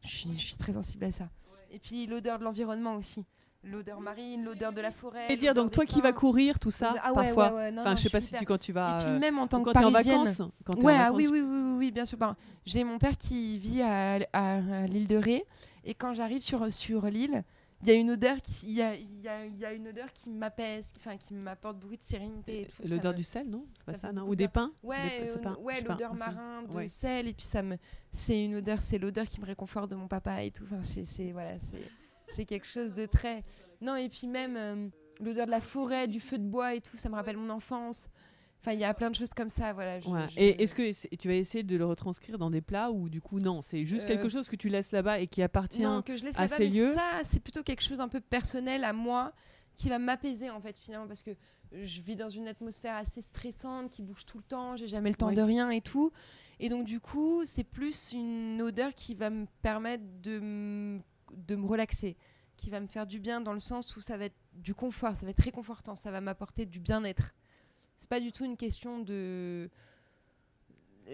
je 0.03 0.09
suis, 0.09 0.29
je 0.37 0.43
suis 0.43 0.55
très 0.57 0.73
sensible 0.73 1.05
à 1.05 1.11
ça. 1.11 1.29
Et 1.71 1.79
puis 1.79 2.05
l'odeur 2.07 2.39
de 2.39 2.43
l'environnement 2.43 2.95
aussi. 2.95 3.25
L'odeur 3.63 3.99
marine, 3.99 4.43
l'odeur 4.45 4.71
de 4.71 4.79
la 4.79 4.91
forêt. 4.91 5.25
Et 5.29 5.35
dire, 5.35 5.53
donc 5.53 5.71
toi 5.71 5.85
qui 5.85 5.99
vas 5.99 6.13
courir, 6.13 6.59
tout 6.59 6.71
ça, 6.71 6.93
Ah 7.03 7.11
ouais, 7.11 7.25
parfois. 7.25 7.47
ouais, 7.49 7.55
ouais, 7.55 7.71
non, 7.71 7.81
enfin, 7.81 7.89
non, 7.91 7.95
je 7.97 8.03
sais 8.03 8.09
pas 8.09 8.21
si 8.21 8.33
tu, 8.35 8.45
quand 8.45 8.57
tu 8.59 8.71
vas. 8.71 8.99
Et 9.01 9.03
puis 9.03 9.13
euh, 9.13 9.19
même 9.19 9.39
en 9.39 9.47
tant 9.47 9.59
que 9.59 9.65
quand 9.71 9.79
t'es 9.79 9.85
en 9.85 9.91
parisienne. 9.91 10.19
vacances. 10.23 10.41
Quand 10.63 10.73
t'es 10.75 10.79
en 10.83 10.85
Ouais, 10.85 10.93
ah 10.95 11.11
vacances. 11.11 11.17
oui, 11.17 11.27
oui, 11.27 11.41
oui, 11.41 11.49
oui, 11.49 11.75
oui, 11.79 11.91
bien 11.91 12.05
sûr. 12.05 12.17
Ben, 12.17 12.35
J'ai 12.65 12.83
mon 12.83 12.97
père 12.99 13.17
qui 13.17 13.57
vit 13.57 13.81
à, 13.81 14.19
à- 14.31 14.57
à 14.83 14.87
l'île 14.87 15.07
de 15.07 15.17
Ré. 15.17 15.43
Et 15.83 15.95
quand 15.95 16.13
j'arrive 16.13 16.41
sur, 16.41 16.71
sur 16.71 17.07
l'île, 17.07 17.43
il 17.83 17.87
y 17.89 17.91
a 17.91 17.95
une 17.95 18.09
odeur 18.11 18.41
qui 18.41 18.53
il 18.67 18.71
y 18.73 18.81
a, 18.81 18.95
y 18.95 19.27
a, 19.27 19.45
y 19.45 19.65
a 19.65 19.73
une 19.73 19.87
odeur 19.89 20.11
qui 20.13 20.29
m'apaise 20.29 20.93
enfin 20.97 21.15
qui 21.17 21.33
m'apporte 21.33 21.77
beaucoup 21.77 21.95
de 21.95 22.01
sérénité 22.03 22.61
et 22.61 22.65
tout, 22.65 22.81
L'odeur 22.87 23.11
me- 23.13 23.17
du 23.17 23.23
sel, 23.23 23.47
non? 23.47 23.65
C'est 23.77 23.85
pas 23.85 23.93
ça 23.93 24.11
non? 24.11 24.27
Ou 24.27 24.35
des 24.35 24.47
pains? 24.47 24.71
Ouais 24.83 24.95
Des- 25.19 25.37
euh, 25.47 25.55
ouais 25.61 25.81
l'odeur 25.81 26.13
marin 26.15 26.63
de 26.63 26.73
Ouais. 26.73 26.87
sel 26.87 27.27
et 27.27 27.33
puis 27.33 27.45
ça 27.45 27.61
me 27.61 27.77
c'est 28.11 28.43
une 28.43 28.55
odeur 28.55 28.81
c'est 28.81 28.97
l'odeur 28.97 29.25
qui 29.27 29.39
me 29.39 29.45
réconforte 29.45 29.91
de 29.91 29.95
mon 29.95 30.07
papa 30.07 30.43
et 30.43 30.51
tout 30.51 30.63
enfin 30.63 30.81
c'est 30.83 31.03
c'est 31.05 31.31
voilà 31.31 31.59
c'est 31.59 31.91
c'est 32.29 32.45
quelque 32.45 32.65
chose 32.67 32.93
de 32.93 33.05
très 33.05 33.43
non 33.79 33.95
et 33.95 34.09
puis 34.09 34.27
même 34.27 34.57
euh, 34.57 34.89
l'odeur 35.21 35.45
de 35.45 35.51
la 35.51 35.61
forêt 35.61 36.07
du 36.07 36.19
feu 36.19 36.37
de 36.39 36.43
bois 36.47 36.73
et 36.75 36.81
tout 36.81 36.97
ça 36.97 37.09
me 37.09 37.15
rappelle 37.15 37.37
mon 37.37 37.49
enfance 37.49 38.09
enfin 38.61 38.73
il 38.73 38.79
y 38.79 38.83
a 38.83 38.93
plein 38.93 39.09
de 39.09 39.15
choses 39.15 39.29
comme 39.35 39.49
ça 39.49 39.73
voilà 39.73 39.99
je- 39.99 40.09
Ouais. 40.09 40.27
je- 40.29 40.39
Et 40.39 40.63
est-ce 40.63 40.73
que 40.73 41.15
tu 41.15 41.27
vas 41.27 41.35
essayer 41.35 41.63
de 41.63 41.75
le 41.77 41.85
retranscrire 41.85 42.37
dans 42.37 42.49
des 42.49 42.61
plats 42.61 42.91
ou 42.91 43.09
du 43.09 43.21
coup 43.21 43.39
non 43.39 43.61
C'est 43.61 43.85
juste 43.85 44.05
Euh, 44.05 44.07
quelque 44.09 44.29
chose 44.29 44.49
que 44.49 44.55
tu 44.55 44.69
laisses 44.69 44.91
là-bas 44.91 45.19
et 45.19 45.27
qui 45.27 45.41
appartient 45.41 45.81
non, 45.83 46.01
que 46.01 46.15
je 46.15 46.25
laisse 46.25 46.37
à 46.37 46.47
ces 46.47 46.65
mais 46.65 46.69
lieux. 46.69 46.93
ça, 46.93 47.21
c'est 47.23 47.39
plutôt 47.39 47.63
quelque 47.63 47.81
chose 47.83 47.99
un 47.99 48.07
peu 48.07 48.19
personnel 48.19 48.83
à 48.83 48.93
moi 48.93 49.33
qui 49.75 49.89
va 49.89 49.99
m'apaiser 49.99 50.49
en 50.49 50.59
fait 50.59 50.77
finalement 50.77 51.07
parce 51.07 51.21
que 51.23 51.31
je 51.73 52.01
vis 52.01 52.15
dans 52.15 52.29
une 52.29 52.47
atmosphère 52.47 52.95
assez 52.95 53.21
stressante 53.21 53.89
qui 53.91 54.01
bouge 54.01 54.25
tout 54.25 54.37
le 54.37 54.43
temps, 54.43 54.75
j'ai 54.75 54.87
jamais 54.87 55.09
le 55.09 55.15
temps 55.15 55.31
de 55.31 55.41
rien 55.41 55.69
et 55.69 55.81
tout. 55.81 56.11
Et 56.59 56.69
donc 56.69 56.85
du 56.85 56.99
coup, 56.99 57.43
c'est 57.45 57.63
plus 57.65 58.13
une 58.13 58.61
odeur 58.61 58.93
qui 58.95 59.13
va 59.15 59.29
me 59.29 59.45
permettre 59.61 60.03
de, 60.23 60.97
de 61.33 61.55
me 61.55 61.67
relaxer, 61.67 62.15
qui 62.55 62.69
va 62.71 62.79
me 62.79 62.87
faire 62.87 63.05
du 63.05 63.19
bien 63.19 63.41
dans 63.41 63.53
le 63.53 63.59
sens 63.59 63.95
où 63.97 64.01
ça 64.01 64.17
va 64.17 64.25
être 64.25 64.35
du 64.53 64.73
confort, 64.73 65.15
ça 65.15 65.25
va 65.25 65.31
être 65.31 65.43
réconfortant, 65.43 65.95
ça 65.95 66.09
va 66.09 66.21
m'apporter 66.21 66.65
du 66.65 66.79
bien-être. 66.79 67.33
C'est 67.97 68.09
pas 68.09 68.19
du 68.19 68.31
tout 68.31 68.45
une 68.45 68.57
question 68.57 68.99
de 68.99 69.69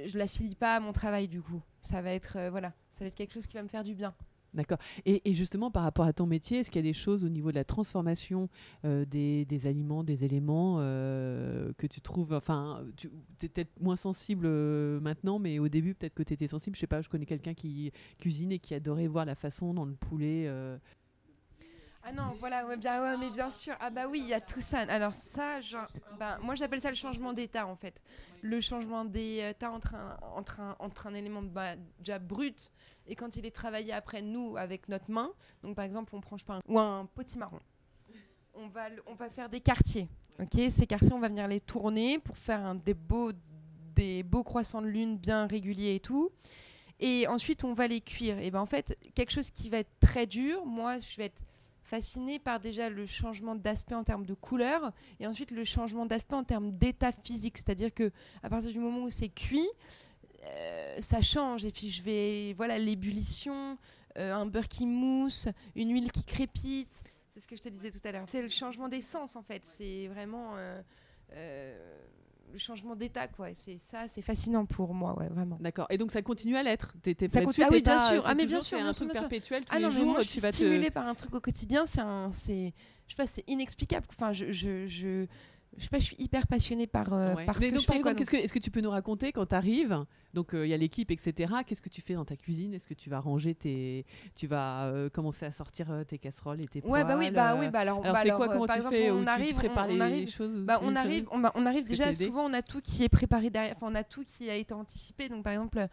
je 0.06 0.18
la 0.18 0.28
filie 0.28 0.56
pas 0.56 0.76
à 0.76 0.80
mon 0.80 0.92
travail 0.92 1.28
du 1.28 1.42
coup. 1.42 1.62
Ça 1.82 2.02
va 2.02 2.12
être 2.12 2.38
euh, 2.38 2.50
voilà, 2.50 2.74
ça 2.92 3.00
va 3.04 3.08
être 3.08 3.16
quelque 3.16 3.34
chose 3.34 3.48
qui 3.48 3.56
va 3.56 3.64
me 3.64 3.68
faire 3.68 3.84
du 3.84 3.96
bien. 3.96 4.14
D'accord. 4.54 4.78
Et, 5.06 5.34
justement, 5.34 5.72
par 5.72 5.82
rapport 5.82 6.06
à 6.06 6.14
ton 6.14 6.28
métier, 6.28 6.60
est-ce 6.60 6.70
qu'il 6.70 6.80
y 6.80 6.88
a 6.88 6.88
des 6.88 6.94
choses 6.94 7.26
au 7.26 7.30
niveau 7.30 7.50
de 7.50 7.56
la 7.56 7.64
transformation 7.64 8.50
euh, 8.86 9.04
des, 9.04 9.66
aliments, 9.66 10.04
des 10.04 10.26
éléments 10.26 10.76
euh, 10.78 11.74
que 11.80 11.88
tu 11.88 12.02
trouves. 12.02 12.34
Enfin, 12.34 12.86
tu 12.96 13.10
es 13.42 13.50
peut-être 13.50 13.82
moins 13.82 13.96
sensible 13.96 14.48
maintenant, 15.00 15.40
mais 15.40 15.58
au 15.58 15.70
début, 15.70 15.96
peut-être 15.96 16.14
que 16.14 16.22
tu 16.22 16.34
étais 16.34 16.48
sensible. 16.48 16.76
Je 16.76 16.82
sais 16.82 16.86
pas, 16.86 17.02
je 17.02 17.10
connais 17.10 17.26
quelqu'un 17.26 17.56
qui 17.56 17.92
cuisine 18.20 18.52
et 18.52 18.60
qui 18.60 18.76
adorait 18.76 19.08
voir 19.08 19.26
la 19.26 19.34
façon 19.34 19.74
dont 19.74 19.86
le 19.86 19.96
poulet. 19.96 20.48
Ah 22.06 22.12
non, 22.12 22.36
voilà, 22.38 22.76
bien, 22.76 23.18
mais 23.18 23.30
bien 23.30 23.50
sûr. 23.50 23.76
Ah 23.80 23.90
bah 23.90 24.08
oui, 24.10 24.20
il 24.20 24.28
y 24.28 24.34
a 24.34 24.42
tout 24.42 24.60
ça. 24.60 24.80
Alors 24.80 25.14
ça, 25.14 25.62
genre, 25.62 25.88
ben, 26.20 26.38
moi 26.42 26.54
j'appelle 26.54 26.82
ça 26.82 26.90
le 26.90 26.96
changement 26.96 27.32
d'état 27.32 27.66
en 27.66 27.78
fait. 27.78 28.02
Le 28.42 28.60
changement 28.60 29.06
d'état 29.06 29.72
entre 29.72 29.96
un, 29.96 30.76
entre 30.80 31.08
un, 31.08 31.14
élément 31.14 31.42
bah, 31.42 31.78
déjà 32.00 32.20
brut 32.20 32.74
et 33.08 33.16
quand 33.16 33.38
il 33.38 33.46
est 33.46 33.56
travaillé 33.56 33.94
après 33.94 34.22
nous 34.22 34.58
avec 34.58 34.90
notre 34.90 35.10
main. 35.10 35.32
Donc 35.62 35.78
par 35.78 35.86
exemple, 35.86 36.14
on 36.14 36.20
prend 36.20 36.36
je 36.36 36.42
sais 36.42 36.48
pas, 36.48 36.56
un, 36.56 36.62
ou 36.68 36.78
un 36.78 37.06
potimarron. 37.06 37.60
On 38.54 38.68
va, 38.68 38.88
on 39.08 39.16
va 39.16 39.30
faire 39.30 39.48
des 39.48 39.62
quartiers. 39.62 40.10
Ok, 40.42 40.60
ces 40.72 40.86
quartiers, 40.86 41.14
on 41.14 41.20
va 41.20 41.30
venir 41.30 41.48
les 41.48 41.62
tourner 41.62 42.20
pour 42.20 42.38
faire 42.38 42.60
un, 42.60 42.76
des 42.76 42.94
beaux, 42.94 43.32
des 43.96 44.24
beaux 44.24 44.44
croissants 44.44 44.82
de 44.82 44.88
lune 44.88 45.18
bien 45.18 45.48
réguliers 45.48 45.96
et 45.96 46.00
tout. 46.02 46.32
Et 47.00 47.28
ensuite, 47.28 47.64
on 47.64 47.74
va 47.74 47.88
les 47.88 48.02
cuire. 48.02 48.40
Et 48.40 48.52
ben 48.52 48.60
en 48.60 48.66
fait, 48.66 48.98
quelque 49.16 49.32
chose 49.32 49.52
qui 49.52 49.70
va 49.70 49.78
être 49.78 50.00
très 50.02 50.28
dur, 50.28 50.66
moi, 50.66 51.00
je 51.00 51.18
vais 51.18 51.26
être 51.26 51.42
fascinée 51.94 52.40
par 52.40 52.60
déjà 52.60 52.90
le 52.90 53.06
changement 53.06 53.54
d'aspect 53.54 53.94
en 53.94 54.04
termes 54.04 54.26
de 54.26 54.34
couleur 54.34 54.92
et 55.20 55.28
ensuite 55.28 55.52
le 55.52 55.64
changement 55.64 56.08
d'aspect 56.08 56.34
en 56.34 56.44
termes 56.44 56.72
d'état 56.72 57.12
physique. 57.12 57.56
C'est-à-dire 57.60 57.94
que 57.94 58.12
à 58.42 58.50
partir 58.50 58.72
du 58.72 58.80
moment 58.80 59.04
où 59.04 59.12
c'est 59.12 59.30
cuit, 59.30 59.70
euh, 60.44 60.98
ça 61.02 61.22
change. 61.22 61.66
Et 61.66 61.72
puis 61.72 61.90
je 61.90 62.02
vais, 62.02 62.54
voilà, 62.54 62.80
l'ébullition, 62.80 63.78
euh, 64.18 64.34
un 64.34 64.48
beurre 64.48 64.70
qui 64.70 64.88
mousse, 64.88 65.48
une 65.76 65.94
huile 65.94 66.12
qui 66.12 66.24
crépite. 66.24 67.04
C'est 67.30 67.42
ce 67.42 67.48
que 67.48 67.56
je 67.56 67.62
te 67.62 67.70
disais 67.70 67.92
tout 67.92 68.02
à 68.06 68.12
l'heure. 68.12 68.26
C'est 68.28 68.42
le 68.42 68.48
changement 68.48 68.88
d'essence 68.88 69.36
en 69.36 69.44
fait. 69.44 69.64
C'est 69.64 70.08
vraiment 70.08 70.54
euh, 70.56 70.82
le 72.52 72.58
changement 72.58 72.96
d'état 72.96 73.28
quoi. 73.28 73.48
C'est 73.56 73.78
ça, 73.78 74.08
c'est 74.08 74.22
fascinant 74.22 74.66
pour 74.66 74.94
moi, 74.94 75.18
ouais, 75.18 75.28
vraiment. 75.30 75.58
D'accord. 75.60 75.88
Et 75.90 75.98
donc 75.98 76.12
ça 76.12 76.22
continue 76.22 76.56
à 76.58 76.64
l'être. 76.64 76.94
T'es, 77.02 77.16
là-dessus, 77.20 77.46
continue- 77.46 77.66
ah 77.66 77.70
oui, 77.72 77.82
bien 77.82 77.98
pas- 77.98 78.10
sûr. 78.14 78.24
Ah, 78.26 78.36
mais 78.36 78.46
bien 78.46 78.62
sûr, 78.62 78.78
bien 78.78 78.88
un 78.88 78.94
sûr, 78.94 79.06
truc 79.06 79.12
bien 79.14 79.22
perpétuel 79.22 79.66
tous 79.66 79.72
Ah 79.76 79.78
les 79.80 79.84
non, 79.86 79.90
mais 79.92 79.96
jours. 80.02 80.12
moi, 80.14 80.22
je 80.22 80.30
tu 80.30 80.40
vas 80.40 80.50
te- 80.52 80.56
stimulée 80.56 80.92
par 80.92 81.08
un 81.08 81.16
truc 81.16 81.34
au 81.34 81.40
quotidien, 81.42 81.86
c'est 81.86 82.02
un, 82.02 82.32
c'est, 82.32 82.74
je 83.08 83.14
sais 83.14 83.18
pas, 83.18 83.28
c'est 83.28 83.44
inexplicable. 83.48 84.06
Enfin, 84.10 84.34
je, 84.34 84.52
je, 84.52 84.86
je, 84.88 85.26
je 85.78 85.84
sais 85.84 85.90
pas, 85.90 86.00
je 86.00 86.06
suis 86.06 86.16
hyper 86.20 86.48
passionnée 86.48 86.88
par, 86.88 87.14
euh, 87.14 87.34
Ouais. 87.36 87.46
par 87.46 87.56
ce 87.56 87.62
que 87.62 87.72
donc, 87.74 87.82
je 87.82 87.86
par 87.88 87.96
fais. 87.96 88.02
quoi, 88.02 88.12
exemple, 88.12 88.18
qu'est-ce 88.18 88.30
que, 88.32 88.38
est-ce 88.38 88.54
que 88.54 88.60
tu 88.60 88.72
peux 88.72 88.82
nous 88.82 88.90
raconter 88.92 89.32
quand 89.32 89.46
tu 89.46 89.56
arrives 89.56 90.06
Donc, 90.34 90.54
euh, 90.54 90.66
il 90.66 90.70
y 90.70 90.74
a 90.74 90.78
l'équipe, 90.78 91.10
etc. 91.12 91.54
Qu'est-ce 91.66 91.82
que 91.82 91.90
tu 91.90 92.02
fais 92.02 92.14
dans 92.14 92.26
ta 92.26 92.36
cuisine? 92.36 92.74
Est-ce 92.74 92.88
que 92.88 92.94
tu 92.94 93.10
vas 93.10 93.20
ranger 93.20 93.56
tes. 93.56 94.06
Tu 94.36 94.48
vas 94.48 94.86
euh, 94.86 95.10
commencer 95.10 95.46
à 95.46 95.52
sortir 95.52 95.92
euh, 95.92 96.04
tes 96.04 96.18
casseroles 96.18 96.62
et 96.62 96.68
tes 96.68 96.82
donc- 96.82 96.92
Ouais, 96.92 97.04
bah 97.04 97.16
oui, 97.18 97.32
bah 97.32 97.54
euh, 97.54 97.60
oui, 97.60 97.70
bah 97.70 97.80
alors, 97.80 98.02
Alors, 98.04 98.14
bah 98.14 98.22
c'est 98.24 98.32
quoi 98.32 98.48
euh, 98.50 98.54
Comment 98.54 98.66
par 98.68 98.76
tu 98.76 98.80
exemple, 98.82 98.96
fais 98.96 99.12
on 99.12 99.26
arrive, 99.28 99.50
tu 99.60 99.68
on, 99.68 99.88
les 99.88 99.96
on 99.98 100.00
arrive, 100.00 100.30
choses 100.32 100.56
bah, 100.66 100.80
on 100.84 100.96
arrive, 100.96 101.28
on, 101.32 101.40
bah, 101.40 101.52
on 101.56 101.66
arrive 101.66 101.82
Est-ce 101.82 101.90
déjà 101.90 102.14
souvent, 102.14 102.46
on 102.50 102.54
a 102.54 102.62
tout 102.62 102.82
qui 102.82 103.04
est 103.04 103.10
préparé 103.10 103.50
derrière, 103.50 103.76
enfin, 103.76 103.88
on 103.92 103.96
a 103.96 104.04
tout 104.04 104.24
qui 104.24 104.50
a 104.50 104.56
été 104.56 104.74
anticipé. 104.74 105.30
Donc, 105.30 105.44
par 105.44 105.54
exemple, 105.54 105.88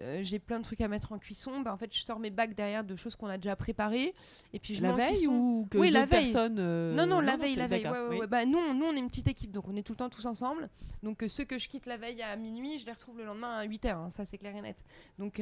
euh, 0.00 0.20
j'ai 0.22 0.38
plein 0.38 0.58
de 0.58 0.64
trucs 0.64 0.80
à 0.80 0.88
mettre 0.88 1.12
en 1.12 1.18
cuisson. 1.18 1.60
Bah, 1.60 1.72
en 1.72 1.76
fait, 1.76 1.94
je 1.94 2.00
sors 2.02 2.18
mes 2.18 2.30
bacs 2.30 2.54
derrière 2.54 2.84
de 2.84 2.96
choses 2.96 3.16
qu'on 3.16 3.28
a 3.28 3.38
déjà 3.38 3.56
préparées, 3.56 4.14
et 4.52 4.58
puis 4.58 4.74
je 4.74 4.82
La 4.82 4.92
veille 4.92 5.14
cuisson. 5.14 5.32
ou 5.32 5.68
que 5.70 5.78
Oui, 5.78 5.90
la 5.90 6.06
veille. 6.06 6.30
personnes, 6.32 6.58
euh, 6.58 6.92
Non, 6.94 7.06
non, 7.06 7.20
la 7.20 7.36
veille, 7.36 7.56
la 7.56 7.66
veille. 7.66 7.82
d'accord, 7.84 7.98
ouais, 8.02 8.08
ouais, 8.08 8.14
oui. 8.16 8.20
ouais. 8.20 8.26
Bah, 8.26 8.44
nous, 8.44 8.58
on- 8.58 8.74
nous, 8.74 8.84
on 8.86 8.92
est 8.92 8.98
une 8.98 9.08
petite 9.08 9.28
équipe, 9.28 9.52
donc 9.52 9.66
on 9.68 9.76
est 9.76 9.82
tout 9.82 9.92
le 9.92 9.98
temps 9.98 10.08
tous 10.10 10.26
ensemble. 10.26 10.68
Donc 11.02 11.22
euh, 11.22 11.28
ceux 11.28 11.44
que 11.44 11.58
je 11.58 11.68
quitte 11.68 11.86
la 11.86 11.96
veille 11.96 12.22
à 12.22 12.36
minuit, 12.36 12.78
je 12.78 12.86
les 12.86 12.92
retrouve 12.92 13.18
le 13.18 13.24
lendemain 13.24 13.56
à 13.58 13.66
8h, 13.66 14.10
ça 14.10 14.24
c'est 14.24 14.38
clair 14.38 14.54
et 14.56 14.60
net. 14.62 14.76
Donc 15.18 15.40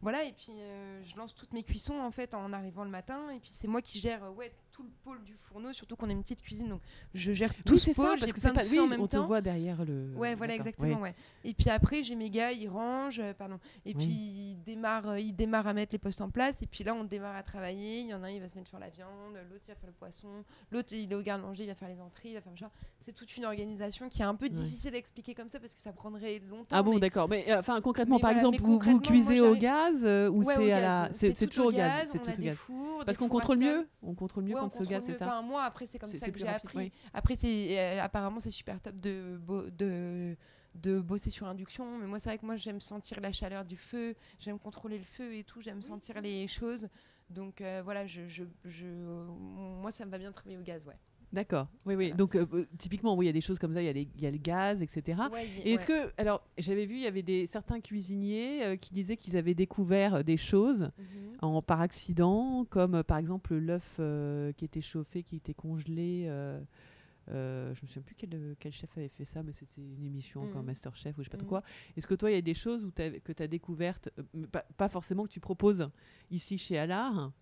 voilà, 0.00 0.24
et 0.24 0.32
puis 0.32 0.52
je 1.06 1.16
lance 1.16 1.34
toutes 1.34 1.52
mes 1.54 1.62
cuissons 1.62 1.94
en 1.98 2.10
fait 2.10 2.34
en 2.34 2.52
arrivant 2.52 2.84
le 2.84 2.90
matin, 2.90 3.30
et 3.30 3.40
puis 3.40 3.50
c'est 3.52 3.68
moi 3.68 3.80
qui 3.80 3.98
gère 3.98 4.20
ouais, 4.36 4.52
tout 4.74 4.82
le 4.82 4.90
pôle 5.04 5.22
du 5.22 5.34
fourneau, 5.36 5.72
surtout 5.72 5.94
qu'on 5.94 6.10
est 6.10 6.12
une 6.14 6.22
petite 6.22 6.42
cuisine, 6.42 6.68
donc 6.68 6.80
je 7.14 7.32
gère 7.32 7.54
tout 7.54 7.74
Oui, 7.74 7.78
ce 7.78 7.92
pôle, 7.92 8.06
parce 8.18 8.22
j'ai 8.22 8.32
que 8.32 8.40
plein 8.40 8.52
c'est 8.54 8.64
de 8.64 8.68
pas. 8.68 8.70
Oui, 8.72 8.80
en 8.80 8.88
même 8.88 9.00
on 9.00 9.06
te 9.06 9.16
voit 9.16 9.40
derrière 9.40 9.84
le. 9.84 10.12
Ouais, 10.16 10.34
voilà, 10.34 10.54
exactement, 10.56 11.00
ouais. 11.00 11.14
Et 11.44 11.54
puis 11.54 11.70
après, 11.70 12.02
j'ai 12.02 12.16
mes 12.16 12.28
gars, 12.28 12.50
ils 12.50 12.68
rangent, 12.68 13.20
euh, 13.20 13.32
pardon. 13.34 13.60
Et 13.86 13.90
Oui. 13.90 13.94
puis 13.94 14.06
ils 14.06 14.62
démarrent, 14.64 15.10
euh, 15.10 15.20
ils 15.20 15.32
démarrent 15.32 15.68
à 15.68 15.74
mettre 15.74 15.92
les 15.92 15.98
postes 15.98 16.20
en 16.20 16.28
place. 16.28 16.60
Et 16.60 16.66
puis 16.66 16.82
là, 16.82 16.92
on 16.92 17.04
démarre 17.04 17.36
à 17.36 17.44
travailler. 17.44 18.00
Il 18.00 18.08
y 18.08 18.14
en 18.14 18.24
a 18.24 18.26
un, 18.26 18.30
il 18.30 18.40
va 18.40 18.48
se 18.48 18.56
mettre 18.56 18.68
sur 18.68 18.80
la 18.80 18.88
viande, 18.88 19.34
l'autre, 19.48 19.62
il 19.68 19.70
va 19.70 19.76
faire 19.76 19.86
le 19.86 19.92
poisson, 19.92 20.44
l'autre, 20.72 20.92
il 20.92 21.12
est 21.12 21.14
au 21.14 21.22
garde-manger, 21.22 21.62
il 21.64 21.68
va 21.68 21.74
faire 21.76 21.88
les 21.88 22.00
entrées, 22.00 22.30
il 22.30 22.34
va 22.34 22.40
faire 22.40 22.52
le 22.52 22.58
chat. 22.58 22.70
C'est 22.98 23.12
toute 23.12 23.36
une 23.36 23.44
organisation 23.44 24.08
qui 24.08 24.22
est 24.22 24.24
un 24.24 24.34
peu 24.34 24.48
difficile 24.48 24.94
à 24.96 24.98
expliquer 24.98 25.34
comme 25.34 25.48
ça 25.48 25.60
parce 25.60 25.74
que 25.74 25.80
ça 25.80 25.92
prendrait 25.92 26.40
longtemps. 26.50 26.74
Ah 26.76 26.82
bon, 26.82 26.98
d'accord. 26.98 27.28
Mais 27.28 27.44
euh, 27.48 27.60
enfin, 27.60 27.80
concrètement, 27.80 28.16
mais 28.16 28.22
par 28.22 28.32
voilà, 28.32 28.48
exemple, 28.48 28.60
vous, 28.60 28.80
vous 28.80 29.00
cuisez 29.00 29.40
au 29.40 29.54
gaz 29.54 30.04
ou 30.32 30.42
c'est 30.42 30.72
à 30.72 30.80
la. 30.80 31.10
C'est 31.12 31.46
toujours 31.46 31.66
au 31.66 31.70
gaz. 31.70 32.08
C'est 32.10 32.18
tout 32.18 32.28
a 32.28 32.34
au 32.34 32.42
gaz. 32.42 32.56
Parce 33.06 33.18
qu'on 33.18 33.28
contrôle 33.28 33.58
mieux. 33.58 33.86
On 34.02 34.14
contrôle 34.14 34.42
mieux 34.44 34.63
Ouais, 34.64 34.70
on 34.80 34.84
quand 35.00 35.06
c'est 35.06 35.18
ça 35.18 35.24
Enfin, 35.26 35.42
moi, 35.42 35.62
après, 35.64 35.86
c'est 35.86 35.98
comme 35.98 36.10
ça 36.18 36.26
que 36.30 36.38
j'ai 36.38 36.44
appris. 36.48 36.78
oui. 36.78 36.92
Après, 37.12 37.36
c'est 37.36 37.78
euh, 37.78 38.02
apparemment 38.02 38.40
c'est 38.40 38.50
super 38.50 38.80
top 38.80 38.96
de, 39.00 39.40
de 39.70 40.36
de 40.74 40.98
bosser 41.00 41.30
sur 41.30 41.46
induction, 41.46 41.98
mais 41.98 42.06
moi 42.06 42.18
c'est 42.18 42.30
vrai 42.30 42.38
que 42.38 42.44
moi 42.46 42.56
j'aime 42.56 42.80
sentir 42.80 43.20
la 43.20 43.30
chaleur 43.30 43.64
du 43.64 43.76
feu, 43.76 44.16
j'aime 44.40 44.58
contrôler 44.58 44.98
le 44.98 45.04
feu 45.04 45.32
et 45.36 45.44
tout, 45.44 45.60
j'aime 45.60 45.82
sentir 45.82 46.20
les 46.20 46.48
choses. 46.48 46.88
Donc 47.30 47.60
euh, 47.60 47.80
voilà, 47.84 48.06
je, 48.08 48.26
je, 48.26 48.42
je- 48.64 48.86
moi 48.86 49.92
ça 49.92 50.04
me 50.04 50.10
va 50.10 50.18
bien 50.18 50.30
de 50.30 50.34
travailler 50.34 50.58
au 50.58 50.62
gaz, 50.62 50.84
ouais. 50.86 50.98
D'accord. 51.34 51.68
Oui, 51.84 51.94
oui. 51.96 52.04
Voilà. 52.06 52.14
Donc, 52.16 52.34
euh, 52.36 52.46
euh, 52.54 52.66
typiquement, 52.78 53.14
oui, 53.16 53.26
il 53.26 53.28
y 53.28 53.30
a 53.30 53.32
des 53.32 53.40
choses 53.40 53.58
comme 53.58 53.72
ça. 53.74 53.82
Il 53.82 53.86
y, 53.86 53.88
a 54.26 54.28
y 54.28 54.32
le 54.32 54.38
gaz, 54.38 54.80
etc. 54.80 55.20
Ouais, 55.32 55.46
Et 55.64 55.74
est-ce 55.74 55.84
que, 55.84 56.12
alors, 56.16 56.46
j'avais 56.56 56.86
vu, 56.86 56.94
il 56.94 57.02
y 57.02 57.06
avait 57.06 57.22
des 57.22 57.46
certains 57.46 57.80
cuisiniers 57.80 58.64
euh, 58.64 58.76
qui 58.76 58.94
disaient 58.94 59.16
qu'ils 59.16 59.36
avaient 59.36 59.54
découvert 59.54 60.22
des 60.24 60.36
choses 60.36 60.90
Mhm. 60.98 61.36
en 61.42 61.60
par 61.62 61.80
accident, 61.80 62.64
comme 62.70 62.94
euh, 62.94 63.02
par 63.02 63.18
exemple 63.18 63.54
l'œuf 63.56 64.00
qui 64.56 64.64
était 64.64 64.80
chauffé, 64.80 65.22
qui 65.22 65.36
était 65.36 65.54
congelé. 65.54 66.24
je 67.26 67.80
me 67.82 67.86
souviens 67.86 68.02
plus 68.02 68.14
quel, 68.14 68.54
quel 68.60 68.72
chef 68.72 68.96
avait 68.96 69.08
fait 69.08 69.24
ça, 69.24 69.42
mais 69.42 69.52
c'était 69.52 69.80
une 69.80 70.04
émission 70.04 70.42
encore 70.42 70.60
Mhm. 70.60 70.66
Masterchef 70.66 71.16
ou 71.18 71.22
je 71.22 71.24
sais 71.24 71.30
pas 71.30 71.36
trop 71.38 71.46
Mhm. 71.46 71.60
quoi. 71.60 71.62
Est-ce 71.96 72.06
que 72.06 72.14
toi, 72.14 72.30
il 72.30 72.34
y 72.34 72.38
a 72.38 72.42
des 72.42 72.54
choses 72.54 72.84
où 72.84 72.90
que 72.92 73.32
tu 73.32 73.42
as 73.42 73.48
découvertes, 73.48 74.10
pas 74.76 74.88
forcément 74.88 75.24
que 75.24 75.30
tu 75.32 75.40
proposes 75.40 75.88
ici 76.30 76.58
chez 76.58 76.78
Allard, 76.78 77.32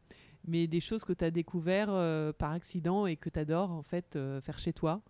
mais 0.47 0.67
des 0.67 0.81
choses 0.81 1.05
que 1.05 1.13
tu 1.13 1.25
as 1.25 1.31
découvert 1.31 1.89
euh, 1.91 2.33
par 2.33 2.53
accident 2.53 3.07
et 3.07 3.17
que 3.17 3.29
tu 3.29 3.39
adores 3.39 3.71
en 3.71 3.83
fait 3.83 4.17
euh, 4.17 4.41
faire 4.41 4.59
chez 4.59 4.73
toi 4.73 5.01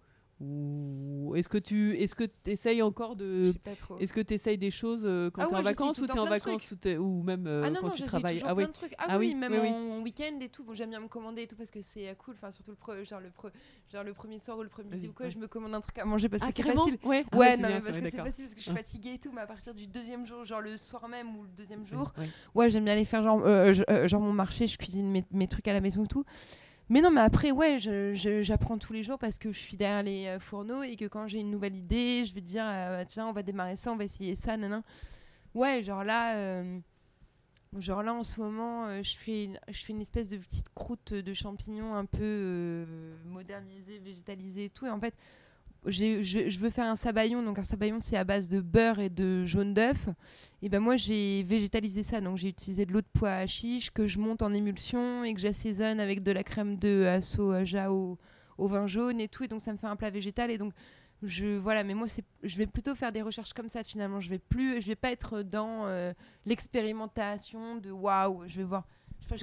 Ou 0.40 1.34
est-ce 1.36 1.48
que 1.48 1.58
tu 1.58 1.96
est-ce 1.98 2.14
que 2.16 2.24
essayes 2.46 2.82
encore 2.82 3.14
de 3.14 3.52
est-ce 4.00 4.12
que 4.12 4.20
tu 4.20 4.34
essayes 4.34 4.58
des 4.58 4.72
choses 4.72 5.02
euh, 5.04 5.30
quand 5.30 5.42
Ah 5.42 5.46
tu 5.46 5.50
es 5.52 5.54
ouais, 5.54 5.60
en 5.60 5.62
vacances 5.62 5.98
ou 5.98 6.06
tu 6.06 6.12
es 6.12 6.18
en 6.18 6.24
vacances 6.24 6.74
ou, 6.98 7.22
même 7.22 7.46
euh, 7.46 7.62
ah 7.64 7.70
non, 7.70 7.80
quand 7.80 7.86
non, 7.88 7.92
tu 7.92 8.02
travailles 8.02 8.34
toujours 8.34 8.48
Ah 8.48 8.54
oui. 8.54 8.62
plein 8.64 8.68
de 8.68 8.72
trucs. 8.72 8.94
Ah, 8.98 9.04
Ah 9.10 9.18
oui, 9.18 9.28
oui, 9.28 9.34
même 9.36 9.52
oui, 9.52 9.58
oui. 9.62 9.68
en 9.70 10.02
week-end 10.02 10.38
et 10.40 10.48
tout. 10.48 10.64
Bon, 10.64 10.74
j'aime 10.74 10.90
bien 10.90 10.98
me 11.00 11.06
commander 11.06 11.42
et 11.42 11.46
tout 11.46 11.54
parce 11.54 11.70
que 11.70 11.80
c'est 11.80 12.08
euh, 12.08 12.14
cool. 12.14 12.34
Enfin, 12.34 12.50
surtout 12.50 12.72
le, 12.72 12.76
pre- 12.76 13.08
genre 13.08 13.20
le, 13.20 13.28
pre- 13.28 13.52
genre 13.92 14.02
le 14.02 14.12
premier 14.14 14.40
soir 14.40 14.58
ou 14.58 14.62
le 14.64 14.68
premier 14.68 14.90
midi 14.90 15.08
ou 15.08 15.12
quoi, 15.12 15.26
ouais. 15.26 15.32
je 15.32 15.38
me 15.38 15.46
commande 15.46 15.74
un 15.74 15.80
truc 15.80 15.96
à 15.98 16.04
manger 16.04 16.28
parce 16.28 16.42
Ah, 16.44 16.50
que 16.52 16.56
c'est 16.62 16.72
facile. 16.72 16.98
Ouais, 17.04 17.24
Ah 17.30 17.38
Ouais, 17.38 17.50
c'est 17.50 17.56
non, 17.62 17.68
bien, 17.68 17.76
mais 17.78 17.84
parce 17.84 17.98
que 17.98 18.04
c'est 18.04 18.16
facile 18.16 18.44
parce 18.44 18.54
que 18.54 18.60
je 18.60 18.64
suis 18.64 18.72
fatiguée 18.76 19.14
et 19.14 19.18
tout. 19.18 19.30
Mais 19.32 19.42
à 19.42 19.46
partir 19.46 19.74
du 19.74 19.86
deuxième 19.86 20.26
jour, 20.26 20.44
genre 20.44 20.60
le 20.60 20.76
soir 20.76 21.08
même 21.08 21.36
ou 21.36 21.42
le 21.44 21.50
deuxième 21.56 21.86
jour, 21.86 22.12
Ouais. 22.54 22.68
j'aime 22.70 22.84
bien 22.84 22.94
aller 22.94 23.04
faire 23.04 23.22
genre, 23.22 24.20
mon 24.20 24.32
marché, 24.32 24.66
je 24.66 24.76
cuisine 24.76 25.22
mes 25.30 25.46
trucs 25.46 25.68
à 25.68 25.72
la 25.72 25.80
maison 25.80 26.04
et 26.04 26.08
tout. 26.08 26.24
Mais 26.88 27.00
non, 27.00 27.10
mais 27.10 27.20
après, 27.20 27.50
ouais, 27.50 27.78
j'apprends 27.78 28.78
tous 28.78 28.92
les 28.92 29.02
jours 29.02 29.18
parce 29.18 29.38
que 29.38 29.50
je 29.52 29.58
suis 29.58 29.76
derrière 29.76 30.02
les 30.02 30.26
euh, 30.26 30.40
fourneaux 30.40 30.82
et 30.82 30.96
que 30.96 31.06
quand 31.06 31.26
j'ai 31.26 31.38
une 31.38 31.50
nouvelle 31.50 31.76
idée, 31.76 32.24
je 32.26 32.34
vais 32.34 32.40
dire, 32.40 32.64
euh, 32.66 33.04
tiens, 33.06 33.26
on 33.26 33.32
va 33.32 33.42
démarrer 33.42 33.76
ça, 33.76 33.92
on 33.92 33.96
va 33.96 34.04
essayer 34.04 34.34
ça, 34.34 34.56
nanan. 34.56 34.82
Ouais, 35.54 35.82
genre 35.82 36.04
là, 36.04 36.36
euh, 36.36 36.78
Genre 37.78 38.02
là, 38.02 38.12
en 38.12 38.22
ce 38.22 38.38
moment, 38.38 39.02
je, 39.02 39.16
fais 39.16 39.48
je 39.68 39.84
fais 39.84 39.94
une 39.94 40.02
espèce 40.02 40.28
de 40.28 40.36
petite 40.36 40.68
croûte 40.74 41.14
de 41.14 41.32
champignons 41.32 41.94
un 41.94 42.04
peu 42.04 42.84
modernisée, 43.24 43.98
végétalisée 43.98 44.66
et 44.66 44.68
tout. 44.68 44.84
Et 44.84 44.90
en 44.90 45.00
fait, 45.00 45.14
je, 45.86 46.22
je 46.22 46.58
veux 46.58 46.70
faire 46.70 46.86
un 46.86 46.96
sabayon. 46.96 47.42
Donc 47.42 47.58
un 47.58 47.64
sabayon, 47.64 47.98
c'est 48.00 48.16
à 48.16 48.24
base 48.24 48.48
de 48.48 48.60
beurre 48.60 48.98
et 49.00 49.08
de 49.10 49.44
jaune 49.44 49.74
d'œuf. 49.74 50.08
Et 50.62 50.68
ben 50.68 50.80
moi, 50.80 50.96
j'ai 50.96 51.42
végétalisé 51.44 52.02
ça. 52.02 52.20
Donc 52.20 52.36
j'ai 52.36 52.48
utilisé 52.48 52.86
de 52.86 52.92
l'eau 52.92 53.00
de 53.00 53.06
pois 53.12 53.32
à 53.32 53.46
chiche 53.46 53.90
que 53.90 54.06
je 54.06 54.18
monte 54.18 54.42
en 54.42 54.52
émulsion 54.54 55.24
et 55.24 55.34
que 55.34 55.40
j'assaisonne 55.40 56.00
avec 56.00 56.22
de 56.22 56.32
la 56.32 56.44
crème 56.44 56.76
de 56.76 57.18
soja 57.20 57.92
au, 57.92 58.18
au 58.58 58.68
vin 58.68 58.86
jaune 58.86 59.20
et 59.20 59.28
tout. 59.28 59.44
Et 59.44 59.48
donc 59.48 59.60
ça 59.60 59.72
me 59.72 59.78
fait 59.78 59.86
un 59.88 59.96
plat 59.96 60.10
végétal. 60.10 60.50
Et 60.50 60.58
donc 60.58 60.72
je 61.24 61.56
voilà 61.56 61.84
mais 61.84 61.94
moi 61.94 62.08
c'est 62.08 62.24
je 62.42 62.58
vais 62.58 62.66
plutôt 62.66 62.96
faire 62.96 63.12
des 63.12 63.22
recherches 63.22 63.52
comme 63.52 63.68
ça 63.68 63.84
finalement 63.84 64.18
je 64.18 64.28
vais 64.28 64.40
plus 64.40 64.80
je 64.82 64.88
vais 64.88 64.96
pas 64.96 65.12
être 65.12 65.42
dans 65.42 65.86
euh, 65.86 66.12
l'expérimentation 66.46 67.76
de 67.76 67.90
waouh 67.90 68.42
je 68.48 68.56
vais 68.56 68.64
voir 68.64 68.84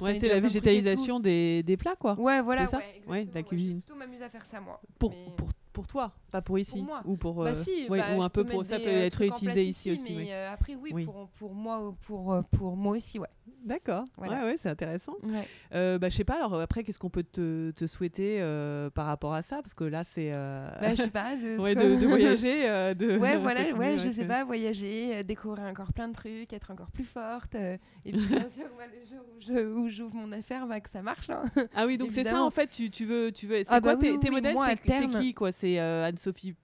Ouais, 0.02 0.14
c'est 0.14 0.28
la 0.28 0.38
végétalisation 0.40 1.18
des, 1.18 1.62
des 1.64 1.76
plats, 1.78 1.96
quoi. 1.96 2.14
ouais 2.20 2.42
voilà 2.42 2.68
ouais, 3.08 3.24
de 3.24 3.34
la 3.34 3.42
cuisine. 3.42 3.68
je 3.70 3.74
vais 3.76 3.80
plutôt 3.80 3.96
m'amuser 3.96 4.22
à 4.24 4.28
faire 4.28 4.44
ça 4.46 4.60
moi 4.60 4.80
Pour, 4.98 5.10
Mais- 5.10 5.32
pour, 5.36 5.48
pour 5.72 5.86
toi, 5.86 6.12
pas 6.30 6.42
pour 6.42 6.58
ici. 6.58 6.78
Pour 6.78 6.82
moi. 6.84 7.02
Ou 7.04 7.16
pour. 7.16 7.34
bah 7.44 7.50
euh, 7.50 7.54
si 7.54 7.88
ouais, 7.88 7.98
bah, 7.98 8.16
ou 8.16 8.22
un 8.22 8.28
peu 8.28 8.44
pour. 8.44 8.64
Ça 8.64 8.78
peut 8.78 8.86
euh, 8.86 9.06
être 9.06 9.22
utilisé 9.22 9.64
ici 9.64 9.92
aussi. 9.92 10.16
mais 10.16 10.24
ouais. 10.24 10.32
euh, 10.32 10.52
après 10.52 10.74
oui, 10.74 10.90
Oui. 10.92 11.04
Pour, 11.04 11.28
pour 11.28 11.54
moi 11.54 11.94
pour 12.06 12.42
pour 12.50 12.76
moi 12.76 12.96
aussi 12.96 13.18
ouais, 13.18 13.28
D'accord. 13.64 14.04
voilà. 14.16 14.40
Ouais, 14.44 14.50
ouais, 14.50 14.56
c'est 14.56 14.68
intéressant. 14.68 15.14
ouais. 15.22 15.46
Euh, 15.74 15.98
bah, 15.98 16.08
je 16.08 16.16
sais 16.16 16.24
pas, 16.24 16.36
alors 16.36 16.60
après, 16.60 16.82
qu'est-ce 16.82 16.98
qu'on 16.98 17.10
peut 17.10 17.22
te, 17.22 17.70
te 17.72 17.86
souhaiter 17.86 18.38
euh, 18.40 18.90
par 18.90 19.06
rapport 19.06 19.34
à 19.34 19.42
ça? 19.42 19.56
Parce 19.62 19.74
que 19.74 19.84
là, 19.84 20.02
c'est. 20.04 20.32
euh, 20.34 20.68
bah 20.80 20.94
je 20.94 21.02
sais 21.02 21.10
pas 21.10 21.36
de, 21.36 21.58
ouais, 21.60 21.70
ce 21.70 21.74
que- 21.78 21.94
de, 21.96 22.00
de 22.00 22.06
voyager. 22.08 22.68
euh, 22.68 22.94
de 22.94 23.18
Ouais, 23.18 23.36
voilà, 23.36 23.62
ouais, 23.76 23.98
je 23.98 24.10
sais 24.10 24.24
pas, 24.24 24.44
voyager, 24.44 25.16
euh, 25.18 25.22
découvrir 25.22 25.64
encore 25.64 25.92
plein 25.92 26.08
de 26.08 26.14
trucs, 26.14 26.52
être 26.52 26.70
encore 26.70 26.90
plus 26.90 27.04
forte. 27.04 27.54
euh, 27.54 27.76
et 28.04 28.12
puis, 28.12 28.26
bien 28.26 28.48
sûr, 28.50 28.66
bah, 28.76 28.84
le 28.92 29.04
jour 29.04 29.76
où 29.78 29.88
j'ouvre 29.88 30.14
mon 30.14 30.32
affaire, 30.32 30.66
bah, 30.66 30.80
que 30.80 30.90
ça 30.90 31.02
marche. 31.02 31.30
hein. 31.30 31.42
Ah 31.74 31.86
oui, 31.86 31.98
donc 31.98 32.10
c'est 32.12 32.24
ça 32.24 32.42
en 32.42 32.50
fait, 32.50 32.66
tu, 32.68 32.90
tu 32.90 33.04
veux. 33.04 33.30
Tu 33.32 33.46
veux 33.46 33.56
c'est 33.58 33.64
Ah 33.68 33.80
quoi 33.80 33.94
bah 33.94 34.00
tes, 34.00 34.12
oui, 34.12 34.20
tes 34.20 34.28
oui, 34.28 34.34
modèles? 34.36 34.54
moi, 34.54 34.66
à 34.66 34.70
C'est 34.70 35.08
qui 35.08 35.34
quoi? 35.34 35.52
C'est 35.52 35.78
euh, 35.78 36.04
Anne-Sophie 36.06 36.54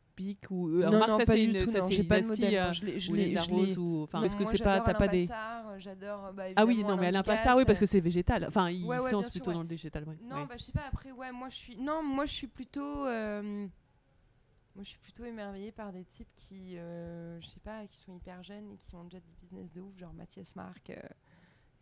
Ou. 0.50 0.68
euh, 0.68 0.84
non, 0.84 0.90
remarque, 0.92 1.10
non, 1.10 1.18
ça, 1.18 1.24
pas 1.26 1.32
c'est 1.32 1.46
du 1.46 1.58
une, 1.58 1.64
tout, 1.64 1.70
ça, 1.70 1.80
c'est 1.90 2.04
pas 2.04 2.20
de 2.20 2.26
modèle. 2.26 2.54
euh, 2.54 2.72
je 2.72 2.84
l'ai- 2.84 2.98
je 3.00 3.12
ou 3.12 3.54
Rose 3.56 3.78
ou. 3.78 4.02
Enfin, 4.04 4.22
est-ce 4.22 4.34
que 4.36 4.44
c'est 4.44 4.62
pas. 4.62 4.80
T'as 4.80 4.94
pas 4.94 5.04
Alain 5.04 5.12
des. 5.12 5.26
Passard, 5.26 5.68
euh, 5.68 5.78
J'adore. 5.78 6.32
bah, 6.32 6.44
Ah 6.56 6.64
oui, 6.64 6.82
non, 6.84 6.96
mais 6.96 7.06
Alain 7.08 7.22
Passard, 7.22 7.56
oui, 7.56 7.64
parce 7.64 7.78
que 7.78 7.86
c'est 7.86 8.00
végétal. 8.00 8.44
Enfin, 8.48 8.70
ils 8.70 8.84
Ouais, 8.86 8.98
ouais, 8.98 9.10
sont 9.10 9.22
plutôt 9.22 9.50
ouais. 9.50 9.54
dans 9.54 9.62
le 9.62 9.68
végétal. 9.68 10.04
ouais. 10.08 10.16
Non, 10.22 10.36
Ouais. 10.36 10.46
bah, 10.48 10.54
je 10.58 10.64
sais 10.64 10.72
pas. 10.72 10.84
Après, 10.88 11.12
ouais, 11.12 11.32
moi, 11.32 11.48
je 11.50 11.56
suis. 11.56 11.76
Non, 11.76 12.02
moi, 12.02 12.24
je 12.26 12.32
suis 12.32 12.46
plutôt. 12.46 13.04
euh, 13.06 13.66
Moi, 14.74 14.82
je 14.84 14.90
suis 14.90 14.98
plutôt 14.98 15.24
émerveillée 15.24 15.72
par 15.72 15.90
des 15.90 16.04
types 16.04 16.28
qui, 16.36 16.76
euh, 16.76 17.40
je 17.40 17.46
sais 17.48 17.60
pas, 17.60 17.86
qui 17.86 17.96
sont 17.96 18.14
hyper 18.14 18.42
jeunes 18.42 18.70
et 18.72 18.76
qui 18.76 18.94
ont 18.94 19.04
déjà 19.04 19.20
des 19.20 19.32
business 19.40 19.72
de 19.72 19.80
ouf, 19.80 19.96
genre 19.98 20.12
Mathias 20.12 20.54
Marc. 20.54 20.90
euh, 20.90 20.96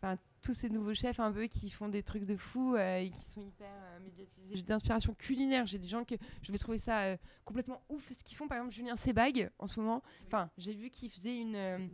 Enfin, 0.05 0.19
tous 0.43 0.53
ces 0.53 0.69
nouveaux 0.69 0.93
chefs 0.93 1.19
un 1.19 1.31
peu 1.31 1.47
qui 1.47 1.71
font 1.71 1.89
des 1.89 2.03
trucs 2.03 2.25
de 2.25 2.35
fou 2.35 2.75
euh, 2.75 2.99
et 2.99 3.09
qui 3.09 3.23
sont 3.23 3.41
hyper 3.41 3.67
euh, 3.67 3.99
médiatisés. 4.01 4.51
J'ai 4.53 4.61
des 4.61 4.71
inspirations 4.71 5.15
culinaires. 5.15 5.65
J'ai 5.65 5.79
des 5.79 5.87
gens 5.87 6.03
que 6.03 6.13
je 6.43 6.51
vais 6.51 6.59
trouver 6.59 6.77
ça 6.77 7.05
euh, 7.05 7.17
complètement 7.43 7.81
ouf 7.89 8.11
ce 8.11 8.23
qu'ils 8.23 8.37
font. 8.37 8.47
Par 8.47 8.59
exemple, 8.59 8.75
Julien 8.75 8.95
Sebag 8.95 9.49
en 9.57 9.65
ce 9.65 9.79
moment. 9.79 10.03
Enfin, 10.27 10.51
j'ai 10.59 10.75
vu 10.75 10.91
qu'il 10.91 11.09
faisait 11.09 11.39
une, 11.39 11.89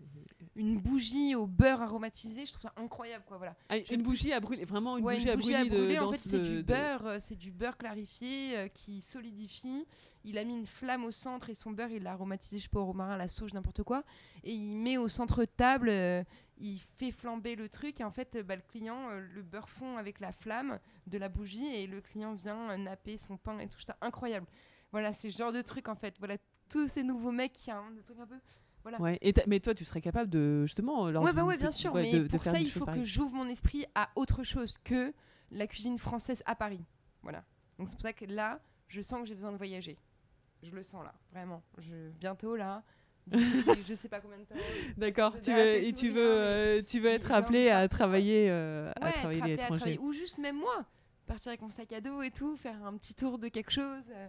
une 0.56 0.78
bougie 0.80 1.34
au 1.36 1.48
beurre 1.48 1.82
aromatisé. 1.82 2.46
Je 2.46 2.52
trouve 2.52 2.64
ça 2.64 2.74
incroyable, 2.78 3.24
quoi. 3.28 3.38
Voilà. 3.38 3.56
Ah, 3.70 3.78
une 3.92 4.02
bougie 4.04 4.34
à 4.34 4.40
brûler, 4.40 4.66
vraiment 4.66 4.98
une 4.98 5.06
Ouais, 5.06 5.16
bougie 5.16 5.30
à 5.30 5.36
brûler. 5.38 5.64
de- 5.70 5.70
brûler, 5.70 6.00
en 6.00 6.12
fait, 6.12 6.18
ce- 6.18 6.30
c'est 6.30 6.40
du 6.40 6.64
beurre, 6.64 7.06
euh, 7.06 7.18
c'est 7.20 7.36
du 7.38 7.52
beurre 7.52 7.78
clarifié 7.78 8.58
euh, 8.58 8.68
qui 8.68 9.02
solidifie. 9.02 9.86
Il 10.24 10.38
a 10.38 10.44
mis 10.44 10.58
une 10.58 10.66
flamme 10.66 11.06
au 11.06 11.12
centre 11.12 11.50
et 11.50 11.56
son 11.56 11.72
beurre, 11.72 11.90
il 11.92 12.04
l'a 12.04 12.12
aromatisé, 12.12 12.58
je 12.58 12.64
sais 12.64 12.70
pas, 12.70 12.80
au 12.82 12.86
romarin, 12.86 13.14
à 13.14 13.18
la 13.18 13.28
sauge, 13.28 13.54
n'importe 13.54 13.84
quoi. 13.84 14.04
Et 14.44 14.54
il 14.54 14.76
met 14.78 14.98
au 14.98 15.08
centre 15.08 15.46
table, 15.46 15.90
euh, 15.90 16.24
il 16.58 16.80
fait 16.98 17.12
flamber 17.12 17.56
le 17.56 17.70
truc. 17.70 18.02
Et 18.02 18.04
en 18.04 18.12
fait, 18.12 18.38
bah, 18.46 18.56
le 18.56 18.62
client, 18.62 19.10
le 19.10 19.42
beurre 19.42 19.70
fond 19.70 19.98
avec 19.98 20.20
la 20.20 20.32
flamme 20.32 20.80
de 21.08 21.18
la 21.18 21.30
bougie 21.30 21.66
et 21.66 21.88
le 21.88 22.02
client 22.02 22.34
vient 22.34 22.78
napper 22.78 23.18
son 23.18 23.38
pain 23.38 23.58
et 23.60 23.68
tout 23.68 23.80
ça. 23.80 23.96
Incroyable. 24.02 24.46
Voilà, 24.92 25.14
c'est 25.14 25.32
ce 25.32 25.38
genre 25.38 25.54
de 25.54 25.62
truc 25.62 25.88
en 25.88 25.96
fait. 25.96 26.16
Voilà, 26.20 26.36
tous 26.70 26.88
ces 26.90 27.04
nouveaux 27.04 27.32
mecs 27.32 27.54
qui 27.54 27.72
ont 27.72 27.92
des 27.92 28.04
trucs 28.04 28.20
un 28.20 28.28
peu. 28.28 28.36
Ouais. 29.00 29.18
Et 29.22 29.34
mais 29.48 29.60
toi, 29.60 29.74
tu 29.74 29.86
serais 29.86 30.02
capable 30.02 30.30
de 30.30 30.66
justement. 30.66 31.10
lors 31.10 31.24
Ouais, 31.24 31.34
bah 31.34 31.44
ouais, 31.46 31.58
bien 31.58 31.72
sûr. 31.72 31.94
mais 31.94 32.20
de- 32.20 32.28
pour 32.28 32.44
ça, 32.44 32.60
il 32.60 32.70
faut 32.72 32.86
que 32.86 33.04
j'ouvre 33.04 33.36
mon 33.36 33.48
esprit 33.48 33.86
à 33.96 34.10
autre 34.16 34.44
chose 34.44 34.78
que 34.84 35.14
la 35.52 35.68
cuisine 35.68 35.98
française 36.00 36.42
à 36.46 36.56
Paris. 36.56 36.84
Voilà. 37.24 37.44
Donc 37.78 37.88
c'est 37.90 37.96
pour 37.96 38.02
ça 38.04 38.14
que 38.14 38.26
là, 38.26 38.60
je 38.88 39.02
sens 39.02 39.22
que 39.22 39.28
j'ai 39.28 39.36
besoin 39.36 39.52
de 39.52 39.58
voyager. 39.58 39.98
Je 40.64 40.72
le 40.72 40.84
sens 40.84 41.04
là, 41.04 41.14
vraiment. 41.32 41.64
Je... 41.80 42.10
Bientôt 42.20 42.56
là, 42.56 42.84
je 43.32 43.94
sais 43.94 44.10
pas 44.10 44.20
combien 44.22 44.38
de 44.40 44.44
temps. 44.44 44.56
D'accord. 44.98 45.34
Tu 45.40 45.48
date 45.52 45.58
veux, 45.58 45.76
et 45.84 45.92
tout, 45.94 46.00
tu 46.00 46.10
veux, 46.10 46.22
euh, 46.32 46.82
tu 46.82 47.00
veux 47.00 47.10
être 47.10 47.32
appelé 47.32 47.70
à 47.70 47.88
travailler, 47.88 48.48
euh, 48.50 48.92
à 49.00 49.06
Ouais, 49.06 49.12
travailler 49.14 49.42
à 49.44 49.48
l'étranger. 49.48 49.98
Ou 50.00 50.12
juste 50.14 50.38
même 50.38 50.58
moi, 50.58 50.86
partir 51.28 51.50
avec 51.50 51.62
mon 51.62 51.70
sac 51.70 51.92
à 51.94 52.02
dos 52.02 52.22
et 52.22 52.32
tout, 52.32 52.56
faire 52.58 52.84
un 52.86 52.96
petit 52.98 53.14
tour 53.14 53.38
de 53.40 53.48
quelque 53.48 53.72
chose. 53.72 54.04
euh, 54.12 54.28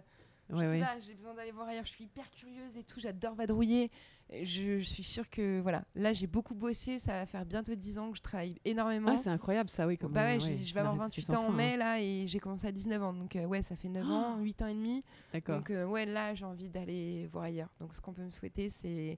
je 0.53 0.57
Ouais, 0.59 0.65
sais 0.65 0.71
ouais. 0.71 0.79
pas, 0.81 0.99
j'ai 0.99 1.13
besoin 1.15 1.33
d'aller 1.33 1.51
voir 1.51 1.67
ailleurs. 1.67 1.85
Je 1.85 1.89
suis 1.91 2.05
hyper 2.05 2.29
curieuse 2.31 2.75
et 2.77 2.83
tout. 2.83 2.99
J'adore 2.99 3.35
vadrouiller. 3.35 3.91
Je, 4.31 4.79
je 4.79 4.83
suis 4.83 5.03
sûre 5.03 5.29
que 5.29 5.59
voilà, 5.59 5.83
là 5.95 6.13
j'ai 6.13 6.27
beaucoup 6.27 6.55
bossé. 6.55 6.97
Ça 6.97 7.11
va 7.13 7.25
faire 7.25 7.45
bientôt 7.45 7.75
10 7.75 7.99
ans 7.99 8.11
que 8.11 8.17
je 8.17 8.21
travaille 8.23 8.55
énormément. 8.65 9.11
Ah, 9.13 9.17
c'est 9.17 9.29
incroyable 9.29 9.69
ça, 9.69 9.85
oui. 9.85 9.97
Comme, 9.97 10.13
bah 10.13 10.21
ouais, 10.25 10.37
euh, 10.37 10.45
ouais, 10.45 10.57
je 10.63 10.73
vais 10.73 10.79
avoir 10.79 10.95
la 10.95 11.01
réalité 11.03 11.21
28 11.21 11.33
sans 11.33 11.35
ans 11.35 11.47
en 11.47 11.51
hein. 11.51 11.55
mai 11.55 11.77
là 11.77 11.99
et 12.01 12.25
j'ai 12.25 12.39
commencé 12.39 12.65
à 12.65 12.71
19 12.71 13.03
ans. 13.03 13.13
Donc 13.13 13.35
euh, 13.35 13.45
ouais, 13.45 13.61
ça 13.61 13.75
fait 13.75 13.89
9 13.89 14.09
ans, 14.09 14.37
8 14.39 14.61
ans 14.61 14.67
et 14.67 14.73
demi. 14.73 15.03
D'accord. 15.33 15.57
Donc 15.57 15.69
euh, 15.69 15.85
ouais, 15.85 16.05
là 16.05 16.33
j'ai 16.33 16.45
envie 16.45 16.69
d'aller 16.69 17.27
voir 17.27 17.43
ailleurs. 17.45 17.69
Donc 17.79 17.93
ce 17.93 18.01
qu'on 18.01 18.13
peut 18.13 18.23
me 18.23 18.29
souhaiter, 18.31 18.69
c'est 18.69 19.17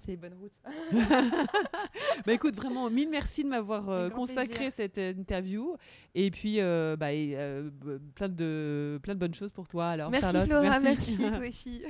c'est 0.00 0.16
bonne 0.16 0.34
route. 0.34 0.52
Bah 2.26 2.32
écoute, 2.32 2.56
vraiment, 2.56 2.90
mille 2.90 3.08
merci 3.08 3.44
de 3.44 3.48
m'avoir 3.48 3.88
euh, 3.88 4.10
consacré 4.10 4.54
plaisir. 4.54 4.72
cette 4.72 4.98
euh, 4.98 5.12
interview. 5.12 5.76
Et 6.14 6.30
puis, 6.30 6.60
euh, 6.60 6.96
bah, 6.96 7.12
et, 7.12 7.34
euh, 7.36 7.70
plein, 8.14 8.28
de, 8.28 8.98
plein 9.02 9.14
de 9.14 9.20
bonnes 9.20 9.34
choses 9.34 9.52
pour 9.52 9.68
toi. 9.68 9.88
Alors, 9.88 10.10
merci 10.10 10.32
Charlotte. 10.32 10.48
Flora, 10.48 10.80
merci 10.80 11.16
toi 11.18 11.38
aussi. 11.48 11.82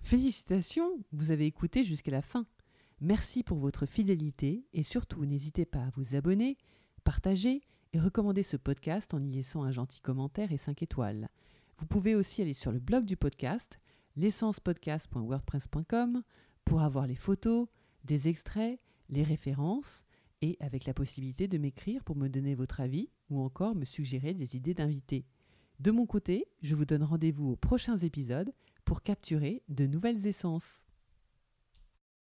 Félicitations, 0.00 1.00
vous 1.12 1.30
avez 1.32 1.46
écouté 1.46 1.82
jusqu'à 1.82 2.12
la 2.12 2.22
fin. 2.22 2.46
Merci 3.00 3.42
pour 3.42 3.58
votre 3.58 3.84
fidélité 3.86 4.64
et 4.72 4.82
surtout 4.82 5.24
n'hésitez 5.26 5.66
pas 5.66 5.80
à 5.80 5.90
vous 5.96 6.14
abonner, 6.14 6.56
partager 7.04 7.60
et 7.92 7.98
recommander 7.98 8.42
ce 8.42 8.56
podcast 8.56 9.12
en 9.14 9.22
y 9.22 9.30
laissant 9.32 9.64
un 9.64 9.72
gentil 9.72 10.00
commentaire 10.00 10.52
et 10.52 10.56
5 10.56 10.82
étoiles. 10.82 11.28
Vous 11.78 11.86
pouvez 11.86 12.14
aussi 12.14 12.40
aller 12.42 12.54
sur 12.54 12.72
le 12.72 12.78
blog 12.78 13.04
du 13.04 13.16
podcast, 13.16 13.78
l'essencepodcast.wordpress.com, 14.16 16.22
pour 16.66 16.82
avoir 16.82 17.06
les 17.06 17.14
photos, 17.14 17.66
des 18.04 18.28
extraits, 18.28 18.78
les 19.08 19.22
références 19.22 20.04
et 20.42 20.58
avec 20.60 20.84
la 20.84 20.92
possibilité 20.92 21.48
de 21.48 21.56
m'écrire 21.56 22.04
pour 22.04 22.16
me 22.16 22.28
donner 22.28 22.54
votre 22.54 22.80
avis 22.80 23.08
ou 23.30 23.40
encore 23.40 23.74
me 23.74 23.86
suggérer 23.86 24.34
des 24.34 24.56
idées 24.56 24.74
d'invités. 24.74 25.24
De 25.80 25.90
mon 25.90 26.06
côté, 26.06 26.46
je 26.62 26.74
vous 26.74 26.84
donne 26.84 27.02
rendez-vous 27.02 27.52
aux 27.52 27.56
prochains 27.56 27.96
épisodes 27.96 28.52
pour 28.84 29.02
capturer 29.02 29.62
de 29.68 29.86
nouvelles 29.86 30.26
essences. 30.26 30.82